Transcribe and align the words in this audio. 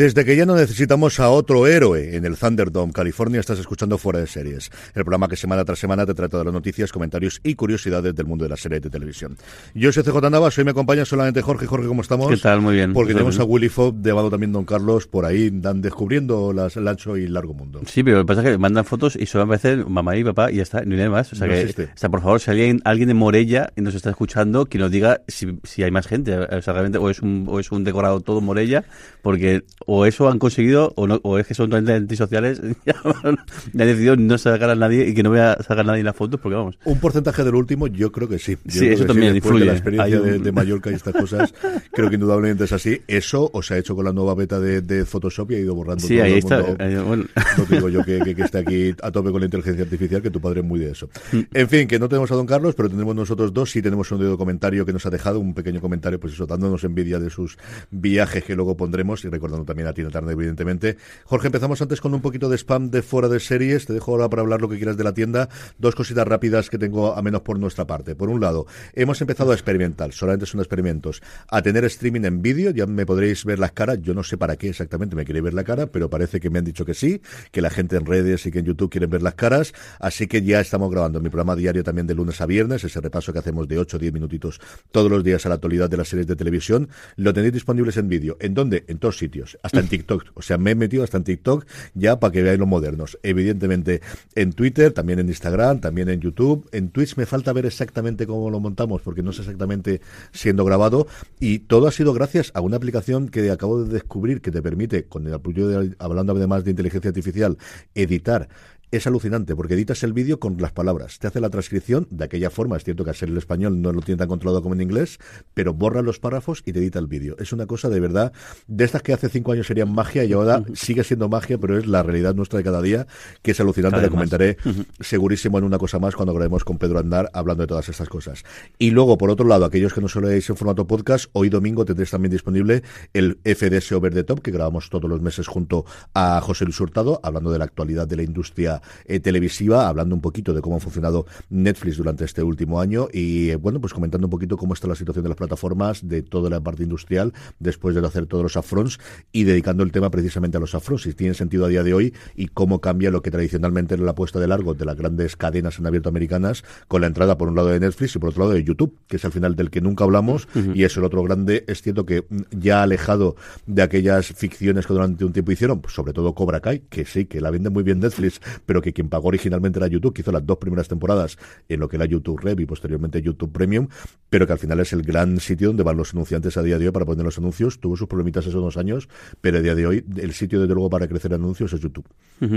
Desde 0.00 0.24
que 0.24 0.34
ya 0.34 0.46
no 0.46 0.56
necesitamos 0.56 1.20
a 1.20 1.28
otro 1.28 1.66
héroe 1.66 2.16
en 2.16 2.24
el 2.24 2.34
Thunderdome, 2.38 2.90
California, 2.90 3.38
estás 3.38 3.58
escuchando 3.58 3.98
Fuera 3.98 4.18
de 4.18 4.26
Series, 4.26 4.70
el 4.94 5.04
programa 5.04 5.28
que 5.28 5.36
semana 5.36 5.62
tras 5.62 5.78
semana 5.78 6.06
te 6.06 6.14
trata 6.14 6.38
de 6.38 6.44
las 6.44 6.54
noticias, 6.54 6.90
comentarios 6.90 7.38
y 7.44 7.54
curiosidades 7.54 8.14
del 8.14 8.24
mundo 8.24 8.44
de 8.44 8.48
las 8.48 8.60
series 8.60 8.80
de 8.80 8.88
televisión. 8.88 9.36
Yo 9.74 9.92
soy 9.92 10.02
CJ 10.02 10.30
Navas, 10.30 10.56
hoy 10.56 10.64
me 10.64 10.70
acompaña 10.70 11.04
solamente 11.04 11.42
Jorge. 11.42 11.66
Jorge, 11.66 11.86
¿cómo 11.86 12.00
estamos? 12.00 12.30
¿Qué 12.30 12.38
tal? 12.38 12.62
Muy 12.62 12.76
bien. 12.76 12.94
Porque 12.94 13.12
tenemos 13.12 13.38
a 13.40 13.44
Willy 13.44 13.68
Fobb, 13.68 14.02
llamado 14.02 14.30
también 14.30 14.52
Don 14.52 14.64
Carlos, 14.64 15.06
por 15.06 15.26
ahí, 15.26 15.50
dan 15.52 15.82
descubriendo 15.82 16.54
las, 16.54 16.78
el 16.78 16.88
ancho 16.88 17.18
y 17.18 17.28
largo 17.28 17.52
mundo. 17.52 17.82
Sí, 17.84 18.02
pero 18.02 18.16
lo 18.16 18.22
que 18.22 18.28
pasa 18.28 18.40
es 18.40 18.52
que 18.52 18.56
mandan 18.56 18.86
fotos 18.86 19.16
y 19.16 19.26
solo 19.26 19.44
aparecen 19.44 19.84
mamá 19.92 20.16
y 20.16 20.24
papá 20.24 20.50
y 20.50 20.56
ya 20.56 20.62
está, 20.62 20.80
no 20.80 20.92
hay 20.92 20.96
nada 20.96 21.10
más. 21.10 21.30
O 21.34 21.36
sea, 21.36 21.46
No 21.46 21.52
que, 21.52 21.60
existe. 21.60 21.84
o 21.94 21.98
sea, 21.98 22.08
por 22.08 22.22
favor, 22.22 22.40
si 22.40 22.50
alguien, 22.50 22.80
alguien 22.86 23.08
de 23.08 23.14
Morella 23.14 23.70
nos 23.76 23.94
está 23.94 24.08
escuchando, 24.08 24.64
que 24.64 24.78
nos 24.78 24.90
diga 24.90 25.20
si, 25.28 25.58
si 25.62 25.82
hay 25.82 25.90
más 25.90 26.06
gente. 26.06 26.38
O 26.38 26.62
sea, 26.62 26.72
realmente, 26.72 26.96
o 26.96 27.10
es 27.10 27.20
un, 27.20 27.44
o 27.46 27.60
es 27.60 27.70
un 27.70 27.84
decorado 27.84 28.22
todo 28.22 28.40
Morella, 28.40 28.82
porque 29.20 29.62
o 29.92 30.06
eso 30.06 30.28
han 30.30 30.38
conseguido, 30.38 30.92
o, 30.94 31.08
no, 31.08 31.18
o 31.24 31.36
es 31.38 31.46
que 31.48 31.54
son 31.54 31.68
totalmente 31.68 31.94
antisociales, 31.94 32.60
ya 32.86 32.94
han 33.24 33.36
decidido 33.72 34.14
no 34.14 34.38
sacar 34.38 34.70
a 34.70 34.76
nadie 34.76 35.08
y 35.08 35.14
que 35.14 35.22
no 35.24 35.30
voy 35.30 35.40
a 35.40 35.56
sacar 35.60 35.80
a 35.80 35.82
nadie 35.84 36.00
en 36.00 36.06
las 36.06 36.14
fotos, 36.14 36.38
porque 36.40 36.54
vamos. 36.54 36.78
Un 36.84 37.00
porcentaje 37.00 37.42
del 37.42 37.56
último, 37.56 37.88
yo 37.88 38.12
creo 38.12 38.28
que 38.28 38.38
sí. 38.38 38.56
Yo 38.64 38.80
Sí, 38.80 38.86
eso 38.88 39.04
también 39.04 39.32
después 39.34 39.50
influye. 39.52 39.64
De 39.64 39.66
la 39.66 39.72
experiencia 39.72 40.20
un- 40.20 40.26
de, 40.26 40.38
de 40.38 40.52
Mallorca 40.52 40.90
y 40.90 40.94
estas 40.94 41.14
cosas, 41.14 41.52
creo 41.92 42.08
que 42.08 42.14
indudablemente 42.14 42.64
es 42.64 42.72
así. 42.72 43.00
Eso 43.08 43.50
o 43.52 43.62
se 43.62 43.74
ha 43.74 43.78
hecho 43.78 43.96
con 43.96 44.04
la 44.04 44.12
nueva 44.12 44.34
beta 44.36 44.60
de, 44.60 44.80
de 44.80 45.04
Photoshop 45.04 45.50
y 45.50 45.54
ha 45.56 45.58
ido 45.58 45.74
borrando 45.74 46.06
Sí, 46.06 46.14
todo 46.14 46.24
ahí 46.24 46.32
el 46.34 46.38
está. 46.38 46.62
mundo. 46.62 46.76
eh, 46.84 47.02
bueno. 47.04 47.24
No 47.58 47.64
te 47.64 47.74
digo 47.74 47.88
yo 47.88 48.04
que, 48.04 48.20
que, 48.20 48.34
que 48.36 48.42
esté 48.42 48.58
aquí 48.58 48.94
a 49.02 49.10
tope 49.10 49.30
con 49.32 49.40
la 49.40 49.46
inteligencia 49.46 49.82
artificial, 49.82 50.22
que 50.22 50.30
tu 50.30 50.40
padre 50.40 50.60
es 50.60 50.66
muy 50.66 50.78
de 50.78 50.92
eso. 50.92 51.08
Mm. 51.32 51.38
En 51.52 51.68
fin, 51.68 51.88
que 51.88 51.98
no 51.98 52.08
tenemos 52.08 52.30
a 52.30 52.36
don 52.36 52.46
Carlos, 52.46 52.74
pero 52.76 52.88
tenemos 52.88 53.14
nosotros 53.16 53.52
dos. 53.52 53.70
Sí 53.72 53.82
tenemos 53.82 54.10
un 54.12 54.20
dedo 54.20 54.38
comentario 54.38 54.86
que 54.86 54.92
nos 54.92 55.04
ha 55.06 55.10
dejado, 55.10 55.40
un 55.40 55.52
pequeño 55.54 55.80
comentario, 55.80 56.20
pues 56.20 56.34
eso, 56.34 56.46
dándonos 56.46 56.84
envidia 56.84 57.18
de 57.18 57.28
sus 57.28 57.58
viajes 57.90 58.44
que 58.44 58.54
luego 58.54 58.76
pondremos 58.76 59.24
y 59.24 59.28
recordando 59.28 59.64
también 59.64 59.79
a 59.86 59.92
Tina 59.92 60.10
Turner, 60.10 60.32
evidentemente. 60.32 60.96
Jorge, 61.24 61.46
empezamos 61.46 61.80
antes 61.82 62.00
con 62.00 62.14
un 62.14 62.20
poquito 62.20 62.48
de 62.48 62.56
spam 62.56 62.90
de 62.90 63.02
fuera 63.02 63.28
de 63.28 63.40
series. 63.40 63.86
Te 63.86 63.92
dejo 63.92 64.12
ahora 64.12 64.28
para 64.28 64.42
hablar 64.42 64.60
lo 64.60 64.68
que 64.68 64.76
quieras 64.76 64.96
de 64.96 65.04
la 65.04 65.14
tienda. 65.14 65.48
Dos 65.78 65.94
cositas 65.94 66.26
rápidas 66.26 66.70
que 66.70 66.78
tengo, 66.78 67.14
a 67.14 67.22
menos 67.22 67.42
por 67.42 67.58
nuestra 67.58 67.86
parte. 67.86 68.14
Por 68.14 68.28
un 68.30 68.40
lado, 68.40 68.66
hemos 68.94 69.20
empezado 69.20 69.52
a 69.52 69.54
experimentar, 69.54 70.12
solamente 70.12 70.46
son 70.46 70.60
experimentos, 70.60 71.22
a 71.48 71.62
tener 71.62 71.84
streaming 71.84 72.24
en 72.24 72.42
vídeo. 72.42 72.70
Ya 72.70 72.86
me 72.86 73.06
podréis 73.06 73.44
ver 73.44 73.58
las 73.58 73.72
caras. 73.72 73.98
Yo 74.02 74.14
no 74.14 74.22
sé 74.22 74.36
para 74.36 74.56
qué 74.56 74.68
exactamente 74.68 75.16
me 75.16 75.24
queréis 75.24 75.44
ver 75.44 75.54
la 75.54 75.64
cara, 75.64 75.86
pero 75.86 76.10
parece 76.10 76.40
que 76.40 76.50
me 76.50 76.58
han 76.58 76.64
dicho 76.64 76.84
que 76.84 76.94
sí, 76.94 77.20
que 77.50 77.60
la 77.60 77.70
gente 77.70 77.96
en 77.96 78.06
redes 78.06 78.46
y 78.46 78.50
que 78.50 78.60
en 78.60 78.66
YouTube 78.66 78.90
quieren 78.90 79.10
ver 79.10 79.22
las 79.22 79.34
caras. 79.34 79.72
Así 79.98 80.26
que 80.26 80.42
ya 80.42 80.60
estamos 80.60 80.90
grabando 80.90 81.20
mi 81.20 81.28
programa 81.28 81.56
diario 81.56 81.82
también 81.84 82.06
de 82.06 82.14
lunes 82.14 82.40
a 82.40 82.46
viernes, 82.46 82.84
ese 82.84 83.00
repaso 83.00 83.32
que 83.32 83.38
hacemos 83.38 83.68
de 83.68 83.78
8 83.78 83.96
o 83.96 84.00
10 84.00 84.12
minutitos 84.12 84.60
todos 84.90 85.10
los 85.10 85.24
días 85.24 85.44
a 85.46 85.48
la 85.48 85.56
actualidad 85.56 85.88
de 85.88 85.96
las 85.96 86.08
series 86.08 86.26
de 86.26 86.36
televisión. 86.36 86.88
Lo 87.16 87.32
tenéis 87.32 87.52
disponibles 87.52 87.96
en 87.96 88.08
vídeo. 88.08 88.36
¿En 88.40 88.54
dónde? 88.54 88.84
En 88.88 88.98
todos 88.98 89.18
sitios. 89.18 89.58
Hasta 89.62 89.80
en 89.80 89.88
TikTok. 89.88 90.24
O 90.34 90.42
sea, 90.42 90.58
me 90.58 90.72
he 90.72 90.74
metido 90.74 91.04
hasta 91.04 91.18
en 91.18 91.24
TikTok 91.24 91.66
ya 91.94 92.18
para 92.18 92.32
que 92.32 92.42
veáis 92.42 92.58
los 92.58 92.68
modernos. 92.68 93.18
Evidentemente 93.22 94.00
en 94.34 94.52
Twitter, 94.52 94.92
también 94.92 95.18
en 95.18 95.28
Instagram, 95.28 95.80
también 95.80 96.08
en 96.08 96.20
YouTube. 96.20 96.68
En 96.72 96.90
Twitch 96.90 97.16
me 97.16 97.26
falta 97.26 97.52
ver 97.52 97.66
exactamente 97.66 98.26
cómo 98.26 98.50
lo 98.50 98.60
montamos 98.60 99.02
porque 99.02 99.22
no 99.22 99.32
sé 99.32 99.42
exactamente 99.42 100.00
siendo 100.32 100.64
grabado. 100.64 101.06
Y 101.38 101.60
todo 101.60 101.88
ha 101.88 101.92
sido 101.92 102.12
gracias 102.12 102.52
a 102.54 102.60
una 102.60 102.76
aplicación 102.76 103.28
que 103.28 103.50
acabo 103.50 103.82
de 103.82 103.92
descubrir 103.92 104.40
que 104.40 104.50
te 104.50 104.62
permite, 104.62 105.04
con 105.04 105.26
el 105.26 105.34
apoyo 105.34 105.68
de, 105.68 105.94
hablando 105.98 106.32
además 106.32 106.64
de 106.64 106.70
inteligencia 106.70 107.08
artificial, 107.08 107.58
editar 107.94 108.48
es 108.90 109.06
alucinante 109.06 109.54
porque 109.54 109.74
editas 109.74 110.02
el 110.02 110.12
vídeo 110.12 110.40
con 110.40 110.56
las 110.58 110.72
palabras. 110.72 111.18
Te 111.18 111.26
hace 111.26 111.40
la 111.40 111.50
transcripción 111.50 112.06
de 112.10 112.24
aquella 112.24 112.50
forma. 112.50 112.76
Es 112.76 112.84
cierto 112.84 113.04
que 113.04 113.10
al 113.10 113.16
ser 113.16 113.28
el 113.28 113.36
español 113.38 113.80
no 113.80 113.92
lo 113.92 114.00
tiene 114.00 114.18
tan 114.18 114.28
controlado 114.28 114.62
como 114.62 114.74
en 114.74 114.80
inglés, 114.80 115.18
pero 115.54 115.74
borra 115.74 116.02
los 116.02 116.18
párrafos 116.18 116.62
y 116.66 116.72
te 116.72 116.80
edita 116.80 116.98
el 116.98 117.06
vídeo. 117.06 117.36
Es 117.38 117.52
una 117.52 117.66
cosa 117.66 117.88
de 117.88 118.00
verdad 118.00 118.32
de 118.66 118.84
estas 118.84 119.02
que 119.02 119.12
hace 119.12 119.28
cinco 119.28 119.52
años 119.52 119.66
serían 119.66 119.92
magia 119.92 120.24
y 120.24 120.32
ahora 120.32 120.62
sigue 120.74 121.04
siendo 121.04 121.28
magia, 121.28 121.58
pero 121.58 121.78
es 121.78 121.86
la 121.86 122.02
realidad 122.02 122.34
nuestra 122.34 122.58
de 122.58 122.64
cada 122.64 122.82
día 122.82 123.06
que 123.42 123.52
es 123.52 123.60
alucinante. 123.60 123.96
Cada 123.96 124.02
Le 124.02 124.10
comentaré 124.10 124.56
segurísimo 125.00 125.58
en 125.58 125.64
una 125.64 125.78
cosa 125.78 125.98
más 125.98 126.14
cuando 126.14 126.34
grabemos 126.34 126.64
con 126.64 126.78
Pedro 126.78 126.98
Andar 126.98 127.30
hablando 127.32 127.62
de 127.62 127.66
todas 127.66 127.88
estas 127.88 128.08
cosas. 128.08 128.44
Y 128.78 128.90
luego, 128.90 129.18
por 129.18 129.30
otro 129.30 129.46
lado, 129.46 129.64
aquellos 129.64 129.92
que 129.92 130.00
no 130.00 130.08
solo 130.08 130.30
en 130.30 130.40
formato 130.42 130.86
podcast, 130.86 131.26
hoy 131.32 131.48
domingo 131.48 131.84
tendréis 131.84 132.10
también 132.10 132.32
disponible 132.32 132.82
el 133.12 133.38
FDS 133.44 133.92
Over 133.92 134.14
the 134.14 134.24
Top 134.24 134.40
que 134.40 134.50
grabamos 134.50 134.90
todos 134.90 135.08
los 135.08 135.20
meses 135.20 135.46
junto 135.46 135.84
a 136.14 136.40
José 136.40 136.64
Luis 136.64 136.80
Hurtado, 136.80 137.20
hablando 137.22 137.52
de 137.52 137.58
la 137.58 137.64
actualidad 137.64 138.08
de 138.08 138.16
la 138.16 138.22
industria 138.22 138.79
eh, 139.04 139.20
televisiva, 139.20 139.88
hablando 139.88 140.14
un 140.14 140.20
poquito 140.20 140.54
de 140.54 140.60
cómo 140.60 140.76
ha 140.76 140.80
funcionado 140.80 141.26
Netflix 141.48 141.96
durante 141.96 142.24
este 142.24 142.42
último 142.42 142.80
año 142.80 143.08
y, 143.12 143.50
eh, 143.50 143.56
bueno, 143.56 143.80
pues 143.80 143.92
comentando 143.92 144.26
un 144.26 144.30
poquito 144.30 144.56
cómo 144.56 144.74
está 144.74 144.88
la 144.88 144.94
situación 144.94 145.22
de 145.22 145.28
las 145.30 145.38
plataformas, 145.38 146.06
de 146.06 146.22
toda 146.22 146.50
la 146.50 146.60
parte 146.60 146.82
industrial, 146.82 147.32
después 147.58 147.94
de 147.94 148.06
hacer 148.06 148.26
todos 148.26 148.42
los 148.42 148.56
upfronts 148.56 148.98
y 149.32 149.44
dedicando 149.44 149.82
el 149.82 149.92
tema 149.92 150.10
precisamente 150.10 150.56
a 150.56 150.60
los 150.60 150.74
upfronts, 150.74 151.02
si 151.02 151.14
tiene 151.14 151.34
sentido 151.34 151.64
a 151.64 151.68
día 151.68 151.82
de 151.82 151.94
hoy 151.94 152.14
y 152.34 152.48
cómo 152.48 152.80
cambia 152.80 153.10
lo 153.10 153.22
que 153.22 153.30
tradicionalmente 153.30 153.94
era 153.94 154.04
la 154.04 154.12
apuesta 154.12 154.40
de 154.40 154.46
largo 154.46 154.74
de 154.74 154.84
las 154.84 154.96
grandes 154.96 155.36
cadenas 155.36 155.78
en 155.78 155.86
abierto 155.86 156.08
americanas 156.08 156.64
con 156.88 157.00
la 157.00 157.06
entrada 157.06 157.38
por 157.38 157.48
un 157.48 157.56
lado 157.56 157.68
de 157.68 157.80
Netflix 157.80 158.16
y 158.16 158.18
por 158.18 158.30
otro 158.30 158.44
lado 158.44 158.54
de 158.54 158.64
YouTube, 158.64 158.96
que 159.06 159.16
es 159.16 159.24
al 159.24 159.32
final 159.32 159.56
del 159.56 159.70
que 159.70 159.80
nunca 159.80 160.04
hablamos 160.04 160.48
y 160.74 160.84
es 160.84 160.96
el 160.96 161.04
otro 161.04 161.22
grande, 161.22 161.64
es 161.66 161.82
cierto 161.82 162.06
que 162.06 162.24
mm, 162.28 162.58
ya 162.58 162.82
alejado 162.82 163.36
de 163.66 163.82
aquellas 163.82 164.26
ficciones 164.28 164.86
que 164.86 164.92
durante 164.92 165.24
un 165.24 165.32
tiempo 165.32 165.52
hicieron, 165.52 165.80
pues 165.80 165.94
sobre 165.94 166.12
todo 166.12 166.34
Cobra 166.34 166.60
Kai, 166.60 166.80
que 166.88 167.04
sí, 167.04 167.26
que 167.26 167.40
la 167.40 167.50
vende 167.50 167.70
muy 167.70 167.82
bien 167.82 168.00
Netflix, 168.00 168.40
pero 168.70 168.80
que 168.80 168.92
quien 168.92 169.08
pagó 169.08 169.26
originalmente 169.26 169.80
era 169.80 169.88
YouTube, 169.88 170.14
que 170.14 170.20
hizo 170.22 170.30
las 170.30 170.46
dos 170.46 170.58
primeras 170.58 170.86
temporadas 170.86 171.36
en 171.68 171.80
lo 171.80 171.88
que 171.88 171.96
era 171.96 172.04
YouTube 172.04 172.38
Rev 172.38 172.60
y 172.60 172.66
posteriormente 172.66 173.20
YouTube 173.20 173.50
Premium, 173.50 173.88
pero 174.28 174.46
que 174.46 174.52
al 174.52 174.60
final 174.60 174.78
es 174.78 174.92
el 174.92 175.02
gran 175.02 175.40
sitio 175.40 175.66
donde 175.70 175.82
van 175.82 175.96
los 175.96 176.14
anunciantes 176.14 176.56
a 176.56 176.62
día 176.62 176.78
de 176.78 176.86
hoy 176.86 176.92
para 176.92 177.04
poner 177.04 177.24
los 177.24 177.36
anuncios. 177.36 177.80
Tuvo 177.80 177.96
sus 177.96 178.06
problemitas 178.06 178.46
esos 178.46 178.62
dos 178.62 178.76
años, 178.76 179.08
pero 179.40 179.58
a 179.58 179.60
día 179.60 179.74
de 179.74 179.88
hoy 179.88 180.04
el 180.18 180.32
sitio 180.34 180.60
desde 180.60 180.72
luego 180.72 180.88
para 180.88 181.08
crecer 181.08 181.34
anuncios 181.34 181.72
es 181.72 181.80
YouTube. 181.80 182.04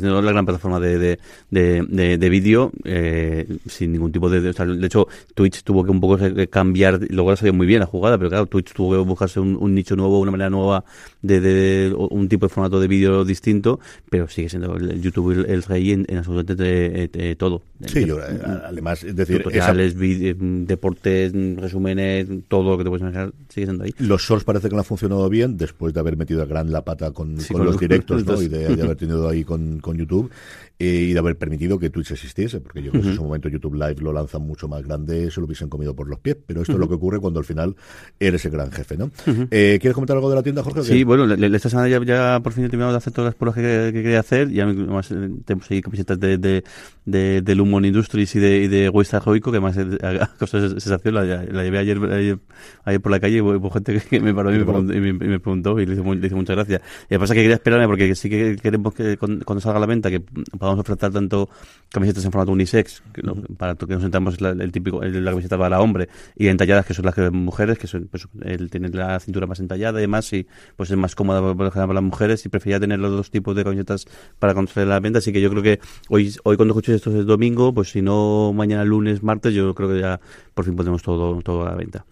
la 0.00 0.32
gran 0.32 0.46
plataforma 0.46 0.80
de, 0.80 0.98
de, 0.98 1.18
de, 1.50 1.84
de- 1.86 2.16
de 2.16 2.28
vídeo 2.30 2.72
eh, 2.84 3.46
sin 3.66 3.92
ningún 3.92 4.10
tipo 4.10 4.30
de, 4.30 4.48
o 4.48 4.52
sea, 4.54 4.64
de 4.64 4.86
hecho 4.86 5.06
Twitch 5.34 5.64
tuvo 5.64 5.84
que 5.84 5.90
un 5.90 6.00
poco 6.00 6.16
eh, 6.24 6.48
cambiar, 6.48 6.98
luego 7.10 7.30
ha 7.32 7.36
salido 7.36 7.52
muy 7.52 7.66
bien 7.66 7.80
la 7.80 7.86
jugada, 7.86 8.16
pero 8.16 8.30
claro, 8.30 8.46
Twitch 8.46 8.72
tuvo 8.72 8.92
que 8.92 8.98
buscarse 9.06 9.38
un 9.38 9.74
nicho 9.74 9.96
nuevo, 9.96 10.18
una 10.18 10.30
manera 10.30 10.48
nueva 10.48 10.82
de, 11.22 11.40
de- 11.40 11.94
un 11.94 12.28
tipo 12.28 12.46
de 12.46 12.50
formato 12.50 12.80
de 12.80 12.88
vídeo 12.88 13.24
distinto, 13.24 13.78
pero 14.10 14.28
sigue 14.28 14.48
siendo 14.48 14.74
el, 14.76 15.00
YouTube 15.02 15.32
el, 15.32 15.46
el 15.46 15.62
rey 15.62 15.92
en, 15.92 16.06
en 16.08 16.18
absolutamente 16.18 17.04
eh, 17.04 17.10
eh, 17.12 17.36
todo. 17.36 17.62
Sí, 17.86 18.04
yo, 18.06 18.18
eh, 18.20 18.38
además, 18.64 19.04
es 19.04 19.14
decir, 19.16 19.36
esa- 19.36 19.44
tutoriales, 19.44 19.96
vide- 19.96 20.36
deportes, 20.66 21.32
resúmenes, 21.56 22.26
todo 22.48 22.70
lo 22.70 22.78
que 22.78 22.84
te 22.84 22.90
puedes 22.90 23.02
imaginar 23.02 23.32
sigue 23.48 23.66
siendo 23.66 23.84
ahí. 23.84 23.94
Los 23.98 24.22
Shorts 24.22 24.44
parece 24.44 24.68
que 24.68 24.74
no 24.74 24.80
han 24.80 24.84
funcionado 24.84 25.28
bien 25.28 25.56
después 25.56 25.92
de 25.94 26.00
haber 26.00 26.16
metido 26.16 26.42
a 26.42 26.46
gran 26.46 26.70
la 26.72 26.84
pata 26.84 27.10
con, 27.12 27.38
Sí, 27.40 27.48
con 27.52 27.58
con 27.58 27.66
los 27.66 27.74
los- 27.74 27.80
directos 27.80 28.24
¿no? 28.24 28.40
y 28.42 28.48
de, 28.48 28.74
de 28.76 28.82
haber 28.82 28.96
tenido 28.96 29.28
ahí 29.28 29.44
con, 29.44 29.80
con 29.80 29.96
YouTube 29.96 30.30
eh, 30.80 31.06
y 31.10 31.12
de 31.12 31.18
haber 31.18 31.36
permitido 31.36 31.78
que 31.78 31.90
Twitch 31.90 32.10
existiese, 32.10 32.60
porque 32.60 32.82
yo 32.82 32.90
creo 32.90 33.02
que 33.02 33.08
en 33.10 33.14
su 33.14 33.22
momento 33.22 33.48
YouTube 33.48 33.74
Live 33.74 33.96
lo 34.00 34.12
lanzan 34.12 34.42
mucho 34.42 34.66
más 34.66 34.82
grande, 34.82 35.30
se 35.30 35.38
lo 35.40 35.46
hubiesen 35.46 35.68
comido 35.68 35.94
por 35.94 36.08
los 36.08 36.18
pies, 36.18 36.36
pero 36.46 36.62
esto 36.62 36.72
es 36.72 36.78
lo 36.78 36.88
que 36.88 36.94
ocurre 36.94 37.20
cuando 37.20 37.38
al 37.38 37.44
final 37.44 37.76
eres 38.18 38.44
el 38.46 38.50
gran 38.52 38.72
jefe, 38.72 38.96
¿no? 38.96 39.10
eh, 39.50 39.78
¿Quieres 39.80 39.94
comentar 39.94 40.16
algo 40.16 40.30
de 40.30 40.36
la 40.36 40.42
tienda, 40.42 40.62
Jorge? 40.62 40.82
Sí, 40.82 41.04
bueno, 41.04 41.26
le- 41.26 41.36
le- 41.36 41.56
esta 41.56 41.68
semana 41.68 41.88
ya, 41.88 42.02
ya 42.02 42.40
por 42.42 42.52
fin 42.52 42.64
he 42.64 42.68
terminado 42.68 42.92
de 42.92 42.98
hacer 42.98 43.12
todas 43.12 43.26
las 43.28 43.34
pruebas 43.34 43.56
que, 43.56 43.92
que 43.92 44.02
quería 44.02 44.20
hacer. 44.20 44.50
Ya 44.50 44.64
además 44.64 45.10
eh, 45.12 45.28
tenemos 45.44 45.70
ahí 45.70 45.82
camisetas 45.82 46.18
de, 46.18 46.38
de, 46.38 46.64
de, 47.04 47.42
de 47.42 47.54
Lumon 47.54 47.84
Industries 47.84 48.34
y 48.36 48.38
de, 48.40 48.58
y 48.62 48.68
de 48.68 48.88
West 48.88 49.12
Heroico, 49.12 49.50
que 49.50 49.58
además 49.58 49.76
eh, 49.76 49.98
ha 50.02 50.26
causado 50.38 50.68
sensación. 50.70 51.14
La, 51.14 51.24
la 51.24 51.62
llevé 51.62 51.78
ayer, 51.78 51.98
ayer, 52.10 52.38
ayer 52.84 53.00
por 53.00 53.12
la 53.12 53.20
calle 53.20 53.36
y 53.36 53.40
hubo 53.42 53.70
gente 53.70 54.00
que, 54.00 54.20
me 54.20 54.32
paró 54.34 54.54
y 54.54 54.58
me, 54.58 54.64
preguntó, 54.64 54.94
y 54.94 55.00
me, 55.00 55.08
y 55.10 55.12
me 55.12 55.40
preguntó 55.40 55.78
y 55.80 55.86
le 55.86 55.92
hice, 55.92 56.02
mu- 56.02 56.14
le 56.14 56.30
muchas 56.30 56.56
gracias. 56.56 56.80
Y 57.08 57.14
lo 57.14 57.16
que 57.16 57.18
pasa 57.18 57.34
es 57.34 57.36
que 57.36 57.42
quería 57.42 57.56
esperarme 57.56 57.86
porque 57.86 58.14
sí 58.14 58.30
que 58.30 58.56
queremos 58.56 58.94
que 58.94 59.16
cuando, 59.16 59.44
cuando 59.44 59.60
salga 59.60 59.76
a 59.78 59.80
la 59.80 59.86
venta 59.86 60.10
que 60.10 60.20
podamos 60.20 60.69
ofertar 60.78 61.12
tanto 61.12 61.48
camisetas 61.92 62.24
en 62.24 62.30
formato 62.30 62.52
unisex, 62.52 63.02
que 63.12 63.22
no- 63.22 63.34
para 63.56 63.74
que 63.74 63.86
nos 63.86 64.02
sentamos 64.02 64.40
la, 64.40 64.50
el 64.50 64.70
típico, 64.70 65.02
el- 65.02 65.24
la 65.24 65.32
camiseta 65.32 65.58
para 65.58 65.80
hombre, 65.80 66.08
y 66.36 66.46
entalladas 66.46 66.86
que 66.86 66.94
son 66.94 67.04
las 67.04 67.14
que 67.14 67.30
mujeres, 67.30 67.78
que 67.78 67.86
son, 67.86 68.06
pues, 68.10 68.28
él 68.42 68.70
tiene 68.70 68.88
la 68.90 69.18
cintura 69.20 69.46
más 69.46 69.58
entallada 69.60 69.98
y 69.98 70.02
demás, 70.02 70.32
y 70.32 70.46
pues 70.76 70.90
es 70.90 70.96
más 70.96 71.14
cómoda 71.14 71.54
para 71.54 71.92
las 71.92 72.02
mujeres, 72.02 72.46
y 72.46 72.48
prefería 72.48 72.78
tener 72.78 72.98
los 73.00 73.10
dos 73.10 73.30
tipos 73.30 73.56
de 73.56 73.64
camisetas 73.64 74.06
para 74.38 74.52
a 74.52 74.84
la 74.84 75.00
venta, 75.00 75.18
así 75.18 75.32
que 75.32 75.40
yo 75.40 75.50
creo 75.50 75.62
que 75.62 75.80
hoy, 76.08 76.34
hoy 76.44 76.56
cuando 76.56 76.72
escuches 76.74 76.96
esto 76.96 77.10
es 77.18 77.26
domingo, 77.26 77.72
pues 77.74 77.90
si 77.90 78.02
no 78.02 78.52
mañana 78.52 78.84
lunes, 78.84 79.22
martes, 79.22 79.52
yo 79.54 79.74
creo 79.74 79.88
que 79.88 80.00
ya 80.00 80.20
por 80.54 80.64
fin 80.64 80.76
podemos 80.76 81.02
todo, 81.02 81.40
todo 81.42 81.66
a 81.66 81.70
la 81.70 81.74
venta. 81.76 82.04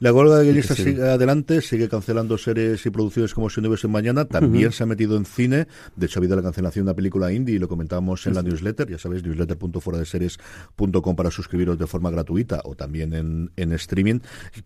La 0.00 0.12
huelga 0.14 0.38
de 0.38 0.44
guionistas 0.46 0.78
Sí, 0.78 0.82
sí. 0.84 0.90
sigue 0.90 1.02
adelante, 1.02 1.60
sigue 1.60 1.88
cancelando 1.88 2.38
series 2.38 2.84
y 2.86 2.90
producciones 2.90 3.34
como 3.34 3.50
si 3.50 3.60
no 3.60 3.68
hubiese 3.68 3.86
mañana. 3.86 4.24
También 4.24 4.72
se 4.72 4.82
ha 4.82 4.86
metido 4.86 5.16
en 5.16 5.26
cine. 5.26 5.66
De 5.94 6.06
hecho, 6.06 6.18
ha 6.18 6.20
habido 6.20 6.36
la 6.36 6.42
cancelación 6.42 6.86
de 6.86 6.90
una 6.90 6.96
película 6.96 7.30
indie 7.32 7.56
y 7.56 7.58
lo 7.58 7.68
comentábamos 7.68 8.26
en 8.26 8.34
la 8.34 8.42
newsletter. 8.42 8.88
Ya 8.88 8.98
sabéis, 8.98 9.22
newsletter.fueradeseries.com 9.24 11.16
para 11.16 11.30
suscribiros 11.30 11.78
de 11.78 11.86
forma 11.86 12.10
gratuita 12.10 12.60
o 12.64 12.74
también 12.74 13.12
en, 13.14 13.50
en 13.56 13.72
streaming. 13.74 14.20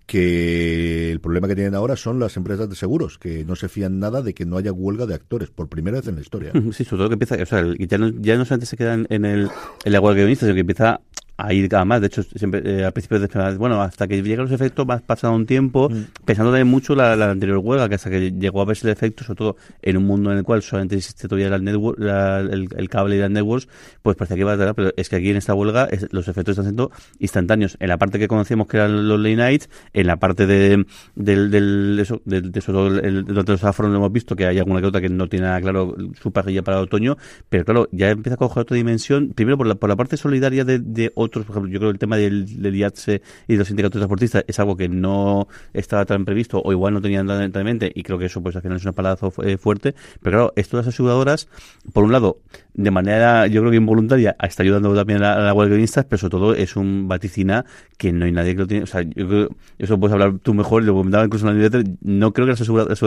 Que 0.06 1.10
el 1.10 1.20
problema 1.20 1.48
que 1.48 1.54
tienen 1.56 1.75
ahora 1.75 1.96
son 1.96 2.19
las 2.20 2.36
empresas 2.36 2.69
de 2.69 2.76
seguros, 2.76 3.19
que 3.19 3.44
no 3.44 3.56
se 3.56 3.69
fían 3.69 3.98
nada 3.98 4.22
de 4.22 4.34
que 4.34 4.46
no 4.46 4.56
haya 4.56 4.72
huelga 4.72 5.06
de 5.06 5.14
actores 5.14 5.50
por 5.50 5.69
primera 5.69 5.98
vez 5.98 6.06
en 6.08 6.14
la 6.14 6.20
historia. 6.20 6.52
Sí, 6.72 6.84
sobre 6.84 6.98
todo 7.00 7.08
que 7.08 7.14
empieza, 7.14 7.36
o 7.42 7.46
sea, 7.46 7.64
ya 7.78 7.98
no, 7.98 8.10
ya 8.20 8.36
no 8.36 8.44
solamente 8.44 8.66
se 8.66 8.76
queda 8.76 8.94
en 8.94 9.25
el, 9.25 9.50
en 9.84 9.92
la 9.92 10.00
huelga 10.00 10.19
de 10.19 10.22
guionistas, 10.26 10.46
sino 10.46 10.54
que 10.54 10.60
empieza 10.60 11.00
a 11.36 11.52
ir 11.52 11.75
a 11.75 11.84
más. 11.84 12.00
De 12.00 12.06
hecho, 12.06 12.22
siempre 12.22 12.62
eh, 12.64 12.84
al 12.84 12.92
principio 12.92 13.19
de 13.19 13.56
bueno, 13.56 13.82
hasta 13.82 14.06
que 14.06 14.22
llegan 14.22 14.44
los 14.44 14.52
efectos 14.52 14.86
va 14.88 14.98
pasado 14.98 15.34
un 15.34 15.46
tiempo, 15.46 15.88
mm. 15.90 16.25
pensando 16.25 16.50
también 16.50 16.69
mucho 16.69 16.94
la, 16.94 17.16
la, 17.16 17.31
anterior 17.31 17.58
huelga, 17.58 17.88
que 17.88 17.96
hasta 17.96 18.10
que 18.10 18.32
llegó 18.32 18.62
a 18.62 18.64
verse 18.64 18.86
el 18.86 18.92
efecto, 18.92 19.25
sobre 19.25 19.38
todo 19.38 19.56
en 19.82 19.96
un 19.96 20.04
mundo 20.04 20.31
en 20.31 20.38
el 20.38 20.44
cual 20.44 20.62
solamente 20.62 20.96
existe 20.96 21.28
todavía 21.28 21.54
el, 21.54 21.64
network, 21.64 21.98
el, 22.00 22.88
cable 22.88 23.16
y 23.16 23.19
las 23.19 23.31
networks, 23.31 23.69
pues 24.02 24.16
parecía 24.16 24.36
que 24.36 24.40
iba 24.42 24.52
a 24.52 24.56
dar, 24.56 24.75
pero 24.75 24.92
es 24.96 25.08
que 25.08 25.16
aquí 25.16 25.31
en 25.31 25.36
esta 25.36 25.54
huelga 25.54 25.88
los 26.10 26.28
efectos 26.28 26.52
están 26.52 26.66
siendo 26.66 26.90
instantáneos. 27.19 27.76
En 27.81 27.88
la 27.88 27.98
parte 27.98 28.19
que 28.19 28.28
conocíamos 28.28 28.69
que 28.69 28.76
eran 28.76 29.08
los 29.08 29.19
late 29.19 29.36
nights, 29.36 29.69
en 29.92 30.06
la 30.06 30.16
parte 30.16 30.46
de, 30.46 30.86
del, 31.14 31.50
del 31.50 31.98
eso, 32.00 32.22
de, 32.25 32.42
de 32.42 32.58
eso, 32.58 32.86
el, 32.86 33.25
donde 33.25 33.52
los 33.52 33.64
afros 33.64 33.94
hemos 33.94 34.12
visto 34.12 34.36
que 34.36 34.46
hay 34.46 34.58
alguna 34.58 34.81
que 34.81 34.86
otra 34.86 35.00
que 35.00 35.08
no 35.08 35.28
tiene 35.28 35.46
nada 35.46 35.60
claro 35.60 35.96
su 36.20 36.32
parrilla 36.32 36.62
para 36.62 36.81
otoño, 36.81 37.16
pero 37.48 37.64
claro, 37.64 37.88
ya 37.92 38.10
empieza 38.10 38.34
a 38.34 38.38
coger 38.38 38.62
otra 38.62 38.76
dimensión, 38.76 39.32
primero 39.34 39.58
por 39.58 39.66
la, 39.66 39.75
por 39.75 39.88
la 39.88 39.96
parte 39.96 40.16
solidaria 40.16 40.64
de, 40.64 40.78
de 40.78 41.12
otros, 41.25 41.44
por 41.44 41.55
ejemplo, 41.55 41.73
yo 41.73 41.79
creo 41.79 41.91
que 41.91 41.94
el 41.94 41.99
tema 41.99 42.17
del, 42.17 42.62
del 42.62 42.76
IATSE 42.76 43.23
y 43.49 43.53
de 43.55 43.59
los 43.59 43.69
sindicatos 43.69 43.99
transportistas 43.99 44.44
es 44.47 44.59
algo 44.59 44.76
que 44.76 44.88
no 44.88 45.49
estaba 45.73 46.05
tan 46.05 46.25
previsto 46.25 46.61
o 46.65 46.73
igual 46.73 46.94
no 46.94 47.00
tenían 47.00 47.26
tan 47.26 47.43
en 47.55 47.65
mente 47.65 47.91
y 47.94 48.03
creo 48.03 48.19
que 48.19 48.26
eso 48.26 48.43
pues 48.43 48.56
al 48.56 48.62
final 48.62 48.76
es 48.76 48.85
un 48.85 48.93
palazo 48.93 49.32
eh, 49.43 49.56
fuerte, 49.56 49.94
pero 50.23 50.37
claro, 50.37 50.53
esto 50.56 50.76
de 50.76 50.82
las 50.82 50.88
aseguradoras, 50.88 51.49
por 51.93 52.05
un 52.05 52.12
lado, 52.12 52.38
de 52.75 52.91
manera 52.91 53.47
yo 53.47 53.61
creo 53.61 53.71
que 53.71 53.76
involuntaria, 53.76 54.37
está 54.43 54.62
ayudando 54.62 54.94
también 54.94 55.23
a, 55.23 55.38
la 55.38 55.55
de 55.55 55.88
pero 56.09 56.19
sobre 56.19 56.31
todo 56.31 56.55
es 56.55 56.76
un 56.76 57.09
vaticina 57.09 57.65
que 57.97 58.12
no 58.12 58.25
hay 58.25 58.32
nadie 58.32 58.55
que 58.55 58.61
lo 58.61 58.67
tiene, 58.67 58.85
o 58.85 58.87
sea, 58.87 59.03
yo 59.03 59.29
creo, 59.29 59.49
eso 59.79 59.99
puedes 59.99 60.12
hablar 60.12 60.38
tú 60.43 60.55
mejor, 60.55 60.82
lo 60.82 60.94
comentaba 60.94 61.25
incluso 61.25 61.49
en 61.49 61.55
la 61.55 61.62
newsletter, 61.62 61.97
no 62.03 62.32
creo 62.32 62.47
que 62.47 62.53
las 62.53 62.61
aseguradoras 62.61 62.99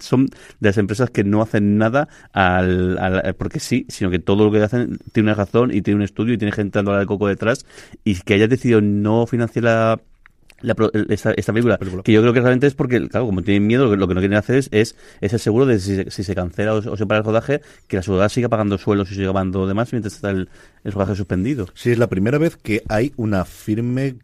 son 0.00 0.26
de 0.26 0.68
las 0.68 0.78
empresas 0.78 1.10
que 1.10 1.24
no 1.24 1.42
hacen 1.42 1.78
nada 1.78 2.08
al, 2.32 2.98
al, 2.98 3.34
porque 3.34 3.60
sí, 3.60 3.86
sino 3.88 4.10
que 4.10 4.18
todo 4.18 4.44
lo 4.44 4.52
que 4.52 4.62
hacen 4.62 4.98
tiene 5.12 5.30
una 5.30 5.34
razón 5.34 5.72
y 5.72 5.82
tiene 5.82 5.96
un 5.96 6.02
estudio 6.02 6.34
y 6.34 6.38
tiene 6.38 6.52
gente 6.52 6.78
dando 6.78 6.92
al 6.92 7.06
coco 7.06 7.28
detrás 7.28 7.61
y 8.04 8.16
que 8.20 8.34
hayas 8.34 8.50
decidido 8.50 8.80
no 8.80 9.26
financiar 9.26 9.64
la 9.64 10.00
esta, 11.08 11.52
película, 11.52 11.78
que 12.04 12.12
yo 12.12 12.20
creo 12.20 12.32
que 12.32 12.40
realmente 12.40 12.66
es 12.66 12.74
porque, 12.74 13.08
claro, 13.08 13.26
como 13.26 13.42
tienen 13.42 13.66
miedo, 13.66 13.96
lo 13.96 14.08
que, 14.08 14.14
no 14.14 14.20
quieren 14.20 14.38
hacer 14.38 14.56
es, 14.56 14.68
es, 14.70 14.94
el 15.20 15.40
seguro 15.40 15.66
de 15.66 15.80
si, 15.80 16.04
se 16.10 16.34
cancela 16.34 16.74
o, 16.74 16.96
se 16.96 17.06
para 17.06 17.18
el 17.18 17.24
rodaje, 17.24 17.60
que 17.88 17.96
la 17.96 18.02
seguridad 18.02 18.28
siga 18.28 18.48
pagando 18.48 18.78
suelos 18.78 19.10
y 19.10 19.16
siga 19.16 19.32
pagando 19.32 19.66
demás 19.66 19.92
mientras 19.92 20.14
está 20.14 20.30
el, 20.30 20.48
el 20.84 20.92
rodaje 20.92 21.16
suspendido. 21.16 21.66
Sí, 21.74 21.90
es 21.90 21.98
la 21.98 22.08
primera 22.08 22.38
vez 22.38 22.56
que 22.56 22.82
hay 22.88 23.12
una 23.16 23.44
firme 23.44 24.16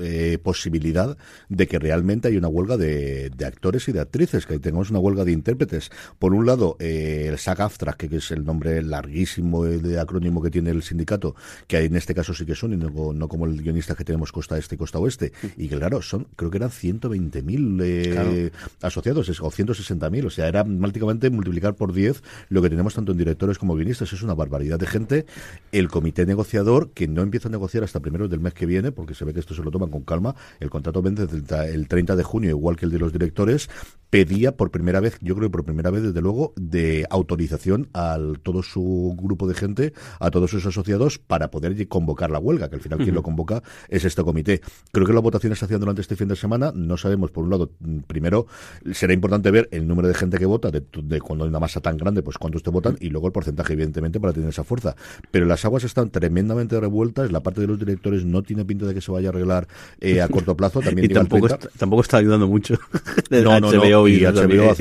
eh, 0.00 0.38
posibilidad 0.42 1.16
de 1.48 1.66
que 1.66 1.78
realmente 1.78 2.28
hay 2.28 2.36
una 2.36 2.48
huelga 2.48 2.76
de, 2.76 3.30
actores 3.46 3.88
y 3.88 3.92
de 3.92 4.00
actrices, 4.00 4.46
que 4.46 4.58
tengamos 4.58 4.90
una 4.90 4.98
huelga 4.98 5.24
de 5.24 5.32
intérpretes. 5.32 5.90
Por 6.18 6.34
un 6.34 6.46
lado, 6.46 6.76
eh, 6.78 7.26
el 7.28 7.38
SAG-AFTRA, 7.38 7.96
que, 7.96 8.16
es 8.16 8.30
el 8.30 8.44
nombre 8.44 8.82
larguísimo 8.82 9.64
de 9.64 10.00
acrónimo 10.00 10.42
que 10.42 10.50
tiene 10.50 10.70
el 10.70 10.82
sindicato, 10.82 11.34
que 11.66 11.78
en 11.78 11.96
este 11.96 12.14
caso 12.14 12.34
sí 12.34 12.44
que 12.46 12.54
son, 12.54 12.72
y 12.72 12.76
no, 12.76 13.28
como 13.28 13.46
el 13.46 13.62
guionista 13.62 13.94
que 13.94 14.04
tenemos 14.04 14.32
costa 14.32 14.58
este 14.58 14.76
y 14.76 14.78
costa 14.78 14.98
oeste, 14.98 15.32
y 15.56 15.68
que 15.68 15.76
claro, 15.76 16.02
son, 16.02 16.26
creo 16.36 16.50
que 16.50 16.58
eran 16.58 16.70
120.000 16.70 17.80
eh, 17.82 18.50
asociados, 18.82 19.28
o 19.40 19.50
160.000, 19.50 20.26
o 20.26 20.30
sea, 20.30 20.48
era 20.48 20.64
prácticamente 20.64 21.30
multiplicar 21.30 21.74
por 21.74 21.92
10 21.92 22.22
lo 22.48 22.62
que 22.62 22.70
tenemos 22.70 22.94
tanto 22.94 23.12
en 23.12 23.18
directores 23.18 23.58
como 23.58 23.74
guionistas, 23.74 24.12
es 24.12 24.22
una 24.22 24.34
barbaridad 24.34 24.78
de 24.78 24.86
gente. 24.86 25.26
El 25.72 25.88
comité 25.88 26.26
negociador, 26.26 26.90
que 26.92 27.08
no 27.08 27.22
empieza 27.22 27.48
a 27.48 27.50
negociar 27.50 27.84
hasta 27.84 28.00
primero 28.00 28.28
del 28.28 28.40
mes 28.40 28.54
que 28.54 28.66
viene, 28.66 28.92
porque 28.92 29.14
se 29.14 29.24
ve 29.24 29.32
que 29.32 29.40
esto 29.46 29.54
se 29.54 29.62
lo 29.62 29.70
toman 29.70 29.90
con 29.90 30.02
calma. 30.02 30.34
El 30.58 30.70
contrato 30.70 31.00
vence 31.00 31.26
el 31.72 31.88
30 31.88 32.16
de 32.16 32.22
junio, 32.24 32.50
igual 32.50 32.76
que 32.76 32.84
el 32.84 32.90
de 32.90 32.98
los 32.98 33.12
directores. 33.12 33.70
Pedía 34.10 34.56
por 34.56 34.70
primera 34.70 35.00
vez, 35.00 35.18
yo 35.20 35.34
creo 35.34 35.48
que 35.48 35.52
por 35.52 35.64
primera 35.64 35.90
vez, 35.90 36.02
desde 36.02 36.20
luego, 36.20 36.52
de 36.56 37.06
autorización 37.10 37.88
a 37.92 38.16
todo 38.42 38.62
su 38.62 39.14
grupo 39.20 39.48
de 39.48 39.54
gente, 39.54 39.92
a 40.20 40.30
todos 40.30 40.50
sus 40.50 40.64
asociados, 40.64 41.18
para 41.18 41.50
poder 41.50 41.76
convocar 41.88 42.30
la 42.30 42.38
huelga, 42.38 42.68
que 42.68 42.76
al 42.76 42.80
final 42.80 42.98
quien 43.00 43.14
lo 43.14 43.22
convoca 43.22 43.62
es 43.88 44.04
este 44.04 44.22
comité. 44.22 44.60
Creo 44.92 45.06
que 45.06 45.12
las 45.12 45.22
votaciones 45.22 45.58
se 45.58 45.64
hacían 45.64 45.80
durante 45.80 46.02
este 46.02 46.16
fin 46.16 46.28
de 46.28 46.36
semana. 46.36 46.72
No 46.74 46.96
sabemos, 46.96 47.30
por 47.30 47.44
un 47.44 47.50
lado, 47.50 47.72
primero, 48.06 48.46
será 48.92 49.12
importante 49.12 49.50
ver 49.50 49.68
el 49.72 49.86
número 49.86 50.08
de 50.08 50.14
gente 50.14 50.38
que 50.38 50.46
vota, 50.46 50.70
de, 50.70 51.20
cuando 51.20 51.44
hay 51.44 51.48
una 51.48 51.60
masa 51.60 51.80
tan 51.80 51.96
grande, 51.96 52.22
pues 52.22 52.38
cuántos 52.38 52.62
te 52.62 52.70
votan, 52.70 52.96
y 53.00 53.10
luego 53.10 53.26
el 53.26 53.32
porcentaje, 53.32 53.72
evidentemente, 53.72 54.20
para 54.20 54.32
tener 54.32 54.48
esa 54.48 54.64
fuerza. 54.64 54.94
Pero 55.30 55.46
las 55.46 55.64
aguas 55.64 55.84
están 55.84 56.10
tremendamente 56.10 56.78
revueltas. 56.80 57.32
La 57.32 57.42
parte 57.42 57.60
de 57.60 57.66
los 57.66 57.78
directores 57.78 58.24
no 58.24 58.42
tiene 58.42 58.64
pinta 58.64 58.86
de 58.86 58.94
que 58.94 59.00
se 59.00 59.10
vaya 59.10 59.28
a 59.28 59.32
arreglar 59.36 59.68
eh, 60.00 60.20
a 60.20 60.28
corto 60.28 60.56
plazo. 60.56 60.80
También 60.80 61.04
y 61.10 61.14
tampoco 61.14 61.46
está, 61.46 61.68
tampoco 61.78 62.02
está 62.02 62.18
ayudando 62.18 62.46
mucho. 62.46 62.78
no, 63.30 63.60
no, 63.60 63.70
HBO 63.70 64.08
y, 64.08 64.20
HBO 64.24 64.74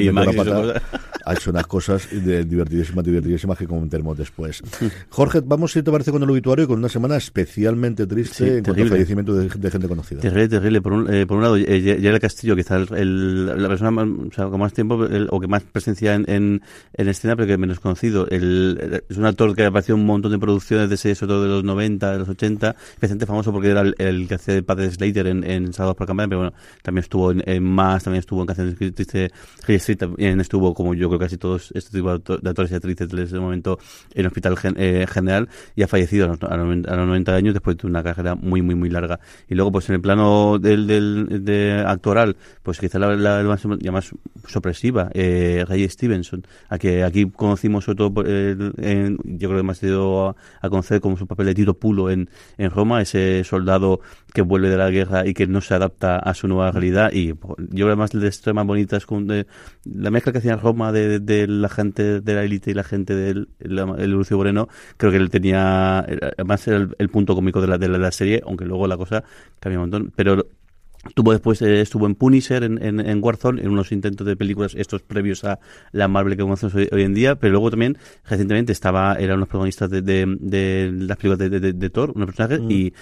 ha 1.26 1.34
hecho 1.34 1.50
unas 1.50 1.66
cosas 1.68 2.08
divertidísimas, 2.12 3.04
divertidísimas 3.04 3.58
que 3.58 3.68
comentaremos 3.68 4.18
después. 4.18 4.62
Jorge, 5.10 5.42
vamos, 5.44 5.72
si 5.72 5.82
te 5.82 5.92
parece, 5.92 6.12
con 6.12 6.22
el 6.22 6.30
obituario 6.30 6.68
con 6.68 6.80
una 6.80 6.90
semana 6.90 7.18
especialmente 7.18 8.06
triste 8.06 8.60
en 8.60 8.64
cuanto 8.64 8.84
al 8.84 8.90
fallecimiento 8.90 9.34
de, 9.34 9.50
gente 9.50 9.88
conocida. 9.88 10.22
Terrible, 10.22 10.48
terrible. 10.48 10.82
Por 10.82 10.94
un, 10.94 11.14
eh, 11.14 11.26
por 11.26 11.38
un 11.38 11.44
lado, 11.44 11.58
eh, 11.58 12.00
ya 12.00 12.10
el 12.12 12.20
Castillo, 12.20 12.56
quizá 12.56 12.78
el, 12.78 13.62
la 13.62 13.68
persona 13.68 14.04
o 14.04 14.32
sea, 14.32 14.48
con 14.48 14.60
más 14.60 14.74
tiempo 14.74 15.00
o 15.30 15.40
que 15.40 15.48
más 15.48 15.64
presencia 15.64 16.14
en, 16.14 16.26
en, 16.30 16.62
en, 16.94 17.08
escena, 17.08 17.36
pero 17.36 17.48
que 17.48 17.58
menos 17.58 17.80
conocido. 17.80 18.28
El, 18.30 19.04
es 19.10 19.18
un 19.18 19.26
actor 19.26 19.56
que 19.56 19.64
ha 19.64 19.68
aparecido 19.68 19.96
en 19.96 20.02
un 20.02 20.08
montón 20.08 20.32
de 20.32 20.40
producciones 20.40 20.90
de 20.90 20.96
ese, 20.96 21.16
sobre 21.16 21.30
todo 21.30 21.44
de 21.44 21.50
los 21.50 21.64
90, 21.64 22.12
de 22.12 22.20
los 22.20 22.30
80, 22.30 22.76
especialmente 22.94 23.26
famoso 23.26 23.52
porque 23.52 23.70
era 23.70 23.82
el, 23.82 24.28
que 24.28 24.36
hacía 24.36 24.54
de 24.54 24.64
padre 24.64 24.86
de 24.86 24.92
Slater 24.92 25.28
en, 25.28 25.44
en 25.44 25.74
Sábados 25.74 25.96
por 25.96 26.08
Campaña, 26.08 26.28
pero 26.30 26.40
bueno, 26.42 26.54
también 26.82 27.04
estuvo 27.04 27.32
en, 27.32 27.64
más, 27.64 28.04
también 28.04 28.20
estuvo 28.20 28.42
en 28.42 28.48
Canciones 28.48 28.76
Triste 28.76 29.32
Street, 29.68 29.98
también 29.98 30.40
estuvo, 30.40 30.74
como 30.74 30.94
yo 30.94 31.08
creo 31.08 31.15
casi 31.20 31.38
todos 31.38 31.72
este 31.74 31.98
tipo 31.98 32.18
de 32.18 32.50
actores 32.50 32.72
y 32.72 32.76
actrices 32.76 33.12
en 33.12 33.20
ese 33.20 33.40
momento 33.40 33.80
en 34.14 34.26
Hospital 34.26 34.56
eh, 34.76 35.06
General 35.10 35.50
y 35.76 35.84
ha 35.84 35.88
fallecido 35.88 36.26
a 36.26 36.28
los, 36.30 36.44
a 36.44 36.58
los, 36.58 37.08
90 37.08 37.36
años 37.36 37.54
después 37.54 37.78
de 37.78 37.88
una 37.88 38.04
carrera 38.04 38.36
muy, 38.36 38.62
muy, 38.62 38.76
muy 38.76 38.90
larga. 38.90 39.20
Y 39.48 39.56
luego, 39.56 39.72
pues 39.72 39.90
en 39.90 39.96
el 39.96 40.02
plano 40.02 40.60
del, 40.60 40.88
del 40.88 41.44
de 41.44 41.84
actoral, 41.86 42.36
pues 42.64 42.80
quizá 42.80 43.00
la, 43.00 43.16
la, 43.16 43.44
más, 43.44 43.64
ya 43.80 43.92
más 43.92 44.12
sorpresiva, 44.48 45.10
eh, 45.14 45.66
Ray 45.68 45.88
Stevenson, 45.90 46.46
a 46.70 46.78
que 46.78 47.04
aquí 47.04 47.30
conocimos 47.30 47.86
sobre 47.86 47.98
todo, 47.98 48.24
en, 48.26 49.18
yo 49.24 49.50
creo 49.50 49.60
que 49.60 49.64
más 49.64 49.82
dio 49.82 50.30
a, 50.30 50.36
a, 50.62 50.70
conocer 50.70 51.02
como 51.02 51.18
su 51.18 51.28
papel 51.28 51.48
de 51.48 51.56
Tito 51.56 51.74
Pulo 51.78 52.10
en, 52.10 52.30
en 52.58 52.72
Roma, 52.72 53.02
ese 53.02 53.44
soldado 53.44 54.02
que 54.34 54.42
vuelve 54.42 54.70
de 54.70 54.78
la 54.78 54.90
guerra 54.90 55.26
y 55.26 55.34
que 55.34 55.48
no 55.48 55.62
se 55.62 55.74
adapta 55.74 56.18
a 56.18 56.34
su 56.34 56.48
nueva 56.48 56.72
realidad. 56.72 57.12
Y 57.14 57.28
yo 57.28 57.36
creo 57.58 57.90
que 57.90 57.96
más 57.96 58.12
de 58.12 58.20
las 58.20 58.54
más 58.54 58.66
bonitas 58.66 59.06
con 59.06 59.28
de, 59.28 59.48
la 59.86 60.12
mezcla 60.12 60.32
que 60.32 60.40
hacía 60.40 60.56
Roma 60.56 60.92
de, 60.92 61.05
de, 61.20 61.48
la 61.48 61.70
gente 61.70 62.22
de 62.22 62.34
la 62.34 62.44
élite 62.44 62.72
y 62.72 62.74
la 62.74 62.84
gente 62.84 63.16
del 63.16 63.50
el 63.60 64.12
Lucio 64.12 64.38
Moreno, 64.38 64.68
creo 64.98 65.12
que 65.12 65.18
él 65.18 65.30
tenía, 65.30 66.00
además 66.00 66.68
era 66.68 66.88
el, 66.98 67.10
punto 67.10 67.36
cómico 67.36 67.62
de 67.62 67.68
la, 67.68 67.78
de 67.78 67.88
la, 67.88 68.12
serie, 68.12 68.42
aunque 68.46 68.66
luego 68.66 68.88
la 68.88 68.98
cosa 68.98 69.24
cambia 69.60 69.80
un 69.80 69.90
montón. 69.90 70.14
Pero 70.16 70.46
Tuvo 71.14 71.34
después, 71.34 71.62
eh, 71.62 71.82
estuvo 71.82 72.08
en 72.08 72.16
Punisher, 72.16 72.64
en, 72.64 72.84
en, 72.84 73.00
en, 73.00 73.24
Warzone, 73.24 73.62
en 73.62 73.70
unos 73.70 73.92
intentos 73.92 74.26
de 74.26 74.36
películas, 74.36 74.74
estos 74.76 75.04
previos 75.04 75.44
a 75.44 75.60
la 75.92 76.08
Marvel 76.08 76.36
que 76.36 76.42
conocemos 76.42 76.74
hoy, 76.74 76.90
en 76.92 77.14
día, 77.14 77.36
pero 77.36 77.52
luego 77.52 77.70
también, 77.70 77.98
recientemente, 78.28 78.72
estaba, 78.72 79.14
eran 79.16 79.40
los 79.40 79.48
protagonistas 79.48 79.92
de, 79.92 80.02
de, 80.02 80.26
de 80.40 80.92
las 80.92 81.18
películas 81.18 81.38
de, 81.38 81.74
de, 81.74 81.90
Thor, 81.92 82.12
unos 82.16 82.26
personajes, 82.26 82.60
mm. 82.60 82.72
y 82.72 82.94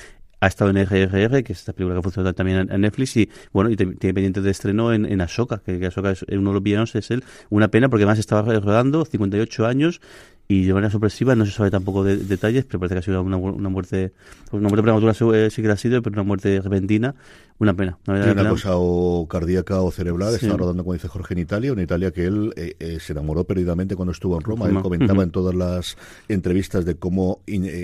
ha 0.44 0.48
estado 0.48 0.72
en 0.72 0.78
RRR, 0.78 1.44
que 1.44 1.54
es 1.54 1.60
esta 1.60 1.72
película 1.72 1.96
que 1.96 2.04
funciona 2.04 2.34
también 2.34 2.68
en, 2.70 2.82
Netflix, 2.82 3.16
y 3.16 3.30
bueno, 3.54 3.70
y 3.70 3.78
tiene 3.78 4.14
pendiente 4.14 4.42
de 4.42 4.52
estreno 4.52 4.92
en, 4.92 5.06
en 5.06 5.22
Ashoka, 5.22 5.60
que, 5.60 5.86
Ashoka 5.86 6.12
es 6.12 6.24
uno 6.24 6.50
de 6.50 6.54
los 6.54 6.64
villanos, 6.64 6.96
es 6.96 7.12
él. 7.12 7.24
Una 7.50 7.70
pena 7.70 7.88
porque 7.88 8.04
además 8.04 8.20
estaba 8.20 8.42
rodando, 8.60 9.06
58 9.06 9.66
años, 9.66 10.02
y 10.50 10.66
de 10.66 10.74
manera 10.74 10.92
sorpresiva, 10.92 11.36
no 11.36 11.46
se 11.46 11.54
sabe 11.54 11.72
tampoco 11.72 12.04
de, 12.04 12.18
detalles, 12.18 12.66
pero 12.66 12.80
parece 12.80 12.96
que 12.96 13.00
ha 13.00 13.04
sido 13.04 13.22
una, 13.22 13.38
una 13.38 13.70
muerte, 13.70 14.12
una 14.52 14.68
muerte 14.68 14.84
prematura 14.84 15.14
eh, 15.34 15.50
sí 15.50 15.62
que 15.62 15.72
ha 15.72 15.78
sido, 15.78 16.02
pero 16.02 16.14
una 16.14 16.24
muerte 16.24 16.60
repentina, 16.60 17.16
una 17.64 17.74
pena. 17.74 17.98
Una, 18.08 18.32
una 18.32 18.50
cosa 18.50 18.72
o 18.74 19.28
cardíaca 19.28 19.82
o 19.82 19.92
cerebral, 19.92 20.36
estaba 20.36 20.58
rodando, 20.58 20.84
como 20.84 20.94
dice 20.94 21.08
Jorge, 21.08 21.34
en 21.34 21.40
Italia, 21.40 21.74
una 21.74 21.84
Italia 21.84 22.12
que 22.12 22.26
él 22.26 22.54
eh, 22.56 22.76
eh, 22.80 22.98
se 23.00 23.14
enamoró 23.14 23.44
perdidamente 23.46 23.96
cuando 23.96 24.12
estuvo 24.12 24.36
en 24.36 24.44
Roma. 24.44 24.68
Él 24.68 24.82
comentaba 24.82 25.24
en 25.24 25.32
todas 25.32 25.56
las 25.56 25.98
entrevistas 26.28 26.86
de 26.86 26.96
cómo 26.96 27.42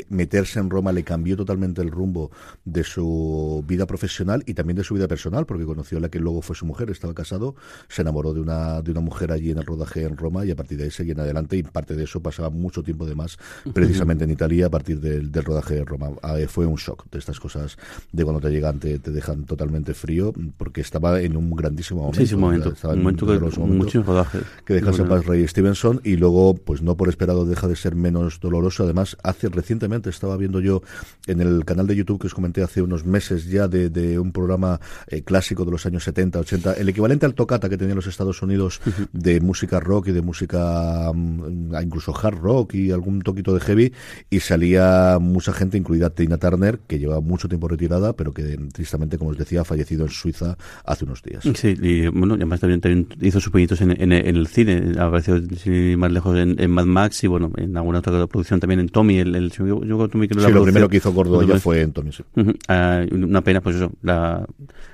meterse 0.09 0.59
en 0.59 0.69
Roma 0.69 0.91
le 0.91 1.03
cambió 1.03 1.36
totalmente 1.36 1.81
el 1.81 1.91
rumbo 1.91 2.31
de 2.65 2.83
su 2.83 3.63
vida 3.67 3.86
profesional 3.86 4.43
y 4.45 4.53
también 4.53 4.77
de 4.77 4.83
su 4.83 4.93
vida 4.93 5.07
personal, 5.07 5.45
porque 5.45 5.65
conoció 5.65 5.98
a 5.98 6.01
la 6.01 6.09
que 6.09 6.19
luego 6.19 6.41
fue 6.41 6.55
su 6.55 6.65
mujer, 6.65 6.89
estaba 6.89 7.13
casado, 7.13 7.55
se 7.88 8.01
enamoró 8.01 8.33
de 8.33 8.41
una, 8.41 8.81
de 8.81 8.91
una 8.91 9.01
mujer 9.01 9.31
allí 9.31 9.51
en 9.51 9.57
el 9.57 9.65
rodaje 9.65 10.03
en 10.03 10.17
Roma 10.17 10.45
y 10.45 10.51
a 10.51 10.55
partir 10.55 10.77
de 10.77 10.86
ahí 10.86 10.91
seguía 10.91 11.13
en 11.13 11.21
adelante 11.21 11.57
y 11.57 11.63
parte 11.63 11.95
de 11.95 12.03
eso 12.03 12.21
pasaba 12.21 12.50
mucho 12.50 12.83
tiempo 12.83 13.05
de 13.05 13.15
más 13.15 13.38
precisamente 13.74 14.24
en 14.24 14.31
Italia 14.31 14.67
a 14.67 14.69
partir 14.69 15.00
del, 15.00 15.31
rodaje 15.33 15.75
de 15.75 15.86
Roma. 15.86 16.09
Ah, 16.21 16.36
fue 16.48 16.65
un 16.65 16.75
shock 16.75 17.05
de 17.09 17.19
estas 17.19 17.39
cosas 17.39 17.77
de 18.12 18.24
cuando 18.24 18.41
te 18.41 18.50
llegan, 18.50 18.79
te, 18.79 19.00
te 19.00 19.12
dejan 19.12 19.45
totalmente 19.45 19.68
totalmente 19.69 19.93
frío 19.93 20.33
porque 20.57 20.81
estaba 20.81 21.21
en 21.21 21.38
un 21.38 21.51
grandísimo 21.51 22.01
momento. 22.01 22.19
Sí, 22.19 22.27
sí, 22.27 22.35
un 22.35 22.41
momento. 22.41 22.69
Estaba 22.69 22.93
un 22.93 22.99
en 22.99 23.03
momento 23.03 23.25
que 23.27 23.33
los 23.33 23.57
momentos 23.57 23.77
muchísimo 23.77 24.03
rodaje. 24.03 24.39
que 24.65 24.77
en 24.77 24.85
Bueno, 24.85 25.07
paz 25.07 25.25
Ray 25.25 25.47
Stevenson 25.47 26.01
y 26.03 26.15
luego 26.15 26.55
pues 26.55 26.81
no 26.81 26.97
por 26.97 27.09
esperado 27.09 27.45
deja 27.45 27.67
de 27.67 27.75
ser 27.75 27.95
menos 27.95 28.39
doloroso 28.39 28.83
además 28.83 29.17
hace 29.23 29.49
recientemente 29.49 30.09
estaba 30.09 30.38
viendo 30.38 30.59
yo 30.59 30.81
en 31.27 31.41
el 31.41 31.65
canal 31.65 31.88
de 31.88 31.95
YouTube 31.95 32.19
que 32.19 32.27
os 32.27 32.33
comenté 32.33 32.63
hace 32.63 32.81
unos 32.81 33.05
meses 33.05 33.45
ya 33.45 33.67
de, 33.67 33.89
de 33.89 34.17
un 34.17 34.31
programa 34.31 34.79
eh, 35.07 35.21
clásico 35.21 35.65
de 35.65 35.71
los 35.71 35.85
años 35.85 36.03
70 36.03 36.39
80 36.39 36.73
el 36.73 36.89
equivalente 36.89 37.25
al 37.25 37.35
tocata 37.35 37.69
que 37.69 37.77
tenía 37.77 37.95
los 37.95 38.07
Estados 38.07 38.41
Unidos 38.41 38.81
de 39.13 39.39
música 39.39 39.79
rock 39.79 40.07
y 40.07 40.11
de 40.11 40.21
música 40.21 41.11
mm, 41.13 41.75
incluso 41.81 42.13
hard 42.15 42.38
rock 42.38 42.73
y 42.75 42.91
algún 42.91 43.21
toquito 43.21 43.53
de 43.53 43.59
heavy 43.59 43.93
y 44.29 44.39
salía 44.39 45.17
mucha 45.19 45.53
gente 45.53 45.77
incluida 45.77 46.09
Tina 46.09 46.38
Turner 46.38 46.79
que 46.79 46.99
lleva 46.99 47.21
mucho 47.21 47.47
tiempo 47.47 47.67
retirada 47.67 48.13
pero 48.13 48.33
que 48.33 48.57
tristemente 48.73 49.17
como 49.17 49.31
os 49.31 49.38
decía 49.38 49.49
ha 49.58 49.63
fallecido 49.65 50.06
en 50.06 50.12
Suiza 50.12 50.58
hace 50.86 51.06
unos 51.06 51.22
días 51.24 51.44
Sí, 51.56 51.75
y 51.82 52.08
bueno, 52.08 52.36
además 52.36 52.60
también, 52.60 52.82
también 52.82 53.08
hizo 53.22 53.39
sus 53.39 53.51
pinitos 53.51 53.82
en, 53.82 53.91
en, 53.91 54.12
en 54.12 54.36
el 54.36 54.48
cine, 54.48 54.94
apareció 55.00 55.41
sin 55.58 55.74
ir 55.74 55.98
más 55.98 56.12
lejos 56.12 56.38
en, 56.38 56.60
en 56.60 56.72
Mad 56.72 56.86
Max 56.86 57.24
y 57.24 57.27
bueno, 57.27 57.51
en 57.58 57.75
alguna 57.77 58.00
otra 58.00 58.27
producción 58.27 58.60
también 58.60 58.79
en 58.79 58.89
Tommy, 58.89 59.20
el, 59.20 59.36
el 59.36 59.51
yo, 59.51 59.65
yo 59.65 59.79
creo 59.79 60.08
que 60.08 60.12
Tommy 60.12 60.27
que 60.27 60.36
no 60.36 60.41
Sí, 60.41 60.51
lo 60.51 60.63
primero 60.63 60.89
que 60.89 60.98
hizo 60.98 61.12
Gordo 61.13 61.41
ya 61.44 61.60
fue 61.60 61.82
en 61.82 61.94
Tommy 61.94 62.12
sí. 62.12 62.24
Ujú. 62.36 62.53
Ah, 62.68 63.03
una 63.12 63.41
pena, 63.41 63.62
pues 63.62 63.75
eso. 63.77 63.91
La, 64.01 64.46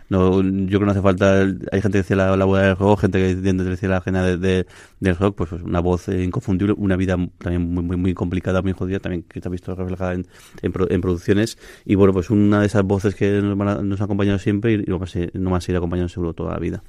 no, 0.09 0.41
yo 0.41 0.67
creo 0.67 0.79
que 0.79 0.85
no 0.85 0.91
hace 0.91 1.01
falta. 1.01 1.41
Hay 1.41 1.81
gente 1.81 1.91
que 1.91 1.97
decía 1.99 2.15
la, 2.15 2.35
la 2.37 2.45
boda 2.45 2.63
del 2.67 2.75
rock, 2.75 3.01
gente 3.01 3.19
que 3.19 3.35
decía 3.35 3.89
la 3.89 3.97
ajena 3.97 4.23
de, 4.23 4.37
de- 4.37 4.65
del 4.99 5.15
rock, 5.15 5.35
pues, 5.35 5.49
pues 5.49 5.61
una 5.63 5.79
voz 5.79 6.07
eh, 6.09 6.23
inconfundible, 6.23 6.73
una 6.77 6.95
vida 6.95 7.17
también 7.39 7.61
muy, 7.73 7.83
muy, 7.83 7.97
muy 7.97 8.13
complicada, 8.13 8.61
muy 8.61 8.73
jodida, 8.73 8.99
también 8.99 9.23
que 9.23 9.41
ha 9.43 9.49
visto 9.49 9.73
reflejada 9.75 10.13
en, 10.13 10.25
en, 10.61 10.73
en 10.89 11.01
producciones. 11.01 11.57
Y 11.85 11.95
bueno, 11.95 12.13
pues 12.13 12.29
una 12.29 12.59
de 12.61 12.67
esas 12.67 12.83
voces 12.83 13.15
que 13.15 13.41
nos, 13.41 13.83
nos 13.83 14.01
ha 14.01 14.03
acompañado 14.03 14.39
siempre 14.39 14.73
y 14.73 14.77
no 14.87 14.99
va 14.99 15.05
a 15.05 15.07
ser- 15.07 15.31
no 15.35 15.55
a 15.55 15.61
seguir 15.61 15.77
acompañando 15.77 16.09
seguro 16.09 16.33
toda 16.33 16.53
la 16.53 16.59
vida. 16.59 16.83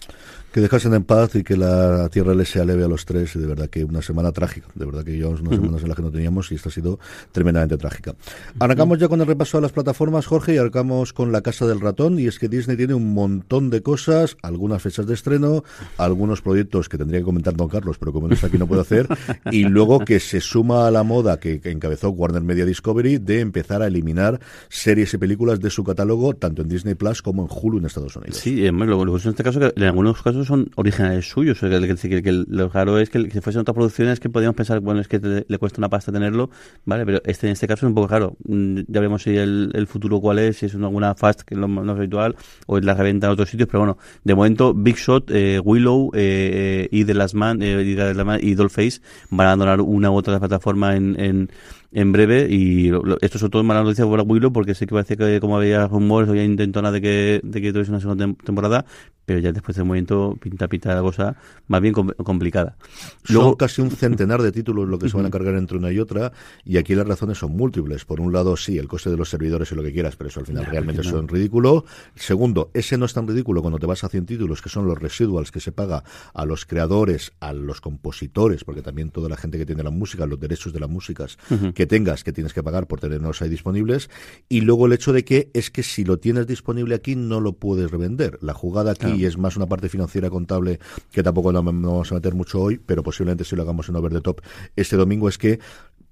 Que 0.57 0.63
dejasen 0.63 0.95
en 0.95 1.05
paz 1.05 1.35
y 1.35 1.45
que 1.45 1.55
la 1.55 2.09
tierra 2.09 2.35
les 2.35 2.49
sea 2.49 2.65
leve 2.65 2.83
a 2.83 2.89
los 2.89 3.05
tres. 3.05 3.37
Y 3.37 3.41
de 3.41 3.47
verdad 3.47 3.69
que 3.69 3.85
una 3.85 4.01
semana 4.01 4.33
trágica. 4.33 4.67
De 4.75 4.87
verdad 4.87 5.05
que 5.05 5.13
llevamos 5.13 5.43
unas 5.43 5.57
semanas 5.57 5.83
en 5.83 5.89
las 5.89 5.97
que 5.99 6.03
no 6.03 6.11
teníamos 6.11 6.51
y 6.51 6.55
esta 6.55 6.71
ha 6.71 6.73
sido 6.73 6.99
tremendamente 7.31 7.77
trágica. 7.77 8.15
Arrancamos 8.59 8.99
ya 8.99 9.07
con 9.07 9.21
el 9.21 9.27
repaso 9.27 9.59
a 9.59 9.61
las 9.61 9.73
plataformas, 9.73 10.25
Jorge, 10.25 10.55
y 10.55 10.57
arrancamos 10.57 11.13
con 11.13 11.31
La 11.31 11.43
Casa 11.43 11.67
del 11.67 11.83
Ratón. 11.83 12.19
Y 12.19 12.27
es 12.27 12.39
que 12.39 12.49
Disney 12.49 12.79
tiene 12.79 12.95
un 12.95 13.13
montón 13.13 13.69
de 13.69 13.83
cosas, 13.83 14.39
algunas 14.41 14.81
fechas 14.81 15.07
de 15.07 15.13
estreno, 15.13 15.63
algunos 15.99 16.41
proyectos 16.41 16.89
que 16.89 16.97
tendría 16.97 17.21
que 17.21 17.27
comentar 17.27 17.55
Don 17.55 17.69
Carlos, 17.69 17.99
pero 17.99 18.15
como 18.15 18.27
no 18.27 18.33
está 18.33 18.47
aquí 18.47 18.57
no 18.57 18.67
puedo 18.67 18.81
hacer. 18.81 19.09
Y 19.51 19.65
luego 19.65 20.07
que 20.07 20.21
se 20.21 20.41
suma 20.41 20.87
a 20.87 20.91
la 20.91 21.03
moda 21.03 21.39
que, 21.39 21.61
que 21.61 21.71
encabezó 21.71 22.09
Warner 22.09 22.41
Media 22.41 22.65
Discovery 22.65 23.19
de 23.19 23.41
empezar 23.41 23.83
a 23.83 23.89
eliminar 23.89 24.41
series 24.71 25.13
y 25.13 25.19
películas 25.19 25.61
de 25.61 25.69
su 25.69 25.85
catálogo, 25.85 26.33
tanto 26.33 26.63
en 26.63 26.69
Disney 26.69 26.95
Plus 26.95 27.21
como 27.21 27.43
en 27.43 27.49
Hulu 27.51 27.77
en 27.77 27.85
Estados 27.85 28.17
Unidos. 28.17 28.39
Sí, 28.39 28.67
lo, 28.71 28.87
lo 28.87 28.97
curioso 28.97 29.29
en 29.29 29.33
este 29.35 29.45
caso 29.45 29.61
que 29.61 29.75
en 29.77 29.83
algunos 29.83 30.23
casos 30.23 30.46
son 30.47 30.71
originales 30.77 31.29
suyos. 31.29 31.63
O 31.63 31.69
sea, 31.69 31.81
que, 31.81 32.23
que- 32.23 32.45
lo 32.49 32.69
raro 32.69 32.99
es 32.99 33.11
que, 33.11 33.31
si 33.31 33.41
fuesen 33.41 33.61
otras 33.61 33.75
producciones 33.75 34.21
que 34.21 34.31
podríamos 34.31 34.57
pensar, 34.57 34.81
bueno, 34.81 35.01
es 35.01 35.09
que 35.09 35.19
te- 35.19 35.45
le 35.49 35.59
cuesta 35.59 35.79
una 35.81 35.89
pasta 35.89 36.13
tenerlo, 36.13 36.51
¿vale? 36.85 37.05
Pero 37.05 37.21
este 37.25 37.47
en 37.47 37.53
este 37.53 37.67
caso 37.67 37.87
es 37.87 37.89
un 37.91 37.95
poco 37.95 38.09
raro. 38.09 38.37
Mm, 38.47 38.81
Ya 38.89 39.01
veremos 39.01 39.23
si 39.23 39.37
el, 39.37 39.87
futuro 39.87 40.21
cuál 40.21 40.39
es, 40.39 40.59
si 40.59 40.67
es 40.67 40.75
una, 40.75 40.87
alguna 40.87 41.15
fast 41.15 41.43
que 41.43 41.55
es 41.55 41.61
lo 41.61 41.69
más 41.69 41.89
habitual 41.97 42.37
o 42.67 42.79
es 42.79 42.85
la 42.85 42.95
reventa 42.95 43.27
en 43.27 43.33
otros 43.33 43.51
sitios, 43.51 43.69
pero 43.69 43.81
bueno, 43.81 43.99
de 44.25 44.35
momento 44.35 44.73
Big 44.75 44.97
Shot, 44.97 45.31
eh, 45.31 45.61
Willow 45.63 46.11
eh, 46.15 46.87
eh, 46.87 46.89
y 46.91 47.05
The 47.05 47.15
Last 47.15 47.35
Man, 47.35 47.63
eh, 47.63 47.83
y, 47.85 47.95
The 47.97 48.25
Man 48.25 48.41
y 48.43 48.55
Dollface 48.55 49.01
van 49.31 49.47
a 49.47 49.51
abandonar 49.53 49.81
una 49.81 50.11
u 50.11 50.15
otra 50.15 50.39
plataforma 50.39 50.97
en, 50.97 51.19
en, 51.21 51.51
en 51.97 52.13
breve 52.13 52.47
y 52.51 52.91
lo- 52.91 53.17
esto 53.23 53.39
sobre 53.39 53.51
todo 53.51 53.63
es 53.63 53.67
mala 53.69 53.83
noticia 53.83 54.09
para 54.09 54.23
Willow 54.23 54.53
porque 54.53 54.75
sé 54.75 54.87
que 54.87 54.93
parece 54.95 55.17
que 55.17 55.41
como 55.41 55.57
había 55.57 55.87
rumores 55.89 56.29
había 56.29 56.45
intentona 56.45 56.93
de 56.93 57.01
que 57.01 57.41
de 57.43 57.61
que 57.63 57.73
tuviese 57.73 57.91
una 57.91 58.01
segunda 58.01 58.27
tem- 58.27 58.37
temporada 58.45 58.85
pero 59.25 59.41
ya 59.41 59.51
después 59.51 59.75
del 59.77 59.87
momento 59.87 60.37
pinta 60.41 60.69
pinta 60.69 60.95
la 60.95 61.01
cosa 61.01 61.37
más 61.69 61.81
bien 61.81 61.95
com- 61.95 62.11
complicada 62.23 62.77
Son 63.25 63.55
casi 63.57 63.81
un 63.81 63.91
centenar 63.91 64.43
de 64.43 64.53
títulos 64.53 64.87
lo 64.89 64.99
que 64.99 65.09
se 65.09 65.17
van 65.17 65.27
a 65.27 65.31
cargar 65.31 65.55
entre 65.57 65.79
una 65.79 65.91
y 65.91 65.99
otra, 65.99 66.33
y 66.65 66.77
aquí 66.77 66.95
las 66.95 67.09
razones 67.09 67.39
son 67.39 67.53
múltiples. 67.57 68.05
Por 68.05 68.21
un 68.21 68.33
lado, 68.33 68.57
sí, 68.57 68.79
el 68.79 68.87
coste 68.87 69.11
de 69.11 69.17
los 69.17 69.29
servidores 69.29 69.73
y 69.73 69.75
lo 69.75 69.83
que 69.83 69.93
quieras, 69.93 70.15
pero 70.15 70.29
eso 70.29 70.39
al 70.41 70.47
final 70.47 70.65
realmente 70.67 71.03
no. 71.03 71.11
son 71.11 71.27
ridículo. 71.27 71.85
Segundo, 72.15 72.71
ese 72.73 72.97
no 72.99 73.05
es 73.07 73.15
tan 73.15 73.27
ridículo 73.27 73.63
cuando 73.63 73.79
te 73.81 73.87
vas 73.87 74.05
a 74.05 74.09
100 74.09 74.27
títulos, 74.27 74.63
que 74.63 74.69
son 74.69 74.87
los 74.87 74.97
residuals 74.99 75.51
que 75.51 75.59
se 75.59 75.73
paga 75.73 76.05
a 76.35 76.45
los 76.45 76.67
creadores, 76.67 77.33
a 77.41 77.53
los 77.53 77.81
compositores, 77.81 78.63
porque 78.63 78.83
también 78.83 79.11
toda 79.11 79.29
la 79.29 79.37
gente 79.37 79.59
que 79.59 79.67
tiene 79.67 79.83
la 79.83 79.91
música, 79.91 80.25
los 80.27 80.39
derechos 80.39 80.73
de 80.73 80.79
las 80.81 80.89
músicas 80.89 81.37
que 81.75 81.86
tengas, 81.87 82.25
que 82.25 82.33
tienes 82.33 82.53
que 82.53 82.63
pagar 82.63 82.87
por 82.87 83.01
tenerlos 83.01 83.43
ahí 83.43 83.49
disponibles. 83.49 84.11
Y 84.49 84.61
luego 84.63 84.87
el 84.87 84.93
hecho 84.93 85.13
de 85.13 85.25
que 85.25 85.51
es 85.55 85.71
que 85.71 85.83
si 85.83 86.05
lo 86.05 86.19
tienes 86.19 86.47
disponible 86.47 86.95
aquí, 86.95 87.17
no 87.17 87.41
lo 87.41 87.53
puedes 87.55 87.91
revender. 87.91 88.39
La 88.43 88.55
jugada 88.55 88.93
aquí 88.93 89.07
Claro. 89.07 89.29
es 89.29 89.39
más 89.39 89.57
una 89.57 89.67
parte 89.67 89.89
financiera 89.89 90.31
contable 90.31 90.79
que 91.13 91.23
tampoco 91.23 91.53
no 91.53 91.63
vamos 91.63 92.11
a 92.13 92.15
meter 92.17 92.35
mucho 92.35 92.61
hoy, 92.61 92.79
pero 92.85 93.03
posiblemente 93.03 93.45
si 93.45 93.57
lo 93.57 93.63
hagamos 93.63 93.89
en 93.89 93.97
Over 93.97 94.13
the 94.13 94.21
Top 94.21 94.41
este 94.75 94.97
domingo 94.97 95.29
es 95.29 95.39
que 95.39 95.59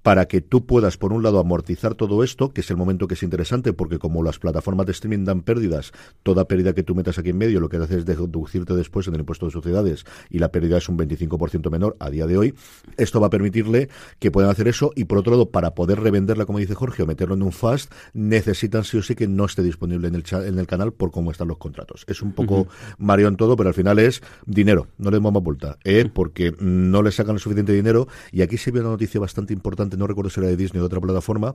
para 0.05 0.27
que 0.27 0.39
tú 0.39 0.67
puedas, 0.67 0.97
por 0.97 1.13
un 1.13 1.23
lado, 1.23 1.39
amortizar 1.39 1.95
todo 1.95 2.23
esto, 2.23 2.53
que 2.53 2.61
es 2.61 2.69
el 2.69 2.77
momento 2.77 3.07
que 3.07 3.15
es 3.15 3.23
interesante, 3.23 3.73
porque 3.73 3.97
como 3.97 4.21
las 4.21 4.37
plataformas 4.37 4.85
de 4.85 4.91
streaming 4.91 5.25
dan 5.25 5.41
pérdidas, 5.41 5.93
toda 6.21 6.47
pérdida 6.47 6.73
que 6.73 6.83
tú 6.83 6.93
metas 6.93 7.17
aquí 7.17 7.31
en 7.31 7.39
medio 7.39 7.59
lo 7.59 7.69
que 7.69 7.77
hace 7.77 7.97
es 7.97 8.05
deducirte 8.05 8.75
después 8.75 9.07
en 9.07 9.15
el 9.15 9.21
impuesto 9.21 9.47
de 9.47 9.51
sociedades 9.51 10.05
y 10.29 10.37
la 10.37 10.51
pérdida 10.51 10.77
es 10.77 10.87
un 10.89 10.99
25% 10.99 11.71
menor 11.71 11.97
a 11.99 12.11
día 12.11 12.27
de 12.27 12.37
hoy. 12.37 12.53
Esto 12.97 13.19
va 13.19 13.27
a 13.27 13.29
permitirle 13.31 13.89
que 14.19 14.29
puedan 14.29 14.51
hacer 14.51 14.67
eso 14.67 14.91
y, 14.95 15.05
por 15.05 15.17
otro 15.17 15.31
lado, 15.31 15.49
para 15.49 15.73
poder 15.73 15.99
revenderla, 15.99 16.45
como 16.45 16.59
dice 16.59 16.75
Jorge, 16.75 17.01
o 17.01 17.07
meterlo 17.07 17.33
en 17.33 17.41
un 17.41 17.51
fast, 17.51 17.91
necesitan 18.13 18.83
sí 18.83 18.97
o 18.97 19.01
sí 19.01 19.15
que 19.15 19.27
no 19.27 19.45
esté 19.45 19.63
disponible 19.63 20.07
en 20.07 20.13
el, 20.13 20.23
en 20.31 20.59
el 20.59 20.67
canal 20.67 20.93
por 20.93 21.09
cómo 21.09 21.31
están 21.31 21.47
los 21.47 21.57
contratos. 21.57 22.05
Es 22.05 22.21
un 22.21 22.33
poco 22.33 22.67
mareo 22.99 23.27
en 23.27 23.37
todo, 23.37 23.55
pero 23.55 23.69
al 23.69 23.73
final 23.73 23.97
es 23.97 24.21
dinero, 24.45 24.85
no 24.99 25.09
le 25.09 25.17
damos 25.17 25.33
más 25.33 25.41
vuelta, 25.41 25.79
¿eh? 25.83 26.07
porque 26.13 26.53
no 26.59 27.01
le 27.01 27.11
sacan 27.11 27.33
el 27.33 27.41
suficiente 27.41 27.73
dinero. 27.73 28.07
Y 28.31 28.43
aquí 28.43 28.59
se 28.59 28.69
vio 28.69 28.81
una 28.81 28.91
noticia 28.91 29.19
bastante 29.19 29.51
importante, 29.51 29.94
no 29.97 30.07
recuerdo 30.07 30.29
si 30.29 30.39
era 30.39 30.49
de 30.49 30.57
Disney 30.57 30.79
o 30.79 30.83
de 30.83 30.87
otra 30.87 31.01
plataforma, 31.01 31.53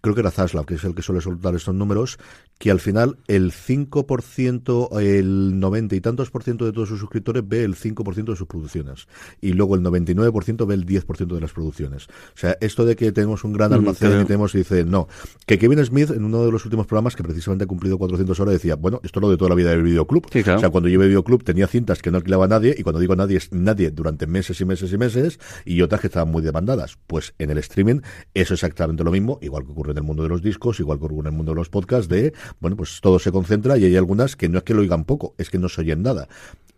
creo 0.00 0.14
que 0.14 0.20
era 0.20 0.30
Zaslav, 0.30 0.66
que 0.66 0.74
es 0.74 0.84
el 0.84 0.94
que 0.94 1.02
suele 1.02 1.20
soltar 1.20 1.54
estos 1.54 1.74
números, 1.74 2.18
que 2.58 2.70
al 2.70 2.80
final 2.80 3.18
el 3.28 3.52
5%, 3.52 5.00
el 5.00 5.60
90 5.60 5.94
y 5.94 6.00
tantos 6.00 6.30
por 6.30 6.42
ciento 6.42 6.64
de 6.64 6.72
todos 6.72 6.88
sus 6.88 6.98
suscriptores 6.98 7.46
ve 7.46 7.62
el 7.62 7.76
5% 7.76 8.24
de 8.24 8.36
sus 8.36 8.46
producciones. 8.48 9.06
Y 9.40 9.52
luego 9.52 9.76
el 9.76 9.82
99% 9.82 10.66
ve 10.66 10.74
el 10.74 10.84
10% 10.84 11.34
de 11.34 11.40
las 11.40 11.52
producciones. 11.52 12.06
O 12.08 12.36
sea, 12.36 12.56
esto 12.60 12.84
de 12.84 12.96
que 12.96 13.12
tenemos 13.12 13.44
un 13.44 13.52
gran 13.52 13.68
Mm, 13.70 13.74
almacén 13.74 14.20
y 14.20 14.24
tenemos, 14.24 14.52
dice, 14.52 14.84
no. 14.84 15.08
Que 15.46 15.58
Kevin 15.58 15.84
Smith, 15.84 16.10
en 16.10 16.24
uno 16.24 16.44
de 16.44 16.52
los 16.52 16.64
últimos 16.64 16.86
programas, 16.86 17.16
que 17.16 17.22
precisamente 17.22 17.64
ha 17.64 17.66
cumplido 17.66 17.98
400 17.98 18.38
horas, 18.40 18.54
decía, 18.54 18.76
bueno, 18.76 19.00
esto 19.02 19.20
es 19.20 19.22
lo 19.22 19.30
de 19.30 19.36
toda 19.36 19.50
la 19.50 19.54
vida 19.54 19.70
del 19.70 19.82
videoclub. 19.82 20.26
Sí, 20.32 20.42
claro. 20.42 20.58
O 20.58 20.60
sea, 20.60 20.70
cuando 20.70 20.88
yo 20.88 20.98
videoclub 21.00 21.44
tenía 21.44 21.66
cintas 21.66 22.02
que 22.02 22.10
no 22.10 22.18
alquilaba 22.18 22.46
a 22.46 22.48
nadie, 22.48 22.74
y 22.76 22.82
cuando 22.82 23.00
digo 23.00 23.16
nadie 23.16 23.38
es 23.38 23.52
nadie 23.52 23.90
durante 23.90 24.26
meses 24.26 24.60
y 24.60 24.64
meses 24.64 24.92
y 24.92 24.98
meses, 24.98 25.38
y 25.64 25.80
otras 25.82 26.00
que 26.00 26.08
estaban 26.08 26.30
muy 26.30 26.42
demandadas. 26.42 26.98
Pues 27.06 27.34
en 27.38 27.50
el 27.50 27.58
streaming 27.58 27.77
eso 27.78 28.02
es 28.34 28.50
exactamente 28.50 29.04
lo 29.04 29.10
mismo, 29.10 29.38
igual 29.42 29.64
que 29.64 29.72
ocurre 29.72 29.92
en 29.92 29.98
el 29.98 30.04
mundo 30.04 30.22
de 30.22 30.28
los 30.28 30.42
discos, 30.42 30.80
igual 30.80 30.98
que 30.98 31.06
ocurre 31.06 31.28
en 31.28 31.34
el 31.34 31.36
mundo 31.36 31.52
de 31.52 31.56
los 31.56 31.68
podcasts, 31.68 32.08
de, 32.08 32.32
bueno, 32.60 32.76
pues 32.76 33.00
todo 33.00 33.18
se 33.18 33.32
concentra 33.32 33.76
y 33.78 33.84
hay 33.84 33.96
algunas 33.96 34.36
que 34.36 34.48
no 34.48 34.58
es 34.58 34.64
que 34.64 34.74
lo 34.74 34.80
oigan 34.80 35.04
poco, 35.04 35.34
es 35.38 35.50
que 35.50 35.58
no 35.58 35.68
se 35.68 35.80
oyen 35.82 36.02
nada. 36.02 36.28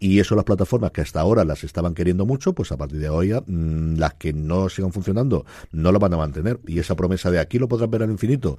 Y 0.02 0.18
eso 0.18 0.34
las 0.34 0.44
plataformas 0.44 0.92
que 0.92 1.02
hasta 1.02 1.20
ahora 1.20 1.44
las 1.44 1.62
estaban 1.62 1.92
queriendo 1.92 2.24
mucho, 2.24 2.54
pues 2.54 2.72
a 2.72 2.78
partir 2.78 3.00
de 3.00 3.10
hoy 3.10 3.32
mm, 3.32 3.98
las 3.98 4.14
que 4.14 4.32
no 4.32 4.70
sigan 4.70 4.92
funcionando 4.92 5.44
no 5.72 5.92
lo 5.92 5.98
van 5.98 6.14
a 6.14 6.16
mantener. 6.16 6.58
Y 6.66 6.78
esa 6.78 6.96
promesa 6.96 7.30
de 7.30 7.38
aquí 7.38 7.58
lo 7.58 7.68
podrás 7.68 7.90
ver 7.90 8.02
al 8.02 8.10
infinito, 8.10 8.58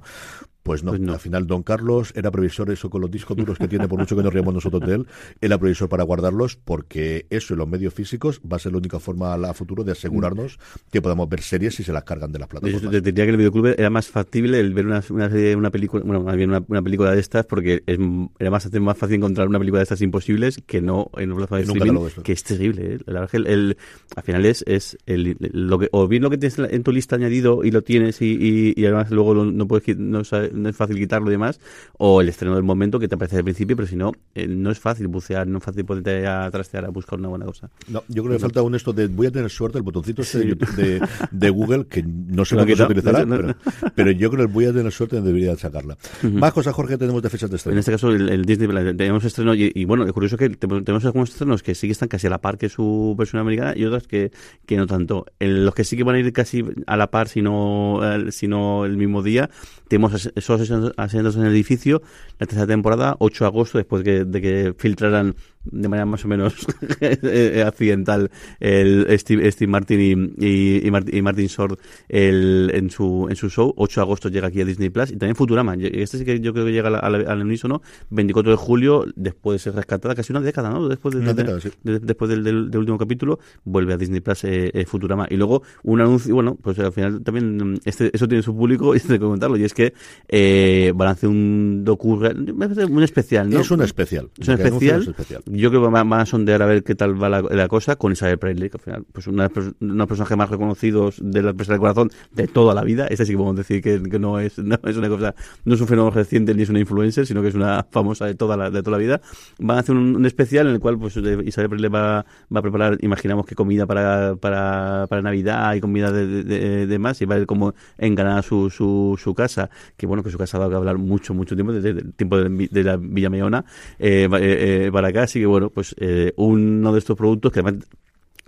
pues 0.62 0.82
no. 0.84 0.90
Pues 0.92 1.00
no. 1.00 1.12
Al 1.14 1.18
final 1.20 1.46
Don 1.46 1.62
Carlos 1.62 2.12
era 2.16 2.30
previsor 2.30 2.70
eso 2.70 2.88
con 2.90 3.00
los 3.00 3.10
discos 3.10 3.36
duros 3.36 3.58
que 3.58 3.68
tiene, 3.68 3.88
por 3.88 3.98
mucho 3.98 4.16
que 4.16 4.22
nos 4.22 4.32
riamos 4.32 4.54
nosotros 4.54 4.82
de 4.88 4.94
él, 4.96 5.06
era 5.40 5.58
previsor 5.58 5.88
para 5.88 6.04
guardarlos 6.04 6.56
porque 6.56 7.26
eso 7.30 7.54
y 7.54 7.56
los 7.56 7.68
medios 7.68 7.92
físicos 7.94 8.40
va 8.40 8.56
a 8.56 8.60
ser 8.60 8.72
la 8.72 8.78
única 8.78 8.98
forma 9.00 9.34
a 9.34 9.54
futuro 9.54 9.84
de 9.84 9.92
asegurarnos 9.92 10.58
que 10.90 11.02
podamos 11.02 11.28
ver 11.28 11.40
series 11.42 11.74
si 11.74 11.82
se 11.82 11.92
las 11.92 12.04
cargan 12.04 12.32
de 12.32 12.38
las 12.38 12.48
Yo 12.48 12.60
plataformas. 12.60 12.90
te 12.92 13.00
diría 13.00 13.24
que 13.24 13.30
el 13.30 13.36
videoclub 13.36 13.66
era 13.76 13.90
más 13.90 14.08
factible 14.08 14.60
el 14.60 14.72
ver 14.74 14.86
una, 14.86 15.02
una 15.10 15.28
serie, 15.30 15.56
una 15.56 15.70
película, 15.70 16.02
bueno, 16.04 16.22
más 16.22 16.36
bien 16.36 16.50
una, 16.50 16.64
una 16.68 16.82
película 16.82 17.12
de 17.12 17.20
estas, 17.20 17.44
porque 17.46 17.82
es, 17.86 17.98
era 18.38 18.50
más, 18.50 18.72
más 18.80 18.96
fácil 18.98 19.16
encontrar 19.16 19.48
una 19.48 19.58
película 19.58 19.80
de 19.80 19.84
estas 19.84 20.00
imposibles 20.02 20.62
que 20.66 20.80
no 20.80 21.10
en 21.16 21.22
En 21.22 21.32
un 21.32 21.46
catálogo 21.46 22.06
de 22.06 22.22
que 22.22 22.32
es 22.32 22.44
terrible. 22.44 22.94
¿eh? 22.94 22.98
La 23.06 23.20
el, 23.32 23.46
el- 23.46 23.76
al 24.16 24.22
final 24.22 24.44
es, 24.46 24.62
es 24.66 24.98
el, 25.06 25.36
lo 25.40 25.78
que, 25.78 25.88
o 25.92 26.06
bien 26.08 26.22
lo 26.22 26.30
que 26.30 26.38
tienes 26.38 26.58
en 26.58 26.82
tu 26.82 26.92
lista 26.92 27.16
añadido 27.16 27.64
y 27.64 27.70
lo 27.70 27.82
tienes 27.82 28.20
y, 28.22 28.36
y, 28.38 28.74
y 28.80 28.84
además 28.84 29.10
luego 29.10 29.34
lo- 29.34 29.44
no 29.44 29.66
puedes 29.66 29.84
no, 29.96 30.22
sa- 30.24 30.48
no 30.52 30.68
es 30.68 30.76
fácil 30.76 30.96
quitarlo 30.96 31.28
y 31.28 31.32
demás, 31.32 31.60
o 31.98 32.20
el 32.20 32.28
estreno 32.28 32.54
del 32.54 32.64
momento 32.64 32.98
que 32.98 33.08
te 33.08 33.14
aparece 33.14 33.36
al 33.38 33.44
principio, 33.44 33.76
pero 33.76 33.88
si 33.88 33.96
no, 33.96 34.12
eh, 34.34 34.46
no 34.46 34.70
es 34.70 34.78
fácil 34.78 35.08
bucear, 35.08 35.46
no 35.46 35.58
es 35.58 35.64
fácil 35.64 35.84
ponerte 35.84 36.26
a 36.26 36.50
trastear 36.50 36.84
a 36.84 36.88
buscar 36.90 37.18
una 37.18 37.28
buena 37.28 37.44
cosa. 37.46 37.70
No, 37.88 38.02
yo 38.08 38.22
creo 38.22 38.36
que 38.36 38.40
falta 38.40 38.62
un 38.62 38.74
esto 38.74 38.92
de 38.92 39.06
voy 39.08 39.26
a 39.26 39.30
tener 39.30 39.50
suerte, 39.50 39.78
el 39.78 39.84
botoncito 39.84 40.22
este 40.22 40.38
de, 40.38 40.44
Sí. 40.44 40.50
YouTube- 40.50 40.74
de, 40.76 41.08
de 41.30 41.50
Google, 41.50 41.86
que 41.86 42.02
no 42.02 42.44
sé 42.44 42.54
Lo 42.54 42.60
cuándo 42.62 42.76
se 42.76 42.82
utilizará, 42.84 43.24
No, 43.24 43.36
no, 43.38 43.54
pero, 43.72 43.92
pero 43.94 44.10
yo 44.12 44.30
creo 44.30 44.46
que 44.46 44.52
voy 44.52 44.64
a 44.66 44.72
tener 44.72 44.92
suerte 44.92 45.20
debería 45.20 45.56
sacarla. 45.56 45.96
Más 46.22 46.52
cosas, 46.52 46.74
Jorge, 46.74 46.96
tenemos 46.98 47.22
de 47.22 47.30
fechas 47.30 47.50
de 47.50 47.54
En 47.54 47.56
estreno. 47.58 47.80
este 47.80 47.92
caso, 47.92 48.10
el, 48.10 48.28
el 48.28 48.44
Disney 48.44 48.68
tenemos 48.96 49.24
estreno 49.24 49.54
y, 49.54 49.70
y 49.74 49.84
bueno, 49.84 50.04
lo 50.04 50.12
curioso 50.12 50.36
es 50.36 50.38
que 50.40 50.50
te- 50.50 50.66
tenemos 50.66 51.04
algunos 51.04 51.30
estrenos 51.30 51.62
que 51.62 51.74
sí 51.74 51.86
que 51.86 51.92
están 51.92 52.08
casi 52.08 52.26
a 52.26 52.30
la 52.30 52.40
par 52.40 52.58
que 52.58 52.68
su 52.68 53.14
versión 53.18 53.40
americana 53.40 53.74
y 53.76 53.84
otras 53.84 54.06
que, 54.06 54.32
que 54.66 54.76
no 54.76 54.86
tanto. 54.86 55.26
En 55.38 55.64
los 55.64 55.74
que 55.74 55.84
sí 55.84 55.96
que 55.96 56.04
van 56.04 56.16
a 56.16 56.18
ir 56.18 56.32
casi 56.32 56.64
a 56.86 56.96
la 56.96 57.10
par, 57.10 57.28
si 57.28 57.42
no, 57.42 58.00
si 58.30 58.48
no 58.48 58.84
el 58.84 58.96
mismo 58.96 59.22
día, 59.22 59.50
tenemos 59.88 60.30
esos 60.42 60.92
asesinatos 60.96 61.36
en 61.36 61.42
el 61.42 61.52
edificio, 61.52 62.02
la 62.38 62.46
tercera 62.46 62.66
temporada, 62.66 63.16
8 63.18 63.44
de 63.44 63.48
agosto, 63.48 63.78
después 63.78 64.04
de 64.04 64.40
que 64.40 64.74
filtraran 64.76 65.34
de 65.64 65.88
manera 65.88 66.06
más 66.06 66.24
o 66.24 66.28
menos 66.28 66.54
eh, 67.00 67.64
accidental 67.66 68.30
el 68.60 69.06
Steve, 69.18 69.50
Steve 69.52 69.70
Martin 69.70 70.34
y, 70.38 70.86
y, 70.86 70.90
Martin 70.90 71.46
Short 71.46 71.80
el, 72.08 72.70
en 72.74 72.90
su 72.90 73.26
en 73.28 73.36
su 73.36 73.48
show. 73.48 73.72
8 73.76 74.00
de 74.00 74.02
agosto 74.02 74.28
llega 74.28 74.48
aquí 74.48 74.60
a 74.60 74.64
Disney 74.64 74.90
Plus 74.90 75.10
y 75.10 75.16
también 75.16 75.36
Futurama. 75.36 75.74
Este 75.74 76.18
sí 76.18 76.24
que 76.24 76.40
yo 76.40 76.52
creo 76.52 76.66
que 76.66 76.72
llega 76.72 76.88
al, 76.88 77.40
unísono. 77.42 77.82
24 78.10 78.52
de 78.52 78.56
julio 78.56 79.04
después 79.16 79.56
de 79.56 79.58
ser 79.58 79.74
rescatada 79.74 80.14
casi 80.14 80.32
una 80.32 80.40
década 80.40 80.70
¿no? 80.70 80.88
después, 80.88 81.14
de, 81.14 82.00
después 82.00 82.30
del, 82.30 82.44
del, 82.44 82.76
último 82.76 82.98
capítulo 82.98 83.38
vuelve 83.64 83.94
a 83.94 83.96
Disney 83.96 84.20
Plus 84.20 84.44
eh, 84.44 84.70
eh, 84.72 84.84
Futurama. 84.84 85.26
Y 85.30 85.36
luego 85.36 85.62
un 85.82 86.00
anuncio 86.00 86.34
bueno 86.34 86.56
pues 86.60 86.78
al 86.78 86.92
final 86.92 87.22
también 87.22 87.80
este, 87.84 88.10
eso 88.14 88.28
tiene 88.28 88.42
su 88.42 88.54
público 88.56 88.94
y 88.94 88.98
este 88.98 89.14
que 89.14 89.20
comentarlo 89.20 89.56
y 89.56 89.64
es 89.64 89.74
que 89.74 89.94
eh, 90.28 90.92
van 90.94 91.08
a 91.08 91.10
hacer 91.12 91.28
un 91.28 91.84
docu 91.84 92.14
un 92.14 93.02
especial 93.02 93.48
¿no? 93.48 93.60
es 93.60 93.70
un 93.70 93.82
especial 93.82 94.30
es 94.38 94.48
un 94.48 94.54
especial 94.54 95.14
yo 95.54 95.68
creo 95.68 95.82
que 95.82 95.88
van, 95.88 96.12
a 96.12 96.24
sondear 96.24 96.62
a 96.62 96.66
ver 96.66 96.82
qué 96.82 96.94
tal 96.94 97.22
va 97.22 97.28
la, 97.28 97.68
cosa 97.68 97.96
con 97.96 98.12
Isabel 98.12 98.38
Presley, 98.38 98.70
que 98.70 98.78
al 98.78 98.80
final, 98.80 99.04
pues 99.12 99.26
una, 99.26 99.48
de 99.48 99.72
los 99.80 100.06
personajes 100.06 100.36
más 100.36 100.48
reconocidos 100.48 101.16
de 101.20 101.42
la 101.42 101.50
empresa 101.50 101.72
del 101.72 101.80
corazón 101.80 102.10
de 102.32 102.48
toda 102.48 102.74
la 102.74 102.82
vida. 102.82 103.06
Este 103.06 103.26
sí 103.26 103.32
que 103.32 103.36
podemos 103.36 103.56
decir 103.56 103.82
que, 103.82 104.18
no, 104.18 104.38
es, 104.38 104.58
no 104.58 104.78
es 104.82 104.96
una 104.96 105.10
cosa, 105.10 105.34
no 105.66 105.74
es 105.74 105.80
un 105.80 105.86
fenómeno 105.86 106.14
reciente 106.14 106.54
ni 106.54 106.62
es 106.62 106.70
una 106.70 106.80
influencer, 106.80 107.26
sino 107.26 107.42
que 107.42 107.48
es 107.48 107.54
una 107.54 107.86
famosa 107.90 108.24
de 108.24 108.34
toda 108.34 108.56
la, 108.56 108.70
de 108.70 108.82
toda 108.82 108.96
la 108.96 109.02
vida. 109.02 109.20
Van 109.58 109.76
a 109.76 109.80
hacer 109.80 109.94
un, 109.94 110.24
especial 110.24 110.68
en 110.68 110.74
el 110.74 110.80
cual 110.80 110.98
pues 110.98 111.16
Isabel 111.16 111.68
Presley 111.68 111.90
va, 111.90 112.24
va 112.54 112.58
a 112.58 112.62
preparar, 112.62 112.96
imaginamos 113.02 113.44
que 113.44 113.54
comida 113.54 113.86
para, 113.86 114.36
para, 114.36 115.06
para 115.08 115.20
Navidad 115.20 115.74
y 115.74 115.80
comida 115.80 116.10
de, 116.12 116.86
de, 116.86 116.98
más, 116.98 117.20
y 117.20 117.26
va 117.26 117.34
a 117.34 117.38
ver 117.38 117.46
cómo 117.46 117.74
enganar 117.98 118.42
su, 118.42 118.70
su, 118.70 119.18
su 119.22 119.34
casa, 119.34 119.68
que 119.98 120.06
bueno, 120.06 120.22
que 120.22 120.30
su 120.30 120.38
casa 120.38 120.58
va 120.58 120.64
a 120.64 120.76
hablar 120.78 120.96
mucho, 120.96 121.34
mucho 121.34 121.54
tiempo, 121.54 121.72
desde 121.72 121.90
el 121.90 122.14
tiempo 122.14 122.38
de, 122.38 122.84
la 122.84 122.96
Villa 122.96 123.28
Meona 123.28 123.64
eh, 123.98 124.28
eh, 124.32 124.90
para 124.92 125.08
acá, 125.08 125.24
así 125.24 125.41
que 125.42 125.46
bueno, 125.46 125.70
pues 125.70 125.94
eh, 125.98 126.32
uno 126.36 126.92
de 126.92 126.98
estos 126.98 127.16
productos 127.16 127.52
que 127.52 127.60
además 127.60 127.86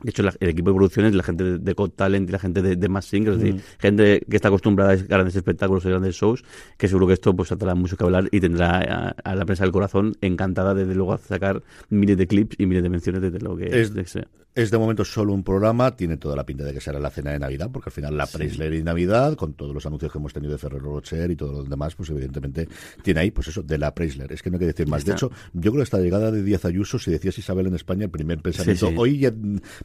de 0.02 0.10
hecho, 0.10 0.22
el 0.22 0.48
equipo 0.50 0.68
de 0.68 0.76
producción 0.76 1.06
es 1.06 1.14
la 1.14 1.22
gente 1.22 1.44
de, 1.44 1.58
de 1.58 1.74
Talent 1.96 2.28
y 2.28 2.32
la 2.32 2.38
gente 2.38 2.60
de, 2.60 2.76
de 2.76 2.88
Mass 2.90 3.06
Singer, 3.06 3.32
es 3.32 3.38
decir, 3.38 3.54
mm. 3.54 3.60
gente 3.78 4.20
que 4.28 4.36
está 4.36 4.48
acostumbrada 4.48 4.92
a 4.92 4.96
grandes 4.96 5.34
espectáculos 5.34 5.82
y 5.86 5.88
grandes 5.88 6.14
shows, 6.14 6.44
que 6.76 6.88
seguro 6.88 7.06
que 7.06 7.14
esto 7.14 7.34
pues 7.34 7.48
tendrá 7.48 7.74
mucho 7.74 7.96
que 7.96 8.04
hablar 8.04 8.28
y 8.30 8.38
tendrá 8.38 9.14
a, 9.24 9.34
la 9.34 9.46
prensa 9.46 9.64
del 9.64 9.72
corazón 9.72 10.14
encantada 10.20 10.74
desde 10.74 10.94
luego 10.94 11.14
a 11.14 11.18
sacar 11.18 11.62
miles 11.88 12.18
de 12.18 12.26
clips 12.26 12.56
y 12.58 12.66
miles 12.66 12.82
de 12.82 12.90
menciones 12.90 13.22
de 13.22 13.40
lo 13.40 13.56
que 13.56 13.64
es. 13.66 13.96
es 13.96 14.18
es 14.54 14.70
de 14.70 14.78
momento 14.78 15.04
solo 15.04 15.32
un 15.32 15.42
programa, 15.42 15.96
tiene 15.96 16.16
toda 16.16 16.36
la 16.36 16.46
pinta 16.46 16.64
de 16.64 16.72
que 16.72 16.80
será 16.80 17.00
la 17.00 17.10
cena 17.10 17.32
de 17.32 17.38
Navidad, 17.40 17.70
porque 17.72 17.88
al 17.88 17.92
final 17.92 18.16
la 18.16 18.26
sí. 18.26 18.44
y 18.44 18.82
Navidad, 18.82 19.34
con 19.34 19.54
todos 19.54 19.74
los 19.74 19.84
anuncios 19.84 20.12
que 20.12 20.18
hemos 20.18 20.32
tenido 20.32 20.52
de 20.52 20.58
Ferrero 20.58 20.84
Rocher 20.84 21.30
y 21.30 21.36
todo 21.36 21.52
lo 21.52 21.64
demás, 21.64 21.94
pues 21.96 22.10
evidentemente 22.10 22.68
tiene 23.02 23.20
ahí, 23.20 23.30
pues 23.32 23.48
eso, 23.48 23.62
de 23.62 23.78
la 23.78 23.94
Preisler. 23.94 24.32
Es 24.32 24.42
que 24.42 24.50
no 24.50 24.56
hay 24.56 24.60
que 24.60 24.66
decir 24.66 24.86
más. 24.86 25.04
De 25.04 25.12
hecho, 25.12 25.30
yo 25.52 25.72
creo 25.72 25.80
que 25.80 25.82
esta 25.82 25.98
llegada 25.98 26.30
de 26.30 26.42
Díaz 26.42 26.64
Ayuso, 26.64 26.98
si 26.98 27.10
decías 27.10 27.36
Isabel 27.36 27.66
en 27.66 27.74
España, 27.74 28.04
el 28.04 28.10
primer 28.10 28.40
pensamiento, 28.40 28.92
hoy 28.96 29.18
ya 29.18 29.32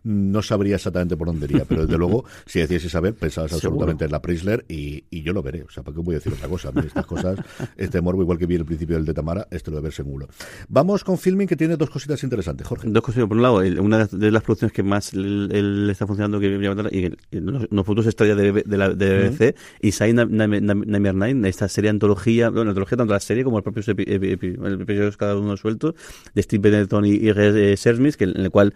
no 0.03 0.41
sabría 0.43 0.75
exactamente 0.75 1.17
por 1.17 1.27
dónde 1.27 1.45
iría, 1.45 1.65
pero 1.65 1.85
desde 1.85 1.97
luego, 1.97 2.25
si 2.45 2.59
decías 2.59 2.83
Isabel, 2.83 3.15
pensabas 3.15 3.53
absolutamente 3.53 4.05
en 4.05 4.11
la 4.11 4.21
Preisler 4.21 4.65
y, 4.67 5.03
y, 5.09 5.23
yo 5.23 5.33
lo 5.33 5.41
veré. 5.41 5.63
O 5.63 5.69
sea, 5.69 5.81
¿para 5.81 5.95
qué 5.95 6.01
voy 6.01 6.15
a 6.15 6.19
decir 6.19 6.33
otra 6.33 6.47
cosa? 6.47 6.71
estas 6.85 7.05
cosas, 7.05 7.39
este 7.75 8.01
morbo, 8.01 8.21
igual 8.21 8.37
que 8.37 8.45
vi 8.45 8.55
el 8.55 8.65
principio 8.65 8.97
del 8.97 9.05
de 9.05 9.13
Tamara, 9.13 9.47
esto 9.49 9.71
lo 9.71 9.77
de 9.77 9.83
ver 9.83 9.93
seguro. 9.93 10.27
Vamos 10.67 11.03
con 11.03 11.17
Filming, 11.17 11.47
que 11.47 11.55
tiene 11.55 11.75
dos 11.75 11.89
cositas 11.89 12.23
interesantes, 12.23 12.67
Jorge. 12.67 12.87
Dos 12.87 13.03
cositas. 13.03 13.27
Por 13.27 13.37
un 13.37 13.43
lado, 13.43 13.57
una 13.81 14.05
de 14.05 14.31
las 14.31 14.43
producciones 14.43 14.58
que 14.71 14.83
más 14.83 15.13
él, 15.13 15.87
está 15.89 16.05
funcionando 16.05 16.39
que 16.39 16.47
y, 16.47 17.39
los, 17.39 17.67
los 17.69 17.85
futuros 17.85 18.05
estrellas 18.07 18.37
de, 18.37 18.51
de, 18.51 18.77
la 18.77 18.89
de 18.89 19.29
BBC 19.29 19.55
y 19.81 19.91
Sai 19.91 20.13
Nightmare 20.13 21.13
Nine, 21.13 21.47
esta 21.47 21.67
serie 21.67 21.89
antología, 21.89 22.49
bueno, 22.49 22.71
antología 22.71 22.97
tanto 22.97 23.13
la 23.13 23.19
serie 23.19 23.43
como 23.43 23.57
los 23.57 23.63
propios 23.63 23.87
episodios 23.87 25.17
cada 25.17 25.37
uno 25.37 25.57
suelto 25.57 25.95
de 26.33 26.43
Steve 26.43 26.69
Benetton 26.69 27.05
y, 27.05 27.11
y 27.11 27.29
eh, 27.29 27.77
Sersmith, 27.77 28.15
que 28.15 28.25
en 28.25 28.37
el 28.37 28.51
cual 28.51 28.73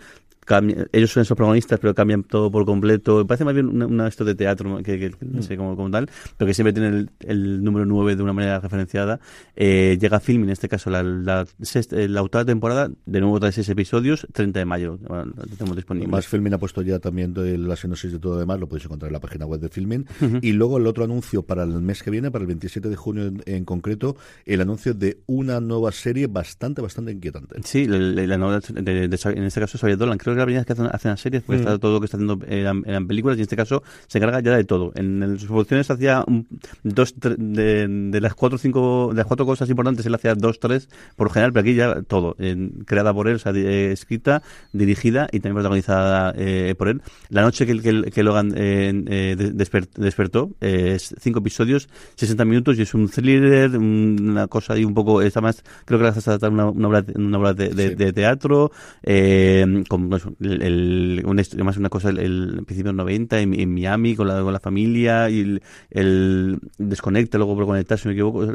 ellos 0.92 1.12
son 1.12 1.22
esos 1.22 1.36
protagonistas, 1.36 1.80
pero 1.80 1.94
cambian 1.94 2.24
todo 2.24 2.52
por 2.52 2.66
completo. 2.66 3.26
Parece 3.26 3.46
más 3.46 3.54
bien 3.54 3.82
una, 3.84 4.08
esto 4.08 4.26
de 4.26 4.36
teatro, 4.36 4.82
que, 4.84 5.12
no 5.22 5.42
sé 5.42 5.58
cómo, 5.58 5.76
como 5.76 5.90
tal, 5.92 6.10
pero 6.38 6.48
que 6.48 6.54
siempre 6.54 6.74
tiene 6.74 7.08
el, 7.20 7.64
número 7.64 7.86
9 7.86 8.16
de 8.16 8.24
una 8.24 8.34
manera 8.34 8.60
referenciada. 8.60 9.20
Eh, 9.56 9.98
llega 10.00 10.18
a 10.18 10.20
film, 10.20 10.44
en 10.44 10.50
este 10.50 10.70
caso, 10.70 10.90
la, 10.90 11.04
la, 11.04 11.46
la, 11.90 12.22
octava 12.22 12.46
temporada, 12.46 12.90
de 13.06 13.22
nuevo 13.22 13.40
de 13.40 13.52
seis 13.52 13.70
episodios, 13.70 14.28
30 14.32 14.60
de 14.60 14.66
mayo. 14.66 14.98
Bueno, 15.08 15.26
lo 15.26 15.44
tenemos 15.58 15.76
disponible. 15.76 16.08
Más 16.08 16.28
Filmin 16.28 16.54
ha 16.54 16.58
puesto 16.58 16.82
ya 16.82 17.00
también 17.00 17.34
la 17.68 17.76
sinopsis 17.76 18.12
de 18.12 18.20
todo 18.20 18.34
lo 18.34 18.40
demás, 18.40 18.60
lo 18.60 18.68
podéis 18.68 18.86
encontrar 18.86 19.10
en 19.10 19.14
la 19.14 19.20
página 19.20 19.46
web 19.46 19.60
de 19.60 19.70
Filmin. 19.70 20.06
Y 20.42 20.54
luego 20.54 20.78
el 20.78 20.88
otro 20.88 21.04
anuncio 21.04 21.44
para 21.44 21.64
el 21.64 21.82
mes 21.82 22.04
que 22.04 22.12
viene, 22.12 22.32
para 22.32 22.44
el 22.44 22.48
27 22.48 22.90
de 22.90 22.96
junio 22.96 23.32
en, 23.46 23.66
concreto, 23.66 24.16
el 24.46 24.62
anuncio 24.62 24.94
de 24.94 25.22
una 25.26 25.60
nueva 25.60 25.92
serie 25.92 26.28
bastante, 26.28 26.82
bastante 26.82 27.12
inquietante. 27.12 27.56
Sí, 27.64 27.88
la, 27.88 28.38
nueva, 28.38 28.60
de, 28.60 29.04
en 29.06 29.44
este 29.44 29.60
caso, 29.60 29.78
Xavier 29.78 29.98
Dolan, 29.98 30.18
creo 30.18 30.33
que 30.36 30.40
la 30.40 30.46
primera 30.46 30.62
vez 30.62 30.68
que 30.68 30.74
hacen, 30.74 30.90
hacen 30.92 31.12
las 31.12 31.22
series, 31.22 31.44
porque 31.44 31.62
mm. 31.62 31.68
está 31.68 31.80
todo 31.80 31.94
lo 31.94 32.00
que 32.00 32.06
está 32.06 32.18
haciendo 32.18 32.40
en, 32.48 33.08
películas, 33.08 33.38
y 33.38 33.42
en 33.42 33.44
este 33.44 33.56
caso 33.56 33.84
se 34.08 34.18
encarga 34.18 34.40
ya 34.42 34.56
de 34.56 34.64
todo. 34.64 34.92
En, 34.96 35.38
sus 35.40 35.48
producciones 35.48 35.90
hacía 35.90 36.26
dos, 36.84 37.16
de, 37.20 38.20
las 38.22 38.34
cuatro 38.36 38.58
cinco, 38.58 39.10
de 39.12 39.18
las 39.18 39.26
cuatro 39.26 39.46
cosas 39.46 39.70
importantes, 39.70 40.06
él 40.06 40.16
hacía 40.16 40.36
dos, 40.36 40.60
tres, 40.60 40.90
por 41.16 41.32
general, 41.32 41.54
pero 41.54 41.62
aquí 41.62 41.76
ya 41.76 42.02
todo, 42.04 42.36
creada 42.86 43.14
por 43.14 43.28
él, 43.28 43.36
o 43.36 43.40
sea, 43.40 43.52
eh, 43.56 43.92
escrita, 43.92 44.44
dirigida 44.72 45.28
y 45.32 45.40
también 45.40 45.56
protagonizada 45.56 46.34
eh, 46.38 46.76
por 46.78 46.88
él. 46.90 47.02
La 47.30 47.42
noche 47.42 47.66
que, 47.66 47.82
que, 47.82 48.12
que 48.12 48.24
Logan 48.24 48.54
eh, 48.56 49.36
despertó, 49.96 50.52
es 50.60 51.16
cinco 51.20 51.40
episodios, 51.40 51.90
60 52.16 52.46
minutos, 52.46 52.78
y 52.78 52.84
es 52.84 52.94
un 52.94 53.10
thriller, 53.10 53.78
una 53.78 54.48
cosa 54.48 54.74
ahí 54.74 54.86
un 54.86 54.94
poco, 54.94 55.22
está 55.22 55.42
más, 55.42 55.64
creo 55.86 56.00
que 56.00 56.06
la 56.06 56.12
vas 56.12 56.28
a 56.28 56.32
tratar 56.32 56.52
una, 56.52 56.70
una 56.70 56.88
obra, 56.88 57.06
una 57.16 57.38
obra 57.38 57.54
de, 57.54 57.70
de, 57.96 58.14
teatro, 58.14 58.72
con 59.04 60.10
el, 60.40 61.24
el 61.26 61.64
más 61.64 61.78
una 61.78 61.90
cosa 61.90 62.10
el, 62.10 62.20
el 62.20 62.64
principio 62.66 62.92
de 62.92 62.98
90 62.98 63.40
en, 63.40 63.74
Miami 63.74 64.16
con 64.16 64.28
la, 64.28 64.42
con 64.42 64.54
la 64.54 64.60
familia 64.60 65.30
y 65.30 65.60
el, 65.90 66.60
desconecte 66.78 67.38
luego 67.38 67.56
por 67.56 67.66
conectar 67.66 67.98
si 67.98 68.08
me 68.08 68.14
equivoco 68.14 68.46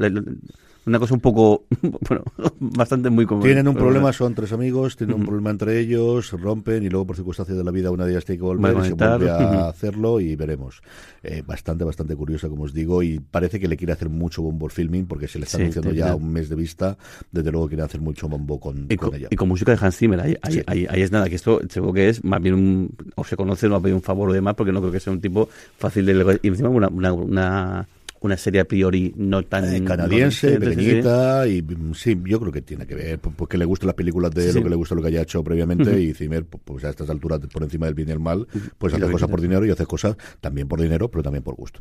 una 0.88 0.98
cosa 0.98 1.14
un 1.14 1.20
poco, 1.20 1.64
bueno, 1.83 2.24
bastante 2.61 3.11
muy 3.11 3.27
común. 3.27 3.44
Tienen 3.44 3.68
un 3.68 3.74
problema, 3.74 4.12
son 4.12 4.35
tres 4.35 4.53
amigos, 4.53 4.96
tienen 4.96 5.16
un 5.16 5.24
problema 5.24 5.51
entre 5.51 5.79
ellos, 5.79 6.33
rompen 6.33 6.85
y 6.85 6.88
luego 6.88 7.07
por 7.07 7.16
circunstancias 7.16 7.57
de 7.57 7.64
la 7.64 7.70
vida 7.70 7.90
una 7.90 8.05
de 8.05 8.12
ellas 8.12 8.24
tiene 8.24 8.38
que 8.38 8.44
volver 8.44 8.77
y 8.79 8.88
se 8.88 8.94
vuelve 8.94 9.31
a 9.31 9.68
hacerlo 9.68 10.20
y 10.20 10.35
veremos. 10.37 10.83
Eh, 11.22 11.42
bastante, 11.46 11.85
bastante 11.85 12.14
curiosa, 12.16 12.48
como 12.48 12.64
os 12.64 12.72
digo, 12.72 13.03
y 13.03 13.18
parece 13.18 13.59
que 13.59 13.68
le 13.68 13.77
quiere 13.77 13.92
hacer 13.92 14.09
mucho 14.09 14.42
bombo 14.42 14.66
el 14.66 14.72
filming 14.72 15.07
porque 15.07 15.29
se 15.29 15.38
le 15.38 15.44
está 15.44 15.59
anunciando 15.59 15.92
ya 15.92 16.14
un 16.14 16.33
mes 16.33 16.48
de 16.48 16.55
vista, 16.55 16.96
desde 17.31 17.51
luego 17.51 17.68
quiere 17.68 17.83
hacer 17.83 18.01
mucho 18.01 18.29
bombo 18.29 18.59
con, 18.59 18.87
y 18.88 18.96
con, 18.96 19.14
ella. 19.14 19.29
Y 19.31 19.37
con 19.37 19.48
música 19.48 19.74
de 19.74 19.79
Hans 19.85 19.96
Zimmer, 19.96 20.20
ahí, 20.20 20.37
ahí, 20.42 20.87
ahí, 20.88 21.03
es 21.03 21.12
nada, 21.12 21.29
que 21.29 21.35
esto 21.35 21.61
seguro 21.68 21.92
que 21.92 22.09
es 22.09 22.24
más 22.24 22.40
bien 22.40 22.55
un, 22.55 22.96
o 23.16 23.24
se 23.24 23.37
conoce, 23.37 23.68
no 23.68 23.77
ha 23.77 23.81
pedido 23.81 23.96
un 23.96 24.03
favor 24.03 24.31
o 24.31 24.33
demás, 24.33 24.55
porque 24.55 24.72
no 24.72 24.81
creo 24.81 24.92
que 24.92 25.01
sea 25.01 25.12
un 25.12 25.20
tipo 25.20 25.48
fácil 25.77 26.07
de... 26.07 26.38
Y 26.42 26.48
encima 26.48 26.68
una, 26.68 26.88
una, 26.88 27.12
una 27.12 27.88
una 28.20 28.37
serie 28.37 28.61
a 28.61 28.64
priori 28.64 29.12
no 29.16 29.42
tan 29.42 29.74
eh, 29.74 29.85
canadiense, 29.85 30.59
pequeñita 30.59 31.46
y 31.46 31.62
mm, 31.62 31.94
sí, 31.94 32.20
yo 32.24 32.40
creo 32.40 32.52
que 32.52 32.62
tiene 32.62 32.87
que 32.87 32.94
ver 32.94 33.18
porque 33.18 33.59
le 33.59 33.64
gustan 33.64 33.88
las 33.88 33.94
películas 33.94 34.33
de 34.33 34.52
lo 34.52 34.62
que 34.62 34.70
le 34.70 34.76
gusta 34.76 34.94
lo 34.94 35.02
que 35.02 35.09
haya 35.09 35.22
hecho 35.22 35.42
previamente 35.42 36.00
y 36.00 36.14
Zimmer 36.14 36.44
pues 36.44 36.85
a 36.85 36.90
estas 36.90 37.11
alturas 37.11 37.40
por 37.52 37.62
encima 37.62 37.87
del 37.87 37.94
bien 37.94 38.09
y 38.09 38.12
el 38.12 38.20
mal 38.20 38.46
pues 38.78 38.94
hace 38.94 39.11
cosas 39.11 39.28
por 39.28 39.40
dinero 39.40 39.64
y 39.66 39.70
hace 39.70 39.87
cosas 39.87 40.16
también 40.40 40.68
por 40.68 40.81
dinero 40.81 41.09
pero 41.09 41.22
también 41.22 41.42
por 41.42 41.54
gusto. 41.54 41.81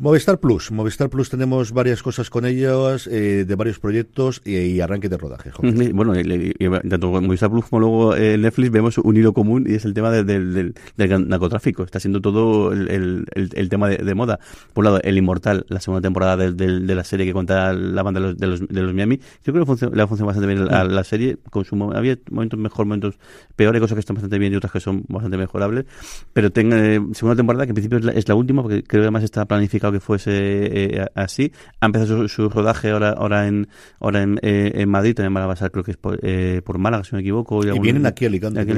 Movistar 0.00 0.38
Plus, 0.38 0.70
Movistar 0.70 1.10
Plus 1.10 1.28
tenemos 1.28 1.72
varias 1.72 2.04
cosas 2.04 2.30
con 2.30 2.46
ellos, 2.46 3.08
eh, 3.08 3.44
de 3.44 3.54
varios 3.56 3.80
proyectos 3.80 4.40
y, 4.44 4.78
arranque 4.78 5.08
de 5.08 5.16
rodaje. 5.16 5.50
Bueno, 5.92 6.12
tanto 6.88 7.10
Movistar 7.20 7.50
Plus 7.50 7.64
como 7.64 7.80
luego 7.80 8.14
eh, 8.14 8.38
Netflix 8.38 8.70
vemos 8.70 8.98
un 8.98 9.16
hilo 9.16 9.32
común 9.32 9.66
y 9.68 9.74
es 9.74 9.84
el 9.84 9.94
tema 9.94 10.12
del, 10.12 10.74
narcotráfico. 10.96 11.82
Está 11.82 11.98
siendo 11.98 12.20
todo 12.20 12.72
el, 12.72 13.26
el, 13.34 13.68
tema 13.68 13.88
de, 13.88 14.14
moda. 14.14 14.38
Por 14.72 14.82
un 14.82 14.92
lado, 14.92 15.00
El 15.02 15.18
Inmortal, 15.18 15.37
la 15.68 15.80
segunda 15.80 16.00
temporada 16.00 16.36
de, 16.36 16.94
la 16.94 17.04
serie 17.04 17.26
que 17.26 17.32
cuenta 17.32 17.72
la 17.72 18.02
banda 18.02 18.20
de 18.20 18.26
los, 18.28 18.38
de 18.38 18.46
los, 18.46 18.68
de 18.68 18.82
los 18.82 18.94
Miami. 18.94 19.20
Yo 19.44 19.52
creo 19.52 19.64
que 19.64 19.86
le 19.94 20.02
ha 20.02 20.06
funcionado 20.06 20.26
bastante 20.26 20.46
bien 20.46 20.66
la, 20.66 20.84
la 20.84 21.04
serie. 21.04 21.38
Con 21.50 21.64
su, 21.64 21.76
había 21.94 22.18
momentos 22.30 22.58
mejor, 22.58 22.86
momentos 22.86 23.18
peores, 23.56 23.80
cosas 23.80 23.96
que 23.96 24.00
están 24.00 24.14
bastante 24.14 24.38
bien 24.38 24.52
y 24.52 24.56
otras 24.56 24.72
que 24.72 24.80
son 24.80 25.04
bastante 25.08 25.36
mejorables. 25.36 25.86
Pero 26.32 26.50
tenga 26.50 26.78
eh, 26.78 27.00
segunda 27.12 27.36
temporada 27.36 27.66
que 27.66 27.70
en 27.70 27.74
principio 27.74 27.98
es 27.98 28.04
la, 28.04 28.12
es 28.12 28.28
la 28.28 28.34
última 28.34 28.62
porque 28.62 28.82
creo 28.82 29.02
que 29.02 29.06
además 29.06 29.24
está 29.24 29.44
planificado 29.46 29.92
que 29.92 30.00
fuese 30.00 30.30
eh, 30.32 31.06
así. 31.14 31.52
Ha 31.80 31.86
empezado 31.86 32.28
su, 32.28 32.48
rodaje 32.48 32.90
ahora 32.90 33.10
ahora 33.10 33.46
en 33.46 33.68
ahora 34.00 34.22
en, 34.22 34.38
eh, 34.42 34.72
en 34.74 34.88
Madrid, 34.88 35.14
también 35.14 35.36
va 35.36 35.44
a 35.44 35.48
pasar, 35.48 35.70
creo 35.70 35.84
que 35.84 35.92
es 35.92 35.96
por, 35.96 36.18
eh, 36.22 36.62
por 36.64 36.78
Málaga, 36.78 37.04
si 37.04 37.12
no 37.12 37.16
me 37.16 37.22
equivoco. 37.22 37.64
Y, 37.64 37.78
vienen 37.78 38.06
aquí 38.06 38.24
a 38.24 38.28
Alicante, 38.28 38.60
aquí 38.60 38.72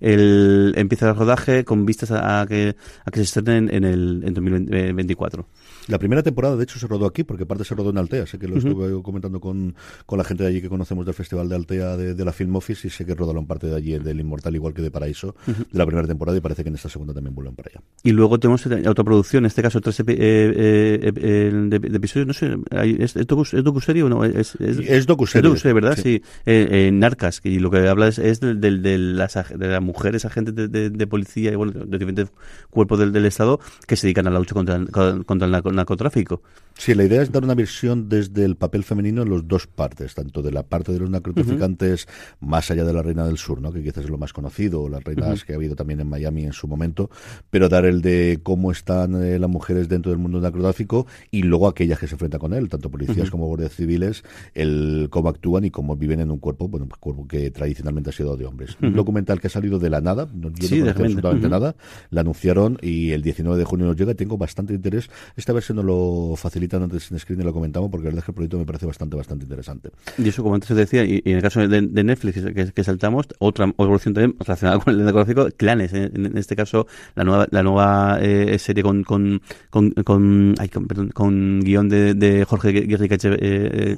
el, 0.00 0.74
empieza 0.76 1.08
el 1.08 1.16
rodaje 1.16 1.64
con 1.64 1.86
vistas 1.86 2.10
a, 2.10 2.44
que, 2.48 2.76
a 3.04 3.10
que 3.10 3.18
se 3.18 3.22
estrenen 3.22 3.74
en, 3.74 3.84
el 3.84 4.22
en 4.24 4.34
2024. 4.34 5.33
Pedro. 5.34 5.46
La 5.86 5.98
primera 5.98 6.22
temporada, 6.22 6.56
de 6.56 6.64
hecho, 6.64 6.78
se 6.78 6.86
rodó 6.86 7.06
aquí, 7.06 7.24
porque 7.24 7.44
parte 7.44 7.64
se 7.64 7.74
rodó 7.74 7.90
en 7.90 7.98
Altea. 7.98 8.26
Sé 8.26 8.38
que 8.38 8.48
lo 8.48 8.56
estuve 8.56 9.02
comentando 9.02 9.40
con, 9.40 9.74
con, 10.06 10.18
la 10.18 10.24
gente 10.24 10.44
de 10.44 10.48
allí 10.48 10.62
que 10.62 10.68
conocemos 10.68 11.04
del 11.04 11.14
Festival 11.14 11.48
de 11.48 11.56
Altea 11.56 11.96
de, 11.96 12.24
la 12.24 12.32
Film 12.32 12.56
Office 12.56 12.86
y 12.86 12.90
sé 12.90 13.04
que 13.04 13.14
rodaron 13.14 13.46
parte 13.46 13.66
de 13.66 13.76
allí, 13.76 13.98
del 13.98 14.20
Inmortal, 14.20 14.54
igual 14.54 14.72
que 14.72 14.80
de 14.80 14.90
Paraíso, 14.90 15.34
de 15.46 15.78
la 15.78 15.84
primera 15.84 16.08
temporada 16.08 16.38
y 16.38 16.40
parece 16.40 16.62
que 16.62 16.70
en 16.70 16.76
esta 16.76 16.88
segunda 16.88 17.12
también 17.12 17.34
vuelven 17.34 17.54
para 17.54 17.70
allá. 17.70 17.82
Y 18.02 18.12
luego 18.12 18.38
tenemos 18.40 18.66
autoproducción, 18.66 19.44
en 19.44 19.46
este 19.46 19.62
caso 19.62 19.80
tres 19.80 20.00
eh, 20.00 20.04
eh, 20.08 21.12
eh, 21.16 21.52
de, 21.52 21.76
episodios, 21.76 22.26
no 22.26 22.32
sé, 22.32 22.56
¿es, 22.98 23.16
es, 23.16 23.26
docuserie 23.26 24.02
o 24.02 24.08
no? 24.08 24.24
Es, 24.24 24.54
es, 24.56 24.78
es 24.78 25.06
docuserie. 25.06 25.72
¿verdad? 25.74 25.98
Sí. 26.00 26.22
en 26.46 26.98
Narcas, 26.98 27.40
y 27.44 27.58
lo 27.58 27.70
que 27.70 27.88
habla 27.88 28.08
es, 28.08 28.40
de, 28.40 28.54
de, 28.54 28.98
las, 28.98 29.34
de 29.34 29.68
las 29.68 29.82
mujeres 29.82 30.24
agentes 30.24 30.54
de, 30.54 31.06
policía 31.06 31.52
y 31.52 31.56
bueno, 31.56 31.72
de 31.72 31.98
diferentes 31.98 32.28
cuerpos 32.70 32.98
del, 32.98 33.12
del 33.12 33.26
Estado 33.26 33.60
que 33.86 33.96
se 33.96 34.06
dedican 34.06 34.26
a 34.26 34.30
la 34.30 34.38
lucha 34.38 34.54
contra, 34.54 34.82
contra 34.86 35.46
el 35.46 35.52
narcotráfico. 35.74 36.42
Sí, 36.76 36.94
la 36.94 37.04
idea 37.04 37.22
es 37.22 37.30
dar 37.30 37.44
una 37.44 37.54
visión 37.54 38.08
desde 38.08 38.44
el 38.44 38.56
papel 38.56 38.82
femenino 38.82 39.22
en 39.22 39.30
las 39.30 39.46
dos 39.46 39.66
partes, 39.66 40.14
tanto 40.14 40.42
de 40.42 40.50
la 40.50 40.64
parte 40.64 40.92
de 40.92 40.98
los 40.98 41.08
narcotraficantes 41.08 42.08
más 42.40 42.70
allá 42.70 42.84
de 42.84 42.92
la 42.92 43.02
Reina 43.02 43.24
del 43.26 43.38
Sur, 43.38 43.60
¿no? 43.60 43.72
que 43.72 43.82
quizás 43.82 44.04
es 44.04 44.10
lo 44.10 44.18
más 44.18 44.32
conocido, 44.32 44.82
o 44.82 44.88
las 44.88 45.04
reinas 45.04 45.44
que 45.44 45.52
ha 45.52 45.56
habido 45.56 45.76
también 45.76 46.00
en 46.00 46.08
Miami 46.08 46.44
en 46.44 46.52
su 46.52 46.66
momento, 46.66 47.10
pero 47.50 47.68
dar 47.68 47.84
el 47.84 48.02
de 48.02 48.40
cómo 48.42 48.72
están 48.72 49.22
eh, 49.22 49.38
las 49.38 49.48
mujeres 49.48 49.88
dentro 49.88 50.10
del 50.10 50.18
mundo 50.18 50.40
narcotráfico 50.40 51.06
y 51.30 51.42
luego 51.42 51.68
aquellas 51.68 51.98
que 51.98 52.08
se 52.08 52.14
enfrentan 52.14 52.40
con 52.40 52.52
él, 52.54 52.68
tanto 52.68 52.90
policías 52.90 53.30
como 53.30 53.46
guardias 53.46 53.74
civiles, 53.74 54.24
el 54.54 55.08
cómo 55.10 55.28
actúan 55.28 55.64
y 55.64 55.70
cómo 55.70 55.96
viven 55.96 56.20
en 56.20 56.30
un 56.30 56.38
cuerpo, 56.38 56.68
bueno, 56.68 56.86
un 56.86 56.90
cuerpo 56.98 57.26
que 57.28 57.50
tradicionalmente 57.50 58.10
ha 58.10 58.12
sido 58.12 58.36
de 58.36 58.46
hombres. 58.46 58.76
Un 58.82 58.94
documental 58.94 59.40
que 59.40 59.46
ha 59.46 59.50
salido 59.50 59.78
de 59.78 59.90
la 59.90 60.00
nada, 60.00 60.28
no, 60.34 60.50
yo 60.50 60.84
no 60.84 60.90
absolutamente 60.90 61.48
nada, 61.48 61.76
la 62.10 62.22
anunciaron 62.22 62.78
y 62.82 63.12
el 63.12 63.22
19 63.22 63.58
de 63.58 63.64
junio 63.64 63.86
nos 63.86 63.96
llega, 63.96 64.14
tengo 64.14 64.36
bastante 64.36 64.74
interés. 64.74 65.10
Esta 65.36 65.52
vez 65.52 65.63
se 65.64 65.74
nos 65.74 65.84
lo 65.84 66.34
facilitan 66.36 66.82
antes 66.82 67.10
en 67.10 67.18
screen 67.18 67.40
y 67.40 67.44
lo 67.44 67.52
comentamos 67.52 67.90
porque 67.90 68.08
el 68.08 68.22
proyecto 68.22 68.58
me 68.58 68.66
parece 68.66 68.86
bastante, 68.86 69.16
bastante 69.16 69.44
interesante. 69.44 69.90
Y 70.18 70.28
eso, 70.28 70.42
como 70.42 70.54
antes 70.54 70.68
se 70.68 70.74
decía, 70.74 71.04
y, 71.04 71.22
en 71.24 71.36
el 71.36 71.42
caso 71.42 71.66
de, 71.66 71.82
Netflix 72.04 72.40
que, 72.72 72.84
saltamos, 72.84 73.26
otra 73.38 73.72
evolución 73.78 74.14
también 74.14 74.36
relacionada 74.38 74.78
con 74.78 74.94
el 74.94 75.04
negociado, 75.04 75.48
Clanes, 75.56 75.92
en, 75.92 76.36
este 76.36 76.54
caso, 76.56 76.86
la 77.14 77.24
nueva, 77.24 77.46
la 77.50 77.62
nueva 77.62 78.18
eh, 78.20 78.58
serie 78.58 78.82
con, 78.82 79.04
con, 79.04 79.40
con, 79.70 79.90
con, 79.92 80.54
perdón, 80.86 81.10
con 81.10 81.60
guion 81.60 81.88
de, 81.88 82.44
Jorge 82.48 82.72
Guerrica 82.72 83.16
eh, 83.22 83.96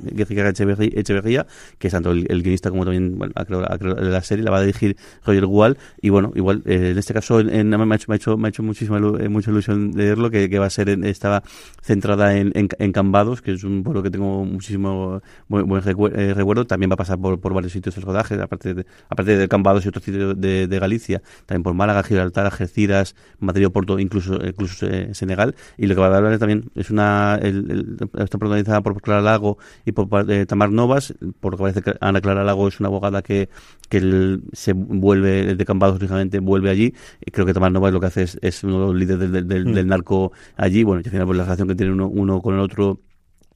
Echeverría, 0.96 1.46
que 1.78 1.88
es 1.88 1.92
tanto 1.92 2.12
el, 2.12 2.42
guionista 2.42 2.70
como 2.70 2.84
también 2.84 3.18
bueno, 3.18 3.32
la 3.36 4.22
serie, 4.22 4.44
la 4.44 4.50
va 4.50 4.58
a 4.58 4.62
dirigir 4.62 4.96
Roger 5.24 5.46
Gual, 5.46 5.78
y 6.00 6.10
bueno, 6.10 6.32
igual, 6.34 6.62
eh, 6.66 6.90
en 6.92 6.98
este 6.98 7.12
caso, 7.12 7.40
en, 7.40 7.68
me, 7.68 7.76
ha 7.76 7.96
hecho, 7.96 8.06
me, 8.08 8.14
ha 8.14 8.16
hecho, 8.16 8.36
me 8.36 8.48
ha 8.48 8.50
hecho 8.50 8.62
muchísima 8.62 9.00
mucha 9.00 9.50
ilusión 9.50 9.92
leerlo, 9.94 10.30
que, 10.30 10.48
que 10.48 10.58
va 10.58 10.66
a 10.66 10.70
ser, 10.70 10.88
estaba 11.04 11.42
centrada 11.86 12.36
en, 12.36 12.52
en, 12.54 12.92
Cambados, 12.92 13.42
que 13.42 13.52
es 13.52 13.62
un 13.62 13.84
pueblo 13.84 14.02
que 14.02 14.10
tengo 14.10 14.44
muchísimo 14.44 15.22
buen, 15.48 15.70
eh, 15.70 16.34
recuerdo, 16.34 16.66
también 16.66 16.90
va 16.90 16.94
a 16.94 16.96
pasar 16.96 17.18
por, 17.18 17.38
por 17.40 17.54
varios 17.54 17.72
sitios 17.72 17.94
del 17.94 18.02
rodaje, 18.04 18.34
aparte 18.42 18.74
de, 18.74 18.86
aparte 19.08 19.36
de 19.36 19.48
Cambados 19.48 19.84
y 19.84 19.88
otros 19.88 20.04
sitios 20.04 20.40
de, 20.40 20.66
de, 20.66 20.78
Galicia, 20.80 21.22
también 21.46 21.62
por 21.62 21.74
Málaga, 21.74 22.02
Gibraltar, 22.02 22.46
Algeciras, 22.46 23.14
Madrid, 23.38 23.68
Porto, 23.68 24.00
incluso, 24.00 24.34
incluso 24.44 24.86
eh, 24.86 25.14
Senegal, 25.14 25.54
y 25.78 25.86
lo 25.86 25.94
que 25.94 26.00
va 26.00 26.08
a 26.08 26.16
hablar 26.16 26.38
también 26.38 26.70
es 26.74 26.90
una, 26.90 27.38
el, 27.40 27.98
está 28.18 28.38
protagonizada 28.38 28.80
por 28.82 29.00
Clara 29.00 29.20
Lago 29.20 29.58
y 29.84 29.92
por 29.92 30.08
eh, 30.30 30.44
Tamar 30.46 30.72
Novas, 30.72 31.14
por 31.38 31.52
lo 31.52 31.58
que 31.58 31.62
parece 31.62 31.82
que 31.82 31.94
Ana 32.00 32.20
Clara 32.20 32.42
Lago 32.42 32.66
es 32.66 32.80
una 32.80 32.88
abogada 32.88 33.22
que, 33.22 33.48
que 33.88 34.40
se 34.52 34.72
vuelve 34.72 35.54
de 35.54 35.64
Cambados 35.64 35.96
originalmente, 35.96 36.40
vuelve 36.40 36.70
allí, 36.70 36.94
y 37.24 37.30
creo 37.30 37.46
que 37.46 37.54
Tamar 37.54 37.70
Novas 37.70 37.92
lo 37.92 38.00
que 38.00 38.06
hace 38.06 38.22
es, 38.22 38.38
es 38.42 38.64
uno 38.64 38.80
de 38.80 38.86
los 38.86 38.94
líderes 38.96 39.30
del, 39.30 39.46
del, 39.46 39.72
del, 39.72 39.86
mm. 39.86 39.88
narco 39.88 40.32
allí, 40.56 40.82
bueno, 40.82 41.02
y 41.04 41.06
al 41.06 41.10
final 41.12 41.26
pues 41.26 41.38
la 41.38 41.45
relación 41.46 41.68
que 41.68 41.74
tiene 41.74 41.92
uno, 41.92 42.08
uno 42.08 42.40
con 42.42 42.54
el 42.54 42.60
otro 42.60 43.00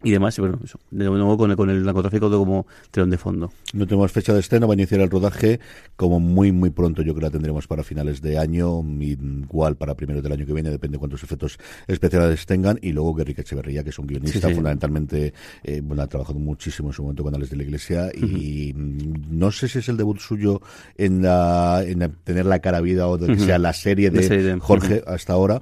y 0.03 0.13
demás, 0.13 0.37
y 0.39 0.41
bueno, 0.41 0.59
eso, 0.65 0.79
de 0.91 1.05
nuevo 1.05 1.37
con 1.37 1.51
el, 1.51 1.57
con 1.57 1.69
el 1.69 1.85
narcotráfico 1.85 2.31
como 2.31 2.67
telón 2.91 3.11
de 3.11 3.19
fondo. 3.19 3.53
No 3.75 3.87
tenemos 3.87 4.11
fecha 4.11 4.33
de 4.33 4.41
estreno, 4.41 4.67
va 4.67 4.73
a 4.73 4.77
iniciar 4.77 5.03
el 5.03 5.11
rodaje 5.11 5.61
como 5.97 6.21
muy, 6.21 6.53
muy 6.53 6.71
pronto, 6.71 7.03
yo 7.03 7.13
creo 7.13 7.17
que 7.17 7.27
la 7.27 7.31
tendremos 7.31 7.67
para 7.67 7.85
finales 7.85 8.23
de 8.23 8.39
año, 8.39 8.83
igual 8.83 9.77
para 9.77 9.95
primeros 9.95 10.23
del 10.23 10.33
año 10.33 10.47
que 10.47 10.55
viene, 10.55 10.71
depende 10.71 10.95
de 10.95 11.01
cuántos 11.01 11.23
efectos 11.23 11.59
especiales 11.87 12.47
tengan, 12.47 12.79
y 12.81 12.93
luego 12.93 13.15
Guerrica 13.15 13.43
Echeverría, 13.43 13.85
que 13.85 13.91
es 13.91 13.99
un 13.99 14.07
guionista, 14.07 14.49
fundamentalmente, 14.49 15.35
eh, 15.63 15.83
bueno, 15.85 16.03
ha 16.03 16.07
trabajado 16.07 16.39
muchísimo 16.39 16.89
en 16.89 16.93
su 16.95 17.03
momento 17.03 17.23
con 17.23 17.35
Alex 17.35 17.51
de 17.51 17.57
la 17.57 17.63
Iglesia, 17.63 18.11
y 18.15 18.73
no 18.75 19.53
sé 19.53 19.69
si 19.69 19.81
es 19.81 19.89
el 19.91 19.99
debut 19.99 20.19
suyo 20.19 20.63
en, 20.97 21.21
la, 21.23 21.83
en 21.85 22.11
tener 22.25 22.47
la 22.47 22.61
cara 22.61 22.81
vida 22.81 23.07
o 23.07 23.19
de 23.19 23.35
que 23.35 23.39
sea 23.39 23.59
la 23.59 23.75
serie 23.75 24.11
de, 24.11 24.59
Jorge 24.61 25.03
hasta 25.07 25.35
ahora, 25.35 25.61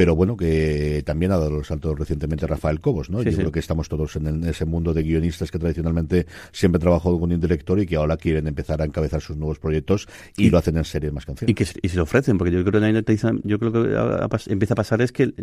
pero 0.00 0.16
bueno, 0.16 0.34
que 0.34 1.02
también 1.04 1.30
ha 1.30 1.36
dado 1.36 1.50
los 1.50 1.66
saltos 1.66 1.98
recientemente 1.98 2.46
Rafael 2.46 2.80
Cobos, 2.80 3.10
¿no? 3.10 3.22
Yo 3.22 3.36
creo 3.36 3.52
que 3.52 3.58
estamos 3.58 3.90
todos 3.90 4.16
en, 4.16 4.44
ese 4.44 4.64
mundo 4.64 4.94
de 4.94 5.02
guionistas 5.02 5.50
que 5.50 5.58
tradicionalmente 5.58 6.24
siempre 6.52 6.78
ha 6.78 6.80
trabajado 6.80 7.20
con 7.20 7.30
un 7.30 7.38
director 7.38 7.78
y 7.78 7.84
que 7.84 7.96
ahora 7.96 8.16
quieren 8.16 8.46
empezar 8.46 8.80
a 8.80 8.86
encabezar 8.86 9.20
sus 9.20 9.36
nuevos 9.36 9.58
proyectos 9.58 10.08
y, 10.38 10.48
lo 10.48 10.56
hacen 10.56 10.78
en 10.78 10.86
series 10.86 11.12
más 11.12 11.26
canciones. 11.26 11.50
Y 11.50 11.54
que 11.54 11.66
y 11.82 11.88
se 11.90 11.98
lo 11.98 12.04
ofrecen, 12.04 12.38
porque 12.38 12.50
yo 12.50 12.64
creo 12.64 12.80
que 12.80 13.16
yo 13.44 13.58
creo 13.58 13.72
que 13.72 14.50
empieza 14.50 14.72
a 14.72 14.76
pasar 14.76 15.02
es 15.02 15.12
que 15.12 15.34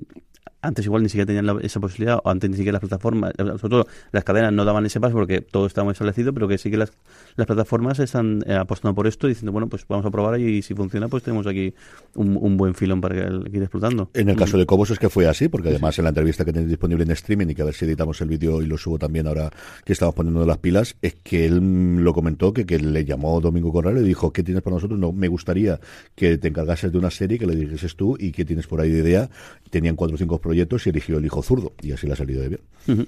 antes 0.62 0.86
igual 0.86 1.04
ni 1.04 1.10
siquiera 1.10 1.28
tenían 1.28 1.60
esa 1.62 1.80
posibilidad, 1.80 2.20
o 2.24 2.30
antes 2.30 2.50
ni 2.50 2.56
siquiera 2.56 2.74
las 2.74 2.82
plataformas, 2.82 3.34
eh, 3.38 3.44
sobre 3.44 3.70
todo 3.70 3.88
las 4.12 4.24
cadenas 4.24 4.54
no 4.54 4.66
daban 4.66 4.86
ese 4.86 5.00
paso 5.00 5.14
porque 5.14 5.42
todo 5.42 5.68
estaba 5.68 5.86
muy 5.86 5.92
establecido, 5.92 6.34
pero 6.34 6.48
que 6.48 6.58
sí 6.58 6.72
que 6.72 6.78
las, 6.78 6.92
las 7.36 7.48
plataformas 7.48 8.00
están 8.00 8.44
eh, 8.48 8.56
apostando 8.56 8.96
por 8.96 9.08
esto 9.08 9.28
diciendo, 9.28 9.52
bueno, 9.52 9.68
pues 9.68 9.86
vamos 9.88 10.06
a 10.06 10.12
probar 10.12 10.40
y 10.40 10.62
si 10.62 10.74
funciona, 10.74 11.08
pues 11.08 11.24
tenemos 11.24 11.46
aquí 11.48 11.74
un, 12.16 12.58
buen 12.58 12.74
filón 12.74 13.02
para 13.02 13.16
que, 13.16 13.58
ir 13.58 13.62
explotando. 13.62 14.10
En 14.14 14.30
el 14.30 14.36
caso 14.36 14.47
de 14.56 14.66
Cobos 14.66 14.92
es 14.92 15.00
que 15.00 15.10
fue 15.10 15.28
así, 15.28 15.50
porque 15.50 15.70
además 15.70 15.98
en 15.98 16.06
la 16.06 16.10
entrevista 16.10 16.46
que 16.46 16.54
tenéis 16.54 16.70
disponible 16.70 17.04
en 17.04 17.12
streaming 17.12 17.48
y 17.50 17.56
que 17.56 17.62
a 17.64 17.66
ver 17.66 17.74
si 17.74 17.86
editamos 17.86 18.22
el 18.22 18.30
vídeo 18.30 18.62
y 18.62 18.66
lo 18.66 18.78
subo 18.78 18.98
también 18.98 19.28
ahora 19.28 19.52
que 19.84 19.94
estamos 19.94 20.16
poniendo 20.16 20.46
las 20.46 20.58
pilas, 20.60 20.96
es 21.02 21.16
que 21.16 21.46
él 21.46 21.98
lo 21.98 22.14
comentó 22.14 22.54
que, 22.54 22.66
que 22.66 22.80
le 22.80 23.04
llamó 23.04 23.42
Domingo 23.42 23.72
Corral 23.72 23.98
y 23.98 24.04
dijo, 24.04 24.32
¿qué 24.32 24.44
tienes 24.44 24.64
para 24.64 24.76
nosotros? 24.76 25.00
No, 25.00 25.12
me 25.12 25.28
gustaría 25.28 25.80
que 26.16 26.38
te 26.38 26.48
encargases 26.48 26.92
de 26.92 26.98
una 26.98 27.12
serie, 27.12 27.38
que 27.38 27.46
le 27.46 27.56
dijeses 27.56 27.96
tú 27.96 28.16
y 28.20 28.32
qué 28.32 28.46
tienes 28.46 28.68
por 28.68 28.80
ahí 28.80 28.92
de 28.92 29.00
idea. 29.00 29.30
Tenían 29.70 29.96
cuatro 29.96 30.16
o 30.16 30.18
cinco 30.18 30.40
proyectos 30.40 30.88
y 30.88 30.92
eligió 30.92 31.18
el 31.18 31.26
hijo 31.26 31.44
zurdo 31.44 31.74
y 31.82 31.92
así 31.92 32.08
le 32.08 32.14
ha 32.14 32.16
salido 32.16 32.42
de 32.42 32.50
bien. 32.50 33.08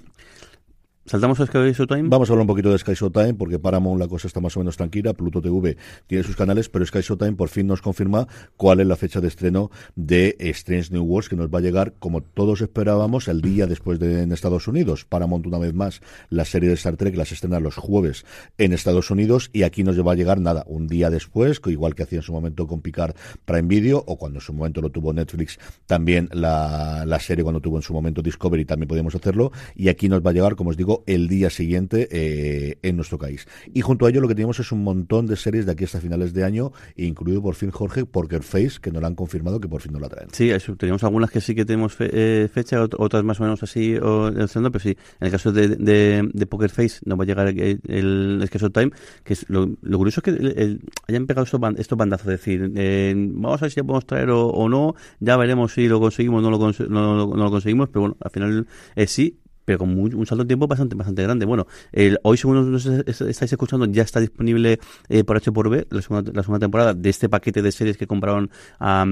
¿Saltamos 1.09 1.39
a 1.39 1.47
Sky 1.47 1.71
Showtime? 1.73 2.07
Vamos 2.07 2.29
a 2.29 2.33
hablar 2.33 2.43
un 2.43 2.47
poquito 2.49 2.71
de 2.71 2.77
Sky 2.77 2.93
Showtime, 2.93 3.33
porque 3.33 3.57
Paramount 3.57 3.99
la 3.99 4.07
cosa 4.07 4.27
está 4.27 4.39
más 4.41 4.55
o 4.55 4.59
menos 4.59 4.77
tranquila, 4.77 5.13
Pluto 5.13 5.41
TV 5.41 5.75
tiene 6.05 6.23
sus 6.23 6.35
canales, 6.35 6.69
pero 6.69 6.85
Sky 6.85 6.99
Showtime 7.01 7.31
por 7.31 7.49
fin 7.49 7.65
nos 7.65 7.81
confirma 7.81 8.27
cuál 8.57 8.79
es 8.79 8.85
la 8.85 8.95
fecha 8.95 9.19
de 9.19 9.27
estreno 9.27 9.71
de 9.95 10.35
Strange 10.37 10.93
New 10.93 11.03
Worlds, 11.03 11.27
que 11.27 11.35
nos 11.35 11.47
va 11.47 11.57
a 11.57 11.61
llegar, 11.63 11.95
como 11.97 12.21
todos 12.21 12.61
esperábamos, 12.61 13.27
el 13.27 13.41
día 13.41 13.65
después 13.65 13.97
de 13.97 14.21
en 14.21 14.31
Estados 14.31 14.67
Unidos. 14.67 15.03
Paramount, 15.03 15.47
una 15.47 15.57
vez 15.57 15.73
más, 15.73 16.01
la 16.29 16.45
serie 16.45 16.69
de 16.69 16.75
Star 16.75 16.95
Trek 16.95 17.15
las 17.15 17.31
estrena 17.31 17.59
los 17.59 17.75
jueves 17.75 18.23
en 18.59 18.71
Estados 18.71 19.09
Unidos, 19.09 19.49
y 19.51 19.63
aquí 19.63 19.83
nos 19.83 19.99
va 20.05 20.11
a 20.11 20.15
llegar, 20.15 20.39
nada, 20.39 20.63
un 20.67 20.85
día 20.85 21.09
después, 21.09 21.59
igual 21.65 21.95
que 21.95 22.03
hacía 22.03 22.19
en 22.19 22.23
su 22.23 22.33
momento 22.33 22.67
con 22.67 22.81
Picard 22.81 23.15
Prime 23.45 23.67
Video, 23.67 24.03
o 24.05 24.15
cuando 24.15 24.37
en 24.37 24.45
su 24.45 24.53
momento 24.53 24.79
lo 24.79 24.91
tuvo 24.91 25.11
Netflix, 25.11 25.57
también 25.87 26.29
la, 26.33 27.03
la 27.07 27.19
serie 27.19 27.41
cuando 27.41 27.61
tuvo 27.61 27.77
en 27.77 27.81
su 27.81 27.93
momento 27.93 28.21
Discovery, 28.21 28.65
también 28.65 28.87
podíamos 28.87 29.15
hacerlo, 29.15 29.51
y 29.73 29.89
aquí 29.89 30.07
nos 30.07 30.23
va 30.23 30.29
a 30.29 30.33
llegar, 30.33 30.55
como 30.55 30.69
os 30.69 30.77
digo, 30.77 30.98
el 31.05 31.27
día 31.27 31.49
siguiente 31.49 32.07
eh, 32.11 32.77
en 32.81 32.95
nuestro 32.95 33.17
país. 33.17 33.47
Y 33.73 33.81
junto 33.81 34.05
a 34.05 34.09
ello 34.09 34.21
lo 34.21 34.27
que 34.27 34.35
tenemos 34.35 34.59
es 34.59 34.71
un 34.71 34.83
montón 34.83 35.27
de 35.27 35.35
series 35.35 35.65
de 35.65 35.71
aquí 35.71 35.83
hasta 35.83 35.99
finales 35.99 36.33
de 36.33 36.43
año, 36.43 36.71
incluido 36.95 37.41
por 37.41 37.55
fin 37.55 37.71
Jorge 37.71 38.05
Poker 38.05 38.43
Face, 38.43 38.79
que 38.81 38.91
nos 38.91 39.01
la 39.01 39.07
han 39.07 39.15
confirmado 39.15 39.59
que 39.59 39.67
por 39.67 39.81
fin 39.81 39.93
nos 39.93 40.01
la 40.01 40.09
traen. 40.09 40.29
Sí, 40.31 40.51
tenemos 40.77 41.03
algunas 41.03 41.31
que 41.31 41.41
sí 41.41 41.55
que 41.55 41.65
tenemos 41.65 41.95
eh, 41.99 42.49
fecha, 42.51 42.83
otras 42.83 43.23
más 43.23 43.39
o 43.39 43.43
menos 43.43 43.61
así, 43.63 43.95
o, 43.97 44.31
pero 44.31 44.79
sí, 44.79 44.89
en 44.89 45.25
el 45.25 45.31
caso 45.31 45.51
de, 45.51 45.67
de, 45.67 46.45
Poker 46.45 46.69
Face 46.69 46.99
no 47.05 47.15
va 47.15 47.23
a 47.23 47.27
llegar 47.27 47.47
el, 47.47 47.79
el 47.87 48.71
Time, 48.73 48.91
que 49.23 49.37
lo, 49.47 49.69
curioso 49.97 50.21
es 50.21 50.23
que 50.23 50.79
hayan 51.07 51.27
pegado 51.27 51.45
estos, 51.45 51.59
estos 51.77 51.97
bandazos, 51.97 52.27
es 52.27 52.39
decir, 52.39 52.71
eh, 52.75 53.13
vamos 53.15 53.61
a 53.61 53.65
ver 53.65 53.71
si 53.71 53.77
ya 53.77 53.83
podemos 53.83 54.05
traer 54.05 54.29
o, 54.31 54.69
no, 54.69 54.95
ya 55.19 55.37
veremos 55.37 55.73
si 55.73 55.87
lo 55.87 55.99
conseguimos 55.99 56.43
o 56.43 56.49
no 56.49 56.51
lo, 56.51 56.89
no, 56.89 57.35
lo 57.35 57.51
conseguimos, 57.51 57.89
pero 57.89 58.01
bueno, 58.01 58.17
al 58.19 58.31
final 58.31 58.67
sí, 59.07 59.39
pero 59.69 59.77
con 59.77 59.99
un 59.99 60.25
salto 60.25 60.43
de 60.43 60.47
tiempo 60.47 60.65
bastante 60.65 60.95
bastante 60.95 61.21
grande. 61.21 61.45
Bueno, 61.45 61.67
el, 61.91 62.17
hoy 62.23 62.37
según 62.37 62.71
nos 62.71 62.87
estáis 62.87 63.51
escuchando 63.51 63.85
ya 63.85 64.01
está 64.01 64.19
disponible 64.19 64.79
eh, 65.09 65.23
por 65.23 65.37
H 65.37 65.51
por 65.51 65.69
B 65.69 65.85
la 65.91 66.01
segunda, 66.01 66.31
la 66.33 66.41
segunda 66.41 66.57
temporada 66.57 66.95
de 66.95 67.07
este 67.07 67.29
paquete 67.29 67.61
de 67.61 67.71
series 67.71 67.95
que 67.95 68.07
compraron 68.07 68.49
a 68.79 69.05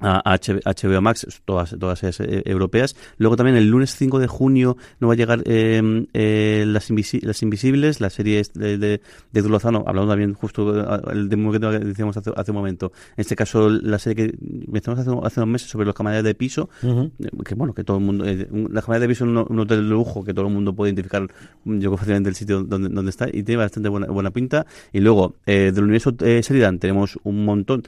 a 0.00 0.38
HBO 0.38 1.00
Max, 1.00 1.26
todas, 1.44 1.76
todas 1.78 2.02
eh, 2.02 2.42
europeas. 2.44 2.96
Luego 3.18 3.36
también 3.36 3.56
el 3.56 3.68
lunes 3.68 3.94
5 3.96 4.18
de 4.18 4.26
junio 4.26 4.76
no 4.98 5.08
va 5.08 5.14
a 5.14 5.16
llegar 5.16 5.42
em, 5.46 6.06
eh, 6.12 6.64
las, 6.66 6.90
las, 7.22 7.42
Invisibles, 7.42 8.00
la 8.00 8.10
serie 8.10 8.42
de, 8.54 8.78
de, 8.78 9.00
de 9.32 9.48
Lozano, 9.48 9.84
hablando 9.86 10.10
también 10.12 10.34
justo 10.34 10.72
del 10.72 11.28
tema 11.28 11.52
que 11.52 11.58
decíamos 11.58 12.16
hace, 12.16 12.30
hace, 12.34 12.50
un 12.50 12.56
momento. 12.56 12.92
En 13.16 13.22
este 13.22 13.36
caso, 13.36 13.68
la 13.68 13.98
serie 13.98 14.28
que 14.28 14.38
mencionamos 14.40 15.06
hace, 15.06 15.26
hace 15.26 15.40
unos 15.40 15.52
meses 15.52 15.70
sobre 15.70 15.86
los 15.86 15.94
camaradas 15.94 16.24
de 16.24 16.34
piso, 16.34 16.68
eh, 16.82 17.10
que 17.44 17.54
bueno, 17.54 17.74
que 17.74 17.84
todo 17.84 17.98
el 17.98 18.04
mundo, 18.04 18.24
eh, 18.24 18.48
la 18.70 18.82
camarada 18.82 19.00
de 19.00 19.08
piso 19.08 19.24
es 19.24 19.30
un, 19.30 19.58
hotel 19.58 19.82
de 19.82 19.88
lujo 19.88 20.24
que 20.24 20.32
todo 20.32 20.46
el 20.46 20.52
mundo 20.52 20.74
puede 20.74 20.90
identificar, 20.90 21.26
yo 21.64 21.90
creo 21.90 21.96
fácilmente 21.96 22.28
el 22.28 22.34
sitio 22.34 22.62
donde, 22.62 22.88
donde 22.88 23.10
está 23.10 23.28
y 23.28 23.42
tiene 23.42 23.56
bastante 23.56 23.88
buena, 23.88 24.06
buena 24.06 24.30
pinta. 24.30 24.66
Y 24.92 25.00
luego, 25.00 25.36
del 25.46 25.82
universo 25.82 26.14
Seridan 26.18 26.78
tenemos 26.78 27.18
un 27.22 27.44
montón 27.44 27.82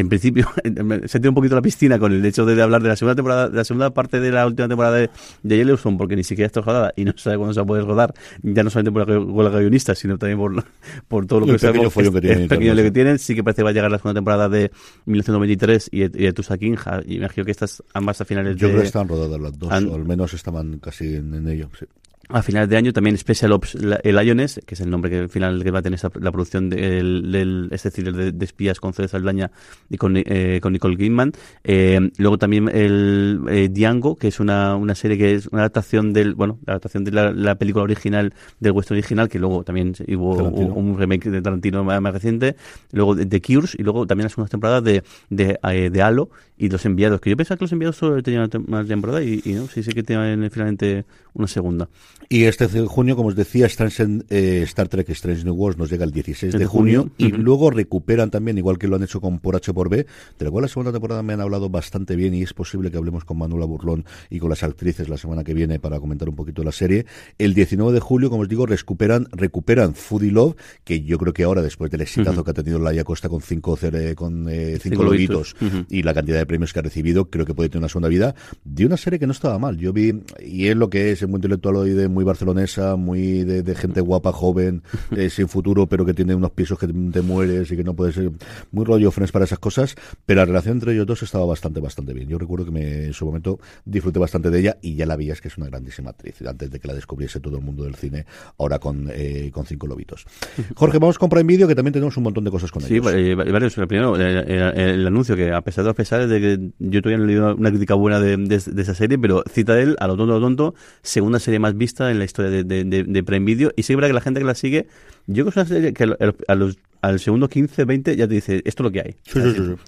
en 0.00 0.08
principio, 0.08 0.48
se 1.06 1.18
tiene 1.20 1.28
un 1.30 1.34
poquito 1.34 1.54
la 1.54 1.62
piscina 1.62 1.98
con 1.98 2.12
el 2.12 2.24
hecho 2.24 2.44
de, 2.44 2.60
hablar 2.60 2.82
de 2.82 2.88
la 2.88 2.96
segunda 2.96 3.14
temporada, 3.14 3.48
de 3.48 3.56
la 3.56 3.64
segunda 3.64 3.90
parte 3.90 4.20
de 4.20 4.30
la 4.30 4.46
última 4.46 4.68
temporada 4.68 4.96
de, 4.96 5.10
de 5.42 5.56
Yellowstone, 5.56 5.96
porque 5.96 6.16
ni 6.16 6.24
siquiera 6.24 6.46
está 6.46 6.60
rodada 6.60 6.92
y 6.96 7.04
no 7.04 7.12
sabe 7.16 7.36
cuándo 7.36 7.54
se 7.54 7.60
va 7.60 7.64
a 7.64 7.66
poder 7.66 7.84
rodar, 7.84 8.14
ya 8.42 8.62
no 8.62 8.70
solamente 8.70 8.92
por 8.92 9.08
la 9.08 9.20
huelga 9.20 9.58
guionista, 9.58 9.94
sino 9.94 10.18
también 10.18 10.38
por, 10.38 10.64
por 11.08 11.26
todo 11.26 11.40
lo 11.40 11.46
que 11.46 11.58
sabemos. 11.58 11.94
Pequeño 11.94 12.12
que 12.12 12.20
tienen. 12.20 12.48
pequeño 12.48 12.74
que 12.74 12.90
tienen. 12.90 13.18
Sí 13.18 13.34
que 13.34 13.42
parece 13.42 13.60
que 13.60 13.64
va 13.64 13.70
a 13.70 13.72
llegar 13.72 13.90
la 13.90 13.98
segunda 13.98 14.18
temporada 14.18 14.48
de 14.48 14.70
1923 15.06 15.88
y, 15.92 16.02
y 16.02 16.08
de 16.08 16.32
Tusa 16.32 16.56
y 16.56 16.70
me 16.70 17.14
imagino 17.14 17.44
que 17.44 17.50
estas 17.50 17.82
ambas 17.94 18.20
a 18.20 18.24
finales 18.24 18.56
Yo 18.56 18.68
de... 18.68 18.72
creo 18.72 18.82
que 18.82 18.86
están 18.86 19.08
rodadas 19.08 19.40
las 19.40 19.58
dos, 19.58 19.70
o 19.70 19.94
al 19.94 20.04
menos 20.04 20.34
estaban 20.34 20.78
casi 20.78 21.16
en, 21.16 21.34
en 21.34 21.48
ello, 21.48 21.70
sí 21.78 21.86
a 22.28 22.42
finales 22.42 22.68
de 22.68 22.76
año 22.76 22.92
también 22.92 23.16
Special 23.16 23.52
Ops 23.52 23.74
el 23.74 24.16
Lioness, 24.16 24.60
que 24.66 24.74
es 24.74 24.80
el 24.80 24.90
nombre 24.90 25.10
que 25.10 25.18
al 25.18 25.28
final 25.28 25.62
que 25.62 25.70
va 25.70 25.78
a 25.78 25.82
tener 25.82 26.00
la 26.20 26.32
producción 26.32 26.68
del, 26.68 27.30
del 27.30 27.68
este 27.70 27.90
de, 28.02 28.32
de, 28.32 28.44
espías 28.44 28.80
con 28.80 28.92
César 28.92 29.20
Saldaña 29.20 29.50
y 29.88 29.96
con, 29.96 30.14
eh, 30.16 30.58
con 30.60 30.72
Nicole 30.72 30.96
Kidman. 30.96 31.32
Eh, 31.62 32.10
luego 32.18 32.38
también 32.38 32.68
el 32.68 33.40
eh, 33.48 33.68
Django, 33.68 34.16
que 34.16 34.28
es 34.28 34.40
una, 34.40 34.76
una 34.76 34.94
serie 34.94 35.16
que 35.18 35.34
es 35.34 35.46
una 35.48 35.62
adaptación 35.62 36.12
del, 36.12 36.34
bueno, 36.34 36.58
la 36.66 36.74
adaptación 36.74 37.04
de 37.04 37.12
la, 37.12 37.54
película 37.56 37.84
original 37.84 38.34
del 38.60 38.72
western 38.72 38.98
original, 38.98 39.28
que 39.28 39.38
luego 39.38 39.64
también 39.64 39.94
hubo 40.16 40.34
un, 40.34 40.98
remake 40.98 41.30
de 41.30 41.40
Tarantino 41.40 41.84
más, 41.84 42.12
reciente. 42.12 42.56
Luego 42.92 43.14
de, 43.14 43.26
The 43.26 43.40
Cures 43.40 43.74
y 43.78 43.82
luego 43.82 44.06
también 44.06 44.24
las 44.24 44.32
segundas 44.32 44.50
temporadas 44.50 44.82
de, 44.84 45.02
de, 45.30 45.58
eh, 45.62 45.90
de 45.90 46.02
Halo 46.02 46.28
y 46.58 46.68
Los 46.68 46.84
Enviados, 46.84 47.20
que 47.20 47.30
yo 47.30 47.36
pensaba 47.36 47.56
que 47.56 47.64
Los 47.64 47.72
Enviados 47.72 47.96
solo 47.96 48.22
tenían 48.22 48.50
una 48.66 48.84
temporada 48.84 49.22
y, 49.22 49.42
y 49.44 49.52
no, 49.52 49.66
sí 49.68 49.82
sé 49.82 49.92
que 49.92 50.02
tienen 50.02 50.50
finalmente 50.50 51.04
una 51.34 51.46
segunda. 51.46 51.88
Y 52.28 52.44
este 52.44 52.66
junio, 52.86 53.14
como 53.14 53.28
os 53.28 53.36
decía, 53.36 53.66
eh, 53.66 54.60
Star 54.64 54.88
Trek 54.88 55.08
Strange 55.10 55.44
New 55.44 55.54
Worlds 55.54 55.78
nos 55.78 55.90
llega 55.90 56.04
el 56.04 56.10
16 56.10 56.54
de, 56.54 56.66
junio, 56.66 57.10
y 57.18 57.28
luego 57.28 57.70
recuperan 57.70 58.30
también, 58.30 58.58
igual 58.58 58.78
que 58.78 58.88
lo 58.88 58.96
han 58.96 59.04
hecho 59.04 59.20
con 59.20 59.38
Por 59.38 59.54
H 59.54 59.72
por 59.72 59.88
B, 59.88 60.06
de 60.38 60.44
la 60.44 60.50
cual 60.50 60.62
la 60.62 60.68
segunda 60.68 60.90
temporada 60.90 61.22
me 61.22 61.34
han 61.34 61.40
hablado 61.40 61.70
bastante 61.70 62.16
bien 62.16 62.34
y 62.34 62.42
es 62.42 62.52
posible 62.52 62.90
que 62.90 62.96
hablemos 62.96 63.24
con 63.24 63.38
Manuela 63.38 63.64
Burlón 63.66 64.04
y 64.28 64.40
con 64.40 64.50
las 64.50 64.62
actrices 64.62 65.08
la 65.08 65.16
semana 65.16 65.44
que 65.44 65.54
viene 65.54 65.78
para 65.78 66.00
comentar 66.00 66.28
un 66.28 66.34
poquito 66.34 66.64
la 66.64 66.72
serie. 66.72 67.06
El 67.38 67.54
19 67.54 67.92
de 67.92 68.00
julio, 68.00 68.28
como 68.28 68.42
os 68.42 68.48
digo, 68.48 68.66
recuperan, 68.66 69.28
recuperan 69.30 69.94
Foodie 69.94 70.32
Love, 70.32 70.56
que 70.82 71.02
yo 71.02 71.18
creo 71.18 71.32
que 71.32 71.44
ahora, 71.44 71.62
después 71.62 71.90
del 71.90 72.00
exitazo 72.00 72.42
que 72.42 72.50
ha 72.50 72.54
tenido 72.54 72.80
Laia 72.80 73.04
Costa 73.04 73.28
con 73.28 73.40
cinco, 73.40 73.78
con, 74.16 74.48
eh, 74.48 74.78
cinco, 74.82 75.04
lobitos. 75.04 75.54
y 75.88 76.02
la 76.02 76.12
cantidad 76.12 76.38
de 76.38 76.46
premios 76.46 76.72
que 76.72 76.80
ha 76.80 76.82
recibido, 76.82 77.30
creo 77.30 77.46
que 77.46 77.54
puede 77.54 77.68
tener 77.68 77.82
una 77.82 77.88
segunda 77.88 78.08
vida 78.08 78.34
de 78.64 78.86
una 78.86 78.96
serie 78.96 79.18
que 79.18 79.26
no 79.26 79.32
estaba 79.32 79.58
mal. 79.58 79.76
Yo 79.76 79.92
vi, 79.92 80.22
y 80.44 80.66
es 80.66 80.76
lo 80.76 80.90
que 80.90 81.12
es, 81.12 81.26
muy 81.26 81.36
intelectual 81.36 81.76
hoy 81.76 81.90
de 81.90 82.05
muy 82.08 82.24
barcelonesa, 82.24 82.96
muy 82.96 83.44
de, 83.44 83.74
gente 83.74 84.00
guapa, 84.00 84.32
joven, 84.32 84.82
eh, 85.10 85.30
sin 85.30 85.48
futuro, 85.48 85.86
pero 85.86 86.04
que 86.04 86.14
tiene 86.14 86.34
unos 86.34 86.50
pisos 86.52 86.78
que 86.78 86.86
te 86.86 87.22
mueres 87.22 87.70
y 87.70 87.76
que 87.76 87.84
no 87.84 87.94
puede 87.94 88.12
ser 88.12 88.30
muy 88.72 88.84
rollo 88.84 89.10
frenes 89.10 89.32
para 89.32 89.44
esas 89.44 89.58
cosas, 89.58 89.94
pero 90.24 90.40
la 90.40 90.46
relación 90.46 90.76
entre 90.76 90.92
ellos 90.92 91.06
dos 91.06 91.22
estaba 91.22 91.44
bastante, 91.46 91.80
bastante 91.80 92.12
bien. 92.12 92.28
Yo 92.28 92.38
recuerdo 92.38 92.64
que 92.66 92.70
me, 92.70 93.04
en 93.06 93.12
su 93.12 93.26
momento 93.26 93.58
disfruté 93.84 94.18
bastante 94.18 94.50
de 94.50 94.60
ella 94.60 94.76
y 94.80 94.94
ya 94.94 95.06
la 95.06 95.16
veías 95.16 95.40
que 95.40 95.48
es 95.48 95.56
una 95.58 95.66
grandísima 95.66 96.10
actriz, 96.10 96.42
antes 96.46 96.70
de 96.70 96.80
que 96.80 96.88
la 96.88 96.94
descubriese 96.94 97.40
todo 97.40 97.56
el 97.56 97.64
mundo 97.64 97.84
del 97.84 97.94
cine, 97.94 98.26
ahora 98.58 98.78
con, 98.78 99.08
eh, 99.12 99.50
con 99.52 99.66
cinco 99.66 99.86
lobitos. 99.86 100.26
Jorge, 100.76 100.98
vamos 100.98 101.18
con 101.18 101.28
Prime 101.28 101.44
Video, 101.44 101.68
que 101.68 101.74
también 101.74 101.92
tenemos 101.92 102.16
un 102.16 102.24
montón 102.24 102.44
de 102.44 102.50
cosas 102.50 102.70
con 102.70 102.84
ellos. 102.84 103.10
Sí, 103.10 103.34
varios. 103.34 103.74
Primero, 103.74 104.16
el, 104.16 105.06
anuncio 105.06 105.36
que 105.36 105.52
a 105.52 105.60
pesar 105.60 105.84
de 105.84 105.88
los 105.88 105.96
pesares 105.96 106.28
de 106.28 106.40
que 106.40 106.70
yo 106.78 107.02
todavía 107.02 107.18
no 107.18 107.24
he 107.24 107.26
leído 107.26 107.56
una 107.56 107.70
crítica 107.70 107.94
buena 107.94 108.20
de, 108.20 108.36
de, 108.36 108.82
esa 108.82 108.94
serie, 108.94 109.18
pero 109.18 109.42
Citadel, 109.50 109.96
a 110.00 110.06
lo 110.06 110.16
tonto, 110.16 110.34
a 110.34 110.38
lo 110.38 110.40
tonto, 110.40 110.74
segunda 111.02 111.38
serie 111.38 111.58
más 111.58 111.76
vista 111.76 111.95
en 112.00 112.18
la 112.18 112.24
historia 112.24 112.50
de, 112.50 112.64
de, 112.64 113.04
de 113.04 113.22
Prime 113.22 113.44
Video. 113.46 113.72
Y 113.76 113.82
que 113.84 114.08
que 114.08 114.12
la 114.12 114.20
gente 114.20 114.40
que 114.40 114.46
la 114.46 114.54
sigue, 114.54 114.86
yo 115.26 115.44
creo 115.44 115.44
que 115.44 115.50
es 115.50 115.56
una 115.56 115.66
serie 115.66 115.92
que 115.92 116.04
a 116.48 116.54
los 116.54 116.78
al 117.06 117.20
segundo 117.20 117.48
15, 117.48 117.84
20 117.84 118.16
ya 118.16 118.26
te 118.26 118.34
dice, 118.34 118.62
esto 118.64 118.82
es 118.82 118.84
lo 118.84 118.90
que 118.90 119.00
hay. 119.00 119.16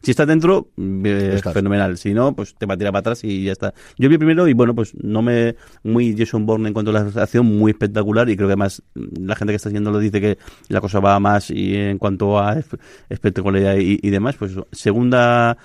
si 0.02 0.10
está 0.10 0.26
dentro, 0.26 0.68
es 1.04 1.42
fenomenal. 1.42 1.98
Si 1.98 2.14
no, 2.14 2.34
pues 2.34 2.54
te 2.54 2.66
va 2.66 2.74
a 2.74 2.76
tirar 2.76 2.92
para 2.92 3.00
atrás 3.00 3.24
y 3.24 3.44
ya 3.44 3.52
está. 3.52 3.74
Yo 3.96 4.08
vi 4.08 4.18
primero 4.18 4.46
y 4.48 4.52
bueno, 4.52 4.74
pues 4.74 4.94
no 4.94 5.22
me... 5.22 5.56
Muy 5.82 6.16
Jason 6.16 6.46
Bourne 6.46 6.68
en 6.68 6.74
cuanto 6.74 6.90
a 6.90 6.94
la 6.94 7.22
acción, 7.22 7.46
muy 7.46 7.72
espectacular 7.72 8.28
y 8.28 8.36
creo 8.36 8.48
que 8.48 8.52
además 8.52 8.82
la 8.94 9.34
gente 9.36 9.52
que 9.52 9.56
está 9.56 9.68
haciendo 9.68 9.90
lo 9.90 9.98
dice 9.98 10.20
que 10.20 10.38
la 10.68 10.80
cosa 10.80 11.00
va 11.00 11.18
más 11.18 11.50
y 11.50 11.74
en 11.74 11.98
cuanto 11.98 12.38
a 12.38 12.56
espectacularidad 13.08 13.76
y, 13.76 13.98
y 14.02 14.10
demás, 14.10 14.36
pues 14.36 14.52
segunda, 14.72 15.56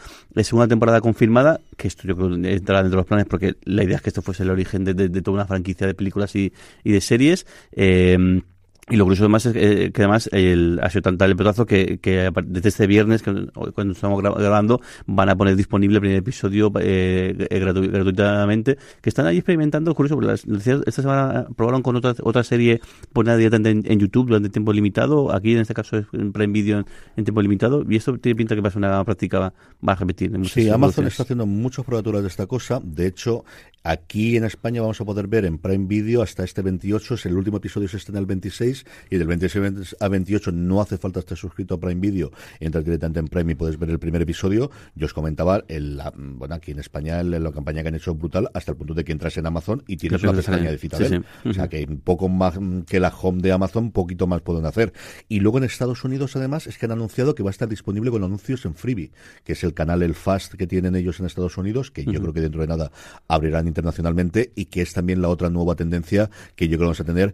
segunda 0.41 0.67
temporada 0.67 1.01
confirmada, 1.01 1.59
que 1.77 1.87
esto 1.87 2.07
yo 2.07 2.15
creo 2.15 2.29
que 2.29 2.53
entrará 2.53 2.83
dentro 2.83 2.97
de 2.97 3.01
los 3.01 3.07
planes 3.07 3.25
porque 3.27 3.55
la 3.65 3.83
idea 3.83 3.97
es 3.97 4.01
que 4.01 4.09
esto 4.09 4.21
fuese 4.21 4.43
el 4.43 4.49
origen 4.49 4.83
de, 4.85 4.93
de, 4.93 5.21
toda 5.21 5.35
una 5.35 5.45
franquicia 5.45 5.87
de 5.87 5.93
películas 5.93 6.35
y, 6.35 6.53
y 6.83 6.91
de 6.91 7.01
series. 7.01 7.45
Eh, 7.71 8.41
y 8.89 8.97
lo 8.97 9.05
curioso 9.05 9.23
además 9.23 9.45
es 9.45 9.53
que, 9.53 9.91
además 9.95 10.29
el, 10.33 10.79
ha 10.83 10.89
sido 10.89 11.03
tan 11.03 11.17
tal 11.17 11.31
el 11.31 11.37
pedazo 11.37 11.65
que, 11.65 11.99
que 11.99 12.29
desde 12.45 12.69
este 12.69 12.85
viernes, 12.85 13.23
cuando 13.23 13.93
estamos 13.93 14.21
grabando, 14.21 14.81
van 15.05 15.29
a 15.29 15.35
poner 15.35 15.55
disponible 15.55 15.97
el 15.97 16.01
primer 16.01 16.17
episodio 16.17 16.71
eh, 16.79 17.47
gratuitamente, 17.49 18.77
que 19.01 19.09
están 19.09 19.25
ahí 19.25 19.37
experimentando, 19.37 19.95
curioso, 19.95 20.19
esta 20.21 21.01
semana 21.01 21.47
probaron 21.55 21.81
con 21.81 21.95
otra 21.95 22.13
otra 22.23 22.43
serie 22.43 22.81
ponida 23.13 23.37
directamente 23.37 23.93
en, 23.93 23.99
YouTube 23.99 24.27
durante 24.27 24.49
tiempo 24.49 24.73
limitado, 24.73 25.33
aquí 25.33 25.53
en 25.53 25.59
este 25.59 25.73
caso 25.73 25.97
es 25.97 26.05
en 26.11 26.33
Prime 26.33 26.51
Video 26.51 26.85
en, 27.15 27.23
tiempo 27.23 27.41
limitado, 27.41 27.85
y 27.87 27.95
esto 27.95 28.17
tiene 28.17 28.35
pinta 28.35 28.55
que 28.55 28.61
va 28.61 28.67
a 28.67 28.71
ser 28.71 28.79
una 28.79 29.03
práctica, 29.05 29.39
va 29.39 29.93
a 29.93 29.95
repetir. 29.95 30.31
sí, 30.45 30.69
Amazon 30.69 31.07
está 31.07 31.23
haciendo 31.23 31.45
muchas 31.45 31.85
probaturas 31.85 32.21
de 32.21 32.27
esta 32.27 32.47
cosa, 32.47 32.81
de 32.83 33.07
hecho, 33.07 33.45
aquí 33.83 34.35
en 34.35 34.43
España 34.43 34.81
vamos 34.81 34.99
a 34.99 35.05
poder 35.05 35.27
ver 35.27 35.45
en 35.45 35.57
Prime 35.57 35.85
Video 35.87 36.21
hasta 36.21 36.43
este 36.43 36.61
28, 36.61 37.13
es 37.13 37.25
el 37.25 37.37
último 37.37 37.57
episodio 37.57 37.87
se 37.87 38.03
en 38.11 38.17
el 38.17 38.25
26, 38.25 38.72
y 39.09 39.17
del 39.17 39.27
26 39.27 39.95
a 39.99 40.07
28 40.07 40.51
no 40.51 40.81
hace 40.81 40.97
falta 40.97 41.19
estar 41.19 41.37
suscrito 41.37 41.75
a 41.75 41.79
Prime 41.79 41.99
Video, 41.99 42.31
entras 42.59 42.83
directamente 42.83 43.19
en 43.19 43.27
Prime 43.27 43.51
y 43.51 43.55
puedes 43.55 43.77
ver 43.77 43.89
el 43.89 43.99
primer 43.99 44.21
episodio. 44.21 44.71
Yo 44.95 45.05
os 45.05 45.13
comentaba, 45.13 45.63
el, 45.67 46.01
bueno, 46.15 46.55
aquí 46.55 46.71
en 46.71 46.79
España 46.79 47.21
la 47.23 47.51
campaña 47.51 47.81
que 47.81 47.89
han 47.89 47.95
hecho 47.95 48.11
es 48.11 48.17
brutal 48.17 48.49
hasta 48.53 48.71
el 48.71 48.77
punto 48.77 48.93
de 48.93 49.03
que 49.03 49.11
entras 49.11 49.37
en 49.37 49.45
Amazon 49.45 49.83
y 49.87 49.97
tienes 49.97 50.23
una 50.23 50.33
pestaña 50.33 50.71
de 50.71 50.77
Citadel. 50.77 51.25
O 51.45 51.53
sea 51.53 51.67
que 51.67 51.85
un 51.87 51.99
poco 51.99 52.29
más 52.29 52.59
que 52.87 52.99
la 52.99 53.09
home 53.09 53.41
de 53.41 53.51
Amazon, 53.51 53.91
poquito 53.91 54.27
más 54.27 54.41
pueden 54.41 54.65
hacer. 54.65 54.93
Y 55.29 55.39
luego 55.39 55.57
en 55.57 55.63
Estados 55.63 56.03
Unidos 56.03 56.35
además 56.35 56.67
es 56.67 56.77
que 56.77 56.85
han 56.85 56.91
anunciado 56.91 57.35
que 57.35 57.43
va 57.43 57.49
a 57.49 57.51
estar 57.51 57.69
disponible 57.69 58.11
con 58.11 58.23
anuncios 58.23 58.65
en 58.65 58.75
Freebie, 58.75 59.11
que 59.43 59.53
es 59.53 59.63
el 59.63 59.73
canal 59.73 60.03
El 60.03 60.15
Fast 60.15 60.53
que 60.53 60.67
tienen 60.67 60.95
ellos 60.95 61.19
en 61.19 61.25
Estados 61.25 61.57
Unidos, 61.57 61.91
que 61.91 62.05
yo 62.05 62.19
creo 62.21 62.33
que 62.33 62.41
dentro 62.41 62.61
de 62.61 62.67
nada 62.67 62.91
abrirán 63.27 63.67
internacionalmente 63.67 64.51
y 64.55 64.65
que 64.65 64.81
es 64.81 64.93
también 64.93 65.21
la 65.21 65.29
otra 65.29 65.49
nueva 65.49 65.75
tendencia 65.75 66.29
que 66.55 66.67
yo 66.67 66.77
creo 66.77 66.79
que 66.79 66.85
vamos 66.85 66.99
a 66.99 67.03
tener 67.05 67.33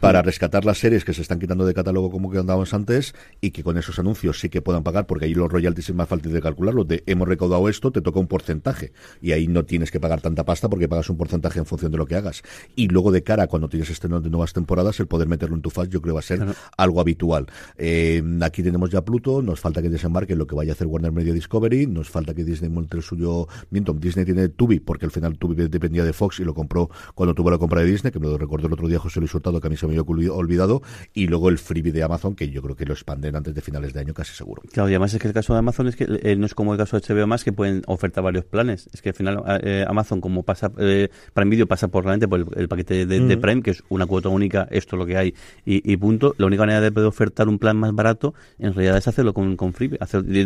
para 0.00 0.22
rescatar 0.22 0.64
las 0.64 0.73
series 0.78 1.04
que 1.04 1.12
se 1.12 1.22
están 1.22 1.38
quitando 1.38 1.66
de 1.66 1.74
catálogo 1.74 2.10
como 2.10 2.30
que 2.30 2.38
andábamos 2.38 2.74
antes 2.74 3.14
y 3.40 3.50
que 3.50 3.62
con 3.62 3.78
esos 3.78 3.98
anuncios 3.98 4.40
sí 4.40 4.48
que 4.48 4.62
puedan 4.62 4.82
pagar, 4.82 5.06
porque 5.06 5.26
ahí 5.26 5.34
los 5.34 5.50
royalties 5.50 5.90
es 5.90 5.94
más 5.94 6.08
fácil 6.08 6.32
de 6.32 6.40
calcularlo. 6.40 6.84
De 6.84 7.02
hemos 7.06 7.28
recaudado 7.28 7.68
esto, 7.68 7.92
te 7.92 8.00
toca 8.00 8.20
un 8.20 8.26
porcentaje 8.26 8.92
y 9.20 9.32
ahí 9.32 9.48
no 9.48 9.64
tienes 9.64 9.90
que 9.90 10.00
pagar 10.00 10.20
tanta 10.20 10.44
pasta 10.44 10.68
porque 10.68 10.88
pagas 10.88 11.10
un 11.10 11.16
porcentaje 11.16 11.58
en 11.58 11.66
función 11.66 11.92
de 11.92 11.98
lo 11.98 12.06
que 12.06 12.16
hagas. 12.16 12.42
Y 12.76 12.88
luego 12.88 13.12
de 13.12 13.22
cara, 13.22 13.46
cuando 13.46 13.68
tienes 13.68 13.90
este 13.90 14.08
de 14.08 14.30
nuevas 14.30 14.52
temporadas, 14.52 15.00
el 15.00 15.06
poder 15.06 15.28
meterlo 15.28 15.56
en 15.56 15.62
tu 15.62 15.70
fast 15.70 15.90
yo 15.90 16.00
creo 16.00 16.14
va 16.14 16.20
a 16.20 16.22
ser 16.22 16.44
algo 16.76 17.00
habitual. 17.00 17.46
Eh, 17.76 18.22
aquí 18.42 18.62
tenemos 18.62 18.90
ya 18.90 19.04
Pluto, 19.04 19.42
nos 19.42 19.60
falta 19.60 19.82
que 19.82 19.88
desembarque 19.88 20.36
lo 20.36 20.46
que 20.46 20.54
vaya 20.54 20.72
a 20.72 20.74
hacer 20.74 20.86
Warner 20.86 21.12
Media 21.12 21.32
Discovery, 21.32 21.86
nos 21.86 22.08
falta 22.08 22.34
que 22.34 22.44
Disney 22.44 22.70
monte 22.70 22.96
el 22.96 23.02
suyo. 23.02 23.48
Miento, 23.70 23.92
Disney 23.92 24.24
tiene 24.24 24.48
Tubi, 24.48 24.80
porque 24.80 25.06
al 25.06 25.10
final 25.10 25.38
Tubi 25.38 25.68
dependía 25.68 26.04
de 26.04 26.12
Fox 26.12 26.40
y 26.40 26.44
lo 26.44 26.54
compró 26.54 26.90
cuando 27.14 27.34
tuvo 27.34 27.50
la 27.50 27.58
compra 27.58 27.80
de 27.80 27.90
Disney, 27.90 28.12
que 28.12 28.20
me 28.20 28.26
lo 28.26 28.38
recordó 28.38 28.66
el 28.66 28.72
otro 28.72 28.88
día 28.88 28.98
José 28.98 29.20
Luis 29.20 29.34
Hurtado, 29.34 29.60
que 29.60 29.66
a 29.66 29.70
mí 29.70 29.76
se 29.76 29.86
me 29.86 29.96
había 29.96 30.02
olvidado, 30.32 30.63
y 31.12 31.26
luego 31.26 31.48
el 31.48 31.58
freebie 31.58 31.92
de 31.92 32.02
Amazon, 32.02 32.34
que 32.34 32.50
yo 32.50 32.62
creo 32.62 32.76
que 32.76 32.84
lo 32.84 32.94
expanden 32.94 33.36
antes 33.36 33.54
de 33.54 33.60
finales 33.60 33.92
de 33.92 34.00
año 34.00 34.14
casi 34.14 34.34
seguro. 34.34 34.62
Claro, 34.72 34.88
y 34.88 34.92
además 34.92 35.14
es 35.14 35.20
que 35.20 35.28
el 35.28 35.34
caso 35.34 35.52
de 35.52 35.58
Amazon 35.58 35.88
es 35.88 35.96
que 35.96 36.06
eh, 36.22 36.36
no 36.36 36.46
es 36.46 36.54
como 36.54 36.72
el 36.72 36.78
caso 36.78 36.98
de 36.98 37.14
HBO 37.14 37.26
más 37.26 37.44
que 37.44 37.52
pueden 37.52 37.82
ofertar 37.86 38.24
varios 38.24 38.44
planes. 38.44 38.88
Es 38.92 39.02
que 39.02 39.10
al 39.10 39.14
final 39.14 39.42
eh, 39.62 39.84
Amazon, 39.86 40.20
como 40.20 40.42
pasa 40.42 40.70
eh, 40.78 41.08
Prime 41.32 41.50
Video, 41.50 41.66
pasa 41.66 41.88
por 41.88 42.04
realmente 42.04 42.28
por 42.28 42.46
el, 42.56 42.68
paquete 42.68 43.06
de, 43.06 43.36
Prime, 43.36 43.62
que 43.62 43.70
es 43.72 43.82
una 43.88 44.06
cuota 44.06 44.28
única, 44.28 44.68
esto 44.70 44.96
es 44.96 44.98
lo 44.98 45.06
que 45.06 45.16
hay 45.16 45.34
y, 45.64 45.96
punto. 45.96 46.34
La 46.38 46.46
única 46.46 46.62
manera 46.62 46.80
de 46.80 46.92
poder 46.92 47.08
ofertar 47.08 47.48
un 47.48 47.58
plan 47.58 47.76
más 47.76 47.94
barato, 47.94 48.34
en 48.58 48.74
realidad 48.74 48.96
es 48.96 49.08
hacerlo 49.08 49.34
con, 49.34 49.56
con 49.56 49.72
freebie. 49.72 49.98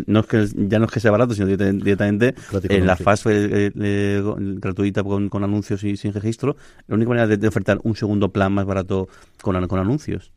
no 0.07 0.21
es 0.21 0.27
que, 0.27 0.47
ya 0.55 0.79
no 0.79 0.87
es 0.87 0.91
que 0.91 1.01
sea 1.01 1.11
barato, 1.11 1.35
sino 1.35 1.47
directamente 1.47 2.35
en 2.69 2.87
la 2.87 2.97
fase 2.97 3.73
gratuita 3.75 5.03
con, 5.03 5.45
anuncios 5.45 5.85
y 5.85 5.97
sin 5.97 6.13
registro. 6.13 6.57
La 6.87 6.95
única 6.95 7.09
manera 7.11 7.27
de, 7.27 7.49
ofertar 7.49 7.81
un 7.83 7.97
segundo 7.97 8.31
plan 8.31 8.53
más 8.53 8.67
barato 8.67 9.09
con, 9.43 9.67
con 9.67 9.79
anuncios 9.79 10.08
negocios. 10.09 10.33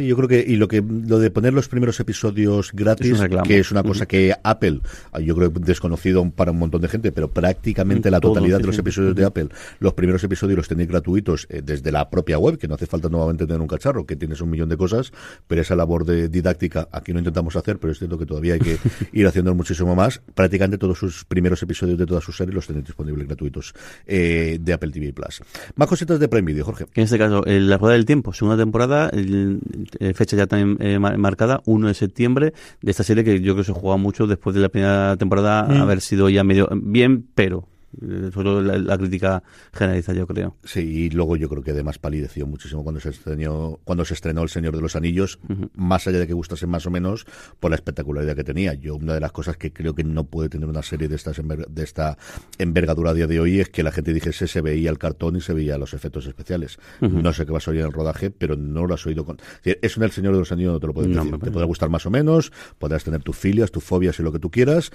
Sí, 0.00 0.06
yo 0.06 0.16
creo 0.16 0.28
que, 0.28 0.42
y 0.48 0.56
lo 0.56 0.66
que, 0.66 0.80
lo 0.80 1.18
de 1.18 1.30
poner 1.30 1.52
los 1.52 1.68
primeros 1.68 2.00
episodios 2.00 2.72
gratis, 2.72 3.20
que 3.44 3.58
es 3.58 3.70
una 3.70 3.82
cosa 3.82 4.06
que 4.06 4.34
Apple, 4.42 4.80
yo 5.22 5.36
creo 5.36 5.50
desconocido 5.50 6.26
para 6.30 6.52
un 6.52 6.58
montón 6.58 6.80
de 6.80 6.88
gente, 6.88 7.12
pero 7.12 7.30
prácticamente 7.30 8.10
la 8.10 8.18
totalidad 8.18 8.60
de 8.60 8.64
los 8.64 8.78
episodios 8.78 9.14
de 9.14 9.26
Apple, 9.26 9.48
los 9.78 9.92
primeros 9.92 10.24
episodios 10.24 10.56
los 10.56 10.68
tenéis 10.68 10.88
gratuitos 10.88 11.46
eh, 11.50 11.60
desde 11.62 11.92
la 11.92 12.08
propia 12.08 12.38
web, 12.38 12.56
que 12.56 12.66
no 12.66 12.76
hace 12.76 12.86
falta 12.86 13.10
nuevamente 13.10 13.44
tener 13.44 13.60
un 13.60 13.66
cacharro, 13.66 14.06
que 14.06 14.16
tienes 14.16 14.40
un 14.40 14.48
millón 14.48 14.70
de 14.70 14.78
cosas, 14.78 15.12
pero 15.46 15.60
esa 15.60 15.76
labor 15.76 16.06
de 16.06 16.30
didáctica 16.30 16.88
aquí 16.92 17.12
no 17.12 17.18
intentamos 17.18 17.54
hacer, 17.56 17.78
pero 17.78 17.92
es 17.92 17.98
cierto 17.98 18.16
que 18.16 18.24
todavía 18.24 18.54
hay 18.54 18.60
que 18.60 18.78
ir 19.12 19.26
haciendo 19.26 19.54
muchísimo 19.54 19.94
más. 19.94 20.22
Prácticamente 20.34 20.78
todos 20.78 20.98
sus 20.98 21.26
primeros 21.26 21.62
episodios 21.62 21.98
de 21.98 22.06
todas 22.06 22.24
sus 22.24 22.38
series 22.38 22.54
los 22.54 22.66
tenéis 22.66 22.86
disponibles 22.86 23.26
gratuitos 23.26 23.74
eh, 24.06 24.56
de 24.58 24.72
Apple 24.72 24.92
TV 24.92 25.12
Plus. 25.12 25.42
Más 25.76 25.90
cositas 25.90 26.18
de 26.18 26.26
Prime 26.26 26.50
Video, 26.50 26.64
Jorge. 26.64 26.86
En 26.94 27.04
este 27.04 27.18
caso, 27.18 27.42
la 27.44 27.76
rueda 27.76 27.96
del 27.96 28.06
tiempo, 28.06 28.32
segunda 28.32 28.56
temporada, 28.56 29.10
el, 29.10 29.60
eh, 29.89 29.89
fecha 30.14 30.36
ya 30.36 30.46
también 30.46 30.76
eh, 30.80 30.98
marcada, 30.98 31.62
1 31.64 31.88
de 31.88 31.94
septiembre, 31.94 32.52
de 32.82 32.90
esta 32.90 33.02
serie 33.02 33.24
que 33.24 33.40
yo 33.40 33.54
creo 33.54 33.64
que 33.64 33.72
se 33.72 33.72
juega 33.72 33.96
mucho 33.96 34.26
después 34.26 34.54
de 34.54 34.62
la 34.62 34.68
primera 34.68 35.16
temporada, 35.16 35.64
mm. 35.64 35.80
haber 35.80 36.00
sido 36.00 36.28
ya 36.28 36.44
medio 36.44 36.68
bien, 36.72 37.26
pero 37.34 37.69
eh, 38.00 38.30
solo 38.32 38.62
la, 38.62 38.98
crítica 38.98 39.42
generaliza, 39.72 40.12
yo 40.12 40.26
creo. 40.26 40.56
Sí, 40.64 40.80
y 40.80 41.10
luego 41.10 41.36
yo 41.36 41.48
creo 41.48 41.62
que 41.62 41.72
además 41.72 41.98
palideció 41.98 42.46
muchísimo 42.46 42.82
cuando 42.82 43.00
se 43.00 43.10
estrenó, 43.10 43.80
cuando 43.84 44.04
se 44.04 44.14
estrenó 44.14 44.42
El 44.42 44.48
Señor 44.48 44.76
de 44.76 44.82
los 44.82 44.96
Anillos, 44.96 45.40
más 45.74 46.06
allá 46.06 46.18
de 46.18 46.26
que 46.26 46.32
gustase 46.32 46.66
más 46.66 46.86
o 46.86 46.90
menos, 46.90 47.26
por 47.58 47.70
la 47.70 47.76
espectacularidad 47.76 48.36
que 48.36 48.44
tenía. 48.44 48.74
Yo, 48.74 48.96
una 48.96 49.14
de 49.14 49.20
las 49.20 49.32
cosas 49.32 49.56
que 49.56 49.72
creo 49.72 49.94
que 49.94 50.04
no 50.04 50.24
puede 50.24 50.48
tener 50.48 50.68
una 50.68 50.82
serie 50.82 51.08
de, 51.08 51.16
estas 51.16 51.40
de 51.40 51.82
esta 51.82 52.16
envergadura 52.58 53.10
a 53.10 53.14
día 53.14 53.26
de 53.26 53.40
hoy 53.40 53.60
es 53.60 53.68
que 53.68 53.82
la 53.82 53.92
gente 53.92 54.12
dijese 54.12 54.46
se 54.46 54.60
veía 54.60 54.90
el 54.90 54.98
cartón 54.98 55.36
y 55.36 55.40
se 55.40 55.52
veía 55.52 55.78
los 55.78 55.94
efectos 55.94 56.26
especiales. 56.26 56.78
No 57.00 57.32
sé 57.32 57.46
qué 57.46 57.52
vas 57.52 57.66
a 57.66 57.72
oír 57.72 57.80
en 57.80 57.86
el 57.86 57.92
rodaje, 57.92 58.30
pero 58.30 58.56
no 58.56 58.86
lo 58.86 58.94
has 58.94 59.06
oído 59.06 59.24
con. 59.24 59.38
Es 59.64 59.96
un 59.96 60.04
El 60.04 60.10
Señor 60.10 60.32
de 60.32 60.38
los 60.40 60.52
Anillos, 60.52 60.72
no 60.72 60.80
te 60.80 60.86
lo 60.86 60.94
puedo 60.94 61.08
decir. 61.08 61.38
te 61.38 61.50
podrá 61.50 61.66
gustar 61.66 61.88
más 61.88 62.06
o 62.06 62.10
menos, 62.10 62.52
podrás 62.78 63.04
tener 63.04 63.22
tus 63.22 63.36
filias, 63.36 63.70
tus 63.70 63.84
fobias 63.84 64.18
y 64.20 64.22
lo 64.22 64.32
que 64.32 64.38
tú 64.38 64.50
quieras, 64.50 64.90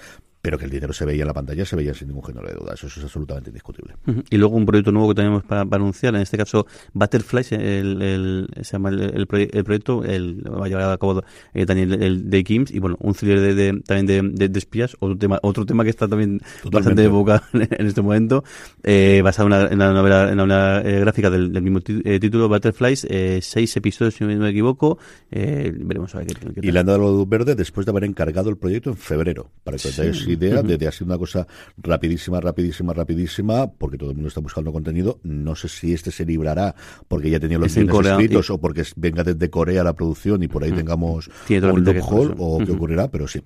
pero 0.46 0.60
que 0.60 0.66
el 0.66 0.70
dinero 0.70 0.94
se 0.94 1.06
veía 1.06 1.24
en 1.24 1.28
la 1.28 1.34
pantalla, 1.34 1.66
se 1.66 1.76
veía 1.76 1.92
sin 1.96 2.10
ningún 2.10 2.24
género 2.24 2.48
de 2.48 2.54
duda. 2.54 2.76
Eso, 2.76 2.86
es 2.86 3.04
absolutamente 3.04 3.50
indiscutible. 3.50 3.96
Y 4.30 4.38
luego 4.38 4.56
un 4.56 4.68
proyecto 4.68 4.92
nuevo 4.92 5.08
que 5.08 5.16
tenemos 5.16 5.44
para, 5.44 5.62
anunciar, 5.62 6.14
en 6.14 6.22
este 6.22 6.38
caso 6.38 6.68
Butterfly, 6.94 7.48
el, 7.50 8.02
el 8.04 8.48
se 8.58 8.74
llama 8.74 8.90
el, 8.90 9.26
proyecto, 9.26 10.04
el, 10.04 10.44
va 10.48 10.68
a 10.68 10.70
llevar 10.70 10.92
a 10.92 10.98
cabo 11.00 11.24
eh, 11.52 11.66
también 11.66 12.00
el, 12.00 12.30
de 12.30 12.44
Kims, 12.44 12.70
y 12.70 12.78
bueno, 12.78 12.96
un 13.00 13.16
thriller 13.16 13.56
de, 13.56 13.82
también 13.88 14.36
de, 14.36 14.48
de, 14.48 14.60
espías, 14.60 14.96
otro 15.00 15.18
tema, 15.18 15.40
otro 15.42 15.66
tema 15.66 15.84
que 15.84 15.90
está 15.90 16.08
también 16.08 16.40
bastante 16.72 17.02
de 17.02 17.08
boca 17.08 17.42
en 17.54 17.88
este 17.88 18.04
momento, 18.04 18.44
eh, 18.84 19.22
basado 19.24 19.48
en, 19.48 19.80
la 19.80 19.94
novela, 19.94 20.30
en 20.30 20.38
la 20.38 20.46
novela 20.46 20.82
eh, 20.86 21.00
gráfica 21.00 21.32
del, 21.32 21.60
mismo 21.60 21.80
eh, 21.88 22.20
título, 22.20 22.50
Butterflies, 22.50 23.08
seis 23.42 23.76
episodios, 23.78 24.14
si 24.14 24.24
no 24.24 24.28
me 24.38 24.50
equivoco, 24.52 25.00
veremos 25.32 26.14
a 26.14 26.20
ver 26.20 26.28
qué, 26.28 26.36
qué, 26.54 26.68
Y 26.68 26.72
le 26.72 26.80
han 26.80 26.86
dado 26.86 27.00
luz 27.00 27.28
verde 27.28 27.56
después 27.56 27.88
de 27.88 27.90
haber 27.90 28.04
encargado 28.04 28.52
el 28.52 28.58
proyecto 28.58 28.92
en 28.92 28.98
febrero, 28.98 29.50
para 29.64 29.78
que 29.78 29.88
os 29.88 30.35
idea 30.36 30.62
de, 30.62 30.78
de, 30.78 30.88
ha 30.88 30.92
sido 30.92 31.08
una 31.08 31.18
cosa 31.18 31.48
rapidísima, 31.78 32.40
rapidísima, 32.40 32.94
rapidísima, 32.94 33.68
porque 33.72 33.98
todo 33.98 34.12
el 34.12 34.16
mundo 34.16 34.30
está 34.30 34.42
buscando 34.42 34.72
contenido. 34.72 35.20
No 35.24 35.56
sé 35.56 35.68
si 35.68 35.94
este 35.94 36.12
se 36.12 36.26
librará 36.26 36.76
porque 37.08 37.30
ya 37.30 37.40
tenía 37.40 37.58
los 37.58 37.74
guiones 37.74 38.06
escritos 38.06 38.50
o 38.50 38.60
porque 38.60 38.84
venga 38.96 39.24
desde 39.24 39.50
Corea 39.50 39.84
la 39.84 39.94
producción 39.94 40.44
y 40.44 40.48
por 40.48 40.64
ahí 40.64 40.72
tengamos 40.72 41.30
un 41.50 41.84
loophole 41.84 42.36
o 42.38 42.60
qué 42.66 42.72
ocurrirá, 42.72 43.10
pero 43.10 43.28
sí. 43.28 43.42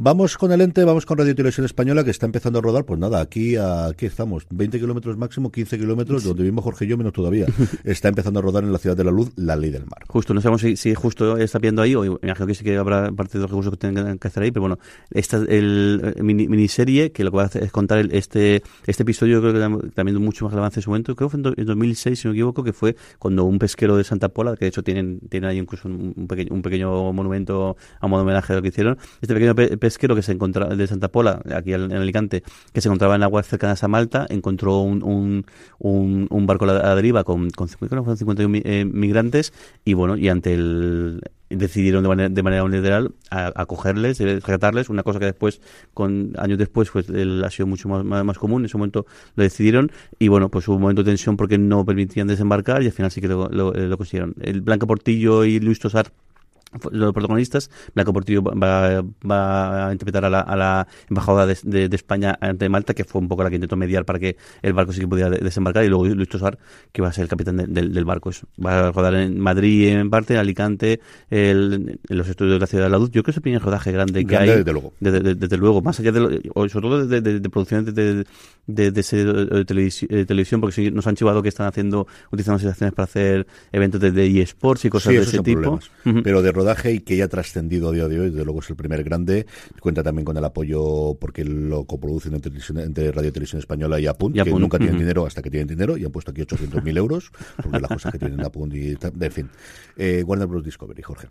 Vamos 0.00 0.38
con 0.38 0.52
el 0.52 0.60
ente, 0.60 0.84
vamos 0.84 1.04
con 1.06 1.18
Radio 1.18 1.34
Televisión 1.34 1.66
Española 1.66 2.04
que 2.04 2.12
está 2.12 2.24
empezando 2.24 2.60
a 2.60 2.62
rodar. 2.62 2.84
Pues 2.84 3.00
nada, 3.00 3.20
aquí, 3.20 3.56
aquí 3.56 4.06
estamos, 4.06 4.46
20 4.48 4.78
kilómetros 4.78 5.16
máximo, 5.16 5.50
15 5.50 5.76
kilómetros, 5.76 6.22
donde 6.22 6.44
vivimos 6.44 6.62
Jorge 6.62 6.84
y 6.84 6.88
yo 6.88 6.96
menos 6.96 7.12
todavía. 7.12 7.46
Está 7.82 8.06
empezando 8.06 8.38
a 8.38 8.42
rodar 8.42 8.62
en 8.62 8.70
la 8.70 8.78
Ciudad 8.78 8.96
de 8.96 9.02
la 9.02 9.10
Luz 9.10 9.32
la 9.34 9.56
Ley 9.56 9.70
del 9.70 9.86
Mar. 9.86 10.04
Justo, 10.06 10.34
no 10.34 10.40
sabemos 10.40 10.60
si, 10.60 10.94
justo 10.94 11.36
está 11.36 11.58
viendo 11.58 11.82
ahí, 11.82 11.96
o 11.96 12.04
imagino 12.04 12.46
que 12.46 12.54
sí 12.54 12.62
que 12.62 12.76
habrá 12.76 13.10
parte 13.10 13.38
de 13.38 13.42
los 13.42 13.50
recursos 13.50 13.72
que 13.72 13.76
tengan 13.76 14.18
que 14.18 14.28
hacer 14.28 14.44
ahí, 14.44 14.52
pero 14.52 14.60
bueno, 14.60 14.78
esta 15.10 15.38
el, 15.38 16.14
miniserie 16.22 17.12
que 17.12 17.24
lo 17.24 17.30
que 17.30 17.36
va 17.36 17.42
a 17.44 17.46
hacer 17.46 17.62
es 17.62 17.72
contar 17.72 17.98
este 18.12 18.62
este 18.86 19.02
episodio, 19.02 19.40
creo 19.40 19.52
que 19.52 19.90
también 19.90 20.20
mucho 20.22 20.44
más 20.44 20.52
relevancia 20.52 20.80
en 20.80 20.84
su 20.84 20.90
momento, 20.90 21.14
creo 21.14 21.28
que 21.28 21.38
fue 21.38 21.52
en, 21.56 21.66
2006, 21.66 22.18
si 22.18 22.28
no 22.28 22.32
me 22.32 22.38
equivoco, 22.38 22.64
que 22.64 22.72
fue 22.72 22.96
cuando 23.18 23.44
un 23.44 23.58
pesquero 23.58 23.96
de 23.96 24.04
Santa 24.04 24.28
Pola, 24.28 24.56
que 24.56 24.64
de 24.64 24.68
hecho 24.68 24.82
tienen, 24.82 25.20
tienen 25.28 25.50
ahí 25.50 25.58
incluso 25.58 25.88
un, 25.88 26.26
pequeño, 26.28 26.54
un 26.54 26.62
pequeño 26.62 27.12
monumento 27.12 27.76
a 28.00 28.06
modo 28.06 28.20
de 28.20 28.24
homenaje 28.24 28.52
a 28.52 28.56
lo 28.56 28.62
que 28.62 28.68
hicieron, 28.68 28.98
este 29.20 29.34
pequeño 29.34 29.54
pesquero 29.54 30.14
que 30.14 30.22
se 30.22 30.32
encontraba 30.32 30.74
de 30.74 30.86
Santa 30.86 31.08
Pola, 31.08 31.42
aquí 31.54 31.72
en 31.72 31.92
Alicante, 31.92 32.42
que 32.72 32.80
se 32.80 32.88
encontraba 32.88 33.16
en 33.16 33.22
aguas 33.22 33.46
cercanas 33.46 33.82
a 33.84 33.88
Malta, 33.88 34.26
encontró 34.28 34.78
un, 34.80 35.02
un, 35.02 36.26
un, 36.30 36.46
barco 36.46 36.64
a 36.64 36.68
la 36.68 36.94
deriva 36.94 37.24
con, 37.24 37.50
con 37.50 37.68
51 37.68 38.58
eh, 38.64 38.84
migrantes 38.84 39.52
y 39.84 39.94
bueno, 39.94 40.16
y 40.16 40.28
ante 40.28 40.54
el 40.54 41.20
decidieron 41.50 42.02
de 42.02 42.08
manera, 42.08 42.28
de 42.28 42.42
manera 42.42 42.64
unilateral 42.64 43.12
acogerles, 43.30 44.20
eh, 44.20 44.26
rescatarles, 44.26 44.88
una 44.88 45.02
cosa 45.02 45.18
que 45.18 45.26
después, 45.26 45.60
con 45.94 46.32
años 46.38 46.58
después, 46.58 46.90
pues 46.90 47.06
ha 47.08 47.50
sido 47.50 47.66
mucho 47.66 47.88
más, 47.88 48.04
más, 48.04 48.38
común, 48.38 48.62
en 48.62 48.66
ese 48.66 48.76
momento 48.76 49.06
lo 49.34 49.42
decidieron 49.42 49.90
y 50.18 50.28
bueno, 50.28 50.50
pues 50.50 50.68
hubo 50.68 50.76
un 50.76 50.82
momento 50.82 51.02
de 51.02 51.10
tensión 51.10 51.36
porque 51.36 51.58
no 51.58 51.84
permitían 51.84 52.26
desembarcar 52.26 52.82
y 52.82 52.86
al 52.86 52.92
final 52.92 53.10
sí 53.10 53.20
que 53.20 53.28
lo, 53.28 53.48
lo, 53.48 53.72
lo 53.72 53.96
consiguieron. 53.96 54.34
El 54.40 54.60
Blanca 54.60 54.86
Portillo 54.86 55.44
y 55.44 55.60
Luis 55.60 55.78
Tosar 55.78 56.12
los 56.90 57.12
protagonistas, 57.12 57.70
Blanco 57.94 58.12
Portillo 58.12 58.42
va, 58.42 59.02
va 59.28 59.88
a 59.88 59.92
interpretar 59.92 60.24
a 60.24 60.30
la, 60.30 60.40
a 60.40 60.56
la 60.56 60.86
embajadora 61.08 61.46
de, 61.46 61.88
de, 61.88 61.96
España 61.96 62.36
ante 62.40 62.68
Malta, 62.68 62.94
que 62.94 63.04
fue 63.04 63.20
un 63.20 63.28
poco 63.28 63.42
la 63.42 63.50
que 63.50 63.56
intentó 63.56 63.76
mediar 63.76 64.04
para 64.04 64.18
que 64.18 64.36
el 64.62 64.72
barco 64.72 64.92
sí 64.92 65.00
que 65.00 65.08
pudiera 65.08 65.30
desembarcar, 65.30 65.84
y 65.84 65.88
luego 65.88 66.06
Luis 66.06 66.28
Tosar, 66.28 66.58
que 66.92 67.02
va 67.02 67.08
a 67.08 67.12
ser 67.12 67.22
el 67.22 67.28
capitán 67.28 67.56
del 67.56 68.04
barco. 68.04 68.30
Va 68.64 68.88
a 68.88 68.92
rodar 68.92 69.14
en 69.14 69.38
Madrid 69.38 69.88
en 69.88 70.10
parte, 70.10 70.34
en 70.34 70.40
Alicante, 70.40 71.00
el, 71.30 71.98
en 72.08 72.16
los 72.16 72.28
estudios 72.28 72.54
de 72.54 72.60
la 72.60 72.66
ciudad 72.66 72.84
de 72.84 72.90
la 72.90 72.98
luz. 72.98 73.10
Yo 73.10 73.22
creo 73.22 73.24
que 73.24 73.30
es 73.30 73.36
el 73.36 73.42
primer 73.42 73.62
rodaje 73.62 73.92
grande 73.92 74.24
que 74.24 74.36
hay. 74.36 74.48
Desde 74.48 74.72
luego. 74.72 74.92
Desde, 75.00 75.56
luego, 75.56 75.80
más 75.82 75.98
allá 76.00 76.12
de, 76.12 76.20
lo, 76.20 76.68
sobre 76.68 76.88
todo 76.88 77.06
de, 77.06 77.20
de, 77.20 77.40
de 77.40 77.50
producciones 77.50 77.94
de, 77.94 78.24
de, 78.66 78.90
de, 78.90 80.24
televisión, 80.26 80.60
porque 80.60 80.74
sí 80.74 80.90
nos 80.90 81.06
han 81.06 81.16
chivado 81.16 81.42
que 81.42 81.48
están 81.48 81.66
haciendo, 81.66 82.06
utilizando 82.30 82.58
situaciones 82.58 82.94
para 82.94 83.04
hacer 83.04 83.46
eventos 83.72 84.00
de, 84.00 84.42
eSports 84.42 84.84
y 84.84 84.90
cosas 84.90 85.14
de 85.14 85.20
ese 85.20 85.38
tipo. 85.40 85.80
Pero 86.22 86.42
de 86.42 86.52
rodaje 86.58 86.92
y 86.92 87.00
que 87.00 87.16
ya 87.16 87.24
ha 87.24 87.28
trascendido 87.28 87.90
a 87.90 87.92
día 87.92 88.08
de 88.08 88.20
hoy, 88.20 88.30
desde 88.30 88.44
luego 88.44 88.60
es 88.60 88.70
el 88.70 88.76
primer 88.76 89.04
grande. 89.04 89.46
Cuenta 89.80 90.02
también 90.02 90.24
con 90.24 90.36
el 90.36 90.44
apoyo, 90.44 91.16
porque 91.20 91.44
lo 91.44 91.84
coproducen 91.84 92.34
entre, 92.34 92.52
entre 92.82 93.12
Radio 93.12 93.32
Televisión 93.32 93.60
Española 93.60 94.00
y 94.00 94.06
Apunt, 94.06 94.34
que 94.36 94.50
nunca 94.50 94.78
tienen 94.78 94.98
dinero 94.98 95.26
hasta 95.26 95.42
que 95.42 95.50
tienen 95.50 95.68
dinero 95.68 95.96
y 95.96 96.04
han 96.04 96.12
puesto 96.12 96.30
aquí 96.30 96.42
800.000 96.42 96.96
euros, 96.96 97.30
porque 97.62 97.80
las 97.80 97.90
cosas 97.90 98.12
que 98.12 98.18
tienen 98.18 98.40
Apunt 98.40 98.74
y 98.74 98.96
en 99.20 99.32
fin. 99.32 99.50
Eh, 99.96 100.22
Warner 100.24 100.46
Bros. 100.46 100.64
Discovery, 100.64 101.02
Jorge. 101.02 101.28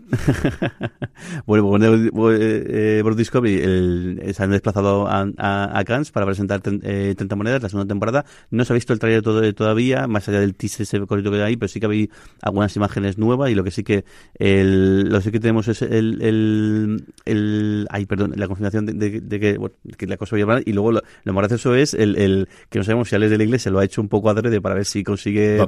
bueno, 1.46 1.66
Warner 1.66 2.12
eh, 2.32 3.02
Bros. 3.04 3.18
Discovery 3.18 3.62
el, 3.62 4.34
se 4.34 4.44
han 4.44 4.52
desplazado 4.52 5.08
a, 5.08 5.28
a, 5.38 5.84
Cannes 5.86 6.12
para 6.12 6.26
presentar 6.26 6.62
30 6.62 6.86
eh, 6.86 7.16
monedas 7.36 7.64
la 7.64 7.70
segunda 7.70 7.88
temporada. 7.88 8.26
No 8.52 8.66
se 8.66 8.74
ha 8.74 8.76
visto 8.76 8.94
el 8.94 9.00
trailer 9.00 9.22
todo, 9.22 9.54
todavía, 9.54 10.08
más 10.08 10.28
allá 10.28 10.40
del 10.40 10.56
teaser 10.56 10.84
ese 10.84 11.00
corrito 11.06 11.32
que 11.32 11.42
hay, 11.42 11.56
pero 11.56 11.68
sí 11.68 11.80
que 11.80 11.88
hay 11.88 12.10
algunas 12.42 12.76
imágenes 12.76 13.18
nuevas 13.18 13.50
y 13.52 13.56
lo 13.56 13.64
que 13.64 13.72
sí 13.72 13.84
que 13.84 14.06
el, 14.36 15.10
lo 15.26 15.32
que 15.32 15.40
tenemos 15.40 15.68
es 15.68 15.82
el, 15.82 16.22
el, 16.22 17.06
el 17.26 17.88
ay, 17.90 18.06
perdón, 18.06 18.34
la 18.36 18.48
confirmación 18.48 18.86
de, 18.86 19.12
que, 19.22 19.60
que, 19.98 20.08
la 20.08 20.18
cosa 20.18 20.36
va 20.36 20.38
a 20.38 20.40
llevar 20.40 20.64
y 20.66 20.74
luego 20.74 20.92
lo, 20.92 21.02
más 21.26 21.36
gracioso 21.36 21.76
es 21.76 21.94
el, 21.94 22.18
el 22.18 22.48
que 22.70 22.80
no 22.80 22.86
sabemos 22.86 23.10
si 23.10 23.16
Alex 23.16 23.32
de 23.32 23.38
la 23.38 23.44
Iglesia 23.44 23.72
lo 23.72 23.80
ha 23.80 23.86
hecho 23.86 24.02
un 24.02 24.10
poco 24.10 24.30
adrede 24.30 24.62
para 24.62 24.76
ver 24.76 24.86
si 24.86 25.04
consigue 25.04 25.60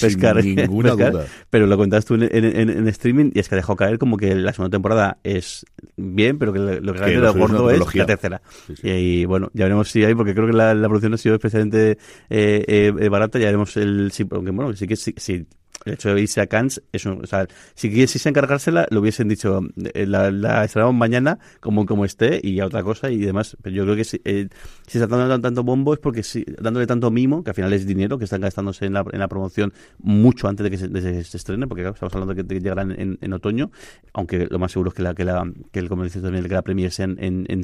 pescar, 0.00 0.36
ninguna 0.44 0.92
duda. 0.92 1.26
pero 1.50 1.66
lo 1.66 1.76
contaste 1.76 2.08
tú 2.08 2.14
en, 2.14 2.44
en, 2.44 2.88
streaming 2.88 3.30
y 3.34 3.40
es 3.40 3.48
que 3.48 3.54
ha 3.54 3.56
dejado 3.56 3.76
caer 3.76 3.98
como 3.98 4.16
que 4.16 4.34
la 4.34 4.52
segunda 4.52 4.74
temporada 4.74 5.18
es 5.22 5.64
bien, 5.96 6.38
pero 6.38 6.52
que 6.52 6.58
lo 6.58 6.92
que 6.92 6.98
realmente 6.98 7.20
lo 7.20 7.34
gordo 7.34 7.70
es 7.70 7.94
la 7.94 8.06
tercera. 8.06 8.42
Y, 8.82 9.24
bueno, 9.24 9.50
ya 9.54 9.64
veremos 9.64 9.90
si 9.90 10.04
hay, 10.04 10.14
porque 10.14 10.34
creo 10.34 10.46
que 10.46 10.52
la, 10.52 10.74
producción 10.88 11.14
ha 11.14 11.18
sido 11.18 11.34
especialmente 11.34 11.98
eh, 12.30 12.92
eh, 12.98 13.08
barata, 13.08 13.38
ya 13.38 13.46
veremos 13.46 13.76
el, 13.76 14.10
sí, 14.12 14.26
aunque 14.30 14.50
bueno, 14.50 14.74
sí 14.74 14.86
que 14.86 14.96
sí, 14.96 15.14
sí 15.16 15.46
el 15.84 15.94
hecho 15.94 16.14
de 16.14 16.20
irse 16.20 16.40
a 16.40 16.46
Cannes 16.46 16.82
es 16.92 17.04
o 17.06 17.26
sea, 17.26 17.46
si 17.74 17.90
quisiese 17.90 18.28
encargársela, 18.28 18.86
lo 18.90 19.00
hubiesen 19.00 19.28
dicho, 19.28 19.60
eh, 19.94 20.06
la, 20.06 20.30
la 20.30 20.64
estrenamos 20.64 20.94
mañana 20.94 21.38
como, 21.60 21.86
como 21.86 22.04
esté 22.04 22.40
y 22.42 22.60
a 22.60 22.66
otra 22.66 22.82
cosa 22.82 23.10
y 23.10 23.18
demás. 23.18 23.56
Pero 23.62 23.76
yo 23.76 23.84
creo 23.84 23.96
que 23.96 24.04
si, 24.04 24.20
eh, 24.24 24.48
si 24.86 24.98
está 24.98 25.06
dando 25.16 25.40
tanto 25.40 25.62
bombo 25.62 25.94
es 25.94 26.00
porque 26.00 26.22
si, 26.22 26.44
dándole 26.60 26.86
tanto 26.86 27.10
mimo, 27.10 27.44
que 27.44 27.50
al 27.50 27.54
final 27.54 27.72
es 27.72 27.86
dinero 27.86 28.18
que 28.18 28.24
están 28.24 28.40
gastándose 28.40 28.86
en 28.86 28.94
la, 28.94 29.04
en 29.12 29.18
la 29.18 29.28
promoción 29.28 29.72
mucho 29.98 30.48
antes 30.48 30.64
de 30.64 30.70
que 30.70 30.78
se, 30.78 31.36
estrene, 31.36 31.66
porque 31.66 31.86
estamos 31.86 32.14
hablando 32.14 32.34
de 32.34 32.44
que, 32.44 32.60
llegará 32.60 32.82
en, 32.82 33.32
otoño, 33.32 33.70
aunque 34.12 34.46
lo 34.48 34.58
más 34.58 34.72
seguro 34.72 34.90
es 34.90 34.94
que, 34.94 35.02
la, 35.02 35.14
que, 35.14 35.24
la, 35.24 35.50
que 35.72 35.80
el 35.80 35.88
comercio 35.88 36.22
también 36.22 36.44
que 36.44 36.54
la 36.54 36.62
premier 36.62 36.92
sea 36.92 37.04
en, 37.04 37.18
en, 37.20 37.46
en. 37.48 37.62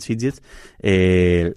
Eh, 0.81 1.55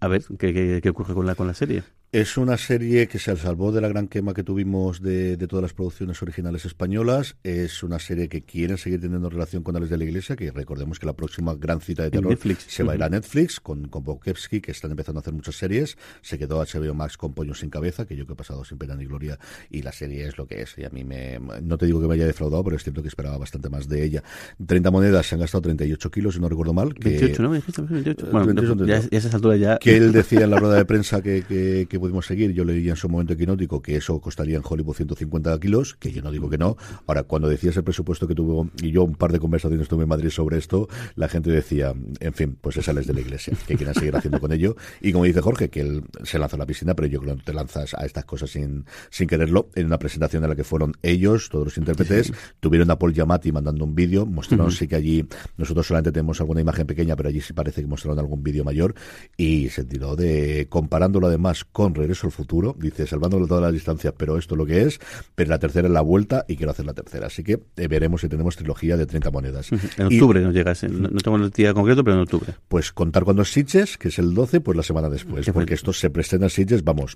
a 0.00 0.08
ver 0.08 0.22
qué, 0.38 0.54
qué, 0.54 0.80
qué 0.82 0.88
ocurre 0.88 1.14
con 1.14 1.26
la, 1.26 1.34
con 1.34 1.46
la 1.46 1.54
serie. 1.54 1.82
Es 2.12 2.36
una 2.36 2.58
serie 2.58 3.08
que 3.08 3.18
se 3.18 3.34
salvó 3.38 3.72
de 3.72 3.80
la 3.80 3.88
gran 3.88 4.06
quema 4.06 4.34
que 4.34 4.42
tuvimos 4.42 5.00
de, 5.00 5.38
todas 5.48 5.62
las 5.62 5.72
producciones 5.72 6.20
originales 6.20 6.66
españolas. 6.66 7.36
Es 7.42 7.82
una 7.82 7.98
serie 7.98 8.28
que 8.28 8.42
quiere 8.42 8.76
seguir 8.76 9.00
teniendo 9.00 9.30
relación 9.30 9.62
con 9.62 9.76
Alex 9.76 9.88
de 9.88 9.96
la 9.96 10.04
Iglesia, 10.04 10.36
que 10.36 10.50
recordemos 10.50 10.98
que 10.98 11.06
la 11.06 11.14
próxima 11.14 11.54
gran 11.54 11.80
cita 11.80 12.02
de 12.02 12.10
terror 12.10 12.38
se 12.66 12.82
va 12.82 12.92
a 12.92 12.96
ir 12.96 13.02
a 13.02 13.08
Netflix 13.08 13.60
con, 13.60 13.88
con 13.88 14.04
Bokevsky, 14.04 14.60
que 14.60 14.72
están 14.72 14.90
empezando 14.90 15.20
a 15.20 15.22
hacer 15.22 15.32
muchas 15.32 15.56
series. 15.56 15.96
Se 16.20 16.38
quedó 16.38 16.62
HBO 16.62 16.92
Max 16.92 17.16
con 17.16 17.32
Pollo 17.32 17.54
sin 17.54 17.70
Cabeza, 17.70 18.04
que 18.04 18.14
yo 18.14 18.26
que 18.26 18.34
he 18.34 18.36
pasado 18.36 18.62
sin 18.62 18.76
pena 18.76 18.94
ni 18.94 19.06
gloria, 19.06 19.38
y 19.70 19.80
la 19.80 19.92
serie 19.92 20.26
es 20.26 20.36
lo 20.36 20.46
que 20.46 20.60
es. 20.60 20.76
Y 20.76 20.84
a 20.84 20.90
mí 20.90 21.04
me. 21.04 21.40
No 21.62 21.78
te 21.78 21.86
digo 21.86 21.98
que 21.98 22.08
me 22.08 22.16
haya 22.16 22.26
defraudado, 22.26 22.62
pero 22.62 22.76
es 22.76 22.82
cierto 22.82 23.00
que 23.00 23.08
esperaba 23.08 23.38
bastante 23.38 23.70
más 23.70 23.88
de 23.88 24.04
ella. 24.04 24.22
30 24.66 24.90
monedas 24.90 25.26
se 25.26 25.36
han 25.36 25.40
gastado 25.40 25.62
38 25.62 26.10
kilos, 26.10 26.34
si 26.34 26.40
no 26.40 26.50
recuerdo 26.50 26.74
mal. 26.74 26.92
Que, 26.92 27.08
28, 27.08 27.42
¿no? 27.42 27.50
28. 27.52 28.28
Bueno, 28.30 28.84
ya, 28.84 29.00
ya, 29.00 29.08
esa 29.16 29.34
altura 29.34 29.56
ya. 29.56 29.78
Que 29.78 29.96
él 29.96 30.12
decía 30.12 30.42
en 30.42 30.50
la 30.50 30.58
rueda 30.58 30.76
de 30.76 30.84
prensa 30.84 31.22
que, 31.22 31.42
que 31.88 32.01
pudimos 32.02 32.26
seguir, 32.26 32.52
yo 32.52 32.64
leí 32.64 32.90
en 32.90 32.96
su 32.96 33.08
momento 33.08 33.34
equinótico 33.34 33.80
que 33.80 33.94
eso 33.94 34.20
costaría 34.20 34.56
en 34.56 34.62
Hollywood 34.68 34.96
150 34.96 35.60
kilos, 35.60 35.94
que 35.94 36.10
yo 36.10 36.20
no 36.20 36.32
digo 36.32 36.50
que 36.50 36.58
no. 36.58 36.76
Ahora, 37.06 37.22
cuando 37.22 37.48
decías 37.48 37.76
el 37.76 37.84
presupuesto 37.84 38.26
que 38.26 38.34
tuvo, 38.34 38.68
y 38.82 38.90
yo 38.90 39.04
un 39.04 39.14
par 39.14 39.30
de 39.30 39.38
conversaciones 39.38 39.86
tuve 39.86 40.02
en 40.02 40.08
Madrid 40.08 40.30
sobre 40.30 40.58
esto, 40.58 40.88
la 41.14 41.28
gente 41.28 41.52
decía, 41.52 41.94
en 42.18 42.32
fin, 42.32 42.58
pues 42.60 42.74
se 42.74 42.82
sales 42.82 43.06
de 43.06 43.14
la 43.14 43.20
iglesia, 43.20 43.56
que 43.68 43.76
quieran 43.76 43.94
seguir 43.94 44.16
haciendo 44.16 44.40
con 44.40 44.50
ello. 44.52 44.74
Y 45.00 45.12
como 45.12 45.26
dice 45.26 45.40
Jorge, 45.40 45.70
que 45.70 45.80
él 45.80 46.02
se 46.24 46.40
lanza 46.40 46.56
a 46.56 46.58
la 46.58 46.66
piscina, 46.66 46.96
pero 46.96 47.06
yo 47.06 47.20
creo 47.20 47.36
que 47.36 47.44
te 47.44 47.54
lanzas 47.54 47.94
a 47.94 48.04
estas 48.04 48.24
cosas 48.24 48.50
sin, 48.50 48.84
sin 49.08 49.28
quererlo. 49.28 49.70
En 49.76 49.86
una 49.86 50.00
presentación 50.00 50.42
en 50.42 50.50
la 50.50 50.56
que 50.56 50.64
fueron 50.64 50.94
ellos, 51.02 51.50
todos 51.50 51.66
los 51.66 51.78
intérpretes, 51.78 52.32
tuvieron 52.58 52.90
a 52.90 52.98
Paul 52.98 53.14
Giamatti 53.14 53.52
mandando 53.52 53.84
un 53.84 53.94
vídeo, 53.94 54.26
mostraron 54.26 54.72
sí 54.72 54.88
que 54.88 54.96
allí, 54.96 55.24
nosotros 55.56 55.86
solamente 55.86 56.10
tenemos 56.10 56.40
alguna 56.40 56.62
imagen 56.62 56.84
pequeña, 56.84 57.14
pero 57.14 57.28
allí 57.28 57.40
sí 57.40 57.52
parece 57.52 57.80
que 57.80 57.86
mostraron 57.86 58.18
algún 58.18 58.42
vídeo 58.42 58.64
mayor, 58.64 58.96
y 59.36 59.68
se 59.68 59.84
tiró 59.84 60.16
de, 60.16 60.66
comparándolo 60.68 61.28
además 61.28 61.64
con 61.64 61.91
Regreso 61.94 62.26
al 62.26 62.32
Futuro, 62.32 62.74
dice, 62.78 63.06
salvándolo 63.06 63.46
todas 63.46 63.62
las 63.62 63.72
distancias, 63.72 64.14
pero 64.16 64.38
esto 64.38 64.54
es 64.54 64.58
lo 64.58 64.66
que 64.66 64.82
es, 64.82 65.00
pero 65.34 65.50
la 65.50 65.58
tercera 65.58 65.88
es 65.88 65.92
la 65.92 66.00
vuelta 66.00 66.44
y 66.48 66.56
quiero 66.56 66.72
hacer 66.72 66.86
la 66.86 66.94
tercera. 66.94 67.26
Así 67.26 67.42
que 67.42 67.60
eh, 67.76 67.88
veremos 67.88 68.20
si 68.20 68.28
tenemos 68.28 68.56
trilogía 68.56 68.96
de 68.96 69.06
30 69.06 69.30
monedas. 69.30 69.70
En 69.96 70.06
octubre 70.06 70.40
nos 70.40 70.54
llega, 70.54 70.72
no, 70.88 71.08
tengo 71.18 71.36
el 71.36 71.50
día 71.50 71.74
concreto, 71.74 72.04
pero 72.04 72.16
en 72.16 72.22
octubre. 72.22 72.54
Pues 72.68 72.92
contar 72.92 73.24
cuando 73.24 73.42
es 73.42 73.52
Sitges, 73.52 73.98
que 73.98 74.08
es 74.08 74.18
el 74.18 74.34
12, 74.34 74.60
pues 74.60 74.76
la 74.76 74.82
semana 74.82 75.08
después, 75.08 75.48
porque 75.52 75.74
esto 75.74 75.92
se 75.92 76.10
presten 76.10 76.44
a 76.44 76.48
Sitges, 76.48 76.84
vamos. 76.84 77.14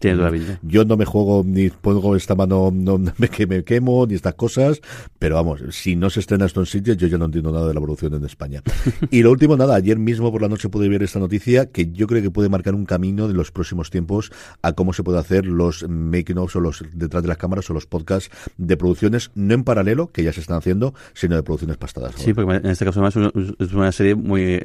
Yo 0.62 0.84
no 0.84 0.96
me 0.96 1.04
juego 1.04 1.42
ni 1.44 1.70
pongo 1.70 2.16
esta 2.16 2.34
mano, 2.34 2.70
no 2.72 2.98
me, 2.98 3.28
que 3.28 3.46
me 3.46 3.64
quemo, 3.64 4.06
ni 4.06 4.14
estas 4.14 4.34
cosas, 4.34 4.80
pero 5.18 5.36
vamos, 5.36 5.62
si 5.70 5.96
no 5.96 6.10
se 6.10 6.20
estrena 6.20 6.46
esto 6.46 6.60
en 6.60 6.66
Sitges, 6.66 6.96
yo 6.96 7.06
ya 7.06 7.18
no 7.18 7.26
entiendo 7.26 7.52
nada 7.52 7.68
de 7.68 7.74
la 7.74 7.78
evolución 7.78 8.14
en 8.14 8.24
España. 8.24 8.62
y 9.10 9.22
lo 9.22 9.30
último, 9.30 9.56
nada, 9.56 9.74
ayer 9.74 9.98
mismo 9.98 10.30
por 10.30 10.42
la 10.42 10.48
noche 10.48 10.68
pude 10.68 10.88
ver 10.88 11.02
esta 11.02 11.18
noticia 11.18 11.66
que 11.66 11.92
yo 11.92 12.06
creo 12.06 12.22
que 12.22 12.30
puede 12.30 12.48
marcar 12.48 12.74
un 12.74 12.84
camino 12.84 13.28
de 13.28 13.34
los 13.34 13.50
próximos 13.50 13.90
tiempos 13.90 14.32
a 14.66 14.72
cómo 14.72 14.92
se 14.92 15.04
puede 15.04 15.18
hacer 15.20 15.46
los 15.46 15.88
making 15.88 16.38
o 16.38 16.48
los 16.60 16.82
detrás 16.92 17.22
de 17.22 17.28
las 17.28 17.36
cámaras 17.36 17.70
o 17.70 17.72
los 17.72 17.86
podcasts 17.86 18.30
de 18.56 18.76
producciones, 18.76 19.30
no 19.36 19.54
en 19.54 19.62
paralelo, 19.62 20.10
que 20.10 20.24
ya 20.24 20.32
se 20.32 20.40
están 20.40 20.58
haciendo, 20.58 20.92
sino 21.14 21.36
de 21.36 21.44
producciones 21.44 21.76
pastadas. 21.76 22.16
Sí, 22.16 22.34
porque 22.34 22.56
en 22.56 22.66
este 22.66 22.84
caso 22.84 23.00
además 23.00 23.32
es 23.60 23.72
una 23.72 23.92
serie 23.92 24.16
muy 24.16 24.60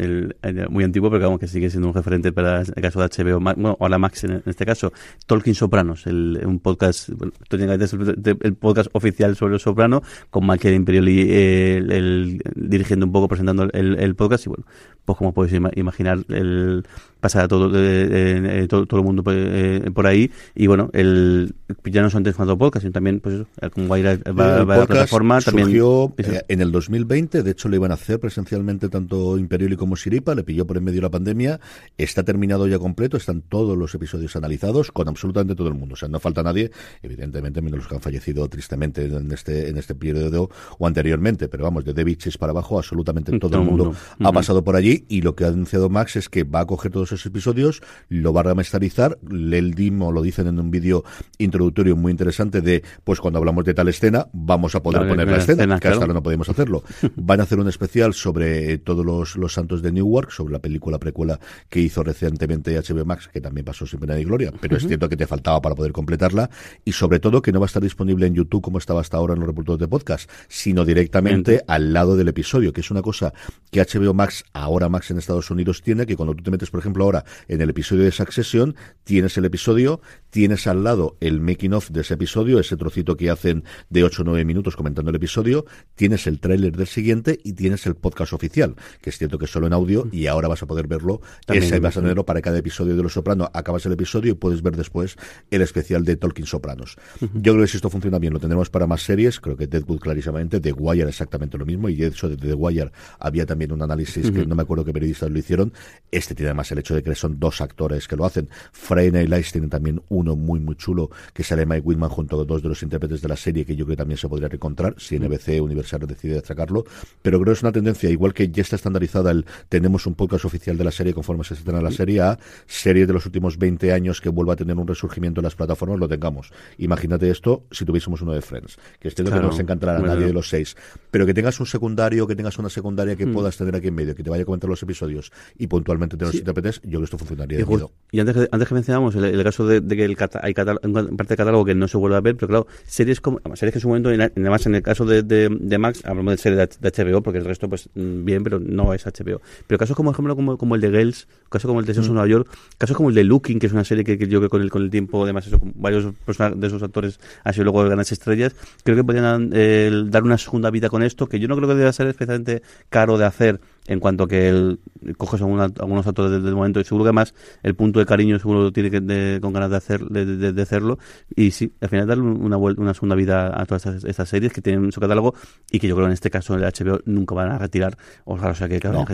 muy 0.70 0.84
antigua, 0.84 1.10
pero 1.10 1.20
digamos 1.20 1.40
que 1.40 1.48
sigue 1.48 1.70
siendo 1.70 1.90
un 1.90 1.94
referente 1.94 2.32
para 2.32 2.62
el 2.62 2.82
caso 2.82 3.00
de 3.00 3.10
HBO, 3.10 3.40
bueno, 3.40 3.78
o 3.80 3.90
la 3.90 4.00
Max 4.00 4.24
en 4.24 4.42
este 4.46 4.66
caso, 4.66 4.92
Tolkien 5.28 5.54
Sopranos, 5.54 6.08
el, 6.08 6.42
un 6.46 6.60
podcast, 6.60 7.10
bueno, 7.10 7.34
el, 7.52 8.56
podcast 8.56 8.90
oficial 8.94 9.36
sobre 9.36 9.54
los 9.54 9.62
Soprano, 9.62 10.02
con 10.32 10.48
Michael 10.48 10.74
Imperioli 10.74 11.32
el, 11.32 12.42
dirigiendo 12.56 13.06
un 13.06 13.12
poco, 13.12 13.28
presentando 13.28 13.70
el, 13.72 14.00
el 14.00 14.16
podcast, 14.16 14.48
y 14.48 14.50
bueno, 14.50 14.66
pues 15.06 15.18
como 15.18 15.34
podéis 15.34 15.60
imaginar, 15.76 16.20
el 16.30 16.84
pasa 17.22 17.48
todo, 17.48 17.72
eh, 17.76 18.66
todo, 18.68 18.88
todo, 18.88 19.00
el 19.00 19.06
mundo 19.06 19.24
eh, 19.28 19.90
por 19.94 20.08
ahí. 20.08 20.30
Y 20.56 20.68
bueno 20.68 20.90
el 20.94 21.54
ya 21.86 22.02
no 22.02 22.10
son 22.10 22.20
antes 22.20 22.36
cuando 22.36 22.58
podcast 22.58 22.84
sino 22.84 22.92
también 22.92 23.20
pues 23.20 23.46
como 23.74 23.88
va 23.88 23.96
a 23.96 24.00
ir 24.00 24.08
a, 24.08 24.16
la 24.16 24.86
plataforma 24.88 25.40
también 25.40 25.68
surgió 25.68 26.14
eh, 26.18 26.42
en 26.48 26.62
el 26.62 26.72
2020 26.72 27.44
de 27.44 27.52
hecho 27.52 27.70
lo 27.70 27.76
iban 27.76 27.92
a 27.92 27.94
hacer 27.94 28.20
presencialmente 28.20 28.90
tanto 28.90 29.38
Imperioli 29.38 29.78
como 29.78 29.96
Siripa. 29.96 30.36
Le 30.36 30.44
pilló 30.44 30.66
por 30.66 30.78
en 30.78 30.84
medio 30.84 30.98
de 30.98 31.04
la 31.04 31.12
pandemia. 31.12 31.60
Está 31.98 32.24
terminado 32.24 32.68
ya 32.68 32.80
completo. 32.80 33.18
Están 33.18 33.42
todos 33.42 33.78
los 33.78 33.94
episodios 33.94 34.36
analizados 34.36 34.92
con 34.92 35.08
absolutamente 35.08 35.56
todo 35.56 35.68
el 35.68 35.76
mundo. 35.76 35.94
O 35.94 35.98
sea 35.98 36.10
no 36.10 36.20
falta 36.20 36.42
nadie. 36.42 36.72
Evidentemente 37.04 37.62
menos 37.62 37.80
los 37.80 37.88
que 37.88 37.96
han 37.96 38.02
fallecido 38.02 38.48
tristemente 38.50 39.06
en 39.06 39.32
este 39.32 39.70
en 39.70 39.78
este 39.78 39.94
periodo 39.94 40.50
o 40.80 40.88
anteriormente. 40.88 41.48
Pero 41.48 41.64
vamos 41.64 41.86
de 41.86 41.94
David 41.94 42.20
para 42.40 42.52
abajo 42.52 42.78
absolutamente 42.78 43.38
todo, 43.40 43.58
el 43.58 43.66
mundo, 43.66 43.96
ha 44.20 44.32
pasado 44.32 44.64
por 44.64 44.76
allí 44.76 44.91
y 45.08 45.22
lo 45.22 45.36
que 45.36 45.46
ha 45.46 45.48
anunciado 45.48 45.90
Max 45.90 46.16
es 46.16 46.30
que 46.30 46.44
va 46.44 46.62
a 46.62 46.66
coger 46.66 46.92
todos 46.92 47.12
esos 47.12 47.26
episodios, 47.26 47.82
lo 48.10 48.34
va 48.34 48.42
a 48.42 48.44
remasterizar, 48.44 49.18
el 49.30 49.74
Dimo 49.74 50.12
lo 50.12 50.22
dicen 50.22 50.48
en 50.48 50.60
un 50.60 50.72
vídeo 50.72 51.04
introductorio 51.38 51.96
muy 51.96 52.12
interesante 52.12 52.62
de, 52.62 52.84
pues 53.04 53.20
cuando 53.20 53.40
hablamos 53.40 53.66
de 53.66 53.74
tal 53.74 53.88
escena, 53.88 54.28
vamos 54.34 54.76
a 54.76 54.84
poder 54.84 55.08
poner 55.08 55.28
la 55.28 55.38
escena, 55.38 55.80
que 55.80 55.88
hasta 55.88 56.02
ahora 56.02 56.14
no 56.14 56.24
podemos 56.24 56.50
hacerlo. 56.50 56.84
Van 57.16 57.40
a 57.40 57.44
hacer 57.44 57.60
un 57.60 57.68
especial 57.68 58.14
sobre 58.14 58.78
todos 58.80 59.06
los, 59.06 59.36
los 59.36 59.54
santos 59.54 59.82
de 59.82 59.92
Newark, 59.92 60.32
sobre 60.32 60.54
la 60.54 60.60
película 60.60 61.00
precuela 61.00 61.40
que 61.70 61.80
hizo 61.80 62.04
recientemente 62.04 62.78
HBO 62.78 63.06
Max, 63.06 63.30
que 63.32 63.42
también 63.42 63.66
pasó 63.66 63.86
sin 63.86 64.00
pena 64.00 64.16
ni 64.16 64.24
gloria, 64.24 64.52
pero 64.60 64.78
es 64.78 64.88
cierto 64.88 65.10
que 65.10 65.18
te 65.18 65.28
faltaba 65.28 65.62
para 65.62 65.76
poder 65.76 65.92
completarla, 65.92 66.50
y 66.86 66.92
sobre 66.92 67.20
todo 67.20 67.42
que 67.42 67.52
no 67.52 67.60
va 67.60 67.66
a 67.66 67.68
estar 67.68 67.84
disponible 67.84 68.28
en 68.28 68.36
YouTube 68.36 68.62
como 68.62 68.78
estaba 68.78 69.02
hasta 69.02 69.18
ahora 69.18 69.34
en 69.34 69.40
los 69.40 69.48
reportajes 69.48 69.80
de 69.80 69.88
podcast, 69.88 70.30
sino 70.48 70.86
directamente 70.86 71.64
al 71.68 71.94
lado 71.94 72.18
del 72.18 72.28
episodio, 72.28 72.74
que 72.74 72.82
es 72.82 72.92
una 72.92 73.02
cosa 73.02 73.34
que 73.70 73.82
HBO 73.82 74.14
Max, 74.14 74.44
ahora 74.54 74.81
Max 74.90 75.12
en 75.12 75.18
Estados 75.18 75.50
Unidos 75.52 75.82
tiene, 75.82 76.06
que 76.06 76.16
cuando 76.16 76.36
tú 76.36 76.44
te 76.44 76.52
metes, 76.52 76.70
por 76.70 76.80
ejemplo, 76.80 77.04
ahora 77.04 77.26
en 77.48 77.62
el 77.62 77.70
episodio 77.70 78.04
de 78.04 78.12
Succession, 78.12 78.76
tienes 79.04 79.38
el 79.38 79.46
episodio, 79.46 80.02
tienes 80.30 80.68
al 80.68 80.84
lado 80.84 81.18
el 81.20 81.42
making 81.42 81.74
of 81.74 81.90
de 81.90 82.02
ese 82.02 82.16
episodio, 82.16 82.60
ese 82.60 82.78
trocito 82.78 83.18
que 83.18 83.30
hacen 83.30 83.64
de 83.90 84.04
8 84.04 84.22
o 84.22 84.26
9 84.26 84.46
minutos 84.46 84.76
comentando 84.76 85.10
el 85.10 85.16
episodio, 85.16 85.66
tienes 85.96 86.28
el 86.28 86.40
tráiler 86.40 86.76
del 86.76 86.88
siguiente 86.88 87.40
y 87.44 87.54
tienes 87.54 87.86
el 87.86 87.96
podcast 87.96 88.34
oficial, 88.34 88.76
que 89.02 89.10
es 89.10 89.18
cierto 89.18 89.38
que 89.38 89.46
es 89.46 89.52
solo 89.52 89.68
en 89.68 89.74
audio 89.74 90.08
y 90.12 90.28
ahora 90.28 90.48
vas 90.48 90.64
a 90.64 90.66
poder 90.66 90.88
verlo, 90.88 91.22
ese 91.48 91.80
vas 91.80 91.98
a 91.98 92.02
tenerlo 92.02 92.26
para 92.26 92.42
cada 92.42 92.58
episodio 92.58 92.96
de 92.96 93.04
Los 93.04 93.14
Sopranos, 93.14 93.50
acabas 93.54 93.86
el 93.86 93.94
episodio 93.94 94.32
y 94.32 94.36
puedes 94.36 94.62
ver 94.62 94.76
después 94.76 95.16
el 95.50 95.62
especial 95.62 96.06
de 96.06 96.16
Tolkien 96.16 96.48
Sopranos. 96.48 96.98
Yo 97.20 97.54
creo 97.54 97.62
que 97.62 97.68
si 97.68 97.78
esto 97.78 97.90
funciona 97.90 98.20
bien, 98.20 98.34
lo 98.34 98.40
tendremos 98.40 98.70
para 98.70 98.88
más 98.88 99.04
series, 99.04 99.40
creo 99.40 99.58
que 99.58 99.68
Deadwood 99.68 100.00
clarísimamente, 100.00 100.60
The 100.60 100.72
Wire 100.74 101.10
exactamente 101.10 101.58
lo 101.58 101.66
mismo, 101.66 101.90
y 101.90 101.96
de 101.96 102.08
hecho 102.08 102.30
de 102.30 102.38
The 102.38 102.54
Wire 102.54 102.92
había 103.20 103.46
también 103.46 103.72
un 103.72 103.82
análisis 103.82 104.32
que 104.32 104.46
no 104.46 104.56
me 104.56 104.64
acuerdo 104.64 104.71
qué 104.86 104.94
periodistas 104.94 105.30
lo 105.30 105.40
hicieron, 105.40 105.74
este 106.12 106.36
tiene 106.36 106.50
además 106.50 106.72
el 106.72 106.80
hecho 106.80 106.96
de 106.96 107.04
que 107.04 107.14
son 107.16 107.40
dos 107.40 107.62
actores 107.62 108.08
que 108.08 108.16
lo 108.16 108.26
hacen. 108.26 108.50
Freyna 108.72 109.22
y 109.22 109.28
Lice 109.28 109.52
tienen 109.52 109.70
también 109.70 110.02
uno 110.10 110.36
muy, 110.36 110.60
muy 110.60 110.76
chulo, 110.76 111.10
que 111.34 111.44
sale 111.44 111.66
Mike 111.66 111.82
Whitman 111.86 112.10
junto 112.10 112.40
a 112.40 112.46
dos 112.46 112.62
de 112.62 112.70
los 112.70 112.82
intérpretes 112.84 113.22
de 113.22 113.28
la 113.28 113.36
serie, 113.36 113.66
que 113.66 113.76
yo 113.76 113.86
creo 113.86 113.96
que 113.96 114.02
también 114.02 114.18
se 114.18 114.28
podría 114.28 114.50
encontrar 114.52 114.96
si 114.98 115.20
NBC 115.20 115.62
Universal 115.62 116.02
decide 116.08 116.36
destacarlo. 116.36 116.86
Pero 117.22 117.40
creo 117.40 117.54
que 117.54 117.58
es 117.58 117.64
una 117.64 117.72
tendencia, 117.72 118.10
igual 118.10 118.34
que 118.34 118.50
ya 118.50 118.62
está 118.62 118.76
estandarizada 118.76 119.32
el 119.32 119.46
tenemos 119.70 120.06
un 120.06 120.16
podcast 120.16 120.46
oficial 120.46 120.78
de 120.78 120.84
la 120.84 120.92
serie 120.92 121.14
conforme 121.14 121.44
se 121.44 121.54
estrena 121.54 121.82
la 121.82 121.92
serie 121.92 122.22
A, 122.22 122.40
serie 122.68 123.06
de 123.06 123.14
los 123.14 123.26
últimos 123.26 123.58
20 123.58 123.92
años 123.94 124.22
que 124.22 124.30
vuelva 124.30 124.54
a 124.54 124.56
tener 124.56 124.78
un 124.78 124.88
resurgimiento 124.88 125.42
en 125.42 125.44
las 125.44 125.56
plataformas, 125.56 126.00
lo 126.00 126.08
tengamos. 126.08 126.52
Imagínate 126.78 127.30
esto 127.30 127.64
si 127.72 127.86
tuviésemos 127.86 128.22
uno 128.22 128.34
de 128.34 128.42
Friends, 128.42 128.78
que 129.00 129.08
este 129.08 129.24
que 129.24 129.30
no 129.30 129.42
nos 129.42 129.60
encantará 129.60 129.98
a 129.98 130.00
nadie 130.00 130.26
de 130.26 130.34
los 130.34 130.50
seis, 130.50 130.76
pero 131.10 131.26
que 131.26 131.34
tengas 131.34 131.60
un 131.60 131.66
secundario, 131.66 132.28
que 132.28 132.36
tengas 132.36 132.58
una 132.58 132.70
secundaria 132.70 133.16
que 133.16 133.26
mm. 133.26 133.34
puedas 133.34 133.58
tener 133.58 133.76
aquí 133.76 133.88
en 133.88 133.96
medio, 133.96 134.16
que 134.16 134.24
te 134.24 134.30
vaya 134.30 134.44
a 134.44 134.46
los 134.68 134.82
episodios 134.84 135.32
y 135.58 135.68
puntualmente 135.68 136.18
te 136.18 136.26
los 136.26 136.36
intérpretes, 136.36 136.82
yo 136.84 136.90
creo 136.90 137.00
que 137.02 137.06
esto 137.06 137.18
funcionaría. 137.18 137.66
Y, 138.12 138.20
antes, 138.20 138.36
que, 138.36 138.50
antes 138.52 138.68
que 138.68 138.74
mencionamos 138.74 139.16
el, 139.16 139.44
caso 139.44 139.66
de, 139.66 139.82
que 139.82 140.06
el 140.06 140.18
hay 140.42 140.54
parte 140.54 141.34
de 141.34 141.38
catálogo 141.38 141.66
que 141.66 141.76
no 141.76 141.88
se 141.88 141.98
vuelve 141.98 142.18
a 142.18 142.22
ver, 142.22 142.36
pero 142.36 142.48
claro, 142.48 142.68
series 142.86 143.22
como 143.22 143.40
series 143.56 143.74
que 143.74 143.78
en 143.78 143.82
su 143.82 143.88
momento, 143.88 144.10
además 144.10 144.66
en 144.66 144.76
el 144.76 144.84
caso 144.84 145.06
de, 145.06 145.24
de, 145.24 145.78
Max, 145.78 146.02
hablamos 146.06 146.34
de 146.34 146.38
series 146.38 146.80
de, 146.80 146.92
HBO, 146.92 147.22
porque 147.22 147.40
el 147.40 147.46
resto, 147.46 147.70
pues 147.70 147.90
mm, 147.96 148.26
bien, 148.26 148.44
pero 148.44 148.60
no 148.60 148.94
es 148.94 149.06
HBO. 149.06 149.42
Pero 149.68 149.78
casos 149.78 149.96
como, 149.96 150.12
ejemplo, 150.12 150.36
como, 150.36 150.58
como 150.58 150.76
el 150.76 150.82
de 150.82 150.90
Girls, 150.90 151.28
casos 151.50 151.68
como 151.68 151.80
el 151.80 151.86
de 151.86 151.94
Sexo 151.94 152.12
mm. 152.12 152.14
Nueva 152.14 152.28
York, 152.28 152.50
casos 152.78 152.96
como 152.96 153.10
el 153.10 153.16
de 153.16 153.24
Looking, 153.24 153.60
que 153.60 153.68
es 153.68 153.74
una 153.74 153.84
serie 153.84 154.04
que, 154.04 154.18
yo 154.18 154.40
creo 154.40 154.42
que 154.42 154.50
con 154.50 154.62
el, 154.62 154.70
con 154.70 154.84
el 154.84 154.90
tiempo, 154.90 155.24
además, 155.24 155.48
eso, 155.48 155.60
varios 155.76 156.06
de 156.06 156.68
esos 156.68 156.84
actores 156.84 157.20
han 157.44 157.54
sido 157.54 157.66
luego 157.66 157.84
grandes 157.84 158.12
estrellas, 158.12 158.56
creo 158.84 158.96
que 158.96 159.04
podrían 159.04 159.50
eh, 159.54 159.92
dar 160.08 160.24
una 160.24 160.38
segunda 160.38 160.70
vida 160.70 160.90
con 160.90 161.04
esto, 161.04 161.28
que 161.28 161.40
yo 161.40 161.48
no 161.48 161.56
creo 161.56 161.70
que 161.70 161.76
deba 161.76 161.94
ser 161.94 162.08
especialmente 162.08 162.62
caro 162.90 163.18
de 163.18 163.26
hacer 163.26 163.60
en 163.88 164.00
cuanto 164.00 164.26
a 164.26 164.28
que 164.28 164.50
él 164.50 164.80
coges 165.18 165.42
algunos 165.42 166.08
actores 166.08 166.44
del, 166.44 166.54
momento 166.54 166.80
y 166.80 166.84
seguro 166.84 167.06
que 167.06 167.10
además 167.10 167.34
el 167.64 167.76
punto 167.76 168.00
de 168.00 168.06
cariño 168.06 168.38
seguro 168.38 168.62
lo 168.62 168.72
tiene 168.72 168.92
que 168.92 169.40
con 169.42 169.54
ganas 169.54 169.72
de 169.72 169.78
hacer 169.78 170.02
de, 170.06 170.62
hacerlo. 170.62 171.00
Y 171.36 171.52
sí 171.52 171.74
al 171.82 171.90
final 171.90 172.08
darle 172.08 172.24
una 172.24 172.58
una 172.58 172.94
segunda 172.94 173.16
vida 173.16 173.60
a 173.60 173.66
todas 173.66 173.86
estas, 174.04 174.30
series 174.30 174.54
que 174.54 174.62
tienen 174.62 174.92
su 174.92 175.02
catálogo 175.02 175.34
y 175.72 175.80
que 175.80 175.88
yo 175.88 175.96
creo 175.96 176.08
en 176.08 176.14
este 176.14 176.30
caso 176.30 176.56
el 176.56 176.62
HBO 176.62 177.00
nunca 177.06 177.34
van 177.36 177.52
a 177.52 177.58
retirar. 177.58 177.98
O, 178.26 178.38
sea 178.54 178.70
que 178.70 178.80
no, 178.90 179.06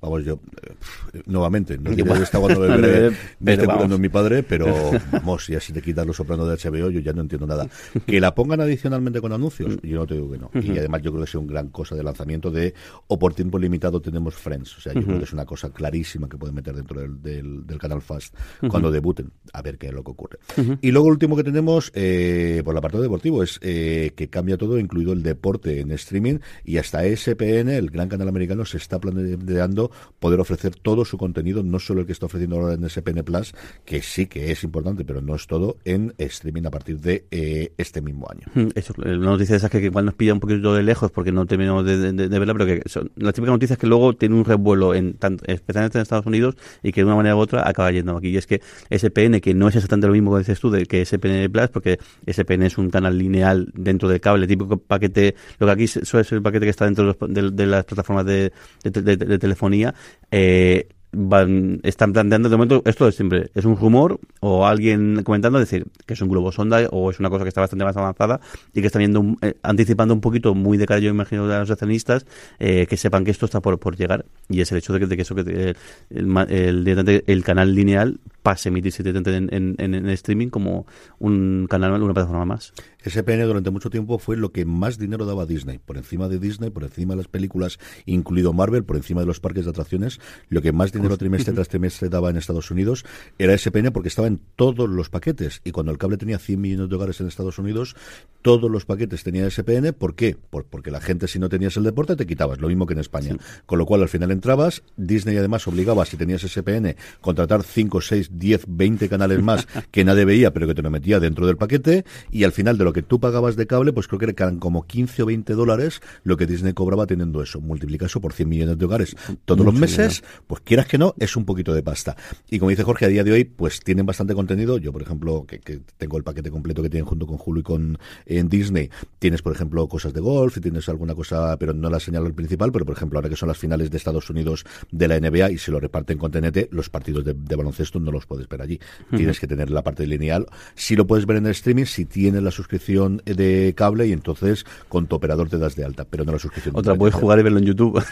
vamos 0.00 0.24
yo 0.24 0.40
eh, 0.62 1.22
nuevamente 1.26 1.78
no 1.78 1.90
quiero 1.90 2.14
estar 2.14 2.40
cuando 2.40 2.60
me, 2.78 3.10
me 3.40 3.52
esté 3.52 3.66
curando 3.66 3.98
mi 3.98 4.08
padre 4.08 4.42
pero 4.42 4.66
vamos 5.12 5.44
si 5.44 5.72
te 5.72 5.82
quitas 5.82 6.06
los 6.06 6.16
sopranos 6.16 6.48
de 6.48 6.70
HBO 6.70 6.90
yo 6.90 7.00
ya 7.00 7.12
no 7.12 7.20
entiendo 7.20 7.46
nada. 7.46 7.68
Que 8.06 8.20
la 8.20 8.34
pongan 8.34 8.60
adicionalmente 8.60 9.20
con 9.20 9.32
anuncios 9.32 9.76
yo 9.82 9.98
no 9.98 10.06
te 10.06 10.14
digo 10.14 10.30
que 10.30 10.38
no. 10.38 10.50
Y 10.54 10.78
además 10.78 11.02
yo 11.02 11.10
creo 11.12 11.24
que 11.24 11.28
es 11.28 11.34
un 11.34 11.46
gran 11.46 11.68
cosa 11.68 11.94
de 11.94 12.02
lanzamiento 12.02 12.50
de 12.50 12.74
o 13.06 13.18
por 13.18 13.34
tiempo 13.34 13.58
limitado 13.66 14.00
tenemos 14.00 14.34
Friends. 14.34 14.78
O 14.78 14.80
sea, 14.80 14.92
yo 14.94 15.02
creo 15.02 15.18
que 15.18 15.24
es 15.24 15.32
una 15.32 15.44
cosa 15.44 15.70
clarísima 15.70 16.28
que 16.28 16.36
pueden 16.36 16.54
meter 16.54 16.74
dentro 16.74 17.00
del, 17.00 17.66
del, 17.66 17.78
canal 17.78 18.00
Fast 18.00 18.34
cuando 18.68 18.90
debuten. 18.90 19.30
A 19.52 19.62
ver 19.62 19.78
qué 19.78 19.88
es 19.88 19.92
lo 19.92 20.02
que 20.02 20.10
ocurre. 20.10 20.38
Y 20.80 20.90
luego, 20.90 21.08
último 21.08 21.36
que 21.36 21.44
tenemos, 21.44 21.92
eh, 21.94 22.62
por 22.64 22.74
la 22.74 22.80
parte 22.80 22.98
deportivo, 22.98 23.42
es 23.42 23.58
eh, 23.62 24.12
que 24.16 24.28
cambia 24.28 24.56
todo, 24.56 24.78
incluido 24.78 25.12
el 25.12 25.22
deporte 25.22 25.80
en 25.80 25.90
streaming. 25.92 26.38
Y 26.64 26.78
hasta 26.78 27.04
SPN, 27.04 27.68
el 27.70 27.90
gran 27.90 28.08
canal 28.08 28.28
americano, 28.28 28.64
se 28.64 28.76
está 28.76 28.98
planteando 28.98 29.90
poder 30.18 30.40
ofrecer 30.40 30.74
todo 30.74 31.04
su 31.04 31.18
contenido, 31.18 31.62
no 31.62 31.78
solo 31.78 32.00
el 32.00 32.06
que 32.06 32.12
está 32.12 32.26
ofreciendo 32.26 32.56
ahora 32.56 32.74
en 32.74 32.88
SPN 32.88 33.24
Plus, 33.24 33.54
que 33.84 34.02
sí 34.02 34.26
que 34.26 34.50
es 34.50 34.64
importante, 34.64 35.04
pero 35.04 35.20
no 35.20 35.34
es 35.34 35.46
todo, 35.46 35.78
en 35.84 36.14
streaming 36.18 36.66
a 36.66 36.70
partir 36.70 37.00
de 37.00 37.26
eh, 37.30 37.72
este 37.76 38.00
mismo 38.00 38.28
año. 38.30 38.70
Eso, 38.74 38.94
la 38.96 39.16
noticia 39.16 39.56
esa 39.56 39.68
que 39.68 39.78
igual 39.78 40.04
nos 40.04 40.14
pilla 40.14 40.32
un 40.32 40.40
poquito 40.40 40.74
de 40.74 40.82
lejos 40.82 41.10
porque 41.10 41.32
no 41.32 41.46
terminamos 41.46 41.84
de, 41.84 42.12
verla, 42.12 42.52
pero 42.54 42.66
que 42.66 42.82
son, 42.88 43.10
las 43.16 43.34
típicas 43.34 43.52
noticia 43.56 43.76
que 43.76 43.86
luego 43.86 44.14
tiene 44.14 44.34
un 44.34 44.44
revuelo, 44.44 44.94
en 44.94 45.14
tanto, 45.14 45.44
especialmente 45.46 45.98
en 45.98 46.02
Estados 46.02 46.26
Unidos, 46.26 46.56
y 46.82 46.92
que 46.92 47.00
de 47.00 47.06
una 47.06 47.16
manera 47.16 47.36
u 47.36 47.38
otra 47.38 47.68
acaba 47.68 47.90
yendo 47.90 48.16
aquí. 48.16 48.28
Y 48.28 48.36
es 48.36 48.46
que 48.46 48.60
SPN, 48.90 49.40
que 49.40 49.54
no 49.54 49.68
es 49.68 49.76
exactamente 49.76 50.06
lo 50.06 50.12
mismo 50.12 50.32
que 50.32 50.38
dices 50.38 50.60
tú, 50.60 50.70
de 50.70 50.86
que 50.86 51.04
SPN 51.04 51.50
Plus, 51.50 51.68
porque 51.68 51.98
SPN 52.26 52.62
es 52.62 52.78
un 52.78 52.90
canal 52.90 53.18
lineal 53.18 53.68
dentro 53.74 54.08
del 54.08 54.20
cable, 54.20 54.46
típico 54.46 54.76
paquete, 54.78 55.34
lo 55.58 55.66
que 55.66 55.72
aquí 55.72 55.86
suele 55.86 56.24
ser 56.24 56.36
el 56.36 56.42
paquete 56.42 56.66
que 56.66 56.70
está 56.70 56.84
dentro 56.84 57.16
de, 57.28 57.66
las 57.66 57.84
plataformas 57.84 58.26
de, 58.26 58.52
de 58.82 59.38
telefonía, 59.38 59.94
eh, 60.30 60.88
van, 61.16 61.80
están 61.82 62.12
planteando 62.12 62.48
de 62.48 62.56
momento 62.56 62.82
esto 62.84 63.08
es 63.08 63.16
siempre 63.16 63.50
es 63.54 63.64
un 63.64 63.76
rumor 63.76 64.20
o 64.40 64.66
alguien 64.66 65.22
comentando 65.24 65.58
decir 65.58 65.86
que 66.04 66.14
es 66.14 66.20
un 66.20 66.28
globo 66.28 66.52
sonda 66.52 66.86
o 66.90 67.10
es 67.10 67.18
una 67.18 67.30
cosa 67.30 67.44
que 67.44 67.48
está 67.48 67.60
bastante 67.60 67.84
más 67.84 67.96
avanzada 67.96 68.40
y 68.74 68.80
que 68.80 68.86
está 68.86 68.98
viendo 68.98 69.24
eh, 69.42 69.54
anticipando 69.62 70.14
un 70.14 70.20
poquito 70.20 70.54
muy 70.54 70.76
de 70.76 70.86
cara 70.86 71.00
yo 71.00 71.10
imagino 71.10 71.48
de 71.48 71.58
los 71.58 71.70
accionistas 71.70 72.26
eh, 72.58 72.86
que 72.88 72.96
sepan 72.96 73.24
que 73.24 73.30
esto 73.30 73.46
está 73.46 73.60
por, 73.60 73.78
por 73.78 73.96
llegar. 73.96 74.26
Y 74.48 74.60
es 74.60 74.70
el 74.72 74.78
hecho 74.78 74.92
de 74.92 75.00
que, 75.00 75.06
de 75.06 75.16
que 75.16 75.22
eso 75.22 75.34
que 75.34 75.44
eh, 75.46 75.74
el, 76.10 76.36
el, 76.48 77.22
el, 77.26 77.44
canal 77.44 77.74
lineal 77.74 78.18
pase 78.42 78.68
a 78.68 78.70
emitirse 78.70 79.02
en, 79.06 79.48
en, 79.52 79.76
en, 79.78 80.08
streaming 80.10 80.48
como 80.48 80.86
un 81.18 81.66
canal 81.68 82.00
una 82.02 82.14
plataforma 82.14 82.44
más 82.44 82.72
SPN 83.08 83.46
durante 83.46 83.70
mucho 83.70 83.90
tiempo 83.90 84.18
fue 84.18 84.36
lo 84.36 84.52
que 84.52 84.64
más 84.64 84.98
dinero 84.98 85.26
daba 85.26 85.44
a 85.44 85.46
Disney 85.46 85.78
por 85.78 85.96
encima 85.96 86.28
de 86.28 86.38
Disney 86.38 86.70
por 86.70 86.84
encima 86.84 87.14
de 87.14 87.18
las 87.18 87.28
películas 87.28 87.78
incluido 88.04 88.52
Marvel 88.52 88.84
por 88.84 88.96
encima 88.96 89.20
de 89.20 89.26
los 89.26 89.40
parques 89.40 89.64
de 89.64 89.70
atracciones 89.70 90.20
lo 90.48 90.62
que 90.62 90.72
más 90.72 90.92
dinero 90.92 91.16
trimestre 91.16 91.54
tras 91.54 91.68
trimestre 91.68 92.08
daba 92.08 92.30
en 92.30 92.36
Estados 92.36 92.70
Unidos 92.70 93.04
era 93.38 93.56
SPN 93.56 93.92
porque 93.92 94.08
estaba 94.08 94.28
en 94.28 94.40
todos 94.56 94.88
los 94.88 95.08
paquetes. 95.10 95.60
Y 95.64 95.72
cuando 95.72 95.92
el 95.92 95.98
cable 95.98 96.16
tenía 96.16 96.38
100 96.38 96.60
millones 96.60 96.88
de 96.88 96.96
hogares 96.96 97.20
en 97.20 97.28
Estados 97.28 97.58
Unidos, 97.58 97.96
todos 98.42 98.70
los 98.70 98.84
paquetes 98.84 99.22
tenían 99.22 99.50
SPN. 99.50 99.92
¿Por 99.92 100.14
qué? 100.14 100.36
porque 100.70 100.90
la 100.90 101.00
gente, 101.00 101.28
si 101.28 101.38
no 101.38 101.48
tenías 101.48 101.76
el 101.76 101.84
deporte, 101.84 102.16
te 102.16 102.26
quitabas. 102.26 102.60
Lo 102.60 102.68
mismo 102.68 102.86
que 102.86 102.94
en 102.94 103.00
España. 103.00 103.36
Con 103.66 103.78
lo 103.78 103.86
cual, 103.86 104.02
al 104.02 104.08
final 104.08 104.30
entrabas. 104.30 104.82
Disney 104.96 105.36
además 105.36 105.66
obligaba, 105.66 106.04
si 106.04 106.16
tenías 106.16 106.42
SPN, 106.42 106.96
contratar 107.20 107.62
5, 107.62 108.00
6, 108.00 108.30
10, 108.32 108.64
20 108.68 109.08
canales 109.08 109.42
más 109.42 109.66
que 109.90 110.04
nadie 110.04 110.24
veía, 110.24 110.52
pero 110.52 110.66
que 110.66 110.74
te 110.74 110.82
lo 110.82 110.90
metía 110.90 111.20
dentro 111.20 111.46
del 111.46 111.56
paquete. 111.56 112.04
Y 112.30 112.44
al 112.44 112.52
final, 112.52 112.78
de 112.78 112.84
lo 112.84 112.92
que 112.96 113.02
tú 113.02 113.20
pagabas 113.20 113.56
de 113.56 113.66
cable, 113.66 113.92
pues 113.92 114.08
creo 114.08 114.18
que 114.18 114.24
eran 114.24 114.58
como 114.58 114.86
15 114.86 115.24
o 115.24 115.26
20 115.26 115.52
dólares 115.52 116.00
lo 116.24 116.38
que 116.38 116.46
Disney 116.46 116.72
cobraba 116.72 117.06
teniendo 117.06 117.42
eso. 117.42 117.60
Multiplica 117.60 118.06
eso 118.06 118.22
por 118.22 118.32
100 118.32 118.48
millones 118.48 118.78
de 118.78 118.86
hogares 118.86 119.14
todos 119.44 119.66
los 119.66 119.74
meses, 119.74 120.24
pues 120.46 120.62
quieras 120.62 120.86
que 120.86 120.96
no, 120.96 121.14
es 121.18 121.36
un 121.36 121.44
poquito 121.44 121.74
de 121.74 121.82
pasta. 121.82 122.16
Y 122.48 122.58
como 122.58 122.70
dice 122.70 122.84
Jorge, 122.84 123.04
a 123.04 123.08
día 123.08 123.22
de 123.22 123.32
hoy, 123.32 123.44
pues 123.44 123.80
tienen 123.80 124.06
bastante 124.06 124.34
contenido. 124.34 124.78
Yo, 124.78 124.94
por 124.94 125.02
ejemplo, 125.02 125.44
que, 125.46 125.58
tengo 125.98 126.16
el 126.16 126.24
paquete 126.24 126.50
completo 126.50 126.82
que 126.82 126.88
tienen 126.88 127.04
junto 127.04 127.26
con 127.26 127.38
Hulu 127.44 127.60
y 127.60 127.62
con 127.62 127.98
en 128.24 128.48
Disney, 128.48 128.88
tienes, 129.18 129.42
por 129.42 129.52
ejemplo, 129.52 129.86
cosas 129.88 130.14
de 130.14 130.20
golf 130.22 130.56
y 130.56 130.60
tienes 130.62 130.88
alguna 130.88 131.14
cosa, 131.14 131.58
pero 131.58 131.74
no 131.74 131.90
la 131.90 132.00
señalo 132.00 132.26
el 132.26 132.34
principal, 132.34 132.72
pero 132.72 132.86
por 132.86 132.96
ejemplo, 132.96 133.18
ahora 133.18 133.28
que 133.28 133.36
son 133.36 133.48
las 133.48 133.58
finales 133.58 133.90
de 133.90 133.98
Estados 133.98 134.30
Unidos 134.30 134.64
de 134.90 135.06
la 135.06 135.20
NBA 135.20 135.50
y 135.50 135.58
se 135.58 135.70
lo 135.70 135.80
reparten 135.80 136.16
con 136.16 136.30
TNT, 136.30 136.68
los 136.70 136.88
partidos 136.88 137.26
de, 137.26 137.34
baloncesto 137.56 138.00
no 138.00 138.10
los 138.10 138.24
puedes 138.24 138.48
ver 138.48 138.62
allí. 138.62 138.80
Tienes 139.14 139.38
que 139.38 139.46
tener 139.46 139.70
la 139.70 139.82
parte 139.82 140.06
lineal. 140.06 140.46
Si 140.74 140.96
lo 140.96 141.06
puedes 141.06 141.26
ver 141.26 141.36
en 141.36 141.44
el 141.44 141.52
streaming, 141.52 141.84
si 141.84 142.06
tienes 142.06 142.42
la 142.42 142.50
suscripción 142.50 142.85
de 142.86 143.74
cable 143.76 144.06
y 144.06 144.12
entonces 144.12 144.64
con 144.88 145.06
tu 145.06 145.16
operador 145.16 145.48
te 145.48 145.58
das 145.58 145.76
de 145.76 145.84
alta, 145.84 146.04
pero 146.08 146.24
no 146.24 146.32
la 146.32 146.38
suscripción. 146.38 146.76
Otra, 146.76 146.94
puedes 146.94 147.14
jugar 147.14 147.38
y 147.38 147.42
verlo 147.42 147.58
en 147.58 147.64
YouTube. 147.64 148.02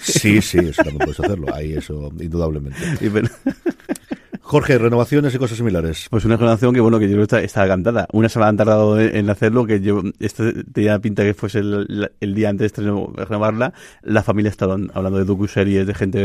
Sí, 0.00 0.40
sí, 0.40 0.58
eso 0.58 0.82
también 0.82 0.98
puedes 0.98 1.20
hacerlo. 1.20 1.54
Ahí 1.54 1.72
eso, 1.72 2.12
indudablemente. 2.18 2.78
Jorge, 4.50 4.78
renovaciones 4.78 5.32
y 5.32 5.38
cosas 5.38 5.58
similares. 5.58 6.08
Pues 6.10 6.24
una 6.24 6.36
renovación 6.36 6.74
que, 6.74 6.80
bueno, 6.80 6.98
que 6.98 7.08
yo 7.08 7.14
creo 7.14 7.28
que 7.28 7.44
está, 7.44 7.68
cantada. 7.68 8.08
Una 8.12 8.28
semana 8.28 8.48
han 8.48 8.56
tardado 8.56 9.00
en 9.00 9.30
hacerlo, 9.30 9.64
que 9.64 9.80
yo, 9.80 10.02
esto 10.18 10.42
tenía 10.72 10.98
pinta 10.98 11.22
que 11.22 11.34
fuese 11.34 11.60
el, 11.60 12.10
el 12.18 12.34
día 12.34 12.48
antes 12.48 12.72
de 12.72 12.82
renovarla. 12.82 13.72
La 14.02 14.24
familia 14.24 14.48
estaba 14.48 14.76
hablando 14.92 15.18
de 15.18 15.24
docu-series 15.24 15.86
de 15.86 15.94
gente 15.94 16.18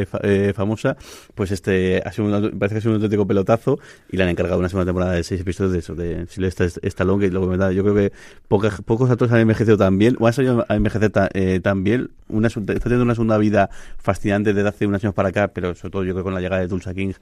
eh, 0.00 0.06
eh, 0.22 0.52
famosa. 0.56 0.96
Pues 1.34 1.50
este, 1.50 2.00
ha 2.02 2.12
sido 2.12 2.30
parece 2.58 2.76
que 2.76 2.78
ha 2.78 2.80
sido 2.80 2.92
un 2.92 2.94
auténtico 2.94 3.26
pelotazo 3.26 3.78
y 4.10 4.16
le 4.16 4.22
han 4.22 4.30
encargado 4.30 4.58
una 4.58 4.70
segunda 4.70 4.86
temporada 4.86 5.12
de 5.12 5.22
seis 5.22 5.42
episodios 5.42 5.74
de 5.74 5.78
eso, 5.80 5.94
de 5.94 6.26
Silvestre 6.28 6.68
Stallone, 6.80 7.26
que 7.26 7.30
lo 7.30 7.46
que 7.46 7.74
yo 7.74 7.82
creo 7.82 7.94
que 7.94 8.12
pocos 8.48 9.10
actores 9.10 9.34
han 9.34 9.40
envejecido 9.40 9.76
tan 9.76 9.98
bien, 9.98 10.16
o 10.18 10.26
han 10.26 10.32
salido 10.32 10.64
a 10.66 10.76
envejecer 10.76 11.12
eh, 11.34 11.60
tan 11.62 11.84
bien. 11.84 12.08
Una, 12.28 12.48
está 12.48 12.64
teniendo 12.64 13.02
una 13.02 13.14
segunda 13.14 13.36
vida 13.36 13.68
fascinante 13.98 14.54
desde 14.54 14.70
hace 14.70 14.86
unos 14.86 15.04
años 15.04 15.12
para 15.12 15.28
acá, 15.28 15.48
pero 15.48 15.74
sobre 15.74 15.92
todo 15.92 16.04
yo 16.04 16.14
creo 16.14 16.24
con 16.24 16.32
la 16.32 16.40
llegada 16.40 16.62
de 16.62 16.68
Tulsa 16.68 16.94
King, 16.94 17.12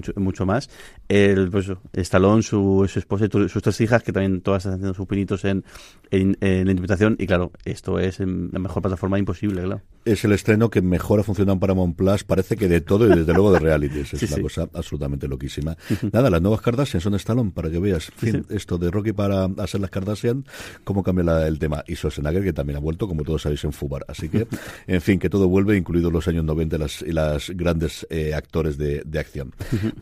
mucho, 0.00 0.12
mucho 0.16 0.46
más. 0.46 0.70
El, 1.08 1.50
pues, 1.50 1.70
Stallone, 1.92 2.42
su, 2.42 2.86
su 2.88 2.98
esposa 2.98 3.26
y 3.26 3.48
sus 3.48 3.62
tres 3.62 3.80
hijas, 3.80 4.02
que 4.02 4.12
también 4.12 4.40
todas 4.40 4.62
están 4.62 4.74
haciendo 4.74 4.94
sus 4.94 5.06
pinitos 5.06 5.44
en, 5.44 5.64
en, 6.10 6.36
en, 6.40 6.66
la 6.66 6.72
interpretación. 6.72 7.16
Y 7.18 7.26
claro, 7.26 7.52
esto 7.64 7.98
es 7.98 8.20
la 8.20 8.26
mejor 8.58 8.82
plataforma 8.82 9.18
imposible, 9.18 9.62
claro. 9.62 9.82
Es 10.04 10.24
el 10.24 10.32
estreno 10.32 10.70
que 10.70 10.80
mejor 10.80 11.20
ha 11.20 11.22
funcionado 11.22 11.54
en 11.54 11.60
Paramount 11.60 11.96
Plus, 11.96 12.24
parece 12.24 12.56
que 12.56 12.68
de 12.68 12.80
todo 12.80 13.06
y 13.06 13.16
desde 13.16 13.34
luego 13.34 13.52
de 13.52 13.58
reality. 13.58 14.00
Es 14.10 14.32
una 14.32 14.42
cosa 14.42 14.68
absolutamente 14.74 15.28
loquísima. 15.28 15.76
Nada, 16.12 16.30
las 16.30 16.40
nuevas 16.42 16.60
Kardashian 16.60 17.00
son 17.00 17.14
Stallone, 17.14 17.50
para 17.52 17.70
que 17.70 17.78
veas. 17.78 18.10
fin, 18.16 18.44
esto 18.48 18.78
de 18.78 18.90
Rocky 18.90 19.12
para 19.12 19.44
hacer 19.58 19.80
las 19.80 19.90
Kardashian, 19.90 20.44
cómo 20.84 21.02
cambia 21.02 21.46
el 21.46 21.58
tema. 21.58 21.84
Y 21.86 21.94
Schwarzenegger, 21.96 22.42
que 22.42 22.52
también 22.52 22.78
ha 22.78 22.80
vuelto, 22.80 23.06
como 23.06 23.22
todos 23.22 23.42
sabéis, 23.42 23.64
en 23.64 23.72
Fubar. 23.72 24.04
Así 24.08 24.28
que, 24.28 24.46
en 24.86 25.00
fin, 25.00 25.18
que 25.18 25.28
todo 25.28 25.48
vuelve, 25.48 25.76
incluidos 25.76 26.12
los 26.12 26.26
años 26.28 26.44
90 26.44 26.78
las, 26.78 27.02
y 27.02 27.12
las 27.12 27.50
grandes 27.50 28.06
eh, 28.10 28.34
actores 28.34 28.78
de, 28.78 29.02
de 29.04 29.18
acción. 29.18 29.52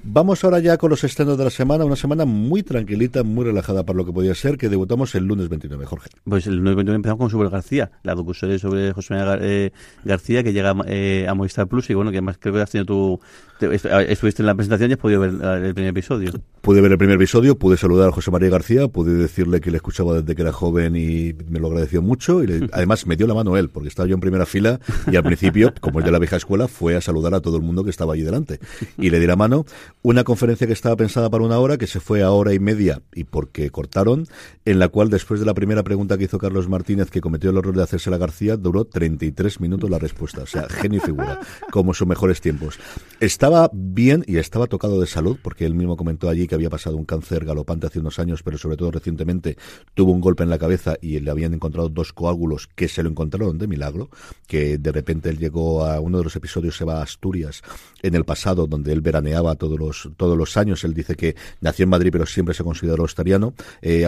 Vamos 0.02 0.42
ahora 0.44 0.58
ya 0.58 0.76
con 0.78 0.90
los 0.90 1.04
estrenos 1.04 1.38
de 1.38 1.44
la 1.44 1.50
semana, 1.50 1.84
una 1.84 1.96
semana 1.96 2.24
muy 2.24 2.62
tranquilita, 2.62 3.22
muy 3.22 3.44
relajada 3.44 3.84
para 3.84 3.96
lo 3.96 4.04
que 4.04 4.12
podía 4.12 4.34
ser, 4.34 4.56
que 4.56 4.68
debutamos 4.68 5.14
el 5.14 5.24
lunes 5.24 5.48
29, 5.48 5.86
Jorge. 5.86 6.10
Pues 6.24 6.46
el 6.46 6.56
lunes 6.56 6.76
29 6.76 6.96
empezamos 6.96 7.18
con 7.18 7.30
Super 7.30 7.50
García, 7.50 7.90
la 8.02 8.14
docuserie 8.14 8.58
sobre 8.58 8.92
José 8.92 9.14
María 9.14 9.38
eh, 9.40 9.72
García, 10.04 10.42
que 10.42 10.52
llega 10.52 10.74
eh, 10.86 11.26
a 11.28 11.34
Movistar 11.34 11.66
Plus, 11.68 11.90
y 11.90 11.94
bueno, 11.94 12.10
que 12.10 12.18
además 12.18 12.38
creo 12.40 12.54
que 12.54 12.60
has 12.60 12.70
tenido 12.70 12.86
tu... 12.86 13.20
estuviste 13.60 14.42
en 14.42 14.46
la 14.46 14.54
presentación 14.54 14.90
y 14.90 14.94
has 14.94 14.98
podido 14.98 15.20
ver 15.20 15.30
el 15.64 15.74
primer 15.74 15.90
episodio. 15.90 16.32
Pude 16.60 16.80
ver 16.80 16.92
el 16.92 16.98
primer 16.98 17.16
episodio, 17.16 17.58
pude 17.58 17.76
saludar 17.76 18.08
a 18.08 18.12
José 18.12 18.30
María 18.30 18.50
García, 18.50 18.88
pude 18.88 19.14
decirle 19.14 19.60
que 19.60 19.70
le 19.70 19.76
escuchaba 19.76 20.20
desde 20.20 20.34
que 20.34 20.42
era 20.42 20.52
joven 20.52 20.96
y 20.96 21.34
me 21.48 21.60
lo 21.60 21.68
agradeció 21.68 22.02
mucho, 22.02 22.42
y 22.42 22.68
además 22.72 23.06
me 23.06 23.16
dio 23.16 23.26
la 23.26 23.34
mano 23.34 23.56
él, 23.56 23.68
porque 23.68 23.88
estaba 23.88 24.08
yo 24.08 24.14
en 24.14 24.20
primera 24.20 24.46
fila, 24.46 24.80
y 25.10 25.16
al 25.16 25.22
principio, 25.22 25.72
como 25.80 26.00
es 26.00 26.04
de 26.04 26.12
la 26.12 26.18
vieja 26.18 26.36
escuela, 26.36 26.68
fue 26.68 26.96
a 26.96 27.00
saludar 27.00 27.34
a 27.34 27.40
todo 27.40 27.56
el 27.56 27.62
mundo 27.62 27.84
que 27.84 27.90
estaba 27.90 28.14
allí 28.14 28.22
delante. 28.22 28.58
Y 28.96 29.10
le 29.10 29.20
di 29.20 29.26
la 29.26 29.36
mano, 29.36 29.64
una 30.02 30.24
conferencia 30.24 30.66
que 30.66 30.72
estaba 30.72 30.96
pensada 30.96 31.28
para 31.28 31.44
una 31.44 31.58
hora, 31.58 31.76
que 31.76 31.86
se 31.86 32.00
fue 32.00 32.22
a 32.22 32.30
hora 32.30 32.54
y 32.54 32.58
media 32.58 33.02
y 33.14 33.24
porque 33.24 33.70
cortaron, 33.70 34.26
en 34.64 34.78
la 34.78 34.88
cual 34.88 35.10
después 35.10 35.40
de 35.40 35.46
la 35.46 35.54
primera 35.54 35.82
pregunta 35.82 36.16
que 36.16 36.24
hizo 36.24 36.38
Carlos 36.38 36.68
Martínez, 36.68 37.10
que 37.10 37.20
cometió 37.20 37.50
el 37.50 37.56
error 37.56 37.76
de 37.76 37.82
hacerse 37.82 38.10
la 38.10 38.18
García, 38.18 38.56
duró 38.56 38.84
33 38.84 39.60
minutos 39.60 39.90
la 39.90 39.98
respuesta. 39.98 40.42
O 40.42 40.46
sea, 40.46 40.68
genio 40.68 40.98
y 40.98 41.06
figura, 41.06 41.40
como 41.70 41.94
sus 41.94 42.06
mejores 42.06 42.40
tiempos. 42.40 42.78
Estaba 43.20 43.70
bien 43.72 44.24
y 44.26 44.36
estaba 44.36 44.66
tocado 44.66 45.00
de 45.00 45.06
salud, 45.06 45.38
porque 45.42 45.66
él 45.66 45.74
mismo 45.74 45.96
comentó 45.96 46.28
allí 46.28 46.46
que 46.46 46.54
había 46.54 46.70
pasado 46.70 46.96
un 46.96 47.04
cáncer 47.04 47.44
galopante 47.44 47.86
hace 47.86 48.00
unos 48.00 48.18
años, 48.18 48.42
pero 48.42 48.58
sobre 48.58 48.76
todo 48.76 48.90
recientemente 48.90 49.56
tuvo 49.94 50.12
un 50.12 50.20
golpe 50.20 50.42
en 50.42 50.50
la 50.50 50.58
cabeza 50.58 50.96
y 51.00 51.18
le 51.20 51.30
habían 51.30 51.54
encontrado 51.54 51.88
dos 51.88 52.12
coágulos 52.12 52.68
que 52.74 52.88
se 52.88 53.02
lo 53.02 53.10
encontraron 53.10 53.58
de 53.58 53.66
milagro, 53.66 54.10
que 54.46 54.78
de 54.78 54.92
repente 54.92 55.28
él 55.28 55.38
llegó 55.38 55.84
a 55.84 56.00
uno 56.00 56.18
de 56.18 56.24
los 56.24 56.36
episodios, 56.36 56.76
se 56.76 56.84
va 56.84 57.00
a 57.00 57.02
Asturias 57.02 57.62
en 58.02 58.14
el 58.14 58.24
pasado, 58.24 58.66
donde 58.66 58.92
él 58.92 59.00
veraneaba 59.00 59.54
todos 59.58 59.78
los, 59.78 60.10
todos 60.16 60.38
los 60.38 60.56
años. 60.56 60.84
Él 60.84 60.94
dice 60.94 61.14
que 61.14 61.36
nació 61.60 61.84
en 61.84 61.90
Madrid, 61.90 62.10
pero 62.12 62.26
siempre 62.26 62.54
se 62.54 62.64
consideró 62.64 63.04
asturiano, 63.04 63.54
eh, 63.82 64.06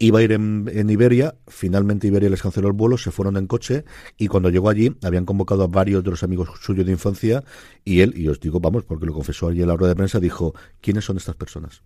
iba 0.00 0.18
a 0.18 0.22
ir 0.22 0.32
en, 0.32 0.90
Iberia, 0.90 1.34
finalmente 1.46 2.06
Iberia 2.06 2.30
les 2.30 2.40
canceló 2.40 2.68
el 2.68 2.72
vuelo, 2.72 2.96
se 2.96 3.10
fueron 3.10 3.36
en 3.36 3.46
coche 3.46 3.84
y 4.16 4.28
cuando 4.28 4.48
llegó 4.48 4.70
allí 4.70 4.96
habían 5.02 5.26
convocado 5.26 5.62
a 5.62 5.66
varios 5.66 6.02
de 6.02 6.10
los 6.10 6.22
amigos 6.22 6.48
suyos 6.60 6.86
de 6.86 6.92
infancia 6.92 7.44
y 7.84 8.00
él, 8.00 8.14
y 8.16 8.28
os 8.28 8.40
digo, 8.40 8.60
vamos, 8.60 8.84
porque 8.84 9.04
lo 9.04 9.12
confesó 9.12 9.48
allí 9.48 9.60
en 9.60 9.68
la 9.68 9.76
rueda 9.76 9.90
de 9.90 9.96
prensa, 9.96 10.18
dijo, 10.18 10.54
¿quiénes 10.80 11.04
son 11.04 11.18
estas 11.18 11.36
personas? 11.36 11.82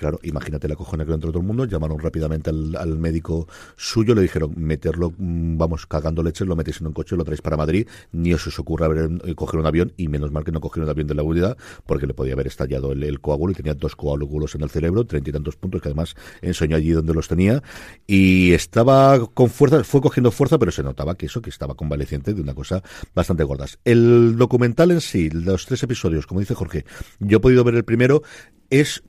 Claro, 0.00 0.18
imagínate 0.22 0.66
la 0.66 0.76
cojona 0.76 1.04
que 1.04 1.10
lo 1.10 1.16
entró 1.16 1.30
todo 1.30 1.42
el 1.42 1.46
mundo, 1.46 1.66
llamaron 1.66 1.98
rápidamente 1.98 2.48
al, 2.48 2.96
médico 2.96 3.46
suyo, 3.76 4.14
le 4.14 4.22
dijeron, 4.22 4.54
meterlo, 4.56 5.12
mm, 5.14 5.58
vamos, 5.58 5.84
cagando 5.84 6.22
leches, 6.22 6.48
lo 6.48 6.56
metéis 6.56 6.80
en 6.80 6.86
un 6.86 6.94
coche, 6.94 7.16
lo 7.16 7.22
traéis 7.22 7.42
para 7.42 7.58
Madrid, 7.58 7.86
ni 8.10 8.32
os, 8.32 8.46
os 8.46 8.58
ocurra 8.58 8.88
ver, 8.88 9.10
eh, 9.24 9.34
coger 9.34 9.60
un 9.60 9.66
avión, 9.66 9.92
y 9.98 10.08
menos 10.08 10.32
mal 10.32 10.42
que 10.42 10.52
no 10.52 10.60
cogieron 10.62 10.86
un 10.86 10.92
avión 10.92 11.06
de 11.06 11.14
la 11.14 11.22
unidad, 11.22 11.58
porque 11.84 12.06
le 12.06 12.14
podía 12.14 12.32
haber 12.32 12.46
estallado 12.46 12.92
el, 12.92 13.20
coágulo 13.20 13.52
y 13.52 13.56
tenía 13.56 13.74
dos 13.74 13.94
coágulos 13.94 14.54
en 14.54 14.62
el 14.62 14.70
cerebro, 14.70 15.04
treinta 15.04 15.28
y 15.28 15.32
tantos 15.34 15.56
puntos, 15.56 15.82
que 15.82 15.88
además 15.88 16.14
enseñó 16.40 16.76
allí 16.76 16.92
donde 16.92 17.12
los 17.12 17.28
tenía, 17.28 17.62
y 18.06 18.54
estaba 18.54 19.26
con 19.34 19.50
fuerza, 19.50 19.84
fue 19.84 20.00
cogiendo 20.00 20.30
fuerza, 20.30 20.58
pero 20.58 20.72
se 20.72 20.82
notaba 20.82 21.14
que 21.14 21.26
eso, 21.26 21.42
que 21.42 21.50
estaba 21.50 21.74
convaleciente 21.74 22.32
de 22.32 22.40
una 22.40 22.54
cosa 22.54 22.82
bastante 23.14 23.44
gordas. 23.44 23.78
El 23.84 24.38
documental 24.38 24.92
en 24.92 25.02
sí, 25.02 25.28
los 25.28 25.66
tres 25.66 25.82
episodios, 25.82 26.26
como 26.26 26.40
dice 26.40 26.54
Jorge, 26.54 26.86
yo 27.18 27.36
he 27.36 27.40
podido 27.40 27.64
ver 27.64 27.74
el 27.74 27.84
primero, 27.84 28.22
es 28.70 29.02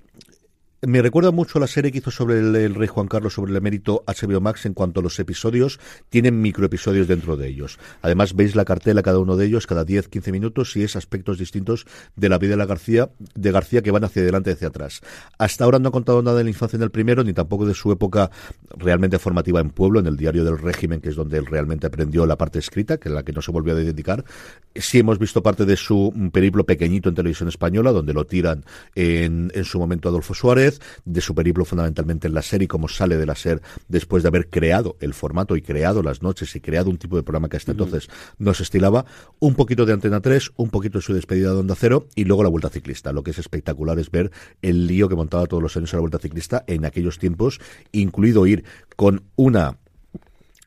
me 0.84 1.02
recuerda 1.04 1.30
mucho 1.30 1.60
a 1.60 1.62
la 1.62 1.68
serie 1.68 1.92
que 1.92 2.00
hizo 2.00 2.10
sobre 2.10 2.40
el, 2.40 2.74
rey 2.74 2.88
Juan 2.88 3.08
Carlos, 3.08 3.36
sobre 3.36 3.52
el 3.52 3.58
emérito 3.58 4.04
HBO 4.08 4.42
Max 4.42 4.66
en 4.66 4.74
cuanto 4.74 5.00
a 5.00 5.04
los 5.04 5.20
episodios, 5.20 5.80
tienen 6.10 6.42
microepisodios 6.42 7.08
dentro 7.08 7.38
de 7.38 7.50
ellos. 7.50 7.78
Además, 8.02 8.36
veis 8.36 8.56
la 8.56 8.66
cartela 8.66 9.04
cada 9.04 9.20
uno 9.20 9.38
de 9.38 9.46
ellos, 9.46 9.68
cada 9.68 9.86
10, 9.86 10.08
15 10.08 10.32
minutos, 10.32 10.76
y 10.76 10.84
es 10.84 10.96
aspectos 10.96 11.38
distintos 11.38 11.86
de 12.16 12.30
la 12.30 12.40
vida 12.40 12.52
de 12.52 12.58
la 12.58 12.66
García, 12.66 13.12
de 13.36 13.52
García 13.52 13.84
que 13.84 13.92
van 13.92 14.06
hacia 14.06 14.24
adelante 14.24 14.50
y 14.50 14.54
hacia 14.54 14.70
atrás. 14.70 15.02
Hasta 15.38 15.66
ahora 15.66 15.78
no 15.78 15.90
ha 15.90 15.92
contado 15.92 16.24
nada 16.24 16.38
de 16.38 16.46
la 16.46 16.50
infancia 16.50 16.78
en 16.78 16.84
el 16.84 16.90
primero, 16.90 17.24
ni 17.24 17.34
tampoco 17.34 17.68
de 17.68 17.76
su 17.76 17.92
época 17.92 18.32
realmente 18.76 19.20
formativa 19.20 19.60
en 19.60 19.70
pueblo, 19.70 20.00
en 20.00 20.08
el 20.08 20.18
diario 20.18 20.44
del 20.44 20.58
régimen, 20.58 21.00
que 21.00 21.10
es 21.10 21.16
donde 21.16 21.38
él 21.38 21.46
realmente 21.46 21.86
aprendió 21.86 22.26
la 22.26 22.38
parte 22.38 22.58
escrita, 22.58 22.98
que 22.98 23.10
es 23.10 23.14
la 23.14 23.22
que 23.22 23.34
no 23.34 23.44
se 23.44 23.52
volvió 23.52 23.74
a 23.74 23.76
dedicar. 23.76 24.26
Sí 24.74 24.98
hemos 24.98 25.20
visto 25.20 25.44
parte 25.44 25.66
de 25.66 25.76
su 25.76 26.12
periplo 26.34 26.66
pequeñito 26.66 27.08
en 27.08 27.14
televisión 27.14 27.50
española, 27.50 27.92
donde 27.92 28.14
lo 28.14 28.26
tiran 28.26 28.66
en, 28.96 29.52
en 29.54 29.64
su 29.64 29.78
momento 29.78 30.10
Adolfo 30.10 30.34
Suárez, 30.34 30.71
de 31.06 31.22
su 31.22 31.36
periplo 31.36 31.66
fundamentalmente 31.66 32.28
en 32.28 32.34
la 32.34 32.42
serie, 32.42 32.68
como 32.68 32.88
sale 32.88 33.18
de 33.18 33.26
la 33.26 33.36
SER 33.36 33.62
después 33.88 34.24
de 34.24 34.30
haber 34.30 34.50
creado 34.50 34.96
el 35.00 35.14
formato 35.14 35.56
y 35.56 35.62
creado 35.62 36.04
las 36.04 36.22
noches 36.22 36.56
y 36.56 36.62
creado 36.62 36.90
un 36.90 36.98
tipo 36.98 37.16
de 37.16 37.24
programa 37.24 37.50
que 37.50 37.58
hasta 37.58 37.72
entonces 37.72 38.10
no 38.38 38.54
se 38.54 38.64
estilaba, 38.64 39.06
un 39.40 39.56
poquito 39.56 39.86
de 39.86 39.94
Antena 39.94 40.22
3, 40.22 40.52
un 40.56 40.70
poquito 40.70 41.00
de 41.00 41.04
su 41.04 41.14
despedida 41.14 41.52
de 41.52 41.60
Onda 41.60 41.76
Cero 41.76 42.08
y 42.16 42.26
luego 42.26 42.44
la 42.44 42.50
Vuelta 42.50 42.70
Ciclista. 42.70 43.12
Lo 43.12 43.24
que 43.24 43.32
es 43.32 43.40
espectacular 43.40 44.00
es 44.00 44.12
ver 44.12 44.32
el 44.62 44.88
lío 44.88 45.10
que 45.10 45.16
montaba 45.16 45.46
todos 45.46 45.64
los 45.64 45.76
años 45.78 45.94
a 45.94 45.98
la 45.98 46.02
Vuelta 46.02 46.20
Ciclista 46.20 46.64
en 46.68 46.86
aquellos 46.86 47.20
tiempos, 47.20 47.60
incluido 47.92 48.46
ir 48.46 48.64
con 48.96 49.24
una 49.36 49.78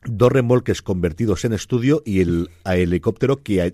dos 0.07 0.31
remolques 0.31 0.81
convertidos 0.81 1.45
en 1.45 1.53
estudio 1.53 2.01
y 2.05 2.21
el 2.21 2.49
helicóptero 2.65 3.41
que 3.43 3.73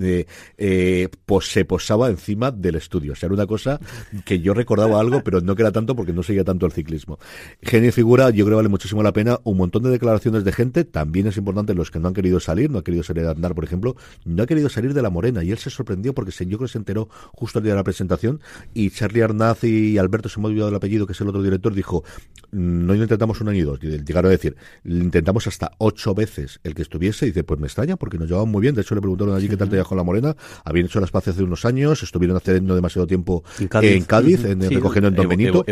eh, 0.00 0.26
eh, 0.58 1.08
se 1.40 1.64
posaba 1.64 2.08
encima 2.08 2.50
del 2.50 2.76
estudio. 2.76 3.12
O 3.12 3.16
sea, 3.16 3.26
era 3.28 3.34
una 3.34 3.46
cosa 3.46 3.80
que 4.24 4.40
yo 4.40 4.54
recordaba 4.54 5.00
algo, 5.00 5.22
pero 5.22 5.40
no 5.40 5.54
que 5.54 5.62
era 5.62 5.72
tanto 5.72 5.94
porque 5.94 6.12
no 6.12 6.22
seguía 6.22 6.44
tanto 6.44 6.66
el 6.66 6.72
ciclismo. 6.72 7.18
Genio 7.62 7.92
figura, 7.92 8.30
yo 8.30 8.44
creo 8.44 8.56
que 8.56 8.62
vale 8.62 8.68
muchísimo 8.68 9.02
la 9.02 9.12
pena. 9.12 9.38
Un 9.44 9.56
montón 9.56 9.82
de 9.82 9.90
declaraciones 9.90 10.44
de 10.44 10.52
gente, 10.52 10.84
también 10.84 11.26
es 11.26 11.36
importante 11.36 11.74
los 11.74 11.90
que 11.90 11.98
no 11.98 12.08
han 12.08 12.14
querido 12.14 12.40
salir, 12.40 12.70
no 12.70 12.78
ha 12.78 12.84
querido 12.84 13.02
salir 13.02 13.24
a 13.26 13.30
andar, 13.30 13.54
por 13.54 13.64
ejemplo, 13.64 13.96
no 14.24 14.42
ha 14.42 14.46
querido 14.46 14.68
salir 14.68 14.94
de 14.94 15.02
la 15.02 15.10
Morena 15.10 15.44
y 15.44 15.50
él 15.50 15.58
se 15.58 15.70
sorprendió 15.70 16.14
porque 16.14 16.30
yo 16.30 16.58
creo 16.58 16.66
que 16.66 16.72
se 16.72 16.78
enteró 16.78 17.08
justo 17.32 17.58
el 17.58 17.64
día 17.64 17.72
de 17.72 17.78
la 17.78 17.84
presentación 17.84 18.40
y 18.74 18.90
Charlie 18.90 19.22
Arnaz 19.22 19.64
y 19.64 19.98
Alberto, 19.98 20.28
se 20.28 20.40
me 20.40 20.46
ha 20.46 20.48
olvidado 20.48 20.70
el 20.70 20.76
apellido, 20.76 21.06
que 21.06 21.12
es 21.12 21.20
el 21.20 21.28
otro 21.28 21.42
director, 21.42 21.74
dijo, 21.74 22.04
no 22.52 22.94
intentamos 22.94 23.40
un 23.40 23.48
año 23.48 23.58
y 23.58 23.62
dos. 23.62 23.80
Llegaron 23.80 24.28
a 24.28 24.32
decir, 24.32 24.56
intentamos 24.84 25.46
hasta 25.46 25.59
ocho 25.78 26.14
veces 26.14 26.60
el 26.64 26.74
que 26.74 26.82
estuviese. 26.82 27.26
Y 27.26 27.30
dice, 27.30 27.44
pues 27.44 27.60
me 27.60 27.66
extraña 27.66 27.96
porque 27.96 28.18
nos 28.18 28.28
llevaban 28.28 28.50
muy 28.50 28.62
bien. 28.62 28.74
De 28.74 28.82
hecho, 28.82 28.94
le 28.94 29.00
preguntaron 29.00 29.34
allí 29.34 29.48
qué 29.48 29.56
tal 29.56 29.68
te 29.68 29.76
llevas 29.76 29.88
con 29.88 29.98
la 29.98 30.04
Morena. 30.04 30.36
Habían 30.64 30.86
hecho 30.86 31.00
las 31.00 31.10
paces 31.10 31.34
hace 31.34 31.42
unos 31.42 31.64
años, 31.64 32.02
estuvieron 32.02 32.36
hace 32.36 32.60
no 32.60 32.74
demasiado 32.74 33.06
tiempo 33.06 33.44
en 33.58 34.04
Cádiz, 34.04 34.44
en, 34.44 34.60
recogiendo 34.60 35.08
en 35.08 35.14
Don 35.14 35.28
Benito. 35.28 35.64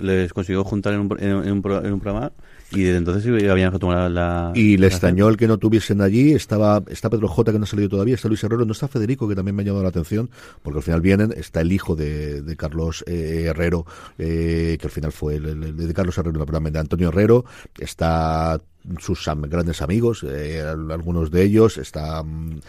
les 0.00 0.32
consiguió 0.32 0.64
juntar 0.64 0.94
en 0.94 1.00
un, 1.00 1.16
en 1.20 1.52
un, 1.52 1.62
programa 1.62 2.32
y 2.72 2.82
desde 2.82 2.98
entonces 2.98 3.50
habían 3.50 3.72
retomado 3.72 4.08
la... 4.08 4.52
Y 4.54 4.76
le 4.76 4.88
extrañó 4.88 5.28
el 5.28 5.36
que 5.36 5.46
no 5.46 5.58
tuviesen 5.58 6.00
allí. 6.00 6.32
Estaba 6.32 6.82
está 6.88 7.08
Pedro 7.08 7.28
J, 7.28 7.52
que 7.52 7.58
no 7.58 7.64
ha 7.64 7.68
salido 7.68 7.88
todavía. 7.88 8.16
Está 8.16 8.28
Luis 8.28 8.42
Herrero. 8.42 8.64
No 8.64 8.72
está 8.72 8.88
Federico, 8.88 9.28
que 9.28 9.36
también 9.36 9.54
me 9.54 9.62
ha 9.62 9.66
llamado 9.66 9.84
la 9.84 9.90
atención. 9.90 10.30
Porque 10.62 10.78
al 10.78 10.82
final 10.82 11.00
vienen. 11.00 11.32
Está 11.36 11.60
el 11.60 11.70
hijo 11.70 11.94
de, 11.94 12.42
de 12.42 12.56
Carlos 12.56 13.04
eh, 13.06 13.44
Herrero, 13.46 13.86
eh, 14.18 14.76
que 14.80 14.86
al 14.86 14.90
final 14.90 15.12
fue 15.12 15.36
el, 15.36 15.76
de 15.76 15.94
Carlos 15.94 16.18
Herrero, 16.18 16.44
de 16.44 16.78
Antonio 16.78 17.08
Herrero. 17.10 17.44
Está 17.78 18.60
sus 18.98 19.28
grandes 19.48 19.82
amigos, 19.82 20.24
eh, 20.28 20.62
algunos 20.62 21.30
de 21.30 21.42
ellos, 21.42 21.78
está 21.78 22.22
mm, 22.22 22.60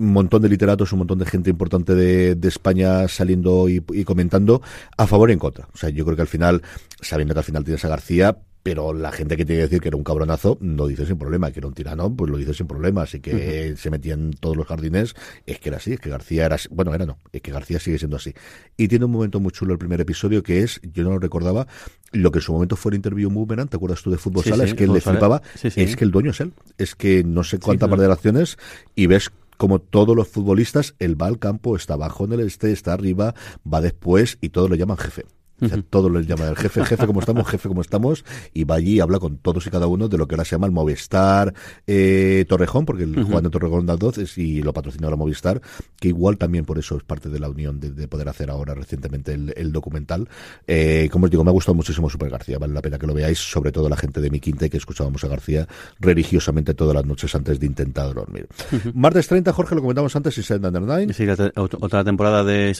un 0.00 0.12
montón 0.12 0.42
de 0.42 0.48
literatos, 0.48 0.92
un 0.92 1.00
montón 1.00 1.18
de 1.18 1.26
gente 1.26 1.50
importante 1.50 1.94
de, 1.94 2.34
de 2.34 2.48
España 2.48 3.08
saliendo 3.08 3.68
y, 3.68 3.82
y, 3.92 4.04
comentando 4.04 4.62
a 4.96 5.06
favor 5.06 5.30
y 5.30 5.34
en 5.34 5.38
contra. 5.38 5.68
O 5.72 5.76
sea, 5.76 5.90
yo 5.90 6.04
creo 6.04 6.16
que 6.16 6.22
al 6.22 6.28
final, 6.28 6.62
sabiendo 7.00 7.34
que 7.34 7.40
al 7.40 7.44
final 7.44 7.64
tienes 7.64 7.84
a 7.84 7.88
García, 7.88 8.36
pero 8.62 8.92
la 8.92 9.12
gente 9.12 9.36
que 9.36 9.44
tiene 9.44 9.60
que 9.60 9.68
decir 9.68 9.80
que 9.80 9.88
era 9.88 9.96
un 9.96 10.04
cabronazo 10.04 10.58
lo 10.60 10.86
dice 10.86 11.06
sin 11.06 11.18
problema, 11.18 11.50
que 11.50 11.60
era 11.60 11.68
un 11.68 11.74
tirano, 11.74 12.14
pues 12.14 12.30
lo 12.30 12.36
dice 12.36 12.54
sin 12.54 12.66
problema, 12.66 13.02
así 13.02 13.20
que 13.20 13.74
se 13.76 13.90
metía 13.90 14.14
en 14.14 14.32
todos 14.32 14.56
los 14.56 14.66
jardines, 14.66 15.14
es 15.46 15.58
que 15.58 15.70
era 15.70 15.78
así, 15.78 15.94
es 15.94 16.00
que 16.00 16.10
García 16.10 16.46
era 16.46 16.56
bueno, 16.70 16.94
era 16.94 17.06
no, 17.06 17.18
es 17.32 17.40
que 17.40 17.52
García 17.52 17.78
sigue 17.78 17.98
siendo 17.98 18.16
así. 18.16 18.34
Y 18.76 18.88
tiene 18.88 19.04
un 19.06 19.12
momento 19.12 19.40
muy 19.40 19.52
chulo 19.52 19.72
el 19.72 19.78
primer 19.78 20.00
episodio 20.00 20.42
que 20.42 20.62
es, 20.62 20.80
yo 20.92 21.04
no 21.04 21.10
lo 21.10 21.18
recordaba, 21.18 21.66
lo 22.12 22.30
que 22.30 22.38
en 22.38 22.42
su 22.42 22.52
momento 22.52 22.76
fue 22.76 22.90
el 22.90 22.96
interview 22.96 23.30
Boomerang, 23.30 23.68
¿te 23.68 23.76
acuerdas 23.76 24.02
tú 24.02 24.10
de 24.10 24.18
Fútbol 24.18 24.44
Sala? 24.44 24.64
es 24.64 24.74
que 24.74 24.84
él 24.84 24.92
le 24.92 25.00
flipaba, 25.00 25.42
es 25.62 25.96
que 25.96 26.04
el 26.04 26.10
dueño 26.10 26.32
es 26.32 26.40
él, 26.40 26.52
es 26.78 26.94
que 26.94 27.24
no 27.24 27.44
sé 27.44 27.58
cuánta 27.58 27.88
parte 27.88 28.02
de 28.02 28.08
las 28.08 28.18
acciones 28.18 28.58
y 28.94 29.06
ves 29.06 29.30
como 29.56 29.78
todos 29.78 30.16
los 30.16 30.26
futbolistas, 30.26 30.94
él 30.98 31.20
va 31.20 31.26
al 31.26 31.38
campo, 31.38 31.76
está 31.76 31.92
abajo 31.92 32.24
en 32.24 32.32
el 32.32 32.40
este, 32.40 32.72
está 32.72 32.94
arriba, 32.94 33.34
va 33.70 33.82
después 33.82 34.38
y 34.40 34.48
todos 34.48 34.70
lo 34.70 34.76
llaman 34.76 34.96
jefe. 34.96 35.26
O 35.60 35.68
sea, 35.68 35.82
todo 35.88 36.10
les 36.10 36.26
llama 36.26 36.48
el 36.48 36.56
jefe, 36.56 36.84
jefe 36.84 37.06
como 37.06 37.20
estamos, 37.20 37.48
jefe 37.48 37.68
como 37.68 37.80
estamos, 37.80 38.24
y 38.52 38.64
va 38.64 38.76
allí 38.76 38.90
y 38.90 39.00
habla 39.00 39.18
con 39.18 39.38
todos 39.38 39.66
y 39.66 39.70
cada 39.70 39.86
uno 39.86 40.08
de 40.08 40.18
lo 40.18 40.26
que 40.26 40.34
ahora 40.34 40.44
se 40.44 40.52
llama 40.52 40.66
el 40.66 40.72
Movistar 40.72 41.54
eh, 41.86 42.44
Torrejón, 42.48 42.84
porque 42.84 43.04
el 43.04 43.24
Juan 43.24 43.44
de 43.44 43.50
Torrejón 43.50 43.86
da 43.86 43.96
es 44.16 44.38
y 44.38 44.62
lo 44.62 44.72
patrocina 44.72 45.06
ahora 45.06 45.16
Movistar, 45.16 45.60
que 45.98 46.08
igual 46.08 46.38
también 46.38 46.64
por 46.64 46.78
eso 46.78 46.96
es 46.96 47.02
parte 47.02 47.28
de 47.28 47.38
la 47.38 47.48
unión 47.48 47.80
de, 47.80 48.08
poder 48.08 48.28
hacer 48.28 48.50
ahora 48.50 48.74
recientemente 48.74 49.34
el, 49.34 49.72
documental. 49.72 50.28
Eh, 50.66 51.08
como 51.12 51.26
os 51.26 51.30
digo, 51.30 51.44
me 51.44 51.50
ha 51.50 51.52
gustado 51.52 51.74
muchísimo 51.74 52.10
Super 52.10 52.30
García, 52.30 52.58
vale 52.58 52.74
la 52.74 52.82
pena 52.82 52.98
que 52.98 53.06
lo 53.06 53.14
veáis, 53.14 53.38
sobre 53.38 53.70
todo 53.70 53.88
la 53.88 53.96
gente 53.96 54.20
de 54.20 54.30
mi 54.30 54.40
quinta 54.40 54.68
que 54.68 54.76
escuchábamos 54.76 55.22
a 55.24 55.28
García 55.28 55.68
religiosamente 56.00 56.74
todas 56.74 56.94
las 56.94 57.04
noches 57.04 57.34
antes 57.34 57.60
de 57.60 57.66
intentar 57.66 58.12
dormir. 58.14 58.48
Martes 58.94 59.28
30, 59.28 59.52
Jorge, 59.52 59.74
lo 59.74 59.82
comentamos 59.82 60.14
antes, 60.16 60.36
y 60.38 60.52
Number 60.58 60.82
9. 60.82 61.12
Sí, 61.12 61.26
otra 61.54 62.04
temporada 62.04 62.42
de 62.44 62.74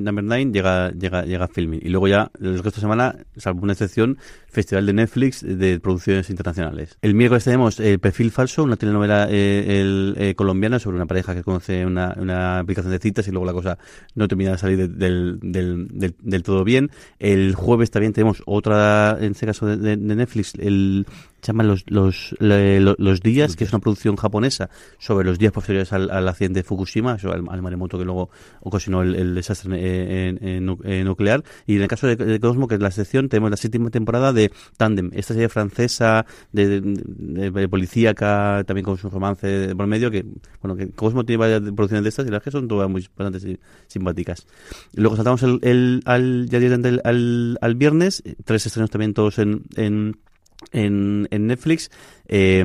Number 0.00 0.24
9 0.24 0.50
llega, 0.52 0.90
llega, 0.90 1.24
llega 1.24 1.49
Filming. 1.50 1.80
Y 1.82 1.88
luego 1.88 2.08
ya, 2.08 2.30
el 2.40 2.54
resto 2.54 2.76
de 2.76 2.80
semana, 2.80 3.16
salvo 3.36 3.62
una 3.62 3.72
excepción, 3.72 4.18
Festival 4.48 4.86
de 4.86 4.92
Netflix 4.92 5.42
de 5.42 5.78
producciones 5.78 6.28
internacionales. 6.30 6.98
El 7.02 7.14
miércoles 7.14 7.44
tenemos 7.44 7.78
El 7.78 8.00
Perfil 8.00 8.30
Falso, 8.30 8.64
una 8.64 8.76
telenovela 8.76 9.28
eh, 9.30 9.80
el, 9.80 10.14
eh, 10.18 10.34
colombiana 10.34 10.78
sobre 10.78 10.96
una 10.96 11.06
pareja 11.06 11.34
que 11.34 11.44
conoce 11.44 11.86
una, 11.86 12.58
aplicación 12.58 12.92
de 12.92 12.98
citas 12.98 13.28
y 13.28 13.30
luego 13.30 13.46
la 13.46 13.52
cosa 13.52 13.78
no 14.14 14.26
termina 14.26 14.52
de 14.52 14.58
salir 14.58 14.88
del, 14.90 15.38
del, 15.40 16.14
del, 16.18 16.42
todo 16.42 16.64
bien. 16.64 16.90
El 17.18 17.54
jueves 17.54 17.90
también 17.90 18.12
tenemos 18.12 18.42
otra, 18.46 19.16
en 19.20 19.32
este 19.32 19.46
caso 19.46 19.66
de 19.66 19.96
Netflix, 19.96 20.54
el 20.58 21.06
se 21.40 21.52
llama 21.52 21.64
Los, 21.64 21.84
los, 21.88 22.34
los 22.38 23.20
Días, 23.20 23.56
que 23.56 23.64
es 23.64 23.72
una 23.72 23.80
producción 23.80 24.16
japonesa 24.16 24.70
sobre 24.98 25.26
los 25.26 25.38
días 25.38 25.52
posteriores 25.52 25.92
al, 25.92 26.28
accidente 26.28 26.60
de 26.60 26.64
Fukushima, 26.64 27.16
al, 27.22 27.62
maremoto 27.62 27.98
que 27.98 28.04
luego 28.04 28.30
ocasionó 28.60 29.02
el, 29.02 29.34
desastre 29.34 30.60
nuclear. 30.60 31.42
Y 31.66 31.76
en 31.76 31.82
el 31.82 31.88
caso 31.88 32.06
de, 32.06 32.40
Cosmo, 32.40 32.68
que 32.68 32.74
es 32.74 32.80
la 32.80 32.90
sección, 32.90 33.28
tenemos 33.28 33.50
la 33.50 33.56
séptima 33.56 33.90
temporada 33.90 34.32
de 34.32 34.52
Tandem, 34.76 35.10
esta 35.14 35.34
serie 35.34 35.48
francesa 35.48 36.26
de, 36.52 36.80
de, 36.80 37.68
policíaca, 37.68 38.64
también 38.66 38.84
con 38.84 38.98
su 38.98 39.08
romance 39.08 39.74
por 39.74 39.86
medio, 39.86 40.10
que 40.10 40.24
bueno 40.60 40.76
que 40.76 40.90
Cosmo 40.90 41.24
tiene 41.24 41.38
varias 41.38 41.60
producciones 41.62 42.04
de 42.04 42.08
estas 42.08 42.26
y 42.26 42.30
las 42.30 42.42
que 42.42 42.50
son 42.50 42.68
todas 42.68 42.88
muy 42.88 43.06
bastante 43.16 43.58
simpáticas. 43.86 44.46
Luego 44.94 45.16
saltamos 45.16 45.42
el, 45.42 45.58
el 45.62 46.02
al, 46.04 46.48
ya 46.48 46.58
al, 47.04 47.58
al, 47.60 47.74
viernes, 47.74 48.22
tres 48.44 48.66
estrenos 48.66 48.90
también 48.90 49.14
todos 49.14 49.38
en, 49.38 49.62
en 49.76 50.16
en, 50.72 51.26
en 51.30 51.46
Netflix 51.46 51.90
eh, 52.32 52.64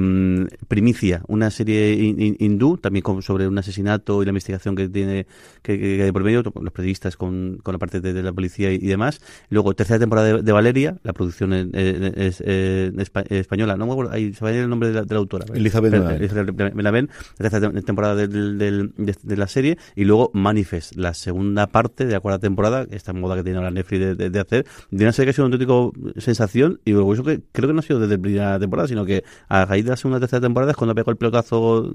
Primicia, 0.68 1.24
una 1.28 1.50
serie 1.50 1.94
hindú, 2.40 2.78
también 2.78 3.04
sobre 3.22 3.48
un 3.48 3.58
asesinato 3.58 4.22
y 4.22 4.26
la 4.26 4.30
investigación 4.30 4.76
que 4.76 4.88
tiene 4.90 5.26
que, 5.64 5.80
que, 5.80 6.14
por 6.14 6.24
medio, 6.24 6.44
los 6.44 6.72
periodistas 6.72 7.18
con, 7.18 7.58
con 7.64 7.74
la 7.74 7.80
parte 7.80 8.00
de, 8.00 8.22
la 8.22 8.32
policía 8.32 8.72
y, 8.72 8.78
demás. 8.78 9.22
Luego, 9.50 9.74
tercera 9.74 9.98
temporada 9.98 10.42
de, 10.42 10.52
Valeria, 10.52 10.98
la 11.02 11.14
producción 11.14 11.52
es, 11.74 12.42
española, 12.42 13.76
no 13.76 13.88
me 13.88 13.94
acuerdo, 13.94 14.12
ahí 14.12 14.34
se 14.34 14.46
va 14.46 14.52
a 14.52 14.54
ir 14.54 14.60
el 14.60 14.70
nombre 14.70 14.92
de 14.92 15.04
la, 15.04 15.18
autora. 15.18 15.46
Elizabeth 15.54 15.92
Benavent. 15.92 17.12
tercera 17.36 17.72
temporada 17.82 18.16
de, 18.16 19.36
la 19.36 19.48
serie. 19.48 19.78
Y 19.96 20.06
luego 20.06 20.30
Manifest, 20.34 20.96
la 20.96 21.16
segunda 21.16 21.68
parte 21.68 22.06
de 22.06 22.14
la 22.14 22.20
cuarta 22.20 22.40
temporada, 22.40 22.86
esta 22.92 23.14
moda 23.14 23.36
que 23.36 23.44
tiene 23.44 23.58
ahora 23.58 23.72
Netflix 23.72 24.18
de, 24.18 24.40
hacer, 24.40 24.66
de 24.92 25.04
una 25.04 25.12
serie 25.12 25.26
que 25.26 25.30
ha 25.32 25.34
sido 25.34 25.48
una 25.48 25.56
auténtica 25.56 26.22
sensación 26.22 26.80
y 26.86 26.92
luego 26.92 27.14
eso 27.14 27.24
que 27.24 27.42
creo 27.52 27.68
que 27.68 27.74
no 27.74 27.80
ha 27.80 27.84
sido 27.84 28.00
desde 28.00 28.18
la 28.18 28.22
primera 28.22 28.60
temporada, 28.60 28.88
sino 28.88 29.06
que 29.06 29.24
a 29.62 29.66
raíz 29.66 29.86
de 29.86 29.92
la 29.92 29.98
segunda 29.98 30.20
tercera 30.20 30.42
temporada 30.42 30.72
es 30.72 30.78
cuando 30.78 30.96
pegó 30.96 31.12
el 31.12 31.18
pelotazo 31.18 31.92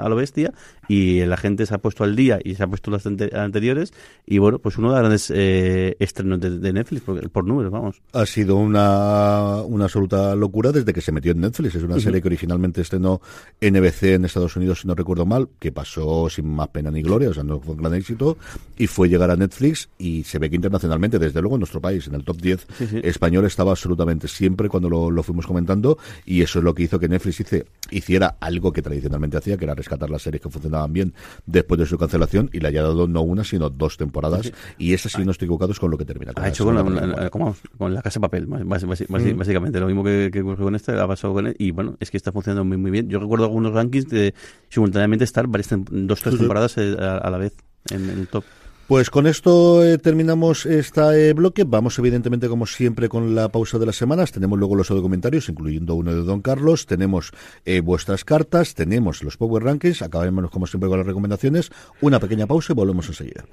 a 0.00 0.08
lo 0.08 0.16
bestia 0.16 0.52
y 0.88 1.24
la 1.24 1.36
gente 1.36 1.66
se 1.66 1.74
ha 1.74 1.78
puesto 1.78 2.04
al 2.04 2.16
día 2.16 2.38
y 2.42 2.54
se 2.54 2.62
ha 2.62 2.66
puesto 2.66 2.90
las 2.90 3.06
anteriores 3.06 3.92
y 4.26 4.38
bueno, 4.38 4.58
pues 4.58 4.78
uno 4.78 4.88
de 4.88 4.94
los 4.94 5.00
grandes 5.00 5.32
eh, 5.34 5.96
estrenos 5.98 6.40
de, 6.40 6.72
Netflix 6.72 7.02
por, 7.02 7.30
por, 7.30 7.44
números, 7.44 7.70
vamos. 7.70 8.02
Ha 8.12 8.24
sido 8.26 8.56
una, 8.56 9.62
una 9.62 9.84
absoluta 9.84 10.34
locura 10.34 10.72
desde 10.72 10.92
que 10.92 11.00
se 11.00 11.12
metió 11.12 11.32
en 11.32 11.40
Netflix. 11.40 11.74
Es 11.74 11.82
una 11.82 12.00
serie 12.00 12.22
que 12.22 12.28
originalmente 12.28 12.80
estrenó 12.80 13.20
NBC 13.60 14.02
en 14.14 14.24
Estados 14.24 14.56
Unidos, 14.56 14.80
si 14.80 14.88
no 14.88 14.94
recuerdo 14.94 15.26
mal, 15.26 15.48
que 15.58 15.72
pasó 15.72 16.28
sin 16.30 16.48
más 16.48 16.68
pena 16.68 16.90
ni 16.90 17.02
gloria, 17.02 17.30
o 17.30 17.34
sea, 17.34 17.42
no 17.42 17.60
fue 17.60 17.74
un 17.74 17.82
gran 17.82 17.94
éxito 17.94 18.36
y 18.78 18.86
fue 18.86 19.08
llegar 19.08 19.30
a 19.30 19.36
Netflix 19.36 19.88
y 19.98 20.24
se 20.24 20.38
ve 20.38 20.48
que 20.50 20.56
internacionalmente, 20.56 21.18
desde 21.18 21.40
luego 21.40 21.56
en 21.56 21.60
nuestro 21.60 21.80
país, 21.80 22.06
en 22.06 22.14
el 22.14 22.24
top 22.24 22.40
10 22.40 22.66
español 23.02 23.44
estaba 23.44 23.72
absolutamente 23.72 24.28
siempre 24.28 24.68
cuando 24.68 24.88
lo, 24.88 25.10
lo 25.10 25.22
fuimos 25.22 25.46
comentando 25.46 25.98
y 26.24 26.42
eso 26.42 26.58
es 26.58 26.64
lo 26.64 26.74
que 26.74 26.84
hizo 26.84 26.98
que 27.02 27.08
Netflix 27.08 27.40
hice, 27.40 27.66
hiciera 27.90 28.36
algo 28.38 28.72
que 28.72 28.80
tradicionalmente 28.80 29.36
hacía, 29.36 29.56
que 29.56 29.64
era 29.64 29.74
rescatar 29.74 30.08
las 30.08 30.22
series 30.22 30.40
que 30.40 30.48
funcionaban 30.48 30.92
bien 30.92 31.14
después 31.46 31.80
de 31.80 31.86
su 31.86 31.98
cancelación, 31.98 32.48
y 32.52 32.60
le 32.60 32.68
haya 32.68 32.82
dado 32.82 33.08
no 33.08 33.22
una, 33.22 33.42
sino 33.42 33.70
dos 33.70 33.96
temporadas, 33.96 34.52
y 34.78 34.94
esa, 34.94 35.08
si 35.08 35.24
no 35.24 35.32
estoy 35.32 35.46
equivocado, 35.46 35.72
es 35.72 35.80
con 35.80 35.90
lo 35.90 35.98
que 35.98 36.04
termina. 36.04 36.32
Ha 36.36 36.48
hecho 36.48 36.64
con 36.64 36.76
la, 36.76 37.30
con 37.30 37.94
la, 37.94 38.02
casa 38.02 38.20
de 38.20 38.22
papel, 38.22 38.46
mm. 38.46 39.36
básicamente. 39.36 39.80
Lo 39.80 39.86
mismo 39.86 40.04
que, 40.04 40.30
que 40.32 40.42
con 40.42 40.74
este, 40.76 40.92
ha 40.92 41.08
pasado 41.08 41.34
con 41.34 41.48
él, 41.48 41.56
y 41.58 41.72
bueno, 41.72 41.96
es 41.98 42.10
que 42.10 42.16
está 42.16 42.30
funcionando 42.30 42.64
muy, 42.64 42.76
muy 42.76 42.92
bien. 42.92 43.08
Yo 43.08 43.18
recuerdo 43.18 43.46
algunos 43.46 43.72
rankings 43.72 44.08
de 44.08 44.32
simultáneamente 44.68 45.24
estar 45.24 45.48
varias, 45.48 45.70
dos 45.90 46.20
tres 46.20 46.38
temporadas 46.38 46.78
eh, 46.78 46.96
a, 46.98 47.28
la 47.28 47.38
vez 47.38 47.54
en 47.90 48.08
el 48.10 48.28
top. 48.28 48.44
Pues 48.88 49.10
con 49.10 49.26
esto 49.26 49.84
eh, 49.84 49.96
terminamos 49.96 50.66
este 50.66 51.32
bloque. 51.32 51.64
Vamos, 51.64 51.98
evidentemente, 51.98 52.48
como 52.48 52.66
siempre, 52.66 53.08
con 53.08 53.34
la 53.34 53.48
pausa 53.48 53.78
de 53.78 53.86
las 53.86 53.96
semanas. 53.96 54.32
Tenemos 54.32 54.58
luego 54.58 54.74
los 54.76 54.88
comentarios, 54.88 55.48
incluyendo 55.48 55.94
uno 55.94 56.14
de 56.14 56.22
Don 56.22 56.42
Carlos. 56.42 56.86
Tenemos 56.86 57.30
eh, 57.64 57.80
vuestras 57.80 58.24
cartas, 58.24 58.74
tenemos 58.74 59.22
los 59.22 59.36
Power 59.36 59.62
Rankings. 59.62 60.02
Acabemos, 60.02 60.50
como 60.50 60.66
siempre, 60.66 60.90
con 60.90 60.98
las 60.98 61.06
recomendaciones. 61.06 61.70
Una 62.00 62.20
pequeña 62.20 62.46
pausa 62.46 62.72
y 62.72 62.76
volvemos 62.76 63.08
enseguida. 63.08 63.44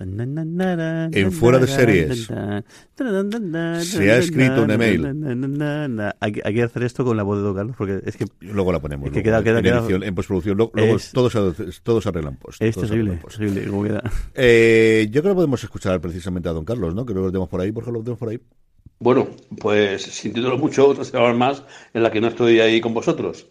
En 0.00 1.32
fuera 1.32 1.58
de 1.58 1.66
series 1.66 2.26
se 2.26 4.10
ha 4.10 4.18
escrito 4.18 4.62
un 4.62 4.70
email. 4.70 6.12
Hay, 6.20 6.32
que 6.32 6.62
hacer 6.62 6.82
esto 6.84 7.04
con 7.04 7.16
la 7.16 7.22
voz 7.22 7.38
de 7.38 7.44
Don 7.44 7.54
Carlos 7.54 7.76
porque 7.76 8.00
es 8.04 8.16
que 8.16 8.26
luego 8.40 8.72
la 8.72 8.80
ponemos. 8.80 9.10
en, 10.04 10.14
postproducción. 10.14 10.56
Luego, 10.56 10.98
todos, 11.12 11.36
todos 11.82 12.06
arreglan 12.06 12.36
post. 12.36 12.62
Es 12.62 12.76
terrible. 12.76 13.18
Eh, 14.34 15.08
yo 15.10 15.22
creo 15.22 15.34
que 15.34 15.36
podemos 15.36 15.62
escuchar 15.62 16.00
precisamente 16.00 16.48
a 16.48 16.52
Don 16.52 16.64
Carlos, 16.64 16.94
¿no? 16.94 17.04
Que 17.04 17.14
lo 17.14 17.26
tenemos 17.26 17.48
por 17.48 17.60
ahí. 17.60 17.72
¿Por 17.72 17.86
lo 17.88 18.00
tenemos 18.00 18.18
por 18.18 18.28
ahí? 18.28 18.40
Bueno, 19.00 19.28
pues 19.60 20.02
sintiéndolo 20.02 20.58
mucho, 20.58 20.88
otra 20.88 21.04
semana 21.04 21.32
más 21.32 21.62
en 21.94 22.02
la 22.02 22.10
que 22.10 22.20
no 22.20 22.28
estoy 22.28 22.60
ahí 22.60 22.80
con 22.80 22.94
vosotros. 22.94 23.46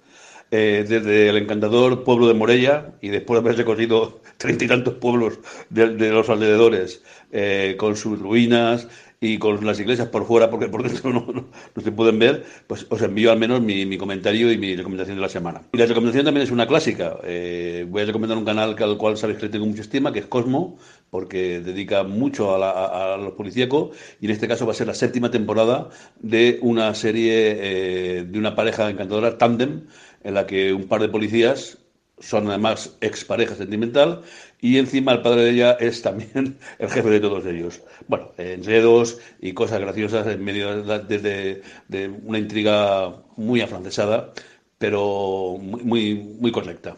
Eh, 0.50 0.86
desde 0.88 1.28
el 1.28 1.36
encantador 1.36 2.06
pueblo 2.06 2.30
de 2.30 2.34
Morella 2.34 2.94
y 3.02 3.10
después 3.10 3.36
de 3.36 3.46
haber 3.46 3.58
recorrido 3.58 4.22
treinta 4.38 4.64
y 4.64 4.68
tantos 4.70 4.94
pueblos 4.94 5.40
de, 5.70 5.88
los 6.10 6.30
alrededores 6.30 7.04
eh, 7.34 7.76
con 7.78 7.98
sus 7.98 8.18
ruinas 8.18 8.88
y 9.20 9.40
con 9.40 9.66
las 9.66 9.78
iglesias 9.82 10.08
por 10.08 10.26
fuera, 10.26 10.50
porque 10.50 10.70
por 10.70 10.84
dentro 10.84 11.12
no, 11.76 11.82
se 11.84 11.92
pueden 11.92 12.20
ver, 12.20 12.46
pues 12.68 12.86
os 12.90 13.02
envío 13.02 13.30
al 13.32 13.40
menos 13.40 13.60
mi, 13.60 13.98
comentario 13.98 14.50
y 14.50 14.58
mi 14.58 14.74
recomendación 14.74 15.18
de 15.18 15.22
la 15.22 15.28
semana. 15.28 15.64
Y 15.74 15.78
la 15.78 15.86
recomendación 15.86 16.24
también 16.24 16.46
es 16.46 16.52
una 16.52 16.66
clásica. 16.68 17.18
Eh, 17.26 17.86
voy 17.90 18.04
a 18.04 18.06
recomendar 18.06 18.38
un 18.38 18.46
canal 18.46 18.76
al 18.80 18.98
cual 18.98 19.18
sabéis 19.18 19.40
que 19.40 19.48
le 19.48 19.52
tengo 19.52 19.66
mucha 19.66 19.82
estima, 19.82 20.14
que 20.14 20.20
es 20.20 20.28
Cosmo, 20.28 20.78
porque 21.10 21.60
dedica 21.60 22.04
mucho 22.04 22.64
a, 22.64 23.16
a, 23.16 23.18
los 23.18 23.34
policíacos, 23.34 23.98
y 24.22 24.26
en 24.26 24.32
este 24.32 24.48
caso 24.48 24.66
va 24.66 24.72
a 24.72 24.76
ser 24.76 24.88
la 24.88 24.94
séptima 24.94 25.30
temporada 25.30 25.90
de 26.22 26.60
una 26.62 26.94
serie 26.94 28.24
de 28.24 28.40
una 28.40 28.56
pareja 28.56 28.90
encantadora, 28.90 29.38
Tandem, 29.38 29.82
en 30.28 30.34
la 30.34 30.46
que 30.46 30.74
un 30.74 30.88
par 30.90 31.00
de 31.02 31.08
policías 31.08 31.78
son 32.20 32.50
además 32.50 32.98
expareja 33.00 33.56
sentimental 33.56 34.24
y 34.60 34.78
encima 34.78 35.14
el 35.14 35.22
padre 35.22 35.44
de 35.44 35.52
ella 35.52 35.72
es 35.80 36.02
también 36.02 36.58
el 36.80 36.90
jefe 36.90 37.10
de 37.10 37.22
todos 37.22 37.46
ellos. 37.46 37.82
Bueno, 38.08 38.32
enredos 38.38 39.20
y 39.40 39.54
cosas 39.54 39.80
graciosas 39.80 40.28
en 40.28 40.44
medio 40.44 40.84
de, 40.84 41.62
de, 41.88 42.10
una 42.26 42.40
intriga 42.40 43.16
muy 43.38 43.62
afrancesada, 43.62 44.34
pero 44.78 45.58
muy, 45.60 46.16
muy, 46.16 46.52
correcta. 46.52 46.98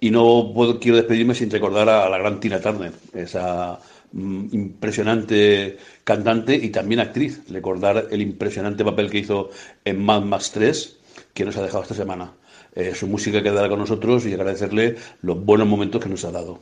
Y 0.00 0.10
no 0.10 0.52
quiero 0.80 0.96
despedirme 0.96 1.36
sin 1.36 1.48
recordar 1.50 1.88
a 1.88 2.08
la 2.08 2.18
gran 2.18 2.40
Tina 2.40 2.60
Turner, 2.60 2.92
esa 3.14 3.78
mm, 4.10 4.46
impresionante 4.50 5.78
cantante 6.02 6.56
y 6.56 6.70
también 6.70 7.00
actriz. 7.00 7.42
Recordar 7.48 8.08
el 8.10 8.20
impresionante 8.20 8.84
papel 8.84 9.10
que 9.10 9.18
hizo 9.18 9.50
en 9.84 10.04
Mad 10.04 10.22
Max 10.22 10.50
3 10.52 11.01
que 11.34 11.44
nos 11.44 11.56
ha 11.56 11.62
dejado 11.62 11.82
esta 11.82 11.94
semana. 11.94 12.32
Eh, 12.74 12.94
su 12.94 13.06
música 13.06 13.42
quedará 13.42 13.68
con 13.68 13.78
nosotros 13.78 14.26
y 14.26 14.34
agradecerle 14.34 14.96
los 15.20 15.44
buenos 15.44 15.66
momentos 15.66 16.02
que 16.02 16.08
nos 16.08 16.24
ha 16.24 16.32
dado. 16.32 16.60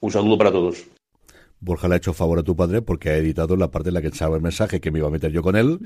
Un 0.00 0.10
saludo 0.10 0.38
para 0.38 0.50
todos. 0.50 0.84
Borja 1.62 1.88
le 1.88 1.94
ha 1.94 1.96
hecho 1.96 2.12
favor 2.12 2.38
a 2.38 2.42
tu 2.42 2.54
padre 2.54 2.82
porque 2.82 3.10
ha 3.10 3.16
editado 3.16 3.56
la 3.56 3.70
parte 3.70 3.88
en 3.88 3.94
la 3.94 4.02
que 4.02 4.08
echaba 4.08 4.36
el 4.36 4.42
mensaje 4.42 4.80
que 4.80 4.90
me 4.90 4.98
iba 4.98 5.08
a 5.08 5.10
meter 5.10 5.30
yo 5.32 5.42
con 5.42 5.56
él, 5.56 5.78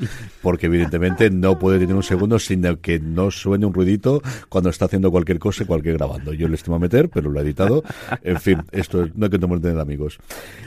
porque 0.43 0.66
evidentemente 0.66 1.31
no 1.31 1.59
puede 1.59 1.79
tener 1.79 1.95
un 1.95 2.03
segundo 2.03 2.39
sin 2.39 2.66
que 2.77 2.99
no 2.99 3.31
suene 3.31 3.66
un 3.66 3.74
ruidito 3.74 4.22
cuando 4.49 4.70
está 4.70 4.87
haciendo 4.87 5.11
cualquier 5.11 5.39
cosa, 5.39 5.64
cualquier 5.64 5.99
grabando. 5.99 6.33
Yo 6.33 6.49
le 6.49 6.57
estimo 6.57 6.77
a 6.77 6.79
meter, 6.79 7.09
pero 7.09 7.31
lo 7.31 7.39
ha 7.39 7.43
editado. 7.43 7.85
En 8.22 8.41
fin, 8.41 8.62
esto 8.72 9.07
no 9.14 9.27
hay 9.27 9.31
que 9.31 9.39
tomar 9.39 9.61
tener 9.61 9.79
amigos. 9.79 10.18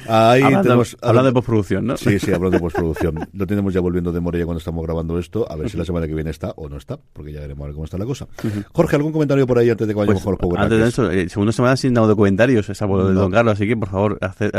Ahí 0.07 0.41
hablando, 0.41 0.63
tenemos, 0.63 0.97
hablando 1.01 1.27
de 1.27 1.33
postproducción, 1.33 1.85
¿no? 1.85 1.97
Sí, 1.97 2.19
sí, 2.19 2.31
hablando 2.31 2.57
de 2.57 2.59
postproducción. 2.59 3.27
Lo 3.33 3.47
tenemos 3.47 3.73
ya 3.73 3.81
volviendo 3.81 4.11
de 4.11 4.19
Morella 4.19 4.45
cuando 4.45 4.59
estamos 4.59 4.83
grabando 4.85 5.19
esto, 5.19 5.51
a 5.51 5.55
ver 5.55 5.69
si 5.69 5.77
la 5.77 5.85
semana 5.85 6.07
que 6.07 6.15
viene 6.15 6.29
está 6.29 6.53
o 6.55 6.69
no 6.69 6.77
está, 6.77 6.97
porque 7.13 7.33
ya 7.33 7.41
veremos 7.41 7.63
a 7.63 7.67
ver 7.67 7.73
cómo 7.73 7.85
está 7.85 7.97
la 7.97 8.05
cosa. 8.05 8.27
Jorge, 8.71 8.95
¿algún 8.95 9.11
comentario 9.11 9.45
por 9.45 9.57
ahí 9.57 9.69
antes 9.69 9.87
de 9.87 9.93
que 9.93 9.99
vayamos 9.99 10.23
pues, 10.23 10.37
con 10.37 10.49
los 10.49 10.59
Antes 10.59 10.79
de 10.79 10.87
eso, 10.87 11.11
eh, 11.11 11.27
segunda 11.29 11.51
semana 11.51 11.75
sin 11.75 11.93
de 11.93 12.15
comentarios, 12.15 12.69
es 12.69 12.81
algo 12.81 13.03
de 13.03 13.13
Don 13.13 13.31
Carlos, 13.31 13.53
así 13.53 13.67
que 13.67 13.75
por 13.75 13.89
favor, 13.89 14.17
haced, 14.21 14.51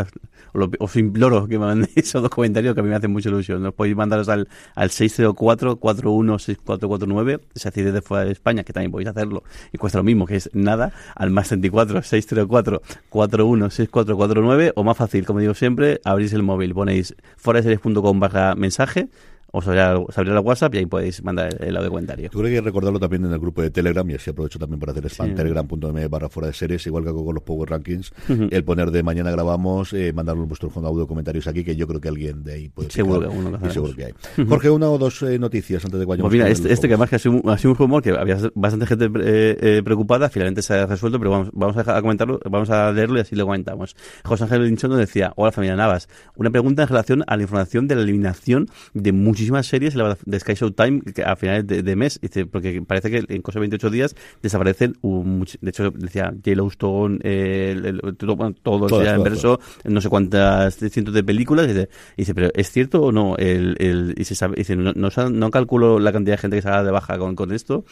os 0.53 0.97
imploro 0.97 1.47
que 1.47 1.59
me 1.59 1.67
mandéis 1.67 1.93
esos 1.97 2.23
dos 2.23 2.31
comentarios 2.31 2.73
que 2.75 2.81
a 2.81 2.83
mí 2.83 2.89
me 2.89 2.97
hacen 2.97 3.13
mucha 3.13 3.29
ilusión. 3.29 3.63
Nos 3.63 3.75
podéis 3.75 3.95
mandaros 3.97 4.29
al, 4.29 4.49
al 4.75 4.91
604-416449, 4.91 7.41
es 7.55 7.63
decir, 7.63 7.85
desde 7.85 8.03
fuera 8.03 8.25
de 8.25 8.33
España, 8.33 8.65
que 8.65 8.73
también 8.73 8.91
podéis 8.91 9.11
hacerlo 9.11 9.45
y 9.73 9.79
cuesta 9.79 9.99
lo 9.99 10.05
mismo, 10.05 10.27
que 10.27 10.35
es 10.37 10.51
nada, 10.53 10.93
al 11.15 11.31
más 11.31 11.49
34 11.49 12.03
604 12.03 12.83
416449 13.09 14.73
o 14.75 14.85
más 14.85 14.97
fácil, 14.97 15.27
como 15.27 15.41
digo 15.41 15.55
siempre, 15.55 16.01
abrís 16.05 16.33
el 16.33 16.43
móvil, 16.43 16.75
ponéis 16.75 17.15
foreseries.com 17.37 18.21
barra 18.21 18.55
mensaje 18.55 19.09
os 19.53 19.67
abrirá, 19.67 19.95
la 20.35 20.41
WhatsApp 20.41 20.75
y 20.75 20.79
ahí 20.79 20.87
podéis 20.87 21.23
mandar 21.23 21.57
el, 21.63 21.77
audio 21.77 21.91
comentario. 21.91 22.31
Yo 22.31 22.39
creo 22.39 22.51
que 22.51 22.61
recordarlo 22.61 22.99
también 22.99 23.25
en 23.25 23.33
el 23.33 23.39
grupo 23.39 23.63
de 23.63 23.71
Telegram 23.71 24.09
y 24.11 24.15
así 24.15 24.31
aprovecho 24.31 24.59
también 24.59 24.81
para 24.81 24.93
hacer 24.93 25.07
spam, 25.07 25.35
telegram.me 25.35 26.09
barra 26.09 26.29
fuera 26.29 26.49
de 26.49 26.55
series, 26.55 26.87
igual 26.87 27.05
que 27.05 27.11
hago 27.11 27.25
con 27.25 27.35
los 27.35 27.45
Power 27.45 27.71
Rankings, 27.71 28.13
el 28.29 28.65
poner 28.65 28.91
de 28.91 29.03
mañana 29.03 29.31
grabamos, 29.31 29.93
eh, 29.93 30.13
mandarlo 30.13 30.47
vuestros 30.47 30.77
audio 30.77 31.07
comentarios 31.07 31.47
aquí, 31.47 31.65
que 31.65 31.77
yo 31.77 31.87
creo 31.87 32.01
que 32.01 32.09
alguien 32.09 32.43
de 32.43 32.53
ahí 32.55 32.69
puede 32.69 32.91
Seguro 32.91 33.21
que 33.21 33.37
uno 33.37 33.71
seguro 33.71 33.95
que 33.95 34.07
hay. 34.07 34.15
Jorge, 34.47 34.71
una 34.71 34.89
o 34.89 34.99
dos 34.99 35.23
eh, 35.23 35.39
noticias 35.39 35.85
antes 35.85 35.99
de 35.99 36.07
que 36.07 36.09
vayamos. 36.09 36.31
Pues 36.31 36.33
mira, 36.33 36.49
este, 36.49 36.73
este, 36.73 36.89
que 36.89 36.95
además 36.95 37.11
que 37.11 37.17
ha 37.17 37.19
sido, 37.19 37.35
un 37.35 37.77
rumor 37.77 38.03
que 38.03 38.11
había 38.11 38.39
bastante 38.55 38.87
gente 38.87 39.07
eh, 39.07 39.57
eh, 39.61 39.83
preocupada, 39.85 40.29
finalmente 40.29 40.63
se 40.63 40.75
ha 40.75 40.87
resuelto, 40.87 41.19
pero 41.19 41.31
vamos, 41.31 41.51
vamos 41.53 41.77
a, 41.77 42.01
comentarlo, 42.01 42.41
vamos 42.49 42.71
a 42.71 42.91
leerlo 42.93 43.19
y 43.19 43.21
así 43.21 43.37
lo 43.37 43.45
comentamos. 43.45 43.97
José 44.25 44.45
Ángel 44.45 44.65
Linchono 44.65 44.97
decía, 44.97 45.33
hola 45.37 45.53
familia 45.53 45.77
Navas, 45.77 46.09
una 46.37 46.51
pregunta 46.51 46.83
en 46.83 46.89
relación 46.89 47.25
a 47.27 47.37
la 47.37 47.43
información 47.43 47.89
de 47.89 47.97
la 47.97 48.03
eliminación 48.03 48.69
de 48.95 49.13
muchísimas 49.41 49.67
series 49.67 49.95
en 49.95 50.01
la 50.01 50.19
de 50.23 50.41
Sky 50.41 50.53
Showtime 50.53 51.01
que 51.01 51.23
a 51.23 51.35
finales 51.35 51.67
de, 51.67 51.97
mes, 51.97 52.21
dice, 52.21 52.45
porque 52.45 52.83
parece 52.83 53.11
que 53.11 53.25
en 53.35 53.41
cosa 53.41 53.59
de 53.59 53.61
28 53.61 53.89
días 53.91 54.15
desaparecen, 54.43 54.97
de 55.03 55.71
hecho 55.71 55.91
decía 55.93 56.35
Yellowstone, 56.43 57.21
eh, 57.23 57.99
todo, 58.19 58.53
todo 58.63 59.03
ya 59.03 59.15
en 59.15 59.23
verso, 59.23 59.59
no 59.85 60.03
sé 60.03 60.11
cuántas 60.11 60.77
cientos 60.77 61.15
de 61.15 61.25
películas, 61.25 61.71
y 61.71 61.87
dice, 62.19 62.35
pero 62.35 62.51
¿es 62.55 62.71
cierto 62.71 63.01
o 63.03 63.13
no? 63.13 63.37
El, 63.39 63.77
el, 63.79 64.15
y 64.19 64.25
se 64.25 64.35
sabe, 64.35 64.57
dice, 64.57 64.77
no, 64.77 64.93
no, 64.95 65.31
no 65.31 65.51
calculo 65.51 65.99
la 65.99 66.13
cantidad 66.13 66.35
de 66.35 66.43
gente 66.43 66.57
que 66.57 66.63
se 66.63 66.69
haga 66.69 66.85
de 66.85 66.91
baja 66.91 67.17
con, 67.17 67.35
con 67.35 67.53
esto, 67.53 67.87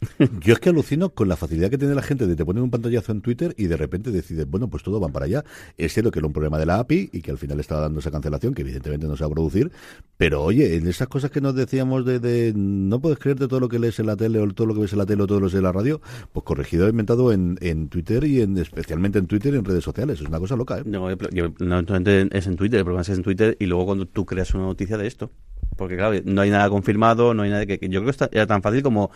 Yo 0.40 0.52
es 0.52 0.60
que 0.60 0.68
alucino 0.68 1.10
con 1.10 1.28
la 1.28 1.36
facilidad 1.36 1.70
que 1.70 1.78
tiene 1.78 1.94
la 1.94 2.02
gente 2.02 2.26
de 2.26 2.36
te 2.36 2.44
poner 2.44 2.62
un 2.62 2.70
pantallazo 2.70 3.12
en 3.12 3.20
Twitter 3.20 3.54
y 3.56 3.66
de 3.66 3.76
repente 3.76 4.10
decides, 4.10 4.48
bueno, 4.48 4.68
pues 4.68 4.82
todo 4.82 5.00
van 5.00 5.12
para 5.12 5.26
allá. 5.26 5.44
Es 5.76 5.92
cierto 5.92 6.10
que 6.10 6.20
era 6.20 6.26
un 6.26 6.32
problema 6.32 6.58
de 6.58 6.66
la 6.66 6.78
API 6.78 7.10
y 7.12 7.22
que 7.22 7.30
al 7.30 7.38
final 7.38 7.58
estaba 7.60 7.82
dando 7.82 8.00
esa 8.00 8.10
cancelación, 8.10 8.54
que 8.54 8.62
evidentemente 8.62 9.06
no 9.06 9.16
se 9.16 9.24
va 9.24 9.28
a 9.28 9.32
producir, 9.32 9.72
pero 10.16 10.42
oye, 10.42 10.76
en 10.76 10.86
esas 10.86 11.08
cosas 11.08 11.30
que 11.30 11.40
nos 11.40 11.54
decíamos 11.54 12.04
de, 12.04 12.52
no 12.54 13.00
puedes 13.00 13.18
creerte 13.18 13.48
todo 13.48 13.60
lo 13.60 13.68
que 13.68 13.78
lees 13.78 13.98
en 13.98 14.06
la 14.06 14.16
tele 14.16 14.38
o 14.38 14.48
todo 14.52 14.66
lo 14.66 14.74
que 14.74 14.80
ves 14.80 14.92
en 14.92 14.98
la 14.98 15.06
tele 15.06 15.22
o 15.22 15.26
todo 15.26 15.40
lo 15.40 15.46
que 15.46 15.52
ves 15.52 15.58
en 15.58 15.64
la 15.64 15.72
radio, 15.72 16.00
pues 16.32 16.44
corregido 16.44 16.88
inventado 16.88 17.32
en, 17.32 17.58
en 17.60 17.88
Twitter 17.88 18.24
y 18.24 18.40
en, 18.40 18.56
especialmente 18.56 19.18
en 19.18 19.26
Twitter 19.26 19.54
y 19.54 19.58
en 19.58 19.64
redes 19.64 19.84
sociales. 19.84 20.20
Es 20.20 20.26
una 20.26 20.38
cosa 20.38 20.56
loca, 20.56 20.78
¿eh? 20.78 20.82
No, 20.84 21.08
no 21.10 21.80
es 21.80 22.46
en 22.46 22.56
Twitter, 22.56 22.78
el 22.78 22.84
problema 22.84 23.02
es 23.02 23.08
en 23.08 23.22
Twitter 23.22 23.56
y 23.58 23.66
luego 23.66 23.86
cuando 23.86 24.06
tú 24.06 24.24
creas 24.24 24.54
una 24.54 24.64
noticia 24.64 24.96
de 24.96 25.06
esto. 25.06 25.30
Porque 25.78 25.96
claro, 25.96 26.20
no 26.24 26.42
hay 26.42 26.50
nada 26.50 26.68
confirmado, 26.68 27.32
no 27.32 27.44
hay 27.44 27.50
nada 27.50 27.64
que... 27.64 27.78
Yo 27.88 28.02
creo 28.02 28.12
que 28.12 28.36
era 28.36 28.46
tan 28.46 28.60
fácil 28.60 28.82
como 28.82 29.10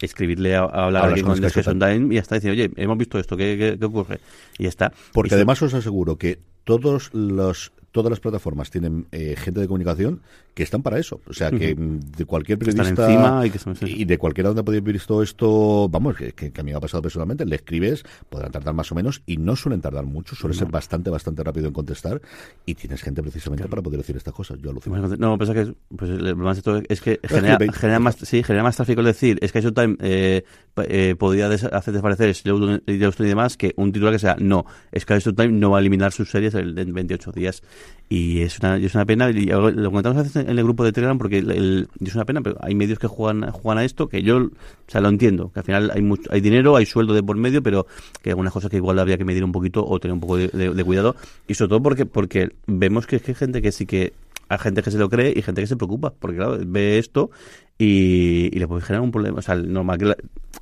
escribirle 0.00 0.54
a, 0.54 0.64
hablar 0.64 1.20
con 1.22 1.40
Discussion 1.40 1.78
Time 1.78 2.14
y 2.14 2.18
hasta 2.18 2.36
decir, 2.36 2.50
oye, 2.50 2.70
hemos 2.76 2.98
visto 2.98 3.18
esto, 3.18 3.36
¿qué, 3.36 3.76
qué, 3.78 3.84
ocurre? 3.84 4.20
Y 4.58 4.64
ya 4.64 4.68
está. 4.68 4.92
Porque 5.12 5.34
además 5.34 5.60
os 5.62 5.72
aseguro 5.74 6.16
que 6.16 6.38
todos 6.64 7.12
los 7.14 7.72
todas 7.92 8.10
las 8.10 8.20
plataformas 8.20 8.70
tienen 8.70 9.06
eh, 9.10 9.36
gente 9.38 9.58
de 9.58 9.66
comunicación 9.66 10.20
que 10.56 10.62
están 10.62 10.82
para 10.82 10.98
eso. 10.98 11.20
O 11.28 11.34
sea, 11.34 11.50
que 11.50 11.74
de 11.76 12.24
cualquier 12.24 12.58
periodista 12.58 13.44
y, 13.82 14.06
de 14.06 14.16
cualquiera 14.16 14.48
donde 14.48 14.64
podéis 14.64 14.82
visto 14.82 15.22
esto, 15.22 15.86
vamos, 15.90 16.16
que, 16.16 16.32
que, 16.32 16.50
a 16.58 16.62
mí 16.62 16.70
me 16.70 16.78
ha 16.78 16.80
pasado 16.80 17.02
personalmente, 17.02 17.44
le 17.44 17.56
escribes, 17.56 18.04
podrán 18.30 18.52
tardar 18.52 18.72
más 18.72 18.90
o 18.90 18.94
menos 18.94 19.20
y 19.26 19.36
no 19.36 19.54
suelen 19.54 19.82
tardar 19.82 20.06
mucho, 20.06 20.34
suele 20.34 20.56
ser 20.56 20.68
bastante, 20.68 21.10
bastante 21.10 21.44
rápido 21.44 21.66
en 21.66 21.74
contestar 21.74 22.22
y 22.64 22.74
tienes 22.74 23.02
gente 23.02 23.20
precisamente 23.20 23.68
para 23.68 23.82
poder 23.82 23.98
decir 23.98 24.16
estas 24.16 24.32
cosas. 24.32 24.58
Yo 24.58 24.70
alucino. 24.70 24.96
No, 25.18 25.36
pasa 25.36 25.52
que 25.52 25.74
pues, 25.94 26.10
el 26.10 26.20
problema 26.20 26.54
de 26.54 26.62
todo 26.62 26.80
es 26.88 27.02
que 27.02 27.20
genera, 27.22 27.58
genera, 27.74 27.98
más, 27.98 28.16
sí, 28.16 28.42
genera 28.42 28.62
más 28.62 28.76
tráfico 28.76 29.02
es 29.02 29.06
decir, 29.08 29.38
es 29.42 29.52
que 29.52 29.60
Showtime 29.60 29.98
eh, 30.00 30.42
eh, 30.88 31.16
podría 31.18 31.48
hacer 31.48 31.92
desaparecer 31.92 32.34
y 32.46 33.24
demás 33.24 33.58
que 33.58 33.74
un 33.76 33.92
titular 33.92 34.14
que 34.14 34.20
sea, 34.20 34.36
no, 34.38 34.64
es 34.90 35.04
que 35.04 35.18
Showtime 35.18 35.48
no 35.48 35.72
va 35.72 35.76
a 35.76 35.80
eliminar 35.80 36.12
sus 36.12 36.30
series 36.30 36.54
en 36.54 36.94
28 36.94 37.32
días. 37.32 37.62
y 38.08 38.40
es 38.40 38.58
una, 38.58 38.78
es 38.78 38.94
una 38.94 39.04
pena, 39.04 39.28
y 39.28 39.44
lo 39.44 39.90
comentamos 39.90 40.16
a 40.16 40.22
veces 40.22 40.45
en 40.46 40.58
el 40.58 40.64
grupo 40.64 40.84
de 40.84 40.92
Telegram 40.92 41.18
porque 41.18 41.38
el, 41.38 41.88
es 42.00 42.14
una 42.14 42.24
pena, 42.24 42.40
pero 42.40 42.56
hay 42.60 42.74
medios 42.74 42.98
que 42.98 43.06
juegan, 43.06 43.50
juegan 43.50 43.78
a 43.78 43.84
esto 43.84 44.08
que 44.08 44.22
yo, 44.22 44.38
o 44.38 44.50
sea, 44.86 45.00
lo 45.00 45.08
entiendo, 45.08 45.50
que 45.52 45.60
al 45.60 45.64
final 45.64 45.90
hay 45.92 46.02
mucho, 46.02 46.30
hay 46.32 46.40
dinero, 46.40 46.76
hay 46.76 46.86
sueldo 46.86 47.14
de 47.14 47.22
por 47.22 47.36
medio, 47.36 47.62
pero 47.62 47.86
que 48.22 48.30
algunas 48.30 48.52
cosas 48.52 48.70
que 48.70 48.76
igual 48.76 48.98
habría 48.98 49.18
que 49.18 49.24
medir 49.24 49.44
un 49.44 49.52
poquito 49.52 49.84
o 49.86 49.98
tener 50.00 50.14
un 50.14 50.20
poco 50.20 50.36
de, 50.36 50.84
cuidado, 50.84 51.16
y 51.48 51.54
sobre 51.54 51.68
todo 51.70 51.82
porque, 51.82 52.06
porque 52.06 52.50
vemos 52.66 53.06
que, 53.06 53.20
que 53.20 53.32
hay 53.32 53.34
gente 53.34 53.60
que 53.62 53.72
sí 53.72 53.86
que 53.86 54.12
hay 54.48 54.58
gente 54.58 54.82
que 54.82 54.90
se 54.90 54.98
lo 54.98 55.08
cree 55.08 55.32
y 55.34 55.42
gente 55.42 55.60
que 55.60 55.66
se 55.66 55.76
preocupa, 55.76 56.12
porque 56.18 56.36
claro, 56.36 56.58
ve 56.64 56.98
esto 56.98 57.30
y, 57.78 58.50
le 58.50 58.68
puede 58.68 58.82
generar 58.82 59.02
un 59.02 59.10
problema. 59.10 59.38
O 59.38 59.42
sea, 59.42 59.56
normal 59.56 59.98
que 59.98 60.14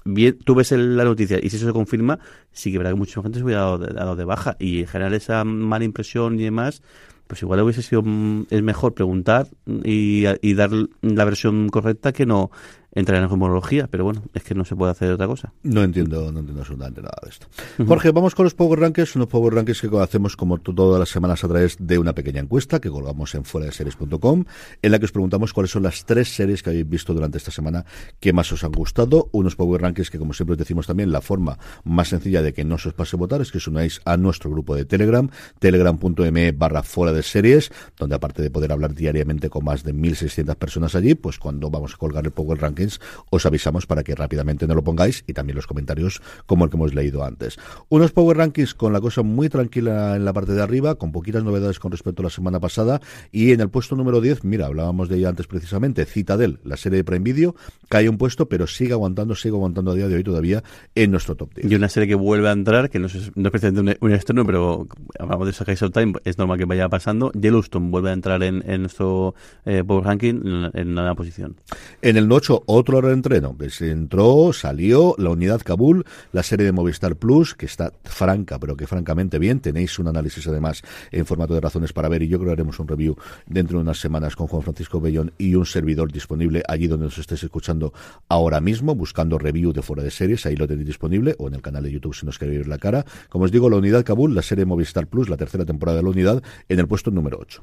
bien, 0.05 0.39
tú 0.39 0.55
ves 0.55 0.72
la 0.72 1.05
noticia 1.05 1.39
y 1.43 1.51
si 1.51 1.57
eso 1.57 1.66
se 1.66 1.72
confirma, 1.72 2.18
sí 2.53 2.72
que 2.72 2.78
verá 2.78 2.91
que 2.91 2.97
mucha 2.97 3.20
gente 3.22 3.39
se 3.39 3.45
hubiera 3.45 3.61
dado, 3.61 3.78
dado 3.78 4.16
de 4.16 4.24
baja 4.24 4.57
y 4.59 4.87
generar 4.87 5.12
esa 5.14 5.45
mala 5.45 5.85
impresión 5.85 6.41
y 6.41 6.45
demás 6.45 6.82
pues 7.26 7.42
igual 7.42 7.60
hubiese 7.60 7.82
sido 7.82 8.02
mm, 8.02 8.46
es 8.50 8.62
mejor 8.62 8.94
preguntar 8.94 9.48
y, 9.66 10.24
y 10.42 10.54
dar 10.54 10.70
la 11.02 11.24
versión 11.24 11.68
correcta 11.68 12.12
que 12.12 12.26
no 12.26 12.50
entrar 12.95 13.22
en 13.22 13.30
homología, 13.30 13.88
pero 13.88 14.05
bueno, 14.05 14.22
es 14.34 14.42
que 14.42 14.55
no 14.55 14.64
se 14.64 14.76
puede 14.76 14.92
hacer 14.92 15.11
otra 15.12 15.26
cosa. 15.26 15.53
No 15.62 15.82
entiendo, 15.82 16.30
no 16.32 16.40
entiendo 16.40 16.62
absolutamente 16.62 17.03
nada 17.03 17.16
de 17.22 17.30
esto. 17.30 17.47
Jorge, 17.86 18.12
vamos 18.12 18.34
con 18.34 18.45
los 18.45 18.55
Power 18.55 18.80
Rankings, 18.80 19.16
unos 19.16 19.28
Power 19.28 19.55
Rankings 19.55 19.80
que 19.80 19.99
hacemos 19.99 20.36
como 20.36 20.59
todas 20.59 20.99
las 20.99 21.09
semanas 21.09 21.42
a 21.45 21.49
través 21.49 21.76
de 21.78 21.99
una 21.99 22.14
pequeña 22.14 22.40
encuesta 22.40 22.80
que 22.80 22.90
colgamos 22.90 23.34
en 23.34 23.45
fuera 23.45 23.66
de 23.66 23.72
series.com, 23.72 24.45
en 24.82 24.92
la 24.92 24.99
que 24.99 25.05
os 25.05 25.12
preguntamos 25.12 25.53
cuáles 25.53 25.70
son 25.70 25.82
las 25.82 26.05
tres 26.05 26.34
series 26.34 26.62
que 26.62 26.70
habéis 26.70 26.88
visto 26.88 27.14
durante 27.14 27.38
esta 27.38 27.51
semana 27.51 27.84
que 28.20 28.32
más 28.32 28.51
os 28.53 28.64
han 28.64 28.72
gustado. 28.72 29.28
Unos 29.32 29.57
Power 29.57 29.82
Rankings 29.82 30.11
que, 30.11 30.18
como 30.18 30.32
siempre 30.32 30.53
os 30.53 30.59
decimos 30.59 30.86
también, 30.86 31.11
la 31.11 31.20
forma 31.20 31.59
más 31.84 32.09
sencilla 32.09 32.42
de 32.42 32.53
que 32.53 32.64
no 32.64 32.78
se 32.78 32.88
os 32.88 32.95
pase 32.95 33.16
a 33.16 33.18
votar 33.18 33.40
es 33.40 33.51
que 33.51 33.59
os 33.59 33.66
unáis 33.66 34.01
a 34.05 34.16
nuestro 34.16 34.51
grupo 34.51 34.74
de 34.74 34.84
Telegram, 34.84 35.28
telegram.me 35.59 36.53
barra 36.53 36.82
fuera 36.82 37.12
de 37.12 37.22
series, 37.22 37.70
donde 37.99 38.14
aparte 38.14 38.42
de 38.42 38.51
poder 38.51 38.72
hablar 38.72 38.95
diariamente 38.95 39.51
con 39.51 39.64
más 39.64 39.82
de 39.82 39.95
1.600 39.95 40.55
personas 40.57 40.95
allí, 40.95 41.14
pues 41.14 41.38
cuando 41.38 41.70
vamos 41.70 41.95
a 41.95 41.97
colgar 41.97 42.24
el 42.24 42.32
Power 42.32 42.61
Ranking 42.61 42.84
os 43.30 43.47
avisamos 43.47 43.87
para 43.87 44.03
que 44.03 44.14
rápidamente 44.14 44.66
no 44.66 44.74
lo 44.74 44.85
pongáis 44.85 45.24
y 45.26 45.32
también 45.32 45.57
los 45.57 45.66
comentarios 45.66 46.22
como 46.47 46.64
el 46.64 46.70
que 46.70 46.76
hemos 46.76 46.95
leído 46.95 47.24
antes. 47.24 47.59
Unos 47.89 48.12
Power 48.12 48.37
Rankings 48.37 48.74
con 48.74 48.93
la 48.93 49.01
cosa 49.01 49.22
muy 49.22 49.49
tranquila 49.49 50.16
en 50.16 50.24
la 50.24 50.32
parte 50.32 50.53
de 50.53 50.62
arriba, 50.62 50.97
con 50.97 51.12
poquitas 51.12 51.45
novedades 51.45 51.78
con 51.78 51.91
respecto 51.93 52.22
a 52.22 52.24
la 52.24 52.30
semana 52.30 52.61
pasada 52.61 53.01
y 53.32 53.53
en 53.53 53.61
el 53.61 53.68
puesto 53.68 53.97
número 53.97 54.20
10, 54.20 54.45
mira, 54.45 54.66
hablábamos 54.66 55.09
de 55.09 55.16
ella 55.16 55.28
antes 55.28 55.47
precisamente, 55.47 56.05
Citadel, 56.05 56.61
la 56.64 56.76
serie 56.76 56.99
de 56.99 57.05
Prime 57.05 57.24
Video, 57.24 57.55
cae 57.89 58.09
un 58.09 58.18
puesto 58.18 58.49
pero 58.49 58.66
sigue 58.66 58.93
aguantando, 58.93 59.35
sigue 59.35 59.55
aguantando 59.55 59.93
a 59.93 59.95
día 59.95 60.09
de 60.09 60.16
hoy 60.16 60.24
todavía 60.24 60.62
en 60.95 61.11
nuestro 61.11 61.35
top 61.37 61.55
10. 61.55 61.70
Y 61.70 61.74
una 61.74 61.89
serie 61.89 62.09
que 62.09 62.14
vuelve 62.14 62.49
a 62.49 62.53
entrar, 62.53 62.91
que 62.91 62.99
no 62.99 63.07
es, 63.07 63.30
no 63.35 63.49
es 63.49 63.51
precisamente 63.51 63.99
un, 64.01 64.12
externo, 64.12 64.45
pero 64.45 64.87
hablamos 65.18 65.47
de 65.47 65.87
of 65.87 65.93
Time, 65.93 66.14
es 66.24 66.39
normal 66.39 66.59
que 66.59 66.64
vaya 66.64 66.89
pasando, 66.89 67.32
Yellowstone 67.32 67.91
vuelve 67.91 68.11
a 68.11 68.12
entrar 68.12 68.43
en, 68.43 68.62
nuestro 68.80 69.35
eh, 69.64 69.82
Power 69.85 70.05
Ranking 70.05 70.35
en, 70.45 70.70
en 70.74 70.99
una 70.99 71.14
posición. 71.14 71.57
En 72.03 72.16
el 72.16 72.30
8, 72.30 72.64
otro 72.74 73.00
reentreno. 73.00 73.56
Entró, 73.80 74.52
salió 74.52 75.14
la 75.18 75.30
unidad 75.30 75.60
Kabul, 75.62 76.04
la 76.32 76.42
serie 76.42 76.66
de 76.66 76.72
Movistar 76.72 77.16
Plus, 77.16 77.54
que 77.54 77.66
está 77.66 77.92
franca, 78.04 78.58
pero 78.58 78.76
que 78.76 78.86
francamente 78.86 79.38
bien. 79.38 79.60
Tenéis 79.60 79.98
un 79.98 80.08
análisis 80.08 80.46
además 80.46 80.82
en 81.10 81.26
formato 81.26 81.54
de 81.54 81.60
razones 81.60 81.92
para 81.92 82.08
ver 82.08 82.22
y 82.22 82.28
yo 82.28 82.38
creo 82.38 82.48
que 82.48 82.52
haremos 82.52 82.78
un 82.78 82.88
review 82.88 83.16
dentro 83.46 83.78
de 83.78 83.82
unas 83.82 83.98
semanas 83.98 84.36
con 84.36 84.46
Juan 84.46 84.62
Francisco 84.62 85.00
Bellón 85.00 85.32
y 85.38 85.54
un 85.54 85.66
servidor 85.66 86.12
disponible 86.12 86.62
allí 86.68 86.86
donde 86.86 87.06
nos 87.06 87.18
estéis 87.18 87.44
escuchando 87.44 87.92
ahora 88.28 88.60
mismo, 88.60 88.94
buscando 88.94 89.38
review 89.38 89.72
de 89.72 89.82
fuera 89.82 90.02
de 90.02 90.10
series, 90.10 90.46
ahí 90.46 90.56
lo 90.56 90.66
tenéis 90.66 90.86
disponible, 90.86 91.34
o 91.38 91.48
en 91.48 91.54
el 91.54 91.62
canal 91.62 91.84
de 91.84 91.92
YouTube 91.92 92.14
si 92.14 92.26
nos 92.26 92.38
queréis 92.38 92.58
ver 92.58 92.68
la 92.68 92.78
cara. 92.78 93.04
Como 93.28 93.44
os 93.44 93.52
digo, 93.52 93.70
la 93.70 93.76
unidad 93.76 94.04
Kabul, 94.04 94.34
la 94.34 94.42
serie 94.42 94.64
Movistar 94.64 95.06
Plus, 95.06 95.28
la 95.28 95.36
tercera 95.36 95.64
temporada 95.64 95.98
de 95.98 96.04
la 96.04 96.10
unidad, 96.10 96.42
en 96.68 96.78
el 96.78 96.88
puesto 96.88 97.10
número 97.10 97.38
8. 97.40 97.62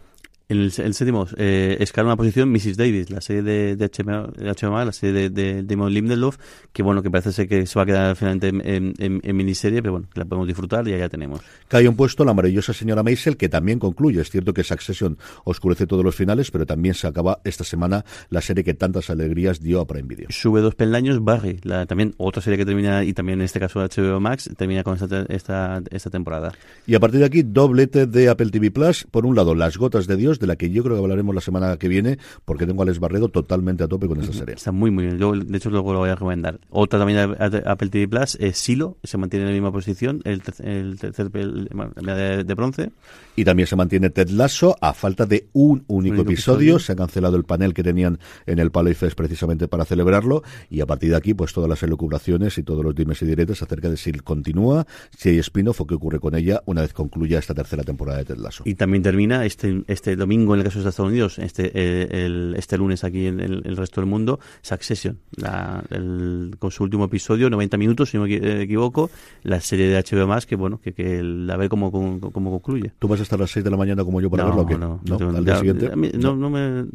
En 0.51 0.59
el, 0.59 0.71
séptimo, 0.73 1.27
eh, 1.37 1.77
escala 1.79 2.07
una 2.07 2.17
posición 2.17 2.51
Mrs. 2.51 2.75
Davis, 2.75 3.09
la 3.09 3.21
serie 3.21 3.41
de, 3.41 3.77
de 3.77 3.87
HBO, 3.89 4.83
la 4.83 4.91
serie 4.91 5.13
de, 5.13 5.29
de 5.29 5.63
Damon 5.63 5.93
Lindelof, 5.93 6.37
que 6.73 6.83
bueno, 6.83 7.01
que 7.01 7.09
parece 7.09 7.31
ser 7.31 7.47
que 7.47 7.65
se 7.65 7.79
va 7.79 7.83
a 7.83 7.85
quedar 7.85 8.15
finalmente 8.17 8.49
en, 8.49 9.21
miniserie, 9.33 9.81
pero 9.81 9.93
bueno, 9.93 10.07
la 10.13 10.25
podemos 10.25 10.47
disfrutar 10.47 10.85
y 10.89 10.93
allá 10.93 11.07
tenemos. 11.07 11.39
Cae 11.69 11.87
un 11.87 11.95
puesto 11.95 12.25
la 12.25 12.33
maravillosa 12.33 12.73
señora 12.73 13.01
Maisel, 13.01 13.37
que 13.37 13.47
también 13.47 13.79
concluye. 13.79 14.19
Es 14.19 14.29
cierto 14.29 14.53
que 14.53 14.65
Succession 14.65 15.17
oscurece 15.45 15.87
todos 15.87 16.03
los 16.03 16.15
finales, 16.15 16.51
pero 16.51 16.65
también 16.65 16.95
se 16.95 17.07
acaba 17.07 17.39
esta 17.45 17.63
semana 17.63 18.03
la 18.29 18.41
serie 18.41 18.65
que 18.65 18.73
tantas 18.73 19.09
alegrías 19.09 19.61
dio 19.61 19.79
a 19.79 19.87
Prime 19.87 20.09
Video. 20.09 20.27
Sube 20.31 20.59
dos 20.59 20.75
peldaños, 20.75 21.23
Barry, 21.23 21.61
la, 21.63 21.85
también 21.85 22.13
otra 22.17 22.41
serie 22.41 22.57
que 22.57 22.65
termina, 22.65 23.05
y 23.05 23.13
también 23.13 23.39
en 23.39 23.45
este 23.45 23.61
caso 23.61 23.79
HBO 23.79 24.19
Max, 24.19 24.49
termina 24.57 24.83
con 24.83 24.95
esta, 24.95 25.25
esta, 25.29 25.81
esta 25.89 26.09
temporada. 26.09 26.51
Y 26.85 26.95
a 26.95 26.99
partir 26.99 27.21
de 27.21 27.25
aquí, 27.25 27.41
doblete 27.41 28.05
de 28.05 28.27
Apple 28.27 28.49
TV 28.49 28.69
Plus. 28.69 29.07
Por 29.09 29.25
un 29.25 29.33
lado, 29.33 29.55
Las 29.55 29.77
Gotas 29.77 30.07
de 30.07 30.17
Dios, 30.17 30.40
de 30.41 30.47
la 30.47 30.55
que 30.55 30.69
yo 30.69 30.83
creo 30.83 30.95
que 30.95 31.01
hablaremos 31.01 31.33
la 31.33 31.41
semana 31.41 31.77
que 31.77 31.87
viene, 31.87 32.17
porque 32.45 32.65
tengo 32.65 32.81
a 32.81 32.83
Alex 32.83 32.99
Barredo 32.99 33.29
totalmente 33.29 33.83
a 33.83 33.87
tope 33.87 34.07
con 34.07 34.19
esa 34.21 34.33
serie. 34.33 34.55
Está 34.55 34.71
muy, 34.71 34.91
muy 34.91 35.05
bien. 35.05 35.17
Yo, 35.17 35.33
de 35.33 35.57
hecho, 35.57 35.69
luego 35.69 35.93
lo 35.93 35.99
voy 35.99 36.09
a 36.09 36.15
recomendar. 36.15 36.59
Otra 36.69 36.99
también 36.99 37.35
de 37.37 37.63
Apple 37.65 37.89
TV 37.89 38.07
Plus 38.07 38.35
es 38.39 38.57
Silo, 38.57 38.97
se 39.03 39.17
mantiene 39.17 39.43
en 39.45 39.51
la 39.51 39.53
misma 39.53 39.71
posición, 39.71 40.21
el 40.25 40.41
tercer, 40.41 41.31
de, 41.31 42.43
de, 42.43 42.53
bronce. 42.53 42.91
Y 43.35 43.45
también 43.45 43.67
se 43.67 43.75
mantiene 43.75 44.09
Ted 44.09 44.29
Lasso, 44.29 44.75
a 44.81 44.93
falta 44.93 45.25
de 45.25 45.47
un 45.53 45.83
único, 45.87 46.21
episodio. 46.21 46.79
Se 46.79 46.93
ha 46.93 46.95
cancelado 46.95 47.37
el 47.37 47.43
panel 47.43 47.73
que 47.73 47.83
tenían 47.83 48.19
en 48.45 48.59
el 48.59 48.71
Palo 48.71 48.93
Fest 48.93 49.15
precisamente 49.15 49.67
para 49.67 49.85
celebrarlo. 49.85 50.43
Y 50.69 50.81
a 50.81 50.85
partir 50.85 51.11
de 51.11 51.17
aquí, 51.17 51.33
pues 51.33 51.53
todas 51.53 51.69
las 51.69 51.81
elucubraciones 51.83 52.57
y 52.57 52.63
todos 52.63 52.83
los 52.83 52.95
dimes 52.95 53.21
y 53.21 53.25
diretes 53.25 53.61
acerca 53.61 53.89
de 53.89 53.97
si 53.97 54.11
continúa, 54.13 54.85
si 55.17 55.29
hay 55.29 55.39
spin-off 55.39 55.81
o 55.81 55.87
qué 55.87 55.95
ocurre 55.95 56.19
con 56.19 56.35
ella 56.35 56.61
una 56.65 56.81
vez 56.81 56.93
concluya 56.93 57.39
esta 57.39 57.53
tercera 57.53 57.83
temporada 57.83 58.19
de 58.19 58.25
Ted 58.25 58.37
Lasso. 58.37 58.63
Y 58.65 58.75
también 58.75 59.03
termina 59.03 59.45
este, 59.45 59.83
este 59.87 60.15
domingo 60.15 60.30
en 60.35 60.59
el 60.59 60.63
caso 60.63 60.81
de 60.81 60.89
Estados 60.89 61.11
Unidos, 61.11 61.39
este, 61.39 61.71
eh, 61.73 62.25
el, 62.25 62.55
este 62.57 62.77
lunes 62.77 63.03
aquí 63.03 63.27
en 63.27 63.39
el, 63.39 63.77
resto 63.77 64.01
del 64.01 64.09
mundo, 64.09 64.39
Succession, 64.61 65.19
la, 65.35 65.83
el, 65.89 66.55
con 66.59 66.71
su 66.71 66.83
último 66.83 67.05
episodio, 67.05 67.49
90 67.49 67.77
minutos, 67.77 68.09
si 68.09 68.17
no 68.17 68.23
me 68.23 68.61
equivoco, 68.61 69.09
la 69.43 69.59
serie 69.59 69.87
de 69.87 70.01
HBO 70.01 70.27
más, 70.27 70.45
que 70.45 70.55
bueno, 70.55 70.79
que, 70.79 70.93
que 70.93 71.19
a 71.19 71.57
ver 71.57 71.69
cómo, 71.69 71.91
cómo, 71.91 72.51
concluye. 72.51 72.91
¿Tú 72.99 73.07
vas 73.07 73.19
a 73.19 73.23
estar 73.23 73.39
a 73.39 73.43
las 73.43 73.51
6 73.51 73.63
de 73.63 73.71
la 73.71 73.77
mañana 73.77 74.03
como 74.03 74.21
yo 74.21 74.29
para 74.29 74.45
verlo? 74.45 74.65
No, 74.77 74.99
no, 75.03 75.19
no, 75.19 75.37
al 75.37 75.45
día 75.45 75.57
siguiente. 75.57 75.91
no, 76.17 76.35
no 76.35 76.49
me, 76.49 76.85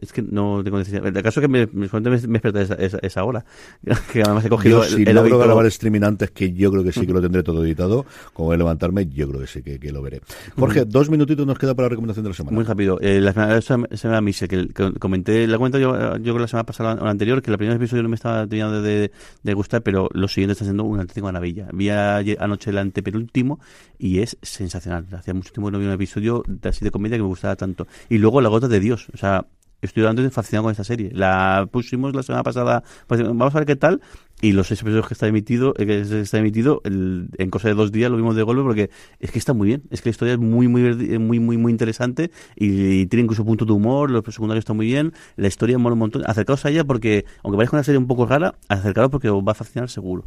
es 0.00 0.12
que 0.12 0.22
no 0.22 0.62
tengo 0.62 0.78
decisión. 0.78 1.06
El 1.06 1.22
caso 1.22 1.40
es 1.40 1.44
que 1.44 1.48
me, 1.48 1.66
me, 1.72 1.88
me, 1.88 2.40
me 2.40 2.60
esa, 2.62 2.74
esa, 2.74 2.98
esa, 2.98 3.24
hora, 3.24 3.44
que 4.12 4.22
además 4.22 4.44
he 4.44 4.48
cogido 4.48 4.82
yo, 4.82 4.96
si 4.96 5.02
el, 5.02 5.14
logro 5.14 5.38
grabar 5.38 5.66
streaming 5.66 6.02
antes, 6.02 6.30
que 6.30 6.52
yo 6.52 6.70
creo 6.70 6.84
que 6.84 6.92
sí 6.92 7.06
que 7.06 7.12
lo 7.12 7.20
tendré 7.20 7.42
todo 7.42 7.64
editado, 7.64 8.04
como 8.32 8.48
voy 8.48 8.54
a 8.54 8.58
levantarme, 8.58 9.06
yo 9.06 9.28
creo 9.28 9.40
que 9.40 9.46
sí 9.46 9.62
que, 9.62 9.78
que 9.78 9.92
lo 9.92 10.02
veré. 10.02 10.20
Jorge, 10.56 10.84
dos 10.84 11.10
minutitos 11.10 11.46
nos 11.46 11.58
queda 11.58 11.74
para 11.74 11.86
la 11.86 11.90
recomendación 11.90 12.24
de 12.24 12.30
la 12.30 12.34
semana. 12.34 12.54
Muy 12.54 12.64
rápido. 12.66 12.98
Eh, 13.00 13.20
la 13.20 13.32
semana, 13.32 13.60
semana 13.96 14.20
Mise, 14.20 14.48
que, 14.48 14.68
comenté, 14.98 15.46
la 15.46 15.58
cuenta 15.58 15.78
yo, 15.78 16.16
yo 16.18 16.38
la 16.38 16.48
semana 16.48 16.66
pasada 16.66 16.94
o 16.94 17.04
la 17.04 17.10
anterior, 17.10 17.42
que 17.42 17.50
el 17.50 17.58
primer 17.58 17.76
episodio 17.76 18.02
no 18.02 18.08
me 18.08 18.16
estaba 18.16 18.46
terminando 18.46 18.82
de, 18.82 19.10
de, 19.42 19.54
gustar, 19.54 19.82
pero 19.82 20.08
lo 20.12 20.28
siguiente 20.28 20.52
está 20.52 20.64
siendo 20.64 20.84
una 20.84 21.02
auténtica 21.02 21.24
maravilla. 21.24 21.68
Vi 21.72 21.88
anoche 21.90 22.70
el 22.70 22.78
antepenúltimo 22.78 23.60
y 23.98 24.20
es 24.20 24.36
sensacional. 24.42 25.06
Hacía 25.12 25.34
mucho 25.34 25.52
tiempo 25.52 25.68
que 25.68 25.72
no 25.72 25.78
vi 25.78 25.86
un 25.86 25.92
episodio 25.92 26.42
así 26.62 26.84
de 26.84 26.90
comedia 26.90 27.16
que 27.16 27.22
me 27.22 27.28
gustaba 27.28 27.56
tanto. 27.56 27.86
Y 28.08 28.18
luego 28.18 28.40
La 28.40 28.48
Gota 28.48 28.68
de 28.68 28.80
Dios, 28.80 29.08
o 29.12 29.16
sea, 29.16 29.46
estoy 29.86 30.30
fascinado 30.30 30.64
con 30.64 30.72
esta 30.72 30.84
serie. 30.84 31.10
La 31.12 31.68
pusimos 31.70 32.14
la 32.14 32.22
semana 32.22 32.42
pasada, 32.42 32.82
pues, 33.06 33.22
vamos 33.22 33.54
a 33.54 33.58
ver 33.58 33.66
qué 33.66 33.76
tal, 33.76 34.00
y 34.40 34.52
los 34.52 34.66
seis 34.66 34.82
episodios 34.82 35.08
que 35.08 35.14
está 35.14 35.26
emitido 35.26 35.74
eh, 35.78 35.86
que 35.86 36.00
está 36.00 36.38
emitido 36.38 36.82
en 36.84 37.50
cosa 37.50 37.68
de 37.68 37.74
dos 37.74 37.90
días 37.90 38.10
lo 38.10 38.16
vimos 38.16 38.36
de 38.36 38.42
golpe 38.42 38.62
porque 38.62 38.90
es 39.18 39.30
que 39.30 39.38
está 39.38 39.54
muy 39.54 39.68
bien 39.68 39.82
es 39.90 40.02
que 40.02 40.08
la 40.08 40.10
historia 40.10 40.34
es 40.34 40.38
muy 40.38 40.68
muy 40.68 41.18
muy 41.18 41.38
muy 41.38 41.56
muy 41.56 41.72
interesante 41.72 42.30
y, 42.54 43.06
tiene 43.06 43.24
incluso 43.24 43.44
punto 43.44 43.64
de 43.64 43.72
humor 43.72 44.10
los 44.10 44.22
secundarios 44.26 44.62
están 44.62 44.76
muy 44.76 44.86
bien 44.86 45.12
la 45.36 45.48
historia 45.48 45.78
mola 45.78 45.94
un 45.94 46.00
montón 46.00 46.22
acercaos 46.26 46.64
a 46.66 46.70
ella 46.70 46.84
porque 46.84 47.24
aunque 47.42 47.56
parezca 47.56 47.76
una 47.76 47.84
serie 47.84 47.98
un 47.98 48.06
poco 48.06 48.26
rara 48.26 48.56
acercaros 48.68 49.10
porque 49.10 49.30
os 49.30 49.42
va 49.42 49.52
a 49.52 49.54
fascinar 49.54 49.88
seguro 49.88 50.24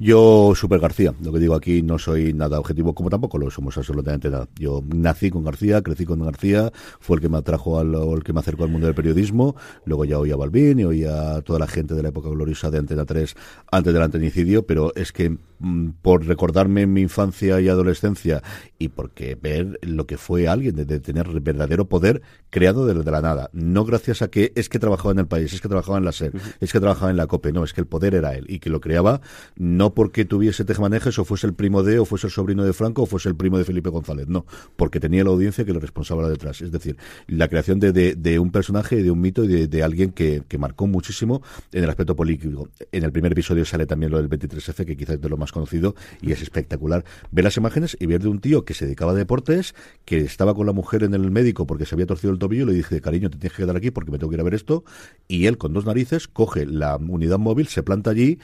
yo, 0.00 0.54
Super 0.56 0.80
García, 0.80 1.14
lo 1.22 1.30
que 1.30 1.38
digo 1.38 1.54
aquí 1.54 1.82
no 1.82 1.98
soy 1.98 2.32
nada 2.32 2.58
objetivo, 2.58 2.94
como 2.94 3.10
tampoco 3.10 3.36
lo 3.36 3.50
somos 3.50 3.76
absolutamente 3.76 4.30
nada. 4.30 4.48
Yo 4.58 4.82
nací 4.86 5.28
con 5.28 5.44
García, 5.44 5.82
crecí 5.82 6.06
con 6.06 6.24
García, 6.24 6.72
fue 7.00 7.16
el 7.16 7.20
que 7.20 7.28
me 7.28 7.36
atrajo 7.36 7.78
al, 7.78 7.94
el 7.94 8.24
que 8.24 8.32
me 8.32 8.40
acercó 8.40 8.64
al 8.64 8.70
mundo 8.70 8.86
del 8.86 8.94
periodismo, 8.94 9.56
luego 9.84 10.06
ya 10.06 10.18
oía 10.18 10.34
a 10.34 10.36
Balbín 10.38 10.80
y 10.80 10.84
oía 10.84 11.36
a 11.36 11.42
toda 11.42 11.58
la 11.58 11.66
gente 11.66 11.94
de 11.94 12.02
la 12.02 12.08
época 12.08 12.30
gloriosa 12.30 12.70
de 12.70 12.78
Antena 12.78 13.04
3 13.04 13.36
antes 13.70 13.92
del 13.92 14.02
antenicidio, 14.02 14.64
pero 14.64 14.94
es 14.94 15.12
que 15.12 15.36
por 16.02 16.26
recordarme 16.26 16.86
mi 16.86 17.02
infancia 17.02 17.60
y 17.60 17.68
adolescencia 17.68 18.42
y 18.78 18.88
porque 18.88 19.34
ver 19.34 19.78
lo 19.82 20.06
que 20.06 20.16
fue 20.16 20.48
alguien 20.48 20.74
de, 20.74 21.00
tener 21.00 21.28
verdadero 21.40 21.88
poder 21.88 22.22
creado 22.48 22.86
desde 22.86 23.10
la 23.10 23.20
nada, 23.20 23.50
no 23.52 23.84
gracias 23.84 24.22
a 24.22 24.28
que 24.28 24.52
es 24.54 24.68
que 24.68 24.78
trabajaba 24.78 25.12
en 25.12 25.18
el 25.18 25.26
país, 25.26 25.52
es 25.52 25.60
que 25.60 25.68
trabajaba 25.68 25.98
en 25.98 26.04
la 26.04 26.12
SER, 26.12 26.32
es 26.60 26.72
que 26.72 26.80
trabajaba 26.80 27.10
en 27.10 27.16
la 27.16 27.26
COPE, 27.26 27.52
no, 27.52 27.64
es 27.64 27.72
que 27.72 27.80
el 27.80 27.86
poder 27.86 28.14
era 28.14 28.34
él 28.34 28.46
y 28.48 28.58
que 28.58 28.70
lo 28.70 28.80
creaba 28.80 29.20
no 29.56 29.94
porque 29.94 30.24
tuviese 30.24 30.64
tejemanejes 30.64 31.18
o 31.18 31.24
fuese 31.24 31.46
el 31.46 31.54
primo 31.54 31.82
de, 31.82 31.98
o 31.98 32.04
fuese 32.04 32.28
el 32.28 32.32
sobrino 32.32 32.64
de 32.64 32.72
Franco 32.72 33.02
o 33.02 33.06
fuese 33.06 33.28
el 33.28 33.36
primo 33.36 33.58
de 33.58 33.64
Felipe 33.64 33.90
González, 33.90 34.28
no, 34.28 34.46
porque 34.76 35.00
tenía 35.00 35.24
la 35.24 35.30
audiencia 35.30 35.64
que 35.64 35.72
le 35.72 35.80
responsaba 35.80 36.28
detrás, 36.28 36.62
es 36.62 36.72
decir, 36.72 36.96
la 37.26 37.48
creación 37.48 37.80
de, 37.80 37.92
de, 37.92 38.38
un 38.38 38.50
personaje, 38.50 39.02
de 39.02 39.10
un 39.10 39.20
mito 39.20 39.44
y 39.44 39.66
de, 39.66 39.82
alguien 39.82 40.12
que, 40.12 40.42
que 40.48 40.58
marcó 40.58 40.86
muchísimo 40.86 41.42
en 41.72 41.84
el 41.84 41.90
aspecto 41.90 42.16
político. 42.16 42.68
En 42.92 43.04
el 43.04 43.12
primer 43.12 43.32
episodio 43.32 43.64
sale 43.64 43.86
también 43.86 44.12
lo 44.12 44.18
del 44.18 44.28
23F, 44.28 44.84
que 44.84 44.96
quizás 44.96 45.16
es 45.16 45.20
de 45.20 45.28
lo 45.28 45.36
más 45.36 45.49
conocido, 45.52 45.94
y 46.20 46.32
es 46.32 46.42
espectacular. 46.42 47.04
Ver 47.30 47.44
las 47.44 47.56
imágenes 47.56 47.96
y 48.00 48.06
ver 48.06 48.22
de 48.22 48.28
un 48.28 48.40
tío 48.40 48.64
que 48.64 48.74
se 48.74 48.84
dedicaba 48.84 49.12
a 49.12 49.14
deportes, 49.14 49.74
que 50.04 50.20
estaba 50.20 50.54
con 50.54 50.66
la 50.66 50.72
mujer 50.72 51.02
en 51.02 51.14
el 51.14 51.30
médico 51.30 51.66
porque 51.66 51.86
se 51.86 51.94
había 51.94 52.06
torcido 52.06 52.32
el 52.32 52.38
tobillo, 52.38 52.64
y 52.64 52.66
le 52.66 52.74
dije, 52.74 53.00
cariño, 53.00 53.30
te 53.30 53.38
tienes 53.38 53.56
que 53.56 53.62
quedar 53.62 53.76
aquí 53.76 53.90
porque 53.90 54.10
me 54.10 54.18
tengo 54.18 54.30
que 54.30 54.36
ir 54.36 54.40
a 54.40 54.44
ver 54.44 54.54
esto, 54.54 54.84
y 55.28 55.46
él 55.46 55.58
con 55.58 55.72
dos 55.72 55.86
narices 55.86 56.28
coge 56.28 56.66
la 56.66 56.96
unidad 56.96 57.38
móvil, 57.38 57.66
se 57.68 57.82
planta 57.82 58.10
allí, 58.10 58.38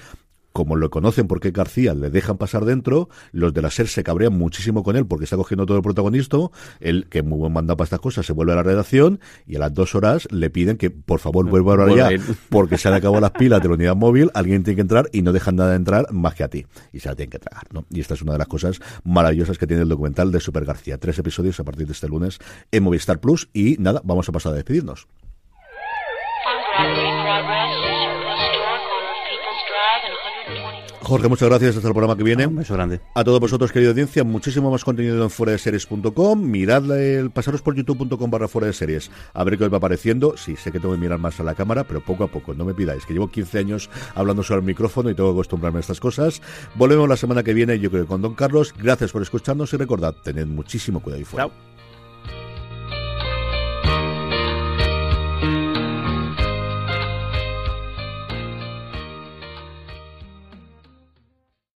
como 0.56 0.74
lo 0.74 0.88
conocen 0.88 1.26
porque 1.26 1.50
García 1.50 1.92
le 1.92 2.08
dejan 2.08 2.38
pasar 2.38 2.64
dentro, 2.64 3.10
los 3.30 3.52
de 3.52 3.60
la 3.60 3.70
SER 3.70 3.88
se 3.88 4.02
cabrean 4.02 4.32
muchísimo 4.32 4.82
con 4.82 4.96
él 4.96 5.06
porque 5.06 5.24
está 5.24 5.36
cogiendo 5.36 5.66
todo 5.66 5.76
el 5.76 5.82
protagonista, 5.82 6.38
él, 6.80 7.08
que 7.10 7.22
muy 7.22 7.36
buen 7.36 7.52
manda 7.52 7.76
para 7.76 7.84
estas 7.84 8.00
cosas, 8.00 8.24
se 8.24 8.32
vuelve 8.32 8.54
a 8.54 8.56
la 8.56 8.62
redacción 8.62 9.20
y 9.46 9.56
a 9.56 9.58
las 9.58 9.74
dos 9.74 9.94
horas 9.94 10.26
le 10.30 10.48
piden 10.48 10.78
que 10.78 10.88
por 10.88 11.20
favor 11.20 11.44
vuelva 11.44 11.74
a 11.74 11.86
allá 11.86 12.22
porque 12.48 12.78
se 12.78 12.88
han 12.88 12.94
acabado 12.94 13.20
las 13.20 13.32
pilas 13.32 13.60
de 13.60 13.68
la 13.68 13.74
unidad 13.74 13.96
móvil, 13.96 14.30
alguien 14.32 14.62
tiene 14.62 14.76
que 14.76 14.80
entrar 14.80 15.10
y 15.12 15.20
no 15.20 15.34
dejan 15.34 15.56
nada 15.56 15.72
de 15.72 15.76
entrar 15.76 16.10
más 16.10 16.34
que 16.34 16.44
a 16.44 16.48
ti. 16.48 16.64
Y 16.90 17.00
se 17.00 17.10
la 17.10 17.16
tienen 17.16 17.32
que 17.32 17.38
tragar, 17.38 17.64
¿no? 17.70 17.84
Y 17.90 18.00
esta 18.00 18.14
es 18.14 18.22
una 18.22 18.32
de 18.32 18.38
las 18.38 18.48
cosas 18.48 18.80
maravillosas 19.04 19.58
que 19.58 19.66
tiene 19.66 19.82
el 19.82 19.90
documental 19.90 20.32
de 20.32 20.40
Super 20.40 20.64
García. 20.64 20.96
Tres 20.96 21.18
episodios 21.18 21.60
a 21.60 21.64
partir 21.64 21.86
de 21.86 21.92
este 21.92 22.08
lunes 22.08 22.38
en 22.72 22.82
Movistar 22.82 23.20
Plus 23.20 23.50
y 23.52 23.76
nada, 23.78 24.00
vamos 24.04 24.26
a 24.30 24.32
pasar 24.32 24.52
a 24.52 24.54
despedirnos. 24.54 25.06
Jorge, 31.06 31.28
muchas 31.28 31.48
gracias. 31.48 31.76
Hasta 31.76 31.86
el 31.86 31.94
programa 31.94 32.16
que 32.16 32.24
viene. 32.24 32.48
Un 32.48 32.56
beso 32.56 32.74
grande. 32.74 33.00
A 33.14 33.22
todos 33.22 33.38
vosotros, 33.38 33.70
querida 33.70 33.90
audiencia, 33.90 34.24
muchísimo 34.24 34.72
más 34.72 34.84
contenido 34.84 35.22
en 35.22 35.30
fuera 35.30 35.52
de 35.52 35.58
series.com. 35.58 36.42
Mirad 36.42 36.90
el 36.90 37.30
pasaros 37.30 37.62
por 37.62 37.76
youtube.com 37.76 38.28
barra 38.28 38.48
fuera 38.48 38.66
de 38.66 38.72
series. 38.72 39.12
A 39.32 39.44
ver 39.44 39.56
qué 39.56 39.64
os 39.64 39.72
va 39.72 39.76
apareciendo. 39.76 40.36
Sí, 40.36 40.56
sé 40.56 40.72
que 40.72 40.80
tengo 40.80 40.94
que 40.94 41.00
mirar 41.00 41.20
más 41.20 41.38
a 41.38 41.44
la 41.44 41.54
cámara, 41.54 41.84
pero 41.84 42.00
poco 42.00 42.24
a 42.24 42.26
poco. 42.26 42.54
No 42.54 42.64
me 42.64 42.74
pidáis, 42.74 43.06
que 43.06 43.12
llevo 43.12 43.28
15 43.28 43.58
años 43.58 43.88
hablando 44.16 44.42
sobre 44.42 44.60
el 44.60 44.66
micrófono 44.66 45.08
y 45.08 45.14
tengo 45.14 45.30
que 45.30 45.36
acostumbrarme 45.36 45.78
a 45.78 45.80
estas 45.80 46.00
cosas. 46.00 46.42
Volvemos 46.74 47.08
la 47.08 47.16
semana 47.16 47.44
que 47.44 47.54
viene, 47.54 47.78
yo 47.78 47.88
creo, 47.88 48.06
con 48.06 48.20
Don 48.20 48.34
Carlos. 48.34 48.74
Gracias 48.76 49.12
por 49.12 49.22
escucharnos 49.22 49.72
y 49.72 49.76
recordad, 49.76 50.12
tened 50.24 50.46
muchísimo 50.46 50.98
cuidado 50.98 51.22
y 51.22 51.24
fuera. 51.24 51.46
Chao. 51.46 51.75